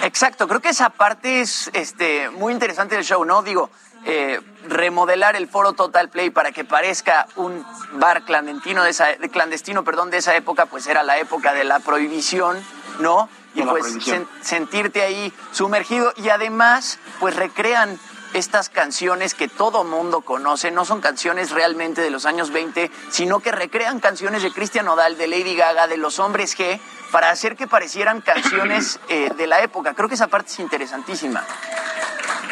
Exacto, 0.02 0.48
creo 0.48 0.60
que 0.60 0.70
esa 0.70 0.90
parte 0.90 1.42
es 1.42 1.70
este, 1.74 2.28
muy 2.30 2.52
interesante 2.52 2.96
del 2.96 3.04
show, 3.04 3.24
¿no? 3.24 3.40
Digo, 3.42 3.70
eh, 4.04 4.40
remodelar 4.68 5.36
el 5.36 5.48
foro 5.48 5.72
Total 5.72 6.08
Play 6.08 6.30
para 6.30 6.52
que 6.52 6.64
parezca 6.64 7.26
un 7.36 7.64
bar 7.92 8.24
clandestino 8.24 8.84
de 8.84 8.90
esa, 8.90 9.16
clandestino, 9.32 9.84
perdón, 9.84 10.10
de 10.10 10.18
esa 10.18 10.36
época, 10.36 10.66
pues 10.66 10.86
era 10.86 11.02
la 11.02 11.18
época 11.18 11.54
de 11.54 11.64
la 11.64 11.80
prohibición, 11.80 12.62
¿no? 13.00 13.28
Y 13.54 13.62
pues 13.62 13.98
sentirte 14.42 15.02
ahí 15.02 15.32
sumergido. 15.52 16.12
Y 16.16 16.28
además, 16.28 16.98
pues 17.18 17.34
recrean 17.34 17.98
estas 18.34 18.68
canciones 18.68 19.34
que 19.34 19.48
todo 19.48 19.84
mundo 19.84 20.20
conoce, 20.20 20.70
no 20.70 20.84
son 20.84 21.00
canciones 21.00 21.50
realmente 21.50 22.02
de 22.02 22.10
los 22.10 22.26
años 22.26 22.50
20, 22.50 22.90
sino 23.10 23.40
que 23.40 23.52
recrean 23.52 24.00
canciones 24.00 24.42
de 24.42 24.52
Cristian 24.52 24.86
Nodal, 24.86 25.16
de 25.16 25.28
Lady 25.28 25.56
Gaga, 25.56 25.86
de 25.86 25.96
los 25.96 26.18
hombres 26.18 26.56
G, 26.56 26.78
para 27.10 27.30
hacer 27.30 27.56
que 27.56 27.66
parecieran 27.66 28.20
canciones 28.20 29.00
eh, 29.08 29.30
de 29.36 29.46
la 29.46 29.62
época. 29.62 29.94
Creo 29.94 30.08
que 30.08 30.14
esa 30.14 30.28
parte 30.28 30.50
es 30.50 30.58
interesantísima. 30.60 31.44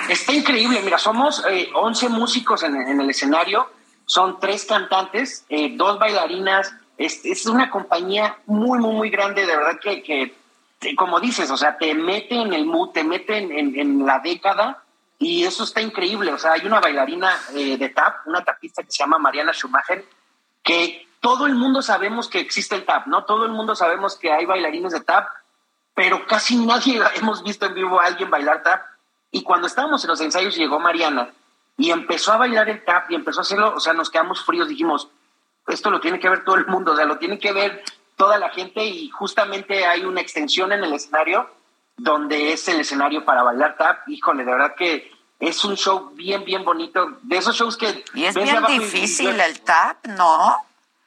Está 0.08 0.32
increíble, 0.32 0.80
mira, 0.82 0.98
somos 0.98 1.42
11 1.74 2.06
eh, 2.06 2.08
músicos 2.08 2.62
en, 2.62 3.00
el 3.00 3.10
escenario, 3.10 3.68
son 4.04 4.38
tres 4.38 4.64
cantantes, 4.64 5.44
eh, 5.48 5.76
dos 5.76 5.98
bailarinas, 5.98 6.72
es, 6.96 7.46
una 7.46 7.70
compañía 7.70 8.38
muy, 8.46 8.78
muy, 8.78 8.94
muy 8.94 9.10
grande, 9.10 9.44
de 9.44 9.56
verdad 9.56 9.80
que, 9.82 10.02
que, 10.02 10.94
como 10.94 11.18
dices, 11.18 11.50
o 11.50 11.56
sea, 11.56 11.76
te 11.76 11.92
mete 11.94 12.36
en 12.36 12.52
el 12.52 12.66
mood, 12.66 12.90
te 12.90 13.02
mete 13.02 13.36
en, 13.36 13.76
en, 13.76 14.06
la 14.06 14.20
década 14.20 14.82
y 15.18 15.44
eso 15.44 15.64
está 15.64 15.80
increíble, 15.80 16.32
o 16.32 16.38
sea, 16.38 16.52
hay 16.52 16.64
una 16.66 16.80
bailarina 16.80 17.32
eh, 17.54 17.76
de 17.76 17.88
tap, 17.88 18.26
una 18.26 18.44
tapista 18.44 18.84
que 18.84 18.92
se 18.92 18.98
llama 18.98 19.18
Mariana 19.18 19.52
Schumacher, 19.52 20.04
que 20.66 21.06
todo 21.20 21.46
el 21.46 21.54
mundo 21.54 21.80
sabemos 21.80 22.28
que 22.28 22.40
existe 22.40 22.74
el 22.74 22.84
tap, 22.84 23.06
¿no? 23.06 23.24
Todo 23.24 23.46
el 23.46 23.52
mundo 23.52 23.76
sabemos 23.76 24.16
que 24.16 24.32
hay 24.32 24.44
bailarines 24.44 24.92
de 24.92 25.00
tap, 25.00 25.28
pero 25.94 26.26
casi 26.26 26.56
nadie 26.56 27.00
hemos 27.14 27.42
visto 27.44 27.66
en 27.66 27.74
vivo 27.74 28.00
a 28.00 28.06
alguien 28.06 28.28
bailar 28.28 28.62
tap 28.64 28.82
y 29.30 29.44
cuando 29.44 29.68
estábamos 29.68 30.02
en 30.04 30.10
los 30.10 30.20
ensayos 30.20 30.56
llegó 30.56 30.80
Mariana 30.80 31.30
y 31.78 31.92
empezó 31.92 32.32
a 32.32 32.38
bailar 32.38 32.68
el 32.68 32.84
tap 32.84 33.08
y 33.10 33.14
empezó 33.14 33.40
a 33.40 33.42
hacerlo, 33.42 33.74
o 33.76 33.80
sea, 33.80 33.92
nos 33.92 34.10
quedamos 34.10 34.44
fríos, 34.44 34.68
dijimos, 34.68 35.08
esto 35.68 35.90
lo 35.90 36.00
tiene 36.00 36.18
que 36.18 36.28
ver 36.28 36.44
todo 36.44 36.56
el 36.56 36.66
mundo, 36.66 36.92
o 36.92 36.96
sea, 36.96 37.04
lo 37.04 37.18
tiene 37.18 37.38
que 37.38 37.52
ver 37.52 37.84
toda 38.16 38.38
la 38.38 38.50
gente 38.50 38.84
y 38.84 39.08
justamente 39.10 39.86
hay 39.86 40.04
una 40.04 40.20
extensión 40.20 40.72
en 40.72 40.82
el 40.82 40.92
escenario 40.92 41.48
donde 41.96 42.52
es 42.52 42.66
el 42.66 42.80
escenario 42.80 43.24
para 43.24 43.44
bailar 43.44 43.76
tap. 43.76 44.08
Híjole, 44.08 44.44
de 44.44 44.50
verdad 44.50 44.74
que 44.74 45.10
es 45.40 45.64
un 45.64 45.76
show 45.76 46.10
bien, 46.14 46.44
bien 46.44 46.64
bonito. 46.64 47.18
De 47.22 47.38
esos 47.38 47.56
shows 47.56 47.76
que... 47.76 48.04
Y 48.14 48.24
es 48.24 48.34
bien 48.34 48.64
difícil 48.66 49.38
el 49.40 49.60
tap, 49.60 50.06
¿no? 50.06 50.56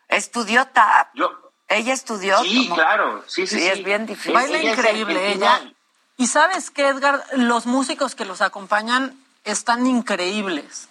¿Estudió 0.07 0.65
tap? 0.67 1.09
Yo... 1.13 1.31
Ella 1.69 1.93
estudió. 1.93 2.39
Sí, 2.39 2.67
claro, 2.73 3.23
sí, 3.27 3.45
sí, 3.45 3.59
sí. 3.59 3.67
es 3.67 3.83
bien 3.83 4.07
difícil. 4.07 4.33
Baila 4.33 4.59
increíble 4.59 5.33
ella. 5.33 5.71
Y 6.17 6.25
sabes 6.25 6.71
que, 6.71 6.87
Edgar, 6.87 7.23
los 7.33 7.67
músicos 7.67 8.15
que 8.15 8.25
los 8.25 8.41
acompañan 8.41 9.15
están 9.43 9.85
increíbles. 9.85 10.89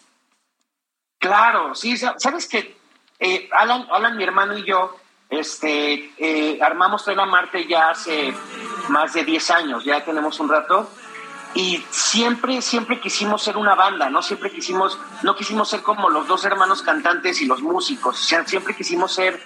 Claro, 1.18 1.74
sí, 1.74 1.96
sabes 1.96 2.46
que 2.46 2.78
eh, 3.18 3.48
Alan, 3.52 3.88
Alan, 3.90 4.16
mi 4.16 4.22
hermano 4.22 4.56
y 4.56 4.64
yo, 4.64 4.96
este, 5.28 6.12
eh, 6.16 6.58
armamos 6.62 7.04
Tren 7.04 7.18
Marte 7.28 7.66
ya 7.66 7.90
hace 7.90 8.32
más 8.88 9.12
de 9.14 9.24
10 9.24 9.50
años, 9.50 9.84
ya 9.84 10.04
tenemos 10.04 10.38
un 10.38 10.48
rato, 10.48 10.88
y 11.58 11.84
siempre, 11.90 12.62
siempre 12.62 13.00
quisimos 13.00 13.42
ser 13.42 13.56
una 13.56 13.74
banda, 13.74 14.08
¿no? 14.10 14.22
Siempre 14.22 14.52
quisimos, 14.52 14.96
no 15.24 15.34
quisimos 15.34 15.68
ser 15.68 15.82
como 15.82 16.08
los 16.08 16.28
dos 16.28 16.44
hermanos 16.44 16.82
cantantes 16.82 17.42
y 17.42 17.46
los 17.46 17.62
músicos, 17.62 18.14
o 18.16 18.24
sea, 18.24 18.46
siempre 18.46 18.76
quisimos 18.76 19.12
ser 19.12 19.42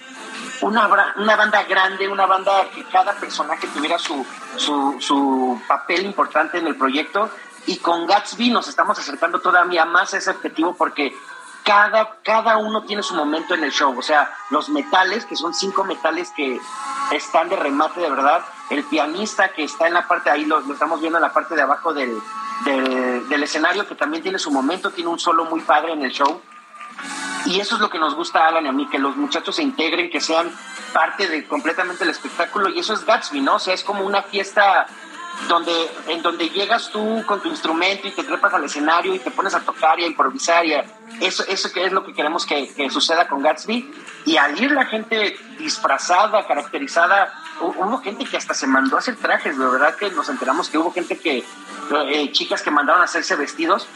una, 0.61 1.15
una 1.17 1.35
banda 1.35 1.63
grande, 1.63 2.07
una 2.07 2.27
banda 2.27 2.69
que 2.69 2.83
cada 2.83 3.13
personaje 3.13 3.65
tuviera 3.65 3.97
su, 3.97 4.23
su, 4.57 4.97
su 4.99 5.59
papel 5.67 6.05
importante 6.05 6.59
en 6.59 6.67
el 6.67 6.75
proyecto. 6.75 7.31
Y 7.65 7.77
con 7.77 8.05
Gatsby 8.05 8.51
nos 8.51 8.67
estamos 8.67 8.99
acercando 8.99 9.39
todavía 9.39 9.83
más 9.85 10.13
a 10.13 10.17
ese 10.17 10.29
objetivo 10.29 10.75
porque 10.75 11.15
cada, 11.63 12.17
cada 12.23 12.57
uno 12.57 12.83
tiene 12.83 13.01
su 13.01 13.15
momento 13.15 13.55
en 13.55 13.63
el 13.63 13.71
show. 13.71 13.97
O 13.97 14.03
sea, 14.03 14.31
los 14.51 14.69
metales, 14.69 15.25
que 15.25 15.35
son 15.35 15.55
cinco 15.55 15.83
metales 15.83 16.31
que 16.35 16.59
están 17.11 17.49
de 17.49 17.55
remate 17.55 18.01
de 18.01 18.09
verdad. 18.11 18.45
El 18.69 18.83
pianista 18.85 19.49
que 19.49 19.63
está 19.63 19.87
en 19.87 19.93
la 19.93 20.07
parte, 20.07 20.29
ahí 20.29 20.45
lo, 20.45 20.59
estamos 20.71 20.99
viendo 20.99 21.17
en 21.17 21.23
la 21.23 21.33
parte 21.33 21.55
de 21.55 21.61
abajo 21.61 21.93
del, 21.93 22.17
del, 22.65 23.43
escenario, 23.43 23.87
que 23.87 23.95
también 23.95 24.23
tiene 24.23 24.39
su 24.39 24.51
momento, 24.51 24.91
tiene 24.91 25.09
un 25.09 25.19
solo 25.19 25.45
muy 25.45 25.61
padre 25.61 25.93
en 25.93 26.03
el 26.03 26.11
show. 26.11 26.41
Y 27.45 27.59
eso 27.59 27.75
es 27.75 27.81
lo 27.81 27.89
que 27.89 27.99
nos 27.99 28.15
gusta 28.15 28.45
a 28.45 28.47
Alan 28.47 28.65
y 28.65 28.69
a 28.69 28.71
mí, 28.71 28.87
que 28.87 28.99
los 28.99 29.17
muchachos 29.17 29.57
se 29.57 29.63
integren, 29.63 30.09
que 30.09 30.21
sean 30.21 30.49
parte 30.93 31.27
de 31.27 31.45
completamente 31.45 32.03
el 32.03 32.09
espectáculo. 32.09 32.69
Y 32.69 32.79
eso 32.79 32.93
es 32.93 33.05
Gatsby, 33.05 33.41
¿no? 33.41 33.55
O 33.55 33.59
sea, 33.59 33.73
es 33.73 33.83
como 33.83 34.05
una 34.05 34.21
fiesta 34.23 34.87
donde, 35.47 35.91
en 36.07 36.21
donde 36.21 36.49
llegas 36.49 36.89
tú 36.91 37.23
con 37.25 37.41
tu 37.41 37.49
instrumento 37.49 38.07
y 38.07 38.11
te 38.11 38.23
trepas 38.23 38.53
al 38.53 38.63
escenario 38.63 39.13
y 39.13 39.19
te 39.19 39.31
pones 39.31 39.53
a 39.53 39.59
tocar 39.59 39.99
y 39.99 40.05
a 40.05 40.07
improvisar. 40.07 40.65
Y 40.65 40.75
eso, 41.19 41.43
eso 41.47 41.71
que 41.71 41.85
es 41.85 41.91
lo 41.91 42.05
que 42.05 42.13
queremos 42.13 42.45
que, 42.45 42.73
que, 42.73 42.89
suceda 42.89 43.27
con 43.27 43.41
Gatsby. 43.41 43.91
Y 44.25 44.37
al 44.37 44.59
ir 44.61 44.71
la 44.71 44.85
gente 44.85 45.37
disfrazada, 45.57 46.45
caracterizada, 46.47 47.33
hubo 47.61 47.97
gente 47.99 48.25
que 48.25 48.37
hasta 48.37 48.53
se 48.53 48.67
mandó 48.67 48.95
a 48.95 48.99
hacer 48.99 49.15
trajes, 49.15 49.57
de 49.57 49.65
verdad 49.65 49.95
que 49.95 50.09
nos 50.11 50.29
enteramos 50.29 50.69
que 50.69 50.77
hubo 50.77 50.91
gente 50.91 51.17
que, 51.17 51.43
eh, 52.07 52.31
chicas 52.31 52.61
que 52.61 52.71
mandaron 52.71 53.01
a 53.01 53.05
hacerse 53.05 53.35
vestidos 53.35 53.87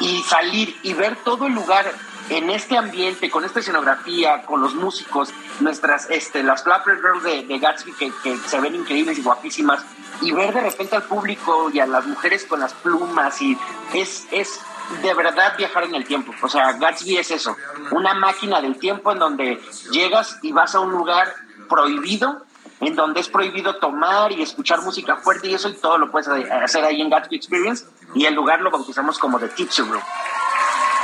y 0.00 0.22
salir 0.22 0.76
y 0.82 0.94
ver 0.94 1.16
todo 1.24 1.46
el 1.46 1.54
lugar 1.54 1.92
en 2.28 2.50
este 2.50 2.76
ambiente, 2.76 3.30
con 3.30 3.44
esta 3.44 3.60
escenografía, 3.60 4.42
con 4.42 4.60
los 4.60 4.74
músicos, 4.74 5.30
nuestras, 5.60 6.08
este, 6.10 6.42
las 6.42 6.62
Flapper 6.62 6.96
Girls 6.96 7.22
de, 7.22 7.58
Gatsby 7.58 7.92
que, 7.92 8.38
se 8.46 8.60
ven 8.60 8.74
increíbles 8.74 9.18
y 9.18 9.22
guapísimas, 9.22 9.84
y 10.20 10.32
ver 10.32 10.54
de 10.54 10.60
repente 10.60 10.96
al 10.96 11.02
público 11.02 11.70
y 11.72 11.80
a 11.80 11.86
las 11.86 12.06
mujeres 12.06 12.44
con 12.46 12.60
las 12.60 12.74
plumas, 12.74 13.40
y 13.42 13.58
es, 13.92 14.26
es 14.30 14.60
de 15.02 15.14
verdad 15.14 15.56
viajar 15.56 15.84
en 15.84 15.94
el 15.94 16.04
tiempo. 16.04 16.32
O 16.42 16.48
sea, 16.48 16.72
Gatsby 16.72 17.18
es 17.18 17.30
eso, 17.30 17.56
una 17.90 18.14
máquina 18.14 18.60
del 18.60 18.78
tiempo 18.78 19.12
en 19.12 19.18
donde 19.18 19.60
llegas 19.90 20.38
y 20.42 20.52
vas 20.52 20.74
a 20.74 20.80
un 20.80 20.92
lugar 20.92 21.34
prohibido, 21.72 22.44
en 22.80 22.94
donde 22.94 23.20
es 23.20 23.28
prohibido 23.28 23.76
tomar 23.76 24.30
y 24.30 24.42
escuchar 24.42 24.82
música 24.82 25.16
fuerte 25.16 25.48
y 25.48 25.54
eso 25.54 25.70
y 25.70 25.74
todo 25.74 25.96
lo 25.96 26.10
puedes 26.10 26.28
hacer 26.28 26.84
ahí 26.84 27.00
en 27.00 27.08
Gatsby 27.08 27.36
Experience 27.36 27.86
y 28.14 28.26
el 28.26 28.34
lugar 28.34 28.60
lo 28.60 28.70
bautizamos 28.70 29.18
como 29.18 29.38
The 29.38 29.48
Tipsy 29.48 29.82
Room. 29.82 30.02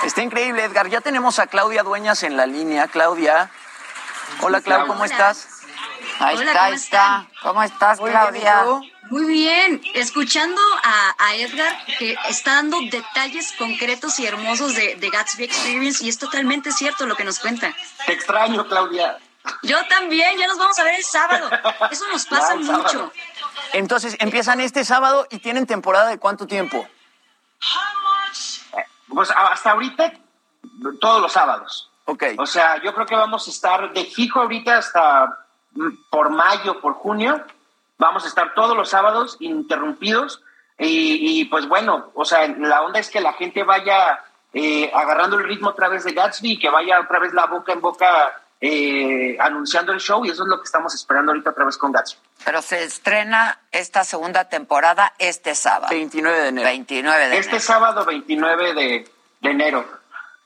Está 0.05 0.23
increíble, 0.23 0.63
Edgar. 0.63 0.89
Ya 0.89 1.01
tenemos 1.01 1.39
a 1.39 1.47
Claudia 1.47 1.83
Dueñas 1.83 2.23
en 2.23 2.37
la 2.37 2.47
línea. 2.47 2.87
Claudia. 2.87 3.51
Hola, 4.43 4.61
Claudia, 4.61 4.87
¿cómo 4.87 5.05
estás? 5.07 5.49
Ahí 6.21 6.37
está, 6.37 6.65
ahí 6.65 6.75
está. 6.75 7.27
¿Cómo 7.43 7.63
estás, 7.63 7.99
Claudia? 7.99 8.65
Muy 9.11 9.25
bien, 9.25 9.81
escuchando 9.95 10.61
a, 10.85 11.35
Edgar 11.35 11.75
que 11.99 12.15
está 12.29 12.57
dando 12.57 12.79
detalles 12.91 13.55
concretos 13.59 14.21
y 14.21 14.27
hermosos 14.27 14.75
de, 14.75 15.11
Gatsby 15.11 15.45
Experience 15.45 16.05
y 16.05 16.11
es 16.11 16.19
totalmente 16.19 16.73
cierto 16.73 17.07
lo 17.07 17.17
que 17.17 17.25
nos 17.25 17.39
cuenta. 17.39 17.75
Te 18.07 18.13
extraño, 18.13 18.67
Claudia. 18.69 19.19
Yo 19.63 19.77
también, 19.89 20.39
ya 20.39 20.47
nos 20.47 20.59
vamos 20.59 20.79
a 20.79 20.85
ver 20.85 20.95
el 20.95 21.05
sábado. 21.05 21.51
Eso 21.91 22.05
nos 22.09 22.27
pasa 22.27 22.57
mucho. 22.57 23.13
Entonces, 23.73 24.17
empiezan 24.19 24.61
este 24.61 24.85
sábado 24.85 25.27
y 25.31 25.39
tienen 25.39 25.67
temporada 25.67 26.09
de 26.09 26.19
cuánto 26.19 26.47
tiempo? 26.47 26.87
Pues 29.09 29.31
hasta 29.31 29.73
ahorita, 29.73 30.13
todos 31.01 31.21
los 31.21 31.33
sábados. 31.33 31.91
Ok. 32.05 32.25
O 32.39 32.47
sea, 32.47 32.83
yo 32.83 32.95
creo 32.95 33.07
que 33.07 33.15
vamos 33.15 33.47
a 33.47 33.51
estar 33.51 33.93
de 33.93 34.05
fijo 34.05 34.41
ahorita 34.41 34.79
hasta 34.79 35.39
mm, 35.73 35.89
por 36.11 36.31
mayo, 36.31 36.81
por 36.81 36.95
junio. 36.95 37.45
Vamos 37.99 38.25
a 38.25 38.29
estar 38.29 38.55
todos 38.55 38.77
los 38.77 38.89
sábados 38.89 39.37
interrumpidos. 39.41 40.43
Y, 40.81 41.45
pues 41.47 41.67
bueno, 41.67 42.11
o 42.15 42.25
sea, 42.25 42.47
la 42.47 42.83
onda 42.83 43.01
es 43.01 43.11
que 43.11 43.21
la 43.21 43.33
gente 43.33 43.65
vaya 43.65 44.25
eh, 44.53 44.93
agarrando 44.95 45.37
el 45.37 45.45
ritmo 45.45 45.71
otra 45.71 45.89
vez 45.89 46.05
de 46.05 46.13
Gatsby 46.13 46.53
y 46.53 46.59
que 46.59 46.71
vaya 46.71 47.01
otra 47.01 47.19
vez 47.19 47.35
la 47.35 47.47
boca 47.47 47.73
en 47.73 47.81
boca 47.81 48.41
eh, 48.61 49.37
anunciando 49.41 49.93
el 49.93 50.01
show 50.01 50.25
y 50.25 50.31
eso 50.31 50.43
es 50.43 50.49
lo 50.49 50.59
que 50.59 50.65
estamos 50.65 50.95
esperando 50.95 51.31
ahorita 51.33 51.51
otra 51.51 51.65
vez 51.65 51.77
con 51.77 51.93
Gatsby. 51.93 52.19
Pero 52.45 52.61
se 52.63 52.83
estrena 52.83 53.61
esta 53.71 54.05
segunda 54.05 54.49
temporada 54.49 55.15
este 55.19 55.55
sábado. 55.55 55.89
29 55.91 56.39
de 56.41 56.49
enero. 56.49 56.67
29 56.67 57.19
de 57.19 57.25
este 57.25 57.37
enero. 57.37 57.57
Este 57.57 57.61
sábado 57.73 58.05
29 58.05 58.75
de, 58.75 59.11
de 59.41 59.51
enero. 59.51 59.87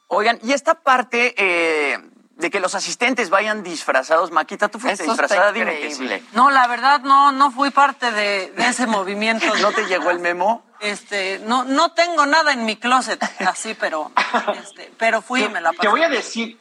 Oigan, 0.09 0.39
y 0.43 0.53
esta 0.53 0.75
parte 0.75 1.35
eh, 1.39 1.99
de 2.37 2.51
que 2.51 2.61
los 2.61 2.75
asistentes 2.75 3.31
vayan 3.31 3.63
disfrazados, 3.63 4.31
Maquita, 4.31 4.69
tú 4.69 4.79
fuiste 4.79 5.05
Eso 5.05 5.13
está 5.13 5.23
disfrazada, 5.23 5.53
dime 5.53 5.79
que 5.79 5.89
increíble. 5.91 6.19
sí. 6.21 6.29
No, 6.35 6.51
la 6.51 6.67
verdad 6.67 7.01
no, 7.01 7.33
no 7.33 7.51
fui 7.51 7.71
parte 7.71 8.11
de, 8.11 8.51
de 8.51 8.67
ese 8.67 8.87
movimiento. 8.87 9.47
¿No 9.63 9.73
te 9.73 9.87
llegó 9.87 10.11
el 10.11 10.19
memo? 10.19 10.67
Este, 10.81 11.41
no, 11.47 11.65
no 11.65 11.93
tengo 11.93 12.27
nada 12.27 12.53
en 12.53 12.65
mi 12.65 12.77
closet, 12.77 13.23
así, 13.47 13.75
pero, 13.75 14.11
este, 14.61 14.93
pero 14.99 15.23
fui 15.23 15.45
y 15.45 15.49
me 15.49 15.61
la 15.61 15.71
pasé. 15.71 15.83
Te 15.83 15.89
voy 15.89 16.03
a 16.03 16.09
decir, 16.09 16.59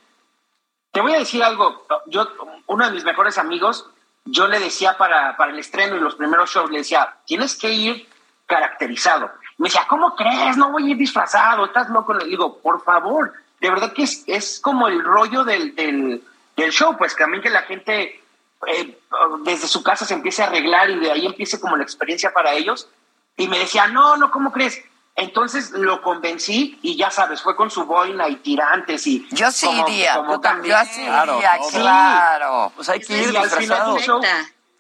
te 0.92 1.02
voy 1.02 1.14
a 1.14 1.20
decir 1.20 1.44
algo. 1.44 1.86
Yo, 2.08 2.28
uno 2.68 2.86
de 2.86 2.92
mis 2.92 3.04
mejores 3.04 3.38
amigos, 3.38 3.88
yo 4.26 4.48
le 4.48 4.60
decía 4.60 4.98
para, 4.98 5.36
para 5.38 5.52
el 5.52 5.60
estreno 5.60 5.96
y 5.96 6.00
los 6.00 6.16
primeros 6.16 6.52
shows, 6.52 6.70
le 6.70 6.80
decía, 6.80 7.16
tienes 7.26 7.56
que 7.56 7.72
ir 7.72 8.08
caracterizado. 8.46 9.32
Me 9.58 9.70
decía, 9.70 9.86
¿cómo 9.88 10.16
crees? 10.16 10.58
No 10.58 10.72
voy 10.72 10.88
a 10.88 10.90
ir 10.92 10.98
disfrazado, 10.98 11.66
estás 11.66 11.90
loco. 11.90 12.14
Le 12.14 12.26
digo, 12.26 12.58
por 12.60 12.84
favor, 12.84 13.34
de 13.60 13.70
verdad 13.70 13.94
que 13.94 14.04
es, 14.04 14.24
es 14.28 14.60
como 14.60 14.88
el 14.88 15.04
rollo 15.04 15.44
del, 15.44 15.76
del, 15.76 16.24
del 16.56 16.72
show, 16.72 16.98
pues 16.98 17.16
también 17.16 17.42
que 17.42 17.50
la 17.50 17.62
gente 17.64 18.22
eh, 18.68 19.00
desde 19.44 19.68
su 19.68 19.84
casa 19.84 20.06
se 20.06 20.14
empiece 20.14 20.44
a 20.44 20.48
arreglar 20.48 20.90
y 20.90 21.00
de 21.00 21.12
ahí 21.12 21.26
empiece 21.26 21.60
como 21.60 21.78
la 21.78 21.84
experiencia 21.84 22.34
para 22.34 22.54
ellos. 22.54 22.90
Y 23.38 23.48
me 23.48 23.60
decía, 23.60 23.88
no, 23.88 24.18
no, 24.18 24.30
¿cómo 24.30 24.52
crees? 24.52 24.84
Entonces 25.16 25.72
lo 25.72 26.02
convencí 26.02 26.80
y 26.82 26.96
ya 26.98 27.12
sabes, 27.12 27.42
fue 27.42 27.56
con 27.56 27.70
su 27.70 27.86
boina 27.86 28.28
y 28.30 28.38
tirantes 28.38 29.06
y... 29.08 29.28
Yo 29.32 29.52
sí 29.52 29.66
como- 29.66 29.88
iría, 29.88 30.16
como 30.16 30.32
yo 30.34 30.40
también, 30.40 30.76
yo 30.78 30.86
sí 30.94 31.02
iría, 31.02 31.58
Sí. 31.70 31.78
claro. 31.78 32.72
Pues 32.76 32.90
hay 32.90 33.00
que 33.00 33.06
Sí, 33.06 33.14
ir 33.14 33.26
final 33.28 33.44
disfrazado. 33.44 33.94
del 33.96 34.04
show, 34.04 34.22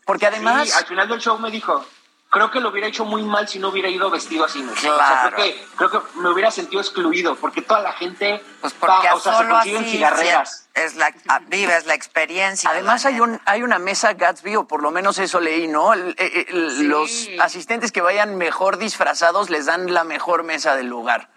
Porque 0.05 0.25
además... 0.27 0.69
Sí, 0.69 0.73
al 0.77 0.85
final 0.85 1.07
del 1.09 1.19
show 1.19 1.37
me 1.37 1.51
dijo, 1.51 1.85
creo 2.31 2.49
que 2.49 2.59
lo 2.61 2.69
hubiera 2.69 2.87
hecho 2.87 3.03
muy 3.05 3.21
mal 3.23 3.47
si 3.47 3.59
no 3.59 3.67
hubiera 3.69 3.89
ido 3.89 4.09
vestido 4.09 4.45
así. 4.45 4.63
¿no? 4.63 4.71
O 4.71 4.75
sea, 4.75 4.93
Claro. 4.95 5.35
creo 5.35 5.45
que, 5.45 5.65
creo 5.75 5.91
que 5.91 5.99
me 6.19 6.29
hubiera 6.29 6.49
sentido 6.49 6.81
excluido 6.81 7.35
porque 7.35 7.61
toda 7.61 7.81
la 7.81 7.91
gente 7.93 8.41
Pues 8.61 8.73
porque 8.73 9.07
va, 9.09 9.13
o 9.15 9.19
sea, 9.19 9.37
se 9.37 9.47
consiguen 9.49 9.83
cigarreras. 9.85 10.69
es 10.73 10.95
la, 10.95 11.13
ah, 11.27 11.41
vives 11.47 11.85
la 11.85 11.93
experiencia. 11.93 12.69
Además 12.69 13.05
hay 13.05 13.19
un 13.19 13.39
hay 13.45 13.63
una 13.63 13.79
mesa 13.79 14.13
Gatsby, 14.13 14.55
o 14.55 14.65
por 14.65 14.81
lo 14.81 14.91
menos 14.91 15.19
eso 15.19 15.39
leí, 15.41 15.67
¿no? 15.67 15.93
El- 15.93 16.15
el- 16.17 16.45
el- 16.47 16.71
Sí. 16.71 16.83
Los 16.87 17.29
asistentes 17.41 17.91
que 17.91 17.99
vayan 18.01 18.37
mejor 18.37 18.77
disfrazados 18.77 19.49
les 19.49 19.65
dan 19.65 19.93
la 19.93 20.03
mejor 20.05 20.43
mesa 20.43 20.75
del 20.75 20.87
lugar. 20.87 21.29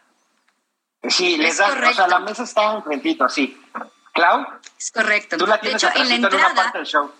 Sí, 1.08 1.36
les 1.36 1.52
Es 1.52 1.58
dan, 1.58 1.70
o 1.70 1.72
sea, 1.74 1.80
correcto. 1.82 2.06
la 2.06 2.18
mesa 2.20 2.42
está 2.44 2.72
enfrentito, 2.72 3.24
así. 3.24 3.60
Clau, 4.14 4.46
Es 4.78 4.92
correcto. 4.92 5.36
tú 5.36 5.46
la 5.46 5.56
de 5.56 5.60
tienes 5.62 5.82
hecho, 5.82 5.88
en 5.88 5.94
la 5.94 6.00
atrásito 6.04 6.28
en 6.28 6.34
una 6.34 6.46
entrada, 6.46 6.54
parte 6.54 6.78
del 6.78 6.86
show. 6.86 7.12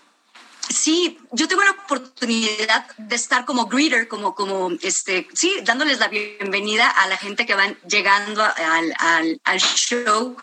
Sí, 0.75 1.17
yo 1.31 1.47
tuve 1.47 1.63
la 1.63 1.71
oportunidad 1.71 2.85
de 2.97 3.15
estar 3.15 3.45
como 3.45 3.67
greeter, 3.67 4.09
como, 4.09 4.35
como, 4.35 4.71
este, 4.81 5.25
sí, 5.33 5.53
dándoles 5.63 5.99
la 5.99 6.09
bienvenida 6.09 6.89
a 6.89 7.07
la 7.07 7.15
gente 7.15 7.45
que 7.45 7.55
van 7.55 7.77
llegando 7.87 8.43
al, 8.43 8.93
al, 8.97 9.39
al 9.45 9.59
show. 9.59 10.35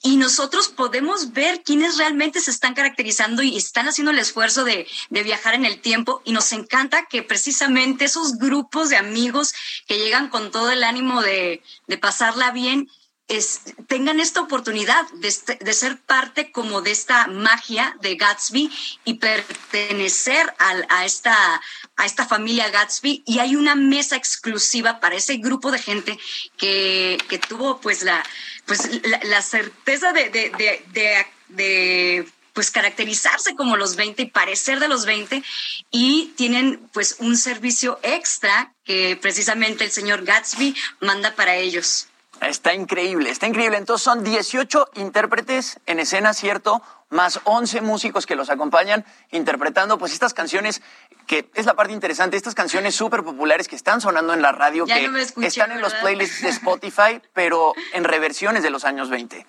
Y 0.00 0.16
nosotros 0.16 0.68
podemos 0.68 1.32
ver 1.32 1.64
quiénes 1.64 1.98
realmente 1.98 2.40
se 2.40 2.52
están 2.52 2.74
caracterizando 2.74 3.42
y 3.42 3.56
están 3.56 3.88
haciendo 3.88 4.12
el 4.12 4.20
esfuerzo 4.20 4.62
de, 4.62 4.86
de 5.10 5.22
viajar 5.24 5.54
en 5.54 5.64
el 5.64 5.80
tiempo. 5.80 6.22
Y 6.24 6.30
nos 6.30 6.52
encanta 6.52 7.06
que 7.06 7.24
precisamente 7.24 8.04
esos 8.04 8.38
grupos 8.38 8.90
de 8.90 8.96
amigos 8.96 9.54
que 9.88 9.98
llegan 9.98 10.28
con 10.28 10.52
todo 10.52 10.70
el 10.70 10.84
ánimo 10.84 11.20
de, 11.20 11.64
de 11.88 11.98
pasarla 11.98 12.52
bien, 12.52 12.88
tengan 13.86 14.20
esta 14.20 14.40
oportunidad 14.40 15.06
de, 15.14 15.28
este- 15.28 15.58
de 15.60 15.72
ser 15.74 15.98
parte 15.98 16.50
como 16.50 16.80
de 16.80 16.92
esta 16.92 17.26
magia 17.26 17.94
de 18.00 18.16
Gatsby 18.16 18.70
y 19.04 19.14
pertenecer 19.14 20.54
a, 20.58 21.04
esta, 21.04 21.60
familia 22.26 22.70
Gatsby. 22.70 23.22
Y 23.26 23.40
hay 23.40 23.54
una 23.54 23.74
mesa 23.74 24.16
exclusiva 24.16 24.98
para 25.00 25.16
ese 25.16 25.36
grupo 25.36 25.70
de 25.70 25.78
gente 25.78 26.18
que, 26.56 27.18
tuvo 27.48 27.80
pues 27.80 28.02
la, 28.02 28.24
pues, 28.66 28.88
certeza 29.42 30.12
de, 30.12 32.26
pues 32.54 32.70
caracterizarse 32.70 33.54
como 33.54 33.76
los 33.76 33.94
20 33.94 34.22
y 34.22 34.26
parecer 34.26 34.80
de 34.80 34.88
los 34.88 35.04
20 35.04 35.44
y 35.90 36.32
tienen 36.36 36.80
pues 36.92 37.16
un 37.20 37.36
servicio 37.36 38.00
extra 38.02 38.74
que 38.84 39.16
precisamente 39.20 39.84
el 39.84 39.92
señor 39.92 40.24
Gatsby 40.24 40.74
manda 41.00 41.36
para 41.36 41.56
ellos. 41.56 42.08
Está 42.40 42.72
increíble, 42.74 43.30
está 43.30 43.46
increíble. 43.46 43.76
Entonces 43.78 44.04
son 44.04 44.22
18 44.24 44.90
intérpretes 44.94 45.80
en 45.86 45.98
escena, 45.98 46.32
¿cierto? 46.34 46.82
Más 47.10 47.40
11 47.44 47.80
músicos 47.80 48.26
que 48.26 48.36
los 48.36 48.48
acompañan 48.50 49.04
interpretando 49.30 49.98
pues 49.98 50.12
estas 50.12 50.34
canciones, 50.34 50.82
que 51.26 51.50
es 51.54 51.66
la 51.66 51.74
parte 51.74 51.92
interesante, 51.92 52.36
estas 52.36 52.54
canciones 52.54 52.94
súper 52.94 53.22
populares 53.24 53.66
que 53.66 53.76
están 53.76 54.00
sonando 54.00 54.34
en 54.34 54.42
la 54.42 54.52
radio, 54.52 54.86
Ya 54.86 54.96
que 54.96 55.06
no 55.06 55.12
me 55.14 55.22
escuché, 55.22 55.46
están 55.48 55.72
en 55.72 55.80
los 55.80 55.94
playlists 55.94 56.42
de 56.42 56.48
Spotify, 56.50 57.20
pero 57.32 57.72
en 57.92 58.04
reversiones 58.04 58.62
de 58.62 58.70
los 58.70 58.84
años 58.84 59.10
20. 59.10 59.46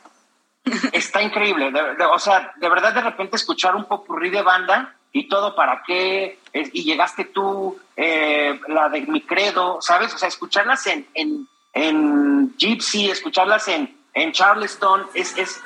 Está 0.91 1.21
increíble, 1.21 1.71
de- 1.71 1.95
de- 1.95 2.05
o 2.05 2.19
sea, 2.19 2.53
de 2.57 2.69
verdad 2.69 2.93
de 2.93 3.01
repente 3.01 3.35
escuchar 3.35 3.75
un 3.75 3.85
popurrí 3.85 4.29
de 4.29 4.41
banda 4.41 4.95
y 5.11 5.27
todo 5.27 5.55
para 5.55 5.83
qué, 5.85 6.39
y 6.53 6.83
llegaste 6.83 7.25
tú, 7.25 7.79
eh, 7.95 8.59
la 8.67 8.89
de 8.89 9.01
mi 9.01 9.21
credo, 9.21 9.79
¿sabes? 9.81 10.13
O 10.13 10.17
sea, 10.17 10.27
escucharlas 10.27 10.85
en, 10.87 11.07
en, 11.13 11.47
en 11.87 12.55
Gypsy, 12.57 13.09
escucharlas 13.09 13.67
en, 13.67 13.95
en 14.13 14.31
Charleston, 14.31 15.07
es, 15.13 15.37
es 15.37 15.61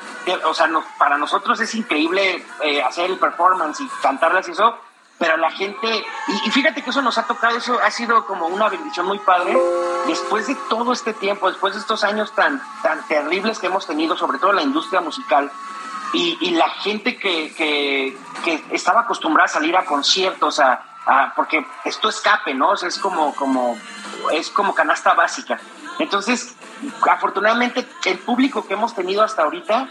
o 0.45 0.53
sea, 0.53 0.67
no- 0.67 0.83
para 0.97 1.17
nosotros 1.17 1.59
es 1.59 1.73
increíble 1.75 2.43
eh, 2.61 2.83
hacer 2.83 3.09
el 3.09 3.17
performance 3.17 3.81
y 3.81 3.87
cantarlas 4.01 4.47
y 4.47 4.51
eso, 4.51 4.77
pero 5.17 5.37
la 5.37 5.51
gente, 5.51 5.87
y, 6.27 6.47
y 6.47 6.51
fíjate 6.51 6.81
que 6.83 6.89
eso 6.89 7.01
nos 7.01 7.17
ha 7.17 7.25
tocado, 7.25 7.55
eso 7.57 7.79
ha 7.83 7.89
sido 7.91 8.25
como 8.25 8.47
una 8.47 8.67
bendición 8.69 9.05
muy 9.05 9.19
padre, 9.19 9.57
después 10.07 10.47
de 10.47 10.55
todo 10.69 10.91
este 10.91 11.13
tiempo, 11.13 11.49
después 11.49 11.73
de 11.75 11.79
estos 11.79 12.03
años 12.03 12.33
tan, 12.33 12.61
tan 12.81 13.07
terribles 13.07 13.59
que 13.59 13.67
hemos 13.67 13.87
tenido, 13.87 14.17
sobre 14.17 14.39
todo 14.39 14.49
en 14.51 14.57
la 14.57 14.63
industria 14.63 15.01
musical, 15.01 15.49
y, 16.13 16.37
y 16.41 16.51
la 16.51 16.69
gente 16.69 17.17
que, 17.17 17.53
que, 17.55 18.17
que 18.43 18.63
estaba 18.75 19.01
acostumbrada 19.01 19.45
a 19.45 19.49
salir 19.49 19.75
a 19.77 19.85
conciertos, 19.85 20.59
a, 20.59 20.83
a- 21.05 21.33
porque 21.35 21.65
esto 21.85 22.09
escape, 22.09 22.53
¿no? 22.53 22.69
O 22.71 22.77
sea, 22.77 22.89
es 22.89 22.99
como, 22.99 23.33
como, 23.35 23.77
es 24.33 24.49
como 24.49 24.75
canasta 24.75 25.13
básica. 25.13 25.59
Entonces, 25.99 26.55
afortunadamente, 27.09 27.85
el 28.05 28.19
público 28.19 28.65
que 28.65 28.73
hemos 28.73 28.95
tenido 28.95 29.23
hasta 29.23 29.43
ahorita 29.43 29.89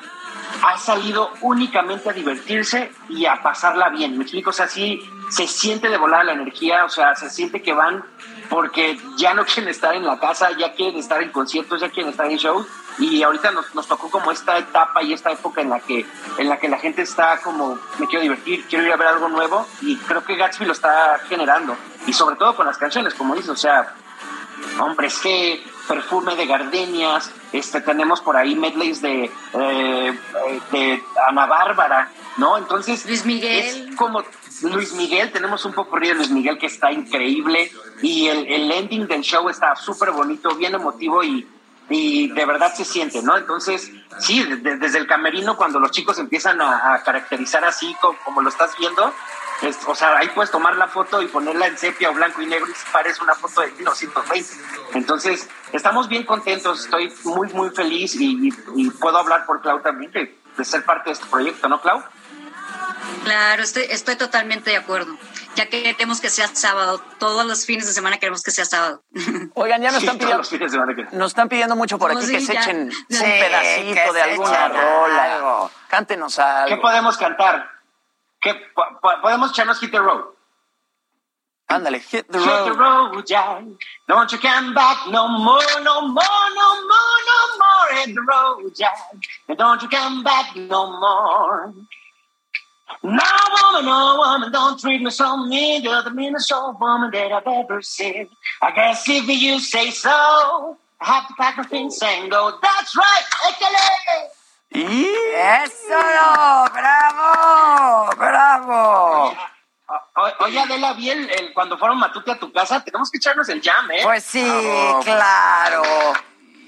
ha 0.62 0.78
salido 0.78 1.30
únicamente 1.40 2.10
a 2.10 2.12
divertirse 2.12 2.92
y 3.08 3.26
a 3.26 3.42
pasarla 3.42 3.88
bien. 3.88 4.16
Me 4.16 4.24
explico, 4.24 4.50
o 4.50 4.52
sea, 4.52 4.68
sí 4.68 5.00
se 5.30 5.46
siente 5.46 5.88
de 5.88 5.96
volar 5.96 6.24
la 6.24 6.32
energía, 6.32 6.84
o 6.84 6.88
sea, 6.88 7.14
se 7.14 7.30
siente 7.30 7.62
que 7.62 7.72
van 7.72 8.04
porque 8.50 8.98
ya 9.16 9.32
no 9.34 9.44
quieren 9.46 9.68
estar 9.68 9.94
en 9.94 10.04
la 10.04 10.18
casa, 10.18 10.50
ya 10.58 10.72
quieren 10.72 10.98
estar 10.98 11.22
en 11.22 11.30
conciertos, 11.30 11.80
ya 11.80 11.88
quieren 11.88 12.10
estar 12.10 12.26
en 12.30 12.36
shows. 12.36 12.66
Y 12.98 13.22
ahorita 13.22 13.50
nos, 13.52 13.74
nos 13.74 13.88
tocó 13.88 14.10
como 14.10 14.30
esta 14.30 14.58
etapa 14.58 15.02
y 15.02 15.14
esta 15.14 15.32
época 15.32 15.62
en 15.62 15.70
la 15.70 15.80
que 15.80 16.04
en 16.36 16.48
la 16.48 16.58
que 16.58 16.68
la 16.68 16.78
gente 16.78 17.00
está 17.00 17.40
como 17.40 17.78
me 17.98 18.06
quiero 18.06 18.22
divertir, 18.22 18.66
quiero 18.68 18.84
ir 18.84 18.92
a 18.92 18.96
ver 18.96 19.08
algo 19.08 19.28
nuevo 19.30 19.66
y 19.80 19.96
creo 19.96 20.22
que 20.22 20.36
Gatsby 20.36 20.66
lo 20.66 20.72
está 20.72 21.18
generando. 21.26 21.74
Y 22.06 22.12
sobre 22.12 22.36
todo 22.36 22.54
con 22.54 22.66
las 22.66 22.76
canciones, 22.76 23.14
como 23.14 23.34
dices, 23.34 23.50
o 23.50 23.56
sea, 23.56 23.94
Hombres 24.78 25.22
G, 25.22 25.60
Perfume 25.88 26.36
de 26.36 26.46
Gardenias, 26.46 27.30
este, 27.52 27.80
tenemos 27.80 28.20
por 28.20 28.36
ahí 28.36 28.54
medleys 28.54 29.02
de, 29.02 29.24
eh, 29.24 29.30
eh, 29.54 30.60
de 30.70 31.02
Ana 31.28 31.46
Bárbara, 31.46 32.10
¿no? 32.36 32.56
Entonces, 32.58 33.04
Luis 33.06 33.24
Miguel. 33.24 33.88
es 33.90 33.96
como 33.96 34.22
Luis 34.62 34.92
Miguel, 34.94 35.32
tenemos 35.32 35.64
un 35.64 35.72
poco 35.72 35.98
de 35.98 36.14
Luis 36.14 36.30
Miguel 36.30 36.56
que 36.58 36.66
está 36.66 36.92
increíble 36.92 37.70
y 38.00 38.28
el, 38.28 38.46
el 38.46 38.70
ending 38.70 39.06
del 39.08 39.22
show 39.22 39.48
está 39.48 39.74
súper 39.76 40.12
bonito, 40.12 40.54
bien 40.54 40.74
emotivo 40.74 41.22
y, 41.24 41.46
y 41.90 42.28
de 42.28 42.46
verdad 42.46 42.72
se 42.74 42.84
siente, 42.84 43.22
¿no? 43.22 43.36
Entonces, 43.36 43.90
sí, 44.20 44.42
de- 44.44 44.76
desde 44.76 44.98
el 44.98 45.06
camerino 45.06 45.56
cuando 45.56 45.80
los 45.80 45.90
chicos 45.90 46.18
empiezan 46.18 46.60
a, 46.60 46.94
a 46.94 47.02
caracterizar 47.02 47.64
así 47.64 47.94
como, 48.00 48.16
como 48.24 48.40
lo 48.42 48.48
estás 48.50 48.76
viendo, 48.78 49.12
es- 49.62 49.78
o 49.86 49.94
sea, 49.94 50.16
ahí 50.18 50.28
puedes 50.34 50.50
tomar 50.50 50.76
la 50.76 50.88
foto 50.88 51.22
y 51.22 51.28
ponerla 51.28 51.66
en 51.66 51.78
sepia 51.78 52.10
o 52.10 52.12
blanco 52.14 52.42
y 52.42 52.46
negro 52.46 52.68
y 52.68 52.92
parece 52.92 53.22
una 53.22 53.34
foto 53.34 53.60
de 53.62 53.72
1920. 53.72 54.48
Entonces, 54.94 55.48
estamos 55.72 56.08
bien 56.08 56.24
contentos, 56.24 56.84
estoy 56.84 57.12
muy, 57.24 57.48
muy 57.52 57.70
feliz 57.70 58.14
y, 58.16 58.48
y- 58.48 58.52
y 58.76 58.90
puedo 58.90 59.18
hablar 59.18 59.46
por 59.46 59.60
Clau 59.62 59.80
también 59.82 60.10
de, 60.12 60.38
de 60.56 60.64
ser 60.64 60.84
parte 60.84 61.10
de 61.10 61.14
este 61.14 61.26
proyecto, 61.26 61.68
¿no, 61.68 61.80
Clau? 61.80 62.02
Claro, 63.24 63.62
estoy, 63.62 63.84
estoy 63.90 64.16
totalmente 64.16 64.70
de 64.70 64.76
acuerdo. 64.76 65.16
Ya 65.54 65.66
queremos 65.68 66.20
que 66.20 66.30
sea 66.30 66.48
sábado. 66.48 67.00
Todos 67.18 67.44
los 67.46 67.66
fines 67.66 67.86
de 67.86 67.92
semana 67.92 68.18
queremos 68.18 68.42
que 68.42 68.50
sea 68.50 68.64
sábado. 68.64 69.02
Oigan, 69.54 69.82
ya 69.82 69.90
nos 69.90 70.00
Sí, 70.00 70.06
están 70.06 70.18
pidiendo, 70.18 70.38
los 70.38 70.48
fines 70.48 70.72
de 70.72 70.78
semana 70.78 70.94
que- 70.94 71.16
nos 71.16 71.30
están 71.32 71.48
pidiendo 71.48 71.76
mucho 71.76 71.98
por 71.98 72.12
No, 72.12 72.18
aquí 72.18 72.26
sí, 72.26 72.32
que 72.34 72.40
se 72.40 72.52
echen 72.54 72.90
Sí, 72.90 72.98
un 73.10 73.20
que 73.22 73.30
pedacito 73.40 74.12
de 74.12 74.22
alguna 74.22 74.68
rola. 74.68 75.34
algo. 75.36 75.70
Cántenos 75.88 76.36
¿Qué 76.36 76.42
algo. 76.42 76.80
podemos 76.80 77.16
cantar? 77.18 77.70
¿Qué, 78.42 78.54
po- 78.74 78.98
po- 79.00 79.20
¿Podemos 79.22 79.50
echarnos 79.50 79.78
Hit 79.80 79.90
the 79.92 80.00
Road? 80.00 80.24
Ándale, 81.70 82.00
hit 82.00 82.26
the 82.28 82.38
Hit 82.38 82.64
the 82.64 82.72
road. 82.72 83.14
road, 83.14 83.26
Jack. 83.26 83.62
Don't 84.06 84.30
you 84.30 84.38
come 84.38 84.74
back 84.74 85.06
no 85.08 85.26
more, 85.28 85.62
no 85.82 86.02
more, 86.02 86.50
no 86.54 86.68
more, 86.86 87.18
no 87.30 87.58
more. 87.58 88.04
Hit 88.04 88.14
the 88.14 88.20
road, 88.20 88.74
Jack. 88.76 88.98
Don't 89.56 89.80
you 89.80 89.88
come 89.88 90.22
back 90.22 90.54
no 90.54 90.90
more. 91.00 91.72
No 93.02 93.30
woman, 93.62 93.86
no 93.86 94.16
woman, 94.18 94.52
don't 94.52 94.78
treat 94.78 95.00
me 95.00 95.10
so 95.10 95.36
mean. 95.46 95.82
You're 95.82 96.02
the 96.02 96.10
meanest 96.10 96.52
old 96.52 96.78
woman 96.78 97.10
that 97.12 97.32
I've 97.32 97.46
ever 97.46 97.80
seen. 97.80 98.28
I 98.60 98.70
guess 98.72 99.08
if 99.08 99.26
you 99.26 99.58
say 99.58 99.90
so, 99.90 100.76
I 101.00 101.06
have 101.06 101.26
to 101.28 101.34
pack 101.38 101.56
my 101.56 101.64
things 101.64 101.98
and 102.02 102.30
go. 102.30 102.52
That's 102.60 102.94
right, 102.96 103.22
échale. 103.48 104.28
Y 104.74 105.06
¡Eso! 105.34 106.68
¡Bravo! 106.72 108.10
¡Bravo! 108.16 109.34
O- 110.14 110.44
Oye, 110.44 110.58
Adela, 110.60 110.92
vi 110.94 111.10
el, 111.10 111.52
cuando 111.54 111.76
fueron 111.78 111.98
Matute 111.98 112.32
a 112.32 112.38
tu 112.38 112.52
casa, 112.52 112.82
tenemos 112.82 113.10
que 113.10 113.18
echarnos 113.18 113.48
el 113.48 113.60
jam, 113.62 113.90
¿eh? 113.90 114.00
Pues 114.02 114.24
sí, 114.24 114.44
claro. 115.04 115.82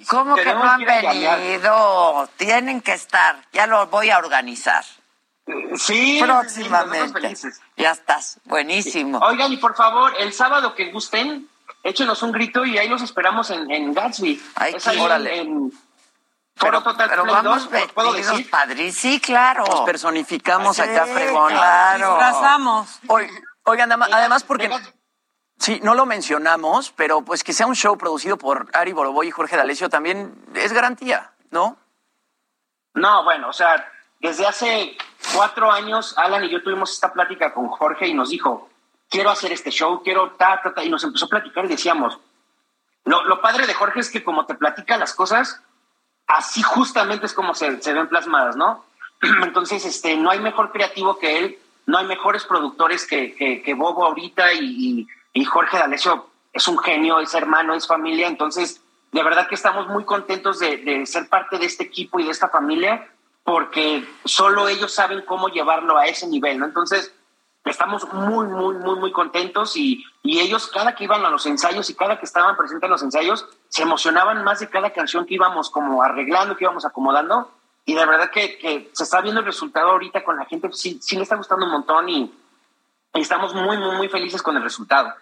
¿Cómo 0.08 0.34
que 0.34 0.44
no 0.44 0.62
han 0.62 0.84
venido? 0.84 2.28
Tienen 2.36 2.80
que 2.82 2.92
estar. 2.92 3.36
Ya 3.52 3.66
lo 3.66 3.86
voy 3.86 4.10
a 4.10 4.18
organizar. 4.18 4.84
Sí, 5.76 6.20
Próximamente. 6.22 7.34
Ya 7.76 7.92
estás. 7.92 8.38
Buenísimo. 8.44 9.18
Oigan, 9.18 9.52
y 9.52 9.56
por 9.58 9.74
favor, 9.74 10.12
el 10.18 10.32
sábado 10.32 10.74
que 10.74 10.90
gusten, 10.90 11.48
échenos 11.82 12.22
un 12.22 12.32
grito 12.32 12.64
y 12.64 12.76
ahí 12.78 12.88
los 12.88 13.02
esperamos 13.02 13.50
en, 13.50 13.70
en 13.70 13.92
Gatsby. 13.94 14.42
Ay, 14.56 14.74
es 14.76 14.86
ahí 14.86 14.98
órale. 14.98 15.40
en, 15.40 15.72
Foro 16.56 16.82
Total 16.82 17.08
Pero 17.10 17.22
Play 17.24 17.34
vamos 17.34 17.70
2, 17.70 17.88
¿puedo 17.94 18.12
vestidos, 18.12 18.36
decir? 18.36 18.50
padre. 18.50 18.92
Sí, 18.92 19.20
claro. 19.20 19.64
Nos 19.66 19.80
personificamos 19.80 20.76
Sí, 20.76 20.82
acá, 20.82 21.06
fregón. 21.06 21.50
claro. 21.52 22.10
Disfrazamos. 22.10 23.00
Oigan, 23.64 23.90
adem- 23.90 24.08
además 24.12 24.44
porque... 24.44 24.70
Sí, 25.58 25.80
no 25.82 25.94
lo 25.94 26.04
mencionamos, 26.04 26.90
pero 26.90 27.22
pues 27.22 27.44
que 27.44 27.52
sea 27.52 27.66
un 27.66 27.76
show 27.76 27.96
producido 27.96 28.36
por 28.36 28.68
Ari 28.72 28.92
Boroboy 28.92 29.28
y 29.28 29.30
Jorge 29.30 29.56
D'Alessio 29.56 29.88
también 29.88 30.34
es 30.54 30.72
garantía, 30.72 31.32
¿no? 31.50 31.76
No, 32.94 33.24
bueno, 33.24 33.48
o 33.48 33.52
sea, 33.52 33.88
desde 34.20 34.46
hace 34.46 34.96
cuatro 35.34 35.70
años, 35.70 36.16
Alan 36.18 36.44
y 36.44 36.50
yo 36.50 36.62
tuvimos 36.62 36.92
esta 36.92 37.12
plática 37.12 37.54
con 37.54 37.68
Jorge 37.68 38.08
y 38.08 38.14
nos 38.14 38.30
dijo, 38.30 38.68
quiero 39.08 39.30
hacer 39.30 39.52
este 39.52 39.70
show, 39.70 40.02
quiero 40.02 40.32
ta, 40.32 40.60
ta, 40.62 40.74
ta, 40.74 40.82
y 40.84 40.90
nos 40.90 41.04
empezó 41.04 41.26
a 41.26 41.28
platicar 41.28 41.64
y 41.64 41.68
decíamos, 41.68 42.18
lo, 43.04 43.24
lo 43.24 43.40
padre 43.40 43.66
de 43.66 43.74
Jorge 43.74 44.00
es 44.00 44.10
que 44.10 44.24
como 44.24 44.46
te 44.46 44.54
platica 44.56 44.96
las 44.96 45.14
cosas, 45.14 45.62
así 46.26 46.62
justamente 46.62 47.26
es 47.26 47.32
como 47.32 47.54
se, 47.54 47.80
se 47.82 47.92
ven 47.92 48.08
plasmadas, 48.08 48.56
¿no? 48.56 48.84
Entonces, 49.42 49.84
este, 49.84 50.16
no 50.16 50.30
hay 50.30 50.40
mejor 50.40 50.72
creativo 50.72 51.18
que 51.18 51.38
él, 51.38 51.58
no 51.86 51.98
hay 51.98 52.06
mejores 52.06 52.44
productores 52.44 53.06
que, 53.06 53.34
que, 53.34 53.74
Bobo 53.74 54.06
ahorita 54.06 54.52
y, 54.54 54.64
y, 54.64 55.08
y 55.40 55.44
Jorge 55.44 55.78
D'Alessio 55.78 56.28
es 56.52 56.66
un 56.68 56.78
genio, 56.78 57.20
es 57.20 57.34
hermano, 57.34 57.74
es 57.74 57.86
familia, 57.86 58.28
entonces, 58.28 58.80
de 59.12 59.22
verdad 59.22 59.48
que 59.48 59.54
estamos 59.54 59.88
muy 59.88 60.04
contentos 60.04 60.58
de, 60.60 60.78
de 60.78 61.04
ser 61.04 61.28
parte 61.28 61.58
de 61.58 61.66
este 61.66 61.84
equipo 61.84 62.20
y 62.20 62.24
de 62.24 62.30
esta 62.30 62.48
familia, 62.48 63.08
porque 63.42 64.06
solo 64.24 64.68
ellos 64.68 64.94
saben 64.94 65.22
cómo 65.22 65.48
llevarlo 65.48 65.98
a 65.98 66.06
ese 66.06 66.26
nivel, 66.26 66.58
¿no? 66.58 66.64
Entonces, 66.64 67.12
estamos 67.64 68.06
muy, 68.12 68.46
muy, 68.46 68.76
muy, 68.76 68.98
muy 68.98 69.12
contentos 69.12 69.76
y, 69.76 70.04
y 70.22 70.40
ellos 70.40 70.68
cada 70.68 70.94
que 70.94 71.04
iban 71.04 71.24
a 71.24 71.30
los 71.30 71.46
ensayos 71.46 71.88
y 71.90 71.94
cada 71.94 72.18
que 72.18 72.26
estaban 72.26 72.56
presentes 72.56 72.86
en 72.86 72.90
los 72.90 73.02
ensayos, 73.02 73.46
se 73.68 73.82
emocionaban 73.82 74.44
más 74.44 74.60
de 74.60 74.68
cada 74.68 74.90
canción 74.92 75.26
que 75.26 75.34
íbamos 75.34 75.70
como 75.70 76.02
arreglando, 76.02 76.56
que 76.56 76.64
íbamos 76.64 76.84
acomodando. 76.84 77.50
Y 77.86 77.94
de 77.94 78.06
verdad 78.06 78.30
que, 78.30 78.90
se 78.92 79.04
está 79.04 79.20
viendo 79.20 79.40
el 79.40 79.46
resultado 79.46 79.90
ahorita 79.90 80.24
con 80.24 80.36
la 80.36 80.46
gente, 80.46 80.68
sí, 80.72 80.98
sí 81.02 81.16
le 81.16 81.22
está 81.22 81.36
gustando 81.36 81.66
un 81.66 81.72
montón 81.72 82.08
y 82.08 82.32
estamos 83.12 83.54
muy, 83.54 83.76
muy, 83.78 83.96
muy 83.96 84.08
felices 84.08 84.42
con 84.42 84.56
el 84.56 84.62
resultado. 84.62 85.14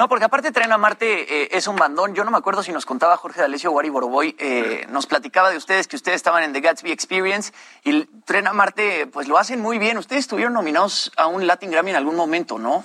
No, 0.00 0.08
porque 0.08 0.24
aparte 0.24 0.50
Tren 0.50 0.72
a 0.72 0.78
Marte 0.78 1.42
eh, 1.42 1.48
es 1.52 1.66
un 1.66 1.76
bandón. 1.76 2.14
Yo 2.14 2.24
no 2.24 2.30
me 2.30 2.38
acuerdo 2.38 2.62
si 2.62 2.72
nos 2.72 2.86
contaba 2.86 3.18
Jorge 3.18 3.42
D'Alessio 3.42 3.70
o 3.70 3.78
Ari 3.78 3.90
Boroboy, 3.90 4.34
eh, 4.38 4.86
nos 4.88 5.04
platicaba 5.04 5.50
de 5.50 5.58
ustedes 5.58 5.88
que 5.88 5.96
ustedes 5.96 6.16
estaban 6.16 6.42
en 6.42 6.54
The 6.54 6.62
Gatsby 6.62 6.90
Experience 6.90 7.52
y 7.84 7.90
el 7.90 8.08
Tren 8.24 8.46
a 8.46 8.54
Marte 8.54 9.06
pues 9.08 9.28
lo 9.28 9.36
hacen 9.36 9.60
muy 9.60 9.78
bien. 9.78 9.98
Ustedes 9.98 10.20
estuvieron 10.20 10.54
nominados 10.54 11.12
a 11.18 11.26
un 11.26 11.46
Latin 11.46 11.70
Grammy 11.70 11.90
en 11.90 11.96
algún 11.96 12.16
momento, 12.16 12.58
¿no? 12.58 12.82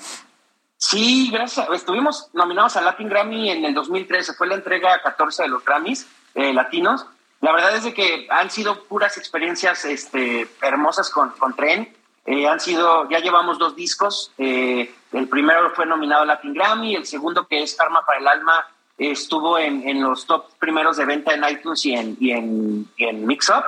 Sí, 0.75 1.29
gracias. 1.31 1.65
Estuvimos 1.73 2.31
nominados 2.33 2.75
al 2.75 2.83
Latin 2.83 3.07
Grammy 3.07 3.49
en 3.49 3.63
el 3.63 3.73
2013. 3.73 4.33
Fue 4.33 4.47
la 4.47 4.55
entrega 4.55 5.01
14 5.01 5.43
de 5.43 5.47
los 5.47 5.63
Grammys 5.63 6.07
eh, 6.33 6.53
latinos. 6.53 7.05
La 7.39 7.53
verdad 7.53 7.77
es 7.77 7.85
de 7.85 7.93
que 7.93 8.27
han 8.29 8.51
sido 8.51 8.83
puras 8.89 9.17
experiencias 9.17 9.85
este, 9.85 10.49
hermosas 10.61 11.09
con, 11.09 11.29
con 11.29 11.55
Tren. 11.55 11.95
Eh, 12.25 12.47
han 12.47 12.59
sido, 12.59 13.07
ya 13.09 13.19
llevamos 13.19 13.59
dos 13.59 13.75
discos. 13.75 14.31
Eh, 14.37 14.93
el 15.13 15.29
primero 15.29 15.71
fue 15.75 15.85
nominado 15.85 16.23
al 16.23 16.27
Latin 16.29 16.53
Grammy. 16.53 16.95
El 16.95 17.05
segundo, 17.05 17.47
que 17.47 17.61
es 17.61 17.75
Karma 17.75 18.03
para 18.05 18.19
el 18.19 18.27
Alma, 18.27 18.67
eh, 18.97 19.11
estuvo 19.11 19.57
en, 19.59 19.87
en 19.87 20.01
los 20.01 20.25
top 20.25 20.45
primeros 20.57 20.97
de 20.97 21.05
venta 21.05 21.33
en 21.33 21.43
iTunes 21.47 21.85
y 21.85 21.93
en, 21.93 22.17
y 22.19 22.31
en, 22.31 22.89
y 22.97 23.05
en 23.05 23.25
Mix 23.27 23.49
Up. 23.49 23.63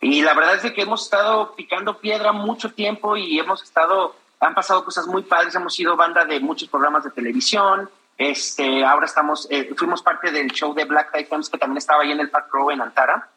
Y 0.00 0.22
la 0.22 0.34
verdad 0.34 0.56
es 0.56 0.62
de 0.62 0.74
que 0.74 0.82
hemos 0.82 1.04
estado 1.04 1.54
picando 1.54 1.98
piedra 1.98 2.32
mucho 2.32 2.72
tiempo 2.72 3.16
y 3.16 3.38
hemos 3.38 3.62
estado, 3.62 4.14
han 4.40 4.54
pasado 4.54 4.84
cosas 4.84 5.06
muy 5.06 5.22
padres, 5.22 5.54
hemos 5.54 5.74
sido 5.74 5.96
banda 5.96 6.24
de 6.24 6.38
muchos 6.40 6.68
programas 6.68 7.04
de 7.04 7.10
televisión, 7.10 7.88
este, 8.18 8.84
ahora 8.84 9.06
estamos, 9.06 9.46
eh, 9.50 9.74
fuimos 9.76 10.02
parte 10.02 10.30
del 10.30 10.50
show 10.52 10.74
de 10.74 10.84
Black 10.84 11.12
Tie 11.12 11.26
que 11.26 11.58
también 11.58 11.78
estaba 11.78 12.02
ahí 12.02 12.12
en 12.12 12.20
el 12.20 12.30
Park 12.30 12.48
Row 12.52 12.70
en 12.70 12.80
Antara 12.80 13.28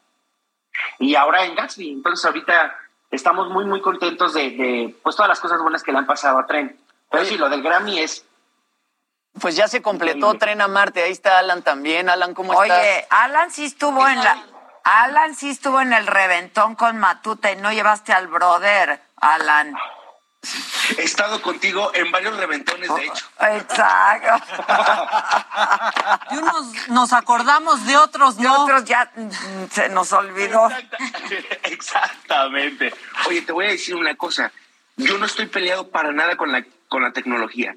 y 0.99 1.15
ahora 1.15 1.45
en 1.45 1.56
Gatsby, 1.56 1.91
entonces 1.91 2.26
ahorita 2.26 2.77
estamos 3.11 3.49
muy 3.49 3.65
muy 3.65 3.81
contentos 3.81 4.34
de, 4.34 4.52
de, 4.52 4.99
pues 5.03 5.15
todas 5.15 5.30
las 5.30 5.40
cosas 5.40 5.61
buenas 5.61 5.84
que 5.84 5.91
le 5.91 5.98
han 5.98 6.06
pasado 6.06 6.40
a 6.40 6.45
Tren. 6.45 6.80
Pero 7.11 7.26
sí, 7.26 7.38
lo 7.38 7.49
del 7.49 7.64
Grammy 7.64 7.99
es 7.99 8.26
Pues 9.41 9.56
ya 9.56 9.68
se 9.68 9.81
completó 9.81 10.36
Tren 10.36 10.61
a 10.61 10.68
Marte. 10.68 11.03
Ahí 11.03 11.11
está 11.11 11.40
Alan 11.40 11.64
también. 11.64 12.10
Alan, 12.10 12.34
¿cómo 12.34 12.53
estás? 12.53 12.80
Oye, 12.80 13.07
Alan 13.10 13.52
sí 13.52 13.65
estuvo 13.65 14.07
en 14.07 14.23
la... 14.23 14.44
Alan 14.84 15.36
sí 15.36 15.49
estuvo 15.49 15.81
en 15.81 15.94
el 15.94 16.07
reventón 16.07 16.76
con 16.76 16.98
Matute 16.98 17.53
y 17.53 17.56
no 17.57 17.72
llevaste 17.72 18.14
al 18.14 18.27
brother, 18.27 19.02
Alan. 19.18 19.76
He 20.98 21.03
estado 21.03 21.41
contigo 21.41 21.91
en 21.94 22.11
varios 22.11 22.36
reventones, 22.38 22.90
de 22.95 23.06
hecho. 23.06 23.26
Exacto. 23.41 24.45
Y 26.32 26.38
unos 26.38 26.90
nos 26.90 27.14
acordamos 27.14 27.86
de 27.86 27.98
otros, 27.98 28.38
De 28.38 28.44
no. 28.44 28.64
otros 28.64 28.86
ya 28.86 29.11
mm, 29.16 29.66
se 29.70 29.90
nos 29.90 30.11
olvidó. 30.14 30.70
Exactamente. 31.64 32.94
Oye, 33.28 33.41
te 33.41 33.52
voy 33.52 33.66
a 33.66 33.70
decir 33.70 33.95
una 33.95 34.16
cosa. 34.16 34.52
Yo 34.95 35.18
no 35.18 35.26
estoy 35.26 35.48
peleado 35.48 35.90
para 35.90 36.11
nada 36.11 36.38
con 36.38 36.52
la, 36.52 36.66
con 36.88 37.03
la 37.03 37.11
tecnología. 37.11 37.76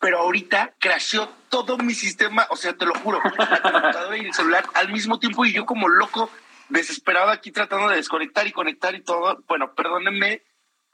Pero 0.00 0.20
ahorita 0.20 0.74
crasheó 0.78 1.28
todo 1.48 1.76
mi 1.78 1.94
sistema, 1.94 2.46
o 2.50 2.56
sea, 2.56 2.72
te 2.72 2.86
lo 2.86 2.94
juro, 2.94 3.20
la 3.36 3.62
computadora 3.62 4.16
y 4.16 4.26
el 4.26 4.34
celular 4.34 4.64
al 4.74 4.90
mismo 4.90 5.18
tiempo 5.18 5.44
y 5.44 5.52
yo 5.52 5.66
como 5.66 5.88
loco, 5.88 6.30
desesperado 6.68 7.30
aquí 7.30 7.52
tratando 7.52 7.88
de 7.88 7.96
desconectar 7.96 8.46
y 8.46 8.52
conectar 8.52 8.94
y 8.94 9.02
todo. 9.02 9.42
Bueno, 9.46 9.74
perdónenme 9.74 10.42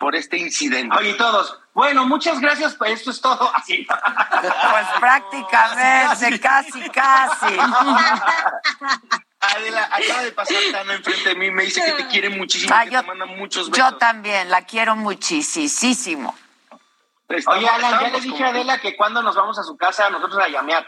por 0.04 0.14
este 0.14 0.36
incidente. 0.36 0.94
Oye, 0.98 1.14
todos, 1.14 1.58
bueno, 1.72 2.04
muchas 2.06 2.38
gracias, 2.38 2.74
pues 2.74 2.92
esto 2.92 3.10
es 3.10 3.22
todo. 3.22 3.50
Así. 3.54 3.86
Pues 3.88 4.86
prácticamente, 5.00 6.40
casi, 6.40 6.90
casi. 6.90 7.56
Adela, 9.40 9.84
acaba 9.90 10.22
de 10.22 10.32
pasar 10.32 10.56
Tana 10.72 10.92
enfrente 10.92 11.30
de 11.30 11.34
mí, 11.36 11.50
me 11.50 11.62
dice 11.64 11.82
que 11.82 11.92
te 11.92 12.06
quiere 12.08 12.28
muchísimo, 12.28 12.74
Ah, 12.76 12.84
que 12.84 12.90
yo- 12.90 13.00
te 13.00 13.06
manda 13.06 13.24
muchos 13.24 13.70
besos. 13.70 13.78
Yo 13.92 13.96
también, 13.96 14.50
la 14.50 14.60
quiero 14.66 14.94
muchísimo. 14.94 16.36
Oye, 17.46 17.66
Alan, 17.66 18.00
ya 18.02 18.08
le 18.10 18.20
dije 18.20 18.28
como- 18.30 18.44
a 18.44 18.48
Adela 18.50 18.78
que 18.80 18.96
cuando 18.98 19.22
nos 19.22 19.34
vamos 19.34 19.58
a 19.58 19.62
su 19.62 19.74
casa, 19.78 20.10
nosotros 20.10 20.38
a 20.44 20.48
llamear. 20.48 20.86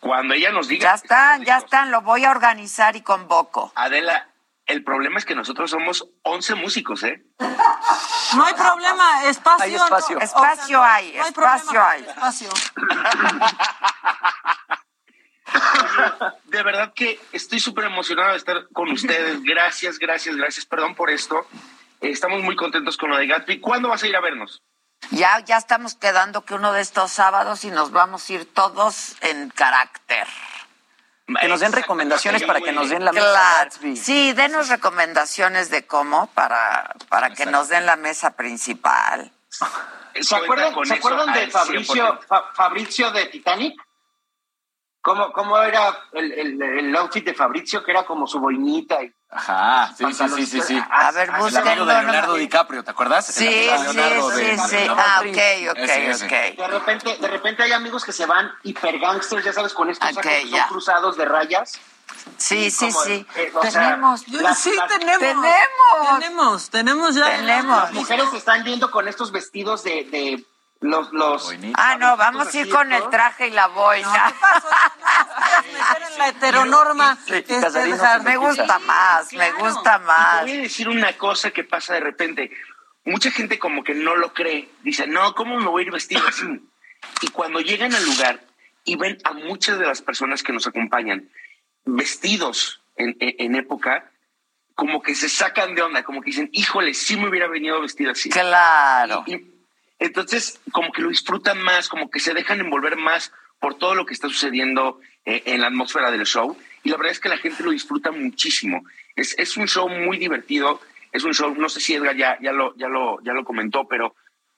Cuando 0.00 0.34
ella 0.34 0.50
nos 0.52 0.68
diga. 0.68 0.82
Ya 0.90 0.94
están, 0.96 1.44
ya 1.46 1.56
están, 1.56 1.90
lo 1.90 2.02
voy 2.02 2.26
a 2.26 2.30
organizar 2.30 2.94
y 2.96 3.00
convoco. 3.00 3.72
Adela, 3.74 4.28
el 4.70 4.84
problema 4.84 5.18
es 5.18 5.24
que 5.24 5.34
nosotros 5.34 5.70
somos 5.70 6.06
11 6.22 6.54
músicos, 6.54 7.02
¿eh? 7.02 7.22
No 8.36 8.44
hay 8.44 8.54
problema, 8.54 9.24
espacio. 9.24 9.64
Hay 9.64 9.74
espacio. 9.74 10.16
no- 10.16 10.22
Espacio 10.22 10.82
hay, 10.82 11.12
no 11.16 11.26
espacio 11.26 11.70
problema 11.72 11.90
hay. 11.90 12.02
Espacio. 12.02 12.48
De 16.44 16.62
verdad 16.62 16.92
que 16.94 17.20
estoy 17.32 17.58
súper 17.60 17.84
emocionado 17.84 18.30
de 18.30 18.36
estar 18.36 18.68
con 18.72 18.90
ustedes. 18.90 19.42
Gracias, 19.42 19.98
gracias, 19.98 20.36
gracias. 20.36 20.64
Perdón 20.66 20.94
por 20.94 21.10
esto. 21.10 21.46
Eh, 22.00 22.10
Estamos 22.10 22.42
muy 22.42 22.56
contentos 22.56 22.96
con 22.96 23.10
lo 23.10 23.16
de 23.16 23.26
Gatsby. 23.26 23.60
¿Cuándo 23.60 23.88
vas 23.88 24.02
a 24.02 24.06
ir 24.06 24.16
a 24.16 24.20
vernos? 24.20 24.62
Ya, 25.10 25.40
ya 25.40 25.56
estamos 25.56 25.94
quedando 25.94 26.44
que 26.44 26.54
uno 26.54 26.72
de 26.72 26.82
estos 26.82 27.10
sábados 27.10 27.64
y 27.64 27.70
nos 27.70 27.90
vamos 27.90 28.28
a 28.28 28.32
ir 28.34 28.52
todos 28.52 29.16
en 29.22 29.50
carácter. 29.50 30.26
Que 31.40 31.48
nos 31.48 31.60
den 31.60 31.72
recomendaciones 31.72 32.42
para 32.44 32.60
que 32.60 32.72
nos 32.72 32.88
den 32.88 33.04
la 33.04 33.12
mesa 33.12 33.26
Claro. 33.30 33.70
Sí, 33.96 34.32
denos 34.32 34.68
recomendaciones 34.68 35.70
de 35.70 35.86
cómo 35.86 36.28
para, 36.34 36.94
para 37.08 37.30
que 37.34 37.46
nos 37.46 37.68
den 37.68 37.86
la 37.86 37.96
mesa 37.96 38.30
principal. 38.36 39.30
¿Se 40.20 40.34
acuerdan, 40.34 40.74
¿se 40.84 40.94
acuerdan 40.94 41.32
de 41.32 41.48
Fabricio, 41.50 42.18
100%. 42.20 42.26
Fa- 42.26 42.44
Fabrizio 42.54 43.10
de 43.12 43.26
Titanic? 43.26 43.80
¿Cómo, 45.02 45.32
cómo 45.32 45.56
era 45.58 45.96
el, 46.12 46.32
el, 46.32 46.62
el 46.62 46.96
outfit 46.96 47.24
de 47.24 47.34
Fabrizio? 47.34 47.82
Que 47.82 47.90
era 47.92 48.04
como 48.04 48.26
su 48.26 48.38
boinita. 48.40 49.02
Y, 49.02 49.12
Ajá, 49.32 49.94
sí, 49.96 50.04
sí, 50.12 50.28
sí, 50.28 50.46
sí, 50.46 50.60
sí. 50.60 50.82
A 50.90 51.12
ver, 51.12 51.28
El 51.28 51.34
amigo 51.36 51.44
búsquenlo. 51.50 51.86
de 51.86 51.94
Leonardo 52.02 52.34
DiCaprio, 52.34 52.82
¿te 52.82 52.90
acuerdas? 52.90 53.28
El 53.28 53.34
Sí, 53.48 53.70
sí, 53.92 53.98
sí, 54.34 54.58
sí. 54.68 54.86
Ah, 54.90 55.20
ok, 55.20 55.70
ok, 55.70 56.24
ok. 56.24 56.56
De 56.56 56.68
repente, 56.68 57.16
de 57.16 57.28
repente 57.28 57.62
hay 57.62 57.72
amigos 57.72 58.04
que 58.04 58.12
se 58.12 58.26
van 58.26 58.50
hiper 58.64 58.98
gangsters, 58.98 59.44
ya 59.44 59.52
sabes, 59.52 59.72
con 59.72 59.88
estos 59.88 60.16
que 60.18 60.48
son 60.48 60.60
cruzados 60.68 61.16
de 61.16 61.24
rayas. 61.26 61.80
Sí, 62.36 62.70
sí, 62.72 62.86
Como, 62.90 63.04
sí. 63.04 63.26
eh, 63.36 63.52
tenemos. 63.62 64.20
sí, 64.20 64.72
tenemos. 64.88 65.18
Tenemos. 65.20 65.50
Tenemos, 66.18 66.70
tenemos 66.70 67.14
ya. 67.14 67.38
Las 67.38 67.92
mujeres 67.92 68.30
se 68.30 68.36
están 68.38 68.64
yendo 68.64 68.90
con 68.90 69.06
estos 69.06 69.30
vestidos 69.30 69.84
de, 69.84 70.04
de 70.10 70.44
los, 70.80 71.12
los 71.12 71.54
Ah, 71.74 71.96
no, 71.96 72.16
vamos 72.16 72.52
a 72.52 72.56
ir 72.58 72.68
con 72.68 72.92
el 72.92 73.08
traje 73.10 73.46
y 73.48 73.50
la 73.50 73.68
boina. 73.68 74.34
en 75.98 76.18
la 76.18 76.28
heteronorma. 76.28 77.18
este, 77.26 77.42
dejar- 77.80 78.22
me 78.22 78.36
gusta 78.36 78.78
más, 78.80 79.32
me 79.32 79.52
gusta 79.52 79.98
más. 79.98 80.42
voy 80.42 80.52
a 80.52 80.60
decir 80.62 80.88
una 80.88 81.12
cosa 81.16 81.50
que 81.50 81.64
pasa 81.64 81.94
de 81.94 82.00
repente. 82.00 82.50
Mucha 83.04 83.30
gente 83.30 83.58
como 83.58 83.82
que 83.82 83.94
no 83.94 84.14
lo 84.16 84.32
cree. 84.34 84.68
Dice, 84.82 85.06
no, 85.06 85.34
¿cómo 85.34 85.58
me 85.58 85.66
voy 85.66 85.82
a 85.82 85.86
ir 85.86 85.92
vestido 85.92 86.22
así? 86.28 86.44
Y 87.22 87.28
cuando 87.28 87.60
llegan 87.60 87.94
al 87.94 88.04
lugar 88.04 88.40
y 88.84 88.96
ven 88.96 89.18
a 89.24 89.32
muchas 89.32 89.78
de 89.78 89.86
las 89.86 90.02
personas 90.02 90.42
que 90.42 90.52
nos 90.52 90.66
acompañan 90.66 91.30
vestidos 91.84 92.82
en, 92.96 93.16
en- 93.20 93.34
en 93.38 93.54
época, 93.56 94.10
como 94.74 95.02
que 95.02 95.14
se 95.14 95.28
sacan 95.28 95.74
de 95.74 95.82
onda, 95.82 96.02
como 96.02 96.20
que 96.20 96.26
dicen, 96.26 96.48
híjole, 96.52 96.94
sí 96.94 97.16
me 97.16 97.28
hubiera 97.28 97.48
venido 97.48 97.80
vestido 97.80 98.12
así. 98.12 98.30
Claro. 98.30 99.24
Y- 99.26 99.34
y 99.34 99.50
entonces, 99.98 100.60
como 100.72 100.92
que 100.92 101.02
lo 101.02 101.08
disfrutan 101.10 101.60
más, 101.62 101.88
como 101.88 102.10
que 102.10 102.20
se 102.20 102.32
dejan 102.32 102.60
envolver 102.60 102.96
más 102.96 103.32
por 103.58 103.74
todo 103.76 103.94
lo 103.94 104.06
que 104.06 104.14
está 104.14 104.28
sucediendo 104.28 104.98
eh, 105.24 105.42
en 105.46 105.60
la 105.60 105.68
atmósfera 105.68 106.10
del 106.10 106.24
show. 106.24 106.56
Y 106.82 106.90
la 106.90 106.96
verdad 106.96 107.12
es 107.12 107.20
que 107.20 107.28
la 107.28 107.38
gente 107.38 107.62
lo 107.62 107.70
disfruta 107.70 108.10
muchísimo. 108.10 108.82
Es, 109.16 109.38
es 109.38 109.56
un 109.56 109.66
show 109.66 109.88
muy 109.88 110.18
divertido. 110.18 110.80
Es 111.12 111.24
un 111.24 111.34
show, 111.34 111.54
no 111.54 111.68
sé 111.68 111.80
si 111.80 111.94
Edgar 111.94 112.16
ya, 112.16 112.38
ya, 112.40 112.52
lo, 112.52 112.74
ya, 112.76 112.88
lo, 112.88 113.20
ya 113.22 113.32
lo 113.32 113.44
comentó, 113.44 113.86
pero 113.88 114.14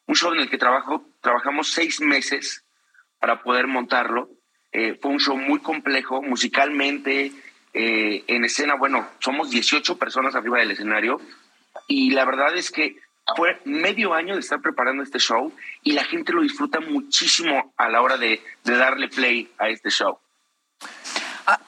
un 0.06 0.14
show 0.14 0.32
en 0.32 0.40
el 0.40 0.50
que 0.50 0.58
trabajo, 0.58 1.04
trabajamos 1.20 1.72
seis 1.72 2.00
meses 2.00 2.64
para 3.18 3.42
poder 3.42 3.66
montarlo. 3.66 4.28
Eh, 4.72 4.98
fue 5.00 5.12
un 5.12 5.20
show 5.20 5.36
muy 5.36 5.60
complejo, 5.60 6.22
musicalmente, 6.22 7.32
eh, 7.74 8.24
en 8.26 8.44
escena, 8.44 8.74
bueno, 8.74 9.08
somos 9.20 9.50
18 9.50 9.98
personas 9.98 10.34
arriba 10.34 10.58
del 10.58 10.72
escenario 10.72 11.20
y 11.88 12.10
la 12.10 12.24
verdad 12.26 12.54
es 12.54 12.70
que 12.70 12.96
fue 13.36 13.60
medio 13.64 14.12
año 14.12 14.34
de 14.34 14.40
estar 14.40 14.60
preparando 14.60 15.02
este 15.02 15.18
show 15.18 15.54
y 15.82 15.92
la 15.92 16.04
gente 16.04 16.32
lo 16.32 16.42
disfruta 16.42 16.80
muchísimo 16.80 17.72
a 17.78 17.88
la 17.88 18.02
hora 18.02 18.18
de, 18.18 18.42
de 18.64 18.76
darle 18.76 19.08
play 19.08 19.50
a 19.58 19.70
este 19.70 19.88
show. 19.90 20.18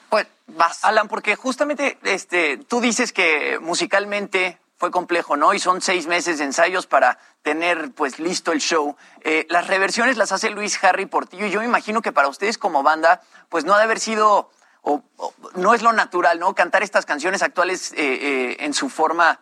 Pues 0.09 0.27
vas. 0.47 0.83
Alan, 0.83 1.07
porque 1.07 1.35
justamente 1.35 1.97
este, 2.03 2.57
tú 2.57 2.81
dices 2.81 3.11
que 3.13 3.59
musicalmente 3.61 4.59
fue 4.77 4.91
complejo, 4.91 5.37
¿no? 5.37 5.53
Y 5.53 5.59
son 5.59 5.81
seis 5.81 6.05
meses 6.07 6.37
de 6.39 6.43
ensayos 6.45 6.85
para 6.87 7.17
tener 7.43 7.91
pues 7.93 8.19
listo 8.19 8.51
el 8.51 8.59
show. 8.59 8.95
Eh, 9.21 9.45
las 9.49 9.67
reversiones 9.67 10.17
las 10.17 10.31
hace 10.31 10.49
Luis 10.49 10.83
Harry 10.83 11.05
Portillo 11.05 11.45
y 11.45 11.51
yo 11.51 11.59
me 11.59 11.65
imagino 11.65 12.01
que 12.01 12.11
para 12.11 12.27
ustedes 12.27 12.57
como 12.57 12.83
banda 12.83 13.21
pues 13.49 13.63
no 13.63 13.73
ha 13.73 13.77
de 13.77 13.83
haber 13.85 13.99
sido, 13.99 14.51
o, 14.81 15.01
o 15.17 15.33
no 15.55 15.73
es 15.73 15.81
lo 15.81 15.93
natural, 15.93 16.39
¿no? 16.39 16.53
Cantar 16.55 16.83
estas 16.83 17.05
canciones 17.05 17.41
actuales 17.41 17.93
eh, 17.93 17.95
eh, 17.97 18.57
en 18.59 18.73
su 18.73 18.89
forma 18.89 19.39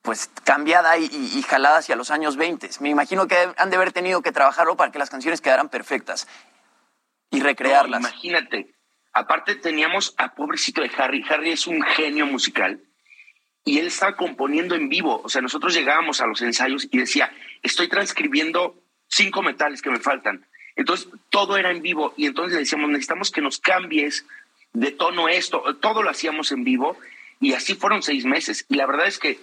pues 0.00 0.30
cambiada 0.44 0.96
y, 0.98 1.04
y- 1.06 1.38
y 1.38 1.42
jalada 1.42 1.78
hacia 1.78 1.96
los 1.96 2.10
años 2.10 2.36
20. 2.36 2.68
Me 2.80 2.88
imagino 2.90 3.26
que 3.26 3.52
han 3.56 3.70
de 3.70 3.76
haber 3.76 3.92
tenido 3.92 4.20
que 4.22 4.32
trabajarlo 4.32 4.76
para 4.76 4.90
que 4.92 4.98
las 4.98 5.08
canciones 5.10 5.40
quedaran 5.40 5.68
perfectas 5.68 6.26
y 7.30 7.40
recrearlas. 7.40 8.00
No, 8.02 8.08
imagínate. 8.08 8.73
Aparte 9.14 9.54
teníamos 9.54 10.14
a 10.18 10.34
pobrecito 10.34 10.82
de 10.82 10.90
Harry. 10.98 11.24
Harry 11.28 11.50
es 11.52 11.66
un 11.66 11.82
genio 11.82 12.26
musical 12.26 12.80
y 13.64 13.78
él 13.78 13.86
estaba 13.86 14.16
componiendo 14.16 14.74
en 14.74 14.88
vivo. 14.88 15.20
O 15.22 15.28
sea, 15.28 15.40
nosotros 15.40 15.72
llegábamos 15.72 16.20
a 16.20 16.26
los 16.26 16.42
ensayos 16.42 16.88
y 16.90 16.98
decía, 16.98 17.32
estoy 17.62 17.88
transcribiendo 17.88 18.82
cinco 19.06 19.42
metales 19.42 19.80
que 19.82 19.90
me 19.90 20.00
faltan. 20.00 20.44
Entonces, 20.76 21.08
todo 21.30 21.56
era 21.56 21.70
en 21.70 21.80
vivo 21.80 22.12
y 22.16 22.26
entonces 22.26 22.54
le 22.54 22.60
decíamos, 22.60 22.90
necesitamos 22.90 23.30
que 23.30 23.40
nos 23.40 23.60
cambies 23.60 24.26
de 24.72 24.90
tono 24.90 25.28
esto. 25.28 25.62
Todo 25.80 26.02
lo 26.02 26.10
hacíamos 26.10 26.50
en 26.50 26.64
vivo 26.64 26.98
y 27.40 27.52
así 27.52 27.76
fueron 27.76 28.02
seis 28.02 28.24
meses. 28.24 28.66
Y 28.68 28.74
la 28.74 28.86
verdad 28.86 29.06
es 29.06 29.20
que 29.20 29.38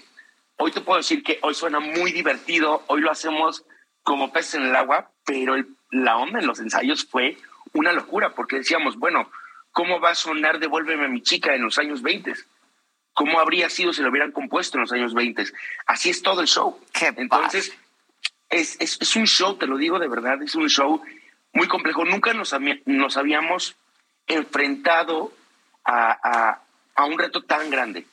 hoy 0.57 0.71
te 0.71 0.81
puedo 0.81 0.97
decir 0.97 1.23
que 1.23 1.39
hoy 1.43 1.53
suena 1.55 1.79
muy 1.79 2.11
divertido, 2.11 2.83
hoy 2.87 2.99
lo 2.99 3.09
hacemos 3.09 3.63
como 4.03 4.33
peces 4.33 4.55
en 4.55 4.63
el 4.63 4.75
agua, 4.75 5.11
pero 5.25 5.55
el- 5.55 5.67
la 5.91 6.17
onda 6.17 6.39
en 6.39 6.47
los 6.47 6.59
ensayos 6.59 7.05
fue 7.05 7.37
una 7.73 7.93
locura 7.93 8.33
porque 8.35 8.57
decíamos, 8.57 8.97
bueno, 8.97 9.31
¿cómo 9.71 9.99
va 9.99 10.11
a 10.11 10.15
sonar 10.15 10.59
Devuélveme 10.59 11.05
a 11.05 11.09
mi 11.09 11.21
chica 11.21 11.55
en 11.55 11.63
los 11.63 11.77
años 11.79 12.01
20? 12.01 12.33
¿Cómo 13.13 13.39
habría 13.39 13.69
sido 13.69 13.91
si 13.93 14.01
lo 14.01 14.09
hubieran 14.09 14.31
compuesto 14.31 14.77
en 14.77 14.81
los 14.81 14.91
años 14.93 15.13
20? 15.13 15.43
Así 15.85 16.09
es 16.09 16.21
todo 16.21 16.41
el 16.41 16.47
show. 16.47 16.79
Entonces, 17.17 17.77
es, 18.49 18.77
es, 18.79 18.97
es 19.01 19.15
un 19.15 19.27
show, 19.27 19.57
te 19.57 19.67
lo 19.67 19.77
digo 19.77 19.99
de 19.99 20.07
verdad, 20.07 20.41
es 20.41 20.55
un 20.55 20.69
show 20.69 21.01
muy 21.53 21.67
complejo. 21.67 22.05
Nunca 22.05 22.33
nos, 22.33 22.53
había- 22.53 22.79
nos 22.85 23.17
habíamos 23.17 23.75
enfrentado 24.27 25.33
a, 25.83 26.11
a- 26.23 26.61
a 26.95 27.05
un 27.05 27.17
reto 27.19 27.43
tan 27.43 27.69
grande, 27.69 28.05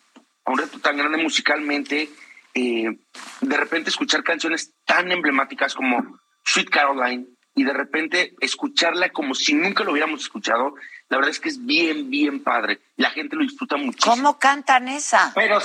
a 0.45 0.51
un 0.51 0.59
reto 0.59 0.79
tan 0.81 0.97
grande 0.97 1.19
musicalmente. 1.19 2.09
eh, 2.55 2.99
de 3.41 3.57
repente 3.57 3.91
escuchar 3.91 4.25
canciones 4.25 4.73
tan 4.85 5.13
emblemáticas 5.13 5.75
como 5.75 6.19
Sweet 6.45 6.71
Caroline 6.71 7.27
y 7.55 7.63
de 7.63 7.73
repente 7.73 8.35
escucharla 8.41 9.11
como 9.11 9.35
si 9.35 9.55
nunca 9.55 9.85
lo 9.85 9.93
hubiéramos 9.93 10.23
escuchado, 10.23 10.75
la 11.09 11.17
verdad 11.17 11.31
es 11.31 11.41
que 11.41 11.49
es 11.49 11.65
bien, 11.65 12.11
bien 12.11 12.43
padre. 12.43 12.81
La 12.97 13.11
gente 13.11 13.37
lo 13.37 13.43
disfruta 13.43 13.77
muchísimo. 13.77 14.15
¿Cómo 14.15 14.39
cantan 14.39 14.89
esa? 14.89 15.33
Pero, 15.35 15.59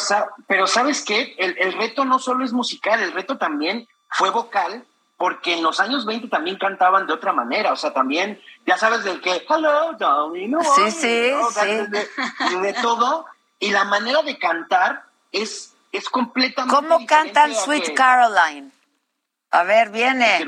pero 0.48 0.68
¿sabes 0.68 1.03
qué? 1.03 1.36
El, 1.38 1.57
el 1.60 1.74
reto 1.74 2.06
no 2.06 2.20
solo 2.20 2.45
es 2.45 2.53
musical, 2.53 3.02
el 3.03 3.11
reto 3.11 3.38
también 3.38 3.88
fue 4.10 4.30
vocal, 4.30 4.86
porque 5.18 5.53
en 5.53 5.64
los 5.64 5.80
años 5.80 6.06
20 6.06 6.28
también 6.30 6.57
cantaban 6.57 7.07
de 7.07 7.14
otra 7.14 7.34
manera, 7.34 7.72
o 7.74 7.76
sea, 7.76 7.94
también, 7.94 8.41
ya 8.65 8.78
sabes, 8.78 9.03
del 9.03 9.22
que, 9.22 9.45
hello, 9.49 9.94
darling, 9.99 10.49
no, 10.49 10.61
Sí, 10.64 10.91
sí, 10.91 11.32
sí. 11.52 11.60
De, 11.70 11.88
de- 11.88 12.61
de 12.61 12.74
todo, 12.82 13.26
y 13.60 13.72
la 13.72 13.84
manera 13.86 14.22
de 14.24 14.38
cantar 14.38 15.03
es, 15.32 15.74
es 15.91 16.10
completamente 16.10 16.76
¿Cómo 16.76 17.06
cantan 17.06 17.53
Sweet 17.53 17.86
que- 17.88 17.94
Caroline? 17.94 18.72
A 19.52 19.64
ver, 19.64 19.90
viene. 19.91 20.45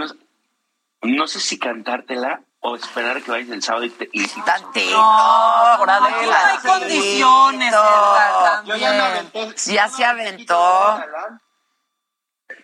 no 1.01 1.27
sé 1.27 1.39
si 1.39 1.59
cantártela 1.59 2.41
o 2.67 2.75
esperar 2.75 3.17
a 3.17 3.21
que 3.21 3.29
vayas 3.31 3.49
el 3.49 3.61
sábado 3.61 3.85
y 3.85 3.89
te... 3.91 4.09
y- 4.11 4.27
Tantito, 4.27 4.97
No, 4.97 5.75
por 5.77 5.89
aquí 5.89 6.03
no 6.11 6.17
hay 6.17 6.27
tantito. 6.57 6.73
condiciones, 6.73 7.67
Edgar, 7.73 8.63
Yo 8.65 8.75
ya 8.75 8.91
me 8.91 8.99
aventé. 9.01 9.53
Ya 9.73 9.87
se 9.87 10.03
aventó. 10.05 11.01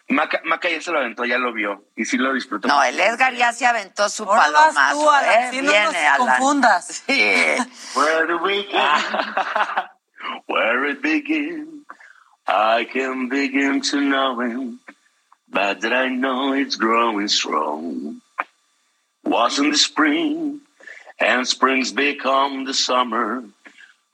Maca, 0.10 0.42
Maca 0.44 0.70
ya 0.70 0.82
se 0.82 0.92
lo 0.92 1.00
aventó, 1.00 1.24
ya 1.26 1.38
lo 1.38 1.54
vio 1.54 1.86
y 1.96 2.04
sí 2.06 2.18
lo 2.18 2.34
disfrutó. 2.34 2.68
No, 2.68 2.84
el 2.84 3.00
Edgar 3.00 3.34
ya 3.34 3.54
se 3.54 3.66
aventó 3.66 4.10
su 4.10 4.24
Ahora 4.24 4.42
palomazo, 4.52 5.00
tú, 5.00 5.10
Alan, 5.10 5.30
¿eh? 5.44 5.48
sí, 5.52 5.62
no 5.62 5.72
Viene, 5.72 5.86
nos 5.86 5.96
Alan. 5.96 6.18
confundas. 6.18 7.04
Sí. 7.08 7.14
Where 7.96 8.28
do 8.28 8.38
we 8.40 8.64
begin? 8.64 8.80
Where 10.48 10.90
it 10.92 11.02
begin? 11.02 11.86
I 12.48 12.86
can 12.92 13.30
begin 13.30 13.82
to 13.92 13.98
know 14.02 14.40
him, 14.42 14.80
but 15.48 15.80
that 15.82 15.94
I 15.94 16.10
know 16.10 16.54
it's 16.54 16.76
growing 16.76 17.28
strong. 17.30 18.22
Was 19.24 19.60
in 19.60 19.70
the 19.70 19.78
spring, 19.78 20.62
and 21.20 21.48
spring's 21.48 21.92
become 21.92 22.66
the 22.66 22.74
summer. 22.74 23.44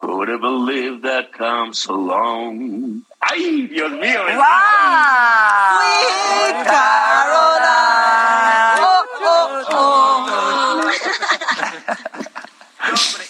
Who 0.02 0.18
would 0.18 0.28
have 0.28 0.42
believed 0.42 1.04
that 1.04 1.34
comes 1.34 1.86
along? 1.86 3.04
¡Ay, 3.22 3.68
Dios 3.68 3.92
mío! 3.92 4.28
¿eh? 4.28 4.38
¡Wow! 4.38 5.80
Sweet 5.82 6.66
Caroline. 6.66 7.98
Oh, 8.80 9.06
oh, 9.22 9.66
oh. 12.90 13.24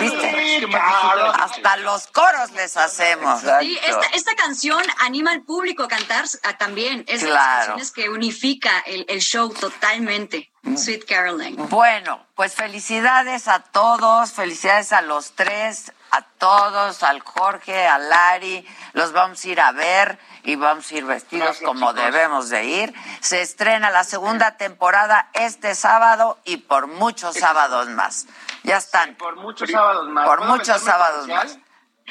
¿Viste? 0.00 0.66
Hasta 0.76 1.76
los 1.78 2.06
coros 2.08 2.50
les 2.52 2.76
hacemos. 2.76 3.40
Sí, 3.60 3.78
esta, 3.86 4.06
esta 4.14 4.34
canción 4.34 4.82
anima 4.98 5.32
al 5.32 5.42
público 5.42 5.84
a 5.84 5.88
cantar 5.88 6.24
también. 6.58 7.04
Es 7.06 7.22
de 7.22 7.28
las 7.28 7.36
Claro. 7.36 7.56
canciones 7.66 7.92
que 7.92 8.08
unifica 8.08 8.78
el, 8.86 9.04
el 9.08 9.20
show 9.20 9.52
totalmente. 9.52 10.50
Sweet 10.76 11.04
Caroline. 11.06 11.62
Bueno, 11.68 12.26
pues 12.34 12.54
felicidades 12.54 13.46
a 13.46 13.60
todos, 13.60 14.32
felicidades 14.32 14.92
a 14.92 15.00
los 15.00 15.32
tres, 15.36 15.92
a 16.10 16.22
todos, 16.22 17.02
al 17.02 17.20
Jorge, 17.20 17.86
a 17.86 17.98
Lari. 17.98 18.66
Los 18.92 19.12
vamos 19.12 19.44
a 19.44 19.48
ir 19.48 19.60
a 19.60 19.72
ver 19.72 20.18
y 20.44 20.56
vamos 20.56 20.90
a 20.90 20.94
ir 20.94 21.04
vestidos 21.04 21.46
Gracias, 21.46 21.66
como 21.66 21.90
chicos. 21.90 22.04
debemos 22.04 22.48
de 22.48 22.64
ir. 22.64 22.94
Se 23.20 23.42
estrena 23.42 23.90
la 23.90 24.04
segunda 24.04 24.56
temporada 24.56 25.28
este 25.34 25.74
sábado 25.74 26.38
y 26.44 26.58
por 26.58 26.86
muchos 26.86 27.36
sábados 27.36 27.88
más. 27.88 28.26
Ya 28.62 28.76
están. 28.78 29.14
Por 29.16 29.36
muchos 29.36 29.70
sábados 29.70 30.08
más. 30.08 30.26
Por 30.26 30.38
¿Puedo 30.38 30.50
muchos 30.52 30.80
sábados 30.82 31.26
comercial? 31.26 31.62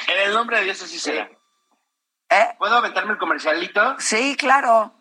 En 0.07 0.19
el 0.27 0.33
nombre 0.33 0.57
de 0.59 0.63
Dios 0.65 0.81
así 0.81 0.99
será. 0.99 1.29
¿Eh? 2.29 2.55
¿Puedo 2.57 2.75
aventarme 2.77 3.13
el 3.13 3.17
comercialito? 3.17 3.95
Sí, 3.99 4.35
claro. 4.35 4.91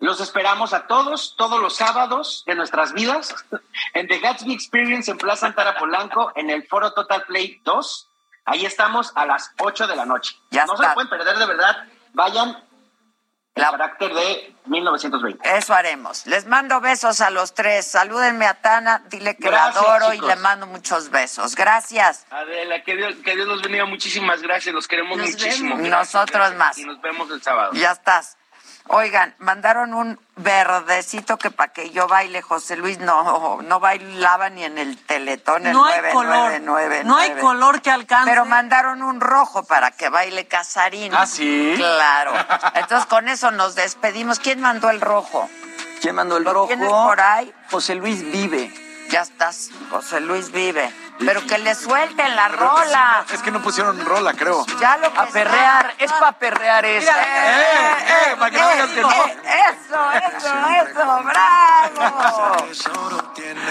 Los 0.00 0.20
esperamos 0.20 0.72
a 0.72 0.86
todos, 0.86 1.34
todos 1.36 1.60
los 1.60 1.74
sábados 1.76 2.44
de 2.46 2.54
nuestras 2.54 2.92
vidas, 2.92 3.34
en 3.94 4.06
The 4.06 4.18
Gatsby 4.20 4.52
Experience 4.54 5.10
en 5.10 5.18
Plaza 5.18 5.46
Antara 5.46 5.76
Polanco, 5.76 6.32
en 6.36 6.50
el 6.50 6.66
Foro 6.68 6.92
Total 6.92 7.22
Play 7.24 7.60
2, 7.64 8.04
Ahí 8.50 8.64
estamos 8.64 9.12
a 9.14 9.26
las 9.26 9.50
8 9.58 9.86
de 9.86 9.94
la 9.94 10.06
noche. 10.06 10.34
Ya 10.50 10.64
no 10.64 10.72
está. 10.72 10.88
se 10.88 10.94
pueden 10.94 11.10
perder 11.10 11.36
de 11.36 11.44
verdad. 11.44 11.84
Vayan 12.14 12.56
el 13.54 13.62
carácter 13.62 14.14
de 14.14 14.54
1920. 14.64 15.56
Eso 15.58 15.74
haremos. 15.74 16.24
Les 16.26 16.46
mando 16.46 16.80
besos 16.80 17.20
a 17.20 17.28
los 17.28 17.52
tres. 17.52 17.86
Salúdenme 17.86 18.46
a 18.46 18.54
Tana, 18.54 19.02
dile 19.10 19.36
que 19.36 19.48
Gracias, 19.50 19.74
la 19.74 19.80
adoro 19.96 20.12
chicos. 20.12 20.26
y 20.26 20.30
le 20.30 20.36
mando 20.36 20.66
muchos 20.66 21.10
besos. 21.10 21.54
Gracias. 21.56 22.24
Adela, 22.30 22.82
que 22.84 22.96
Dios, 22.96 23.16
que 23.22 23.34
Dios 23.36 23.46
los 23.46 23.60
bendiga. 23.60 23.84
Muchísimas 23.84 24.40
gracias. 24.40 24.74
Los 24.74 24.88
queremos 24.88 25.18
Nos 25.18 25.28
muchísimo. 25.28 25.76
Gracias, 25.76 26.14
Nosotros 26.14 26.38
gracias. 26.38 26.58
más. 26.58 26.78
Y 26.78 26.84
nos 26.86 27.00
vemos 27.02 27.30
el 27.30 27.42
sábado. 27.42 27.72
Ya 27.74 27.90
estás. 27.92 28.38
Oigan, 28.90 29.34
mandaron 29.38 29.92
un 29.92 30.18
verdecito 30.36 31.36
que 31.38 31.50
para 31.50 31.72
que 31.72 31.90
yo 31.90 32.08
baile, 32.08 32.40
José 32.42 32.76
Luis 32.76 32.98
no, 32.98 33.60
no 33.62 33.80
bailaba 33.80 34.48
ni 34.48 34.64
en 34.64 34.78
el 34.78 34.96
teletón 35.04 35.66
el 35.66 35.72
No 35.72 35.84
hay 35.84 36.00
999. 36.12 36.96
color. 36.96 37.04
No 37.06 37.16
hay 37.18 37.30
color 37.32 37.82
que 37.82 37.90
alcance. 37.90 38.30
Pero 38.30 38.44
mandaron 38.46 39.02
un 39.02 39.20
rojo 39.20 39.62
para 39.64 39.90
que 39.90 40.08
baile 40.08 40.46
Casarín. 40.46 41.12
¿Ah, 41.14 41.26
sí? 41.26 41.74
Claro. 41.76 42.32
Entonces 42.74 43.06
con 43.06 43.28
eso 43.28 43.50
nos 43.50 43.74
despedimos. 43.74 44.38
¿Quién 44.38 44.60
mandó 44.60 44.88
el 44.90 45.00
rojo? 45.00 45.48
¿Quién 46.00 46.14
mandó 46.14 46.36
el 46.38 46.44
¿Lo 46.44 46.52
rojo? 46.54 46.66
tienes 46.68 46.88
por 46.88 47.20
ahí? 47.20 47.52
José 47.70 47.94
Luis 47.94 48.22
Vive. 48.30 48.72
Ya 49.10 49.22
estás, 49.22 49.70
José 49.90 50.20
Luis 50.20 50.52
vive. 50.52 50.92
Pero 51.18 51.44
que 51.46 51.58
le 51.58 51.74
suelten 51.74 52.36
la 52.36 52.48
rola. 52.48 53.24
Es 53.32 53.42
que 53.42 53.50
no 53.50 53.60
pusieron 53.60 54.04
rola, 54.04 54.34
creo. 54.34 54.64
Ya 54.80 54.98
lo 54.98 55.12
que 55.12 55.18
A 55.18 55.26
perrear, 55.26 55.94
es 55.98 56.12
para 56.12 56.32
perrear 56.32 56.84
esa. 56.84 57.10
¡Eh, 57.10 57.96
eh! 58.06 58.36
Para 58.38 58.50
que 58.50 58.58
no 58.58 58.68
digas 58.70 58.90
que 58.90 59.00
no. 59.00 59.10
Eso, 59.10 60.12
eso, 60.12 60.54
eso, 60.86 61.22
bravo. 61.24 62.66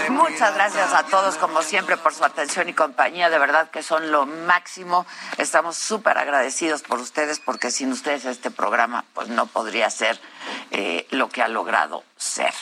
Muchas 0.10 0.56
gracias 0.56 0.94
a 0.94 1.04
todos, 1.04 1.36
como 1.38 1.62
siempre, 1.62 1.96
por 1.98 2.14
su 2.14 2.26
atención 2.26 2.68
y 2.68 2.74
compañía. 2.74 3.30
De 3.30 3.40
verdad 3.40 3.70
que 3.70 3.84
son 3.84 4.12
lo 4.12 4.26
máximo. 4.26 5.06
Estamos 5.38 5.78
súper 5.78 6.18
agradecidos 6.18 6.82
por 6.82 7.00
ustedes, 7.00 7.40
porque 7.40 7.72
sin 7.72 7.92
ustedes 7.92 8.26
este 8.26 8.52
programa 8.52 9.06
pues 9.14 9.30
no 9.30 9.46
podría 9.46 9.90
ser 9.90 10.20
eh, 10.72 11.08
lo 11.12 11.30
que 11.30 11.42
ha 11.42 11.48
logrado 11.48 12.04
ser. 12.18 12.54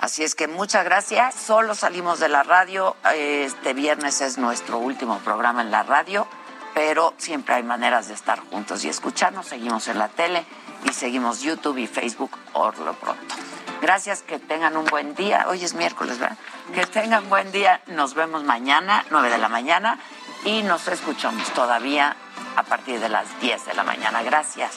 Así 0.00 0.24
es 0.24 0.34
que 0.34 0.48
muchas 0.48 0.82
gracias. 0.82 1.34
Solo 1.34 1.74
salimos 1.74 2.20
de 2.20 2.30
la 2.30 2.42
radio. 2.42 2.96
Este 3.14 3.74
viernes 3.74 4.22
es 4.22 4.38
nuestro 4.38 4.78
último 4.78 5.18
programa 5.18 5.60
en 5.60 5.70
la 5.70 5.82
radio, 5.82 6.26
pero 6.72 7.12
siempre 7.18 7.56
hay 7.56 7.62
maneras 7.62 8.08
de 8.08 8.14
estar 8.14 8.40
juntos 8.40 8.82
y 8.82 8.88
escucharnos. 8.88 9.46
Seguimos 9.46 9.88
en 9.88 9.98
la 9.98 10.08
tele 10.08 10.46
y 10.84 10.94
seguimos 10.94 11.42
YouTube 11.42 11.76
y 11.76 11.86
Facebook 11.86 12.30
por 12.54 12.78
lo 12.78 12.94
pronto. 12.94 13.34
Gracias, 13.82 14.22
que 14.22 14.38
tengan 14.38 14.78
un 14.78 14.86
buen 14.86 15.14
día. 15.14 15.44
Hoy 15.50 15.62
es 15.62 15.74
miércoles, 15.74 16.18
¿verdad? 16.18 16.38
Que 16.74 16.86
tengan 16.86 17.28
buen 17.28 17.52
día. 17.52 17.82
Nos 17.86 18.14
vemos 18.14 18.42
mañana, 18.42 19.04
9 19.10 19.28
de 19.28 19.36
la 19.36 19.50
mañana, 19.50 19.98
y 20.46 20.62
nos 20.62 20.88
escuchamos 20.88 21.46
todavía 21.50 22.16
a 22.56 22.62
partir 22.62 23.00
de 23.00 23.10
las 23.10 23.38
10 23.42 23.66
de 23.66 23.74
la 23.74 23.82
mañana. 23.82 24.22
Gracias. 24.22 24.76